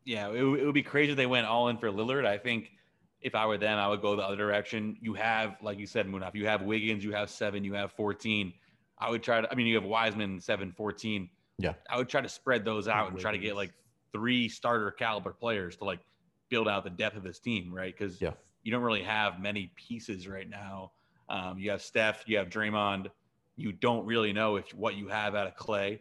yeah, 0.09 0.31
it, 0.31 0.43
it 0.43 0.65
would 0.65 0.75
be 0.75 0.83
crazy 0.83 1.11
if 1.11 1.19
they 1.19 1.27
went 1.27 1.47
all 1.47 1.69
in 1.69 1.77
for 1.77 1.91
Lillard. 1.91 2.25
I 2.25 2.39
think 2.39 2.73
if 3.21 3.35
I 3.35 3.45
were 3.45 3.59
them, 3.59 3.79
I 3.79 3.89
would 3.89 4.01
go 4.01 4.17
the 4.17 4.23
other 4.23 4.37
direction. 4.37 4.97
You 5.03 5.13
have, 5.13 5.57
like 5.61 5.79
you 5.79 5.87
said, 5.87 6.07
Munaf, 6.07 6.35
you 6.35 6.47
have 6.47 6.63
Wiggins, 6.63 7.05
you 7.05 7.13
have 7.13 7.29
seven, 7.29 7.63
you 7.63 7.75
have 7.75 7.93
14. 7.93 8.55
I 8.99 9.11
would 9.11 9.23
try 9.23 9.43
to, 9.43 9.53
I 9.53 9.55
mean, 9.55 9.67
you 9.67 9.75
have 9.75 9.85
Wiseman, 9.85 10.41
seven, 10.41 10.73
14. 10.73 11.29
Yeah. 11.59 11.75
I 11.91 11.99
would 11.99 12.09
try 12.09 12.23
to 12.23 12.29
spread 12.29 12.65
those 12.65 12.89
out 12.89 13.11
and 13.11 13.21
try 13.21 13.33
to 13.33 13.39
get 13.39 13.55
like 13.55 13.75
three 14.11 14.49
starter 14.49 14.91
caliber 14.91 15.35
players 15.35 15.77
to 15.77 15.85
like 15.85 16.01
build 16.49 16.69
out 16.69 16.85
the 16.85 16.91
depth 16.91 17.19
of 17.19 17.23
this 17.23 17.39
team, 17.39 17.71
right? 17.71 17.95
Because 17.97 18.19
yeah. 18.19 18.33
you 18.63 18.73
don't 18.73 18.83
really 18.83 19.03
have 19.03 19.39
many 19.39 19.71
pieces 19.77 20.27
right 20.27 20.49
now. 20.49 20.93
Um, 21.29 21.59
you 21.59 21.71
have 21.71 21.83
Steph, 21.83 22.25
you 22.27 22.39
have 22.39 22.49
Draymond. 22.49 23.09
You 23.57 23.73
don't 23.73 24.07
really 24.07 24.33
know 24.33 24.57
if 24.57 24.73
what 24.73 24.95
you 24.95 25.09
have 25.09 25.35
out 25.35 25.47
of 25.47 25.55
Klay. 25.55 26.01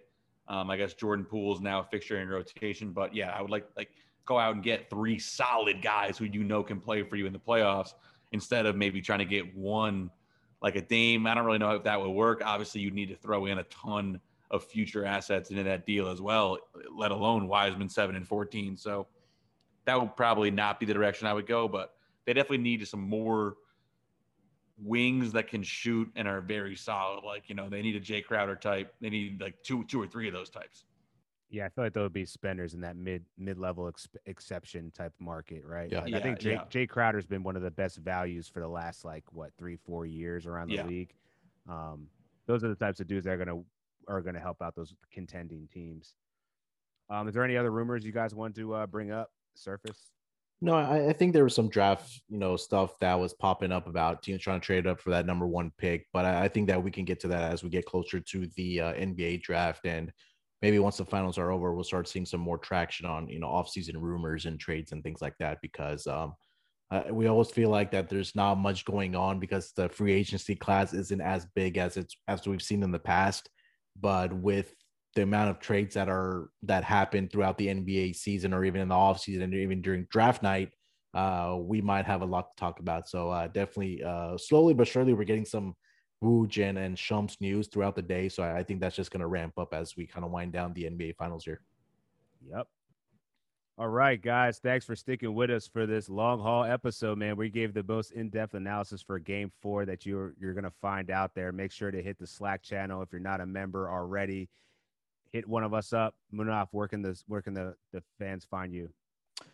Um, 0.49 0.69
I 0.69 0.77
guess 0.77 0.93
Jordan 0.93 1.25
Poole's 1.25 1.59
now 1.59 1.81
a 1.81 1.83
fixture 1.83 2.21
in 2.21 2.29
rotation, 2.29 2.91
but 2.91 3.13
yeah, 3.13 3.31
I 3.31 3.41
would 3.41 3.51
like 3.51 3.67
like 3.75 3.89
go 4.25 4.39
out 4.39 4.55
and 4.55 4.63
get 4.63 4.89
three 4.89 5.19
solid 5.19 5.81
guys 5.81 6.17
who 6.17 6.25
you 6.25 6.43
know 6.43 6.63
can 6.63 6.79
play 6.79 7.03
for 7.03 7.15
you 7.15 7.25
in 7.25 7.33
the 7.33 7.39
playoffs 7.39 7.93
instead 8.31 8.65
of 8.65 8.75
maybe 8.75 9.01
trying 9.01 9.19
to 9.19 9.25
get 9.25 9.55
one 9.55 10.09
like 10.61 10.75
a 10.75 10.81
Dame. 10.81 11.27
I 11.27 11.33
don't 11.33 11.45
really 11.45 11.57
know 11.57 11.71
if 11.71 11.83
that 11.83 11.99
would 11.99 12.09
work. 12.09 12.41
Obviously, 12.43 12.81
you'd 12.81 12.93
need 12.93 13.09
to 13.09 13.15
throw 13.15 13.45
in 13.45 13.59
a 13.59 13.63
ton 13.63 14.19
of 14.49 14.63
future 14.63 15.05
assets 15.05 15.49
into 15.49 15.63
that 15.63 15.85
deal 15.85 16.07
as 16.07 16.21
well, 16.21 16.57
let 16.95 17.11
alone 17.11 17.47
Wiseman 17.47 17.89
seven 17.89 18.15
and 18.15 18.27
fourteen. 18.27 18.77
So 18.77 19.07
that 19.85 19.99
would 19.99 20.15
probably 20.15 20.51
not 20.51 20.79
be 20.79 20.85
the 20.85 20.93
direction 20.93 21.27
I 21.27 21.33
would 21.33 21.47
go, 21.47 21.67
but 21.67 21.93
they 22.25 22.33
definitely 22.33 22.59
need 22.59 22.85
some 22.87 23.01
more 23.01 23.55
wings 24.81 25.31
that 25.33 25.47
can 25.47 25.63
shoot 25.63 26.09
and 26.15 26.27
are 26.27 26.41
very 26.41 26.75
solid. 26.75 27.23
Like, 27.23 27.49
you 27.49 27.55
know, 27.55 27.69
they 27.69 27.81
need 27.81 27.95
a 27.95 27.99
Jae 27.99 28.23
Crowder 28.23 28.55
type. 28.55 28.93
They 29.01 29.09
need 29.09 29.41
like 29.41 29.61
two, 29.63 29.83
two 29.85 30.01
or 30.01 30.07
three 30.07 30.27
of 30.27 30.33
those 30.33 30.49
types. 30.49 30.85
Yeah, 31.49 31.65
I 31.65 31.69
feel 31.69 31.85
like 31.85 31.93
there 31.93 32.03
would 32.03 32.13
be 32.13 32.25
spenders 32.25 32.73
in 32.73 32.81
that 32.81 32.97
mid 32.97 33.23
mid 33.37 33.57
level 33.57 33.87
ex- 33.87 34.09
exception 34.25 34.91
type 34.91 35.13
market, 35.19 35.63
right? 35.65 35.89
Yeah. 35.89 36.01
Like, 36.01 36.11
yeah 36.11 36.17
I 36.17 36.21
think 36.21 36.39
Jay, 36.39 36.51
yeah. 36.53 36.65
Jae 36.69 36.89
Crowder's 36.89 37.25
been 37.25 37.41
one 37.41 37.55
of 37.55 37.61
the 37.61 37.71
best 37.71 37.97
values 37.99 38.49
for 38.49 38.59
the 38.59 38.67
last 38.67 39.05
like 39.05 39.23
what 39.31 39.51
three 39.57 39.77
four 39.77 40.05
years 40.05 40.45
around 40.45 40.67
the 40.67 40.75
Yeah. 40.75 40.85
league. 40.87 41.13
Um, 41.69 42.07
those 42.47 42.63
are 42.65 42.67
the 42.67 42.75
types 42.75 42.99
of 42.99 43.07
dudes 43.07 43.25
that 43.25 43.31
are 43.31 43.37
gonna 43.37 43.61
are 44.09 44.21
gonna 44.21 44.41
help 44.41 44.61
out 44.61 44.75
those 44.75 44.93
contending 45.11 45.67
teams. 45.73 46.15
Um, 47.09 47.29
is 47.29 47.33
there 47.33 47.45
any 47.45 47.55
other 47.55 47.71
rumors 47.71 48.05
you 48.05 48.11
guys 48.11 48.35
want 48.35 48.53
to 48.57 48.73
uh, 48.73 48.85
bring 48.85 49.11
up? 49.11 49.31
Surface. 49.55 50.11
No, 50.59 50.73
I, 50.73 51.09
I 51.09 51.13
think 51.13 51.33
there 51.33 51.43
was 51.43 51.53
some 51.53 51.69
draft, 51.69 52.21
you 52.29 52.39
know, 52.39 52.57
stuff 52.57 52.97
that 52.99 53.19
was 53.19 53.33
popping 53.33 53.71
up 53.71 53.87
about 53.87 54.23
teams 54.23 54.41
trying 54.41 54.59
to 54.59 54.65
trade 54.65 54.87
up 54.87 54.99
for 54.99 55.11
that 55.11 55.27
number 55.27 55.45
one 55.45 55.71
pick. 55.77 56.07
But 56.11 56.25
I, 56.25 56.45
I 56.45 56.47
think 56.47 56.67
that 56.67 56.81
we 56.83 56.89
can 56.89 57.05
get 57.05 57.19
to 57.21 57.27
that 57.27 57.51
as 57.51 57.63
we 57.63 57.69
get 57.69 57.85
closer 57.85 58.19
to 58.19 58.47
the 58.55 58.81
uh, 58.81 58.93
NBA 58.93 59.43
draft, 59.43 59.85
and 59.85 60.11
maybe 60.63 60.79
once 60.79 60.97
the 60.97 61.05
finals 61.05 61.37
are 61.37 61.51
over, 61.51 61.73
we'll 61.73 61.83
start 61.83 62.07
seeing 62.07 62.25
some 62.25 62.39
more 62.39 62.57
traction 62.57 63.05
on, 63.05 63.29
you 63.29 63.39
know, 63.39 63.47
off-season 63.47 64.01
rumors 64.01 64.45
and 64.47 64.59
trades 64.59 64.91
and 64.93 65.03
things 65.03 65.21
like 65.21 65.37
that. 65.37 65.59
Because 65.61 66.07
um, 66.07 66.33
we 67.11 67.27
always 67.27 67.51
feel 67.51 67.69
like 67.69 67.91
that 67.91 68.09
there's 68.09 68.33
not 68.35 68.55
much 68.55 68.83
going 68.83 69.15
on 69.15 69.39
because 69.39 69.73
the 69.73 69.89
free 69.89 70.13
agency 70.13 70.55
class 70.55 70.91
isn't 70.93 71.21
as 71.21 71.45
big 71.53 71.77
as 71.77 71.97
it's 71.97 72.17
as 72.27 72.47
we've 72.47 72.63
seen 72.63 72.81
in 72.81 72.91
the 72.91 72.97
past. 72.99 73.47
But 73.99 74.33
with 74.33 74.73
the 75.17 75.23
amount 75.23 75.49
of 75.49 75.59
trades 75.59 75.95
that 75.95 76.07
are 76.09 76.51
that 76.61 76.83
happen 76.83 77.27
throughout 77.27 77.57
the 77.57 77.67
NBA 77.67 78.15
season 78.15 78.53
or 78.53 78.63
even 78.63 78.81
in 78.81 78.89
the 78.89 78.95
off 78.95 79.19
season 79.19 79.41
and 79.41 79.53
even 79.55 79.81
during 79.81 80.05
draft 80.11 80.43
night, 80.43 80.69
uh, 81.15 81.57
we 81.59 81.81
might 81.81 82.05
have 82.05 82.21
a 82.21 82.25
lot 82.25 82.55
to 82.55 82.59
talk 82.59 82.79
about. 82.79 83.09
So 83.09 83.31
uh, 83.31 83.47
definitely, 83.47 84.03
uh, 84.03 84.37
slowly 84.37 84.75
but 84.75 84.87
surely, 84.87 85.13
we're 85.13 85.23
getting 85.23 85.43
some 85.43 85.73
Woj 86.23 86.77
and, 86.77 86.97
Shams 86.97 87.37
news 87.41 87.67
throughout 87.67 87.95
the 87.95 88.01
day. 88.03 88.29
So 88.29 88.43
I, 88.43 88.59
I 88.59 88.63
think 88.63 88.79
that's 88.79 88.95
just 88.95 89.09
going 89.09 89.21
to 89.21 89.27
ramp 89.27 89.53
up 89.57 89.73
as 89.73 89.97
we 89.97 90.05
kind 90.05 90.23
of 90.23 90.31
wind 90.31 90.53
down 90.53 90.73
the 90.73 90.83
NBA 90.83 91.15
finals 91.15 91.43
here. 91.43 91.61
Yep. 92.47 92.67
All 93.79 93.87
right, 93.87 94.21
guys. 94.21 94.59
Thanks 94.59 94.85
for 94.85 94.95
sticking 94.95 95.33
with 95.33 95.49
us 95.49 95.67
for 95.67 95.87
this 95.87 96.09
long 96.09 96.39
haul 96.39 96.63
episode, 96.63 97.17
man. 97.17 97.37
We 97.37 97.49
gave 97.49 97.73
the 97.73 97.83
most 97.83 98.11
in-depth 98.11 98.53
analysis 98.53 99.01
for 99.01 99.19
game 99.19 99.51
four 99.61 99.85
that 99.85 100.03
you're 100.03 100.33
you're 100.39 100.55
gonna 100.55 100.73
find 100.81 101.11
out 101.11 101.35
there. 101.35 101.51
Make 101.51 101.71
sure 101.71 101.91
to 101.91 102.01
hit 102.01 102.17
the 102.17 102.25
Slack 102.25 102.63
channel 102.63 103.03
if 103.03 103.11
you're 103.11 103.21
not 103.21 103.41
a 103.41 103.45
member 103.45 103.89
already. 103.89 104.49
Hit 105.31 105.47
one 105.47 105.63
of 105.63 105.73
us 105.73 105.93
up. 105.93 106.15
Munaf, 106.33 106.67
where 106.71 106.87
can 106.87 107.01
the 107.01 107.19
where 107.27 107.41
can 107.41 107.53
the, 107.53 107.75
the 107.93 108.03
fans 108.19 108.45
find 108.49 108.73
you? 108.73 108.89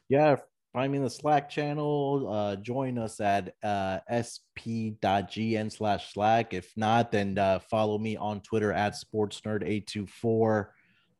Yeah, 0.09 0.37
find 0.73 0.91
me 0.91 0.97
in 0.97 1.03
the 1.03 1.09
Slack 1.09 1.49
channel. 1.49 2.29
Uh, 2.31 2.55
join 2.57 2.97
us 2.97 3.19
at 3.19 3.55
uh, 3.63 3.99
sp.gn 4.09 5.71
slash 5.71 6.13
Slack. 6.13 6.53
If 6.53 6.71
not, 6.75 7.11
then 7.11 7.37
uh, 7.37 7.59
follow 7.59 7.97
me 7.97 8.17
on 8.17 8.41
Twitter 8.41 8.73
at 8.73 8.93
sportsnerd824. 8.93 10.67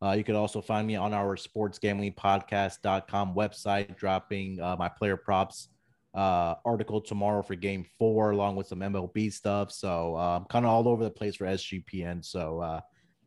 Uh, 0.02 0.12
you 0.12 0.24
can 0.24 0.34
also 0.34 0.60
find 0.60 0.86
me 0.86 0.96
on 0.96 1.14
our 1.14 1.36
sportsgamblingpodcast.com 1.36 3.34
website, 3.34 3.96
dropping 3.96 4.60
uh, 4.60 4.76
my 4.78 4.88
player 4.88 5.16
props 5.16 5.68
uh, 6.14 6.54
article 6.64 7.00
tomorrow 7.00 7.42
for 7.42 7.54
game 7.54 7.84
four, 7.98 8.32
along 8.32 8.56
with 8.56 8.66
some 8.66 8.80
MLB 8.80 9.32
stuff. 9.32 9.72
So 9.72 10.16
uh, 10.16 10.38
I'm 10.38 10.44
kind 10.46 10.64
of 10.64 10.70
all 10.70 10.88
over 10.88 11.04
the 11.04 11.10
place 11.10 11.36
for 11.36 11.46
SGPN. 11.46 12.24
So 12.24 12.80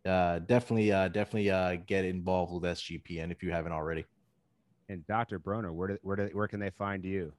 uh, 0.05 0.39
definitely, 0.39 0.91
uh, 0.91 1.07
definitely 1.07 1.49
uh, 1.49 1.77
get 1.85 2.05
involved 2.05 2.53
with 2.53 2.63
SGPN 2.63 3.31
if 3.31 3.43
you 3.43 3.51
haven't 3.51 3.71
already. 3.71 4.05
And 4.89 5.05
Dr. 5.07 5.39
Broner, 5.39 5.73
where 5.73 5.89
do, 5.89 5.97
where 6.01 6.15
do, 6.15 6.29
where 6.33 6.47
can 6.47 6.59
they 6.59 6.69
find 6.69 7.03
you? 7.03 7.33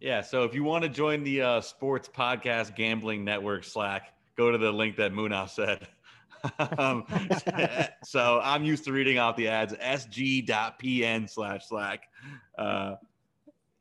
Yeah. 0.00 0.20
So 0.20 0.44
if 0.44 0.54
you 0.54 0.64
want 0.64 0.82
to 0.84 0.88
join 0.88 1.24
the 1.24 1.42
uh, 1.42 1.60
Sports 1.60 2.08
Podcast 2.08 2.76
Gambling 2.76 3.24
Network 3.24 3.64
Slack, 3.64 4.14
go 4.36 4.50
to 4.50 4.58
the 4.58 4.70
link 4.70 4.96
that 4.96 5.12
Munaf 5.12 5.50
said. 5.50 5.88
um, 6.78 7.04
so 8.04 8.40
I'm 8.42 8.64
used 8.64 8.84
to 8.84 8.92
reading 8.92 9.18
off 9.18 9.36
the 9.36 9.48
ads 9.48 9.72
sg.pn 9.74 11.28
slash 11.28 11.68
slack. 11.68 12.04
Uh, 12.56 12.96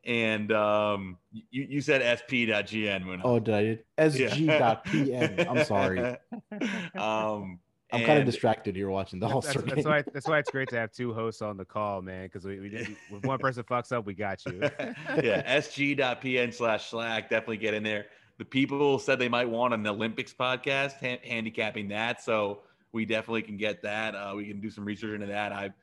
and 0.05 0.51
um, 0.51 1.17
you, 1.31 1.67
you 1.69 1.81
said 1.81 2.01
sp.gn. 2.19 3.05
Munaf. 3.05 3.21
Oh, 3.23 3.39
did 3.39 3.53
I? 3.97 4.01
Sg.pn. 4.01 5.47
I'm 5.47 5.63
sorry. 5.65 6.17
um, 6.95 7.59
I'm 7.93 7.99
kind 7.99 8.11
of 8.11 8.17
And- 8.17 8.25
distracted 8.25 8.75
here 8.75 8.89
watching 8.89 9.19
the 9.19 9.27
All 9.27 9.41
That's, 9.41 9.51
Star 9.51 9.61
that's, 9.63 9.85
why 9.85 10.03
that's 10.13 10.27
why 10.27 10.39
it's 10.39 10.49
great 10.49 10.69
to 10.69 10.77
have 10.77 10.91
two 10.91 11.13
hosts 11.13 11.41
on 11.41 11.57
the 11.57 11.65
call, 11.65 12.01
man. 12.01 12.25
Because 12.25 12.45
we, 12.45 12.59
we 12.59 12.69
did, 12.69 12.95
if 13.11 13.23
one 13.23 13.37
person 13.39 13.63
fucks 13.63 13.91
up, 13.91 14.05
we 14.05 14.13
got 14.13 14.45
you. 14.45 14.59
yeah, 15.23 15.57
sg.pn 15.59 16.53
slash 16.53 16.89
slack. 16.89 17.29
Definitely 17.29 17.57
get 17.57 17.73
in 17.73 17.83
there. 17.83 18.07
The 18.39 18.45
people 18.45 18.97
said 18.99 19.19
they 19.19 19.29
might 19.29 19.49
want 19.49 19.73
an 19.73 19.85
Olympics 19.85 20.33
podcast, 20.33 20.93
ha- 20.99 21.21
handicapping 21.23 21.89
that. 21.89 22.23
So 22.23 22.61
we 22.91 23.05
definitely 23.05 23.43
can 23.43 23.57
get 23.57 23.83
that. 23.83 24.15
Uh, 24.15 24.33
we 24.35 24.47
can 24.47 24.59
do 24.59 24.69
some 24.69 24.85
research 24.85 25.13
into 25.13 25.27
that. 25.27 25.51
I'm 25.51 25.73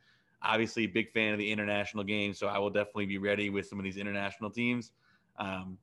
obviously 0.42 0.84
a 0.84 0.88
big 0.88 1.12
fan 1.12 1.32
of 1.32 1.38
the 1.38 1.50
international 1.50 2.02
game, 2.04 2.34
so 2.34 2.48
I 2.48 2.58
will 2.58 2.70
definitely 2.70 3.06
be 3.06 3.18
ready 3.18 3.50
with 3.50 3.66
some 3.66 3.78
of 3.78 3.84
these 3.84 3.96
international 3.96 4.50
teams. 4.50 4.90
Um, 5.38 5.78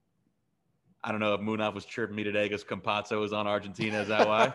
I 1.03 1.11
don't 1.11 1.19
know 1.19 1.33
if 1.33 1.41
Munaf 1.41 1.73
was 1.73 1.85
chirping 1.85 2.15
me 2.15 2.23
today 2.23 2.49
because 2.49 2.63
Campazzo 2.63 3.23
is 3.23 3.31
on 3.31 3.47
Argentina. 3.47 4.01
Is 4.01 4.07
that 4.07 4.27
why? 4.27 4.53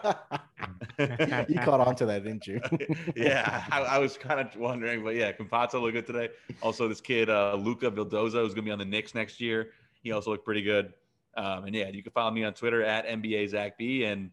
you 1.49 1.59
caught 1.61 1.81
on 1.81 1.95
to 1.97 2.07
that, 2.07 2.25
didn't 2.25 2.47
you? 2.47 2.61
yeah, 3.17 3.65
I, 3.71 3.83
I 3.83 3.99
was 3.99 4.19
kind 4.19 4.41
of 4.41 4.55
wondering, 4.57 5.03
but 5.05 5.15
yeah, 5.15 5.33
Campazzo 5.33 5.81
looked 5.81 5.95
good 5.95 6.07
today. 6.07 6.29
Also, 6.61 6.89
this 6.89 7.01
kid 7.01 7.31
uh, 7.31 7.55
Luca 7.55 7.91
Vildoza 7.91 8.43
who's 8.43 8.55
going 8.55 8.57
to 8.57 8.63
be 8.63 8.71
on 8.71 8.79
the 8.79 8.85
Knicks 8.85 9.15
next 9.15 9.41
year. 9.41 9.71
He 10.03 10.13
also 10.13 10.31
looked 10.31 10.45
pretty 10.45 10.63
good. 10.63 10.93
Um, 11.37 11.65
and 11.65 11.75
yeah, 11.75 11.89
you 11.89 12.03
can 12.03 12.13
follow 12.13 12.31
me 12.31 12.45
on 12.45 12.55
Twitter 12.55 12.83
at 12.83 13.07
NBA 13.07 13.49
Zach 13.49 13.79
B. 13.79 14.05
And 14.05 14.31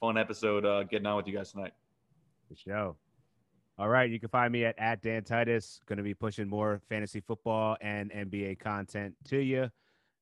fun 0.00 0.18
episode 0.18 0.64
uh, 0.64 0.84
getting 0.84 1.06
on 1.06 1.16
with 1.16 1.26
you 1.26 1.34
guys 1.34 1.52
tonight. 1.52 1.72
The 2.50 2.56
show. 2.56 2.96
All 3.78 3.88
right, 3.88 4.10
you 4.10 4.18
can 4.18 4.28
find 4.30 4.52
me 4.52 4.64
at, 4.64 4.78
at 4.78 5.02
Dan 5.02 5.24
Titus. 5.24 5.80
Going 5.86 5.98
to 5.98 6.02
be 6.02 6.14
pushing 6.14 6.48
more 6.48 6.80
fantasy 6.88 7.20
football 7.20 7.76
and 7.80 8.10
NBA 8.10 8.58
content 8.58 9.14
to 9.26 9.38
you. 9.38 9.70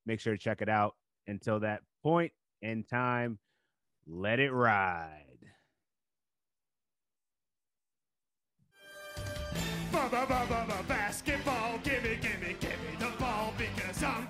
Make 0.07 0.21
sure 0.21 0.33
to 0.33 0.39
check 0.39 0.61
it 0.61 0.69
out. 0.69 0.97
Until 1.27 1.61
that 1.61 1.81
point 2.03 2.33
in 2.61 2.85
time, 2.85 3.39
let 4.07 4.41
it 4.41 4.51
ride. 4.51 5.21
Ba-ba-ba-ba-ba, 9.93 10.85
Basketball, 10.89 11.79
gimme, 11.85 12.17
gimme, 12.17 12.57
gimme 12.61 12.97
the 12.99 13.13
ball 13.19 13.55
because 13.57 14.03
I'm 14.03 14.29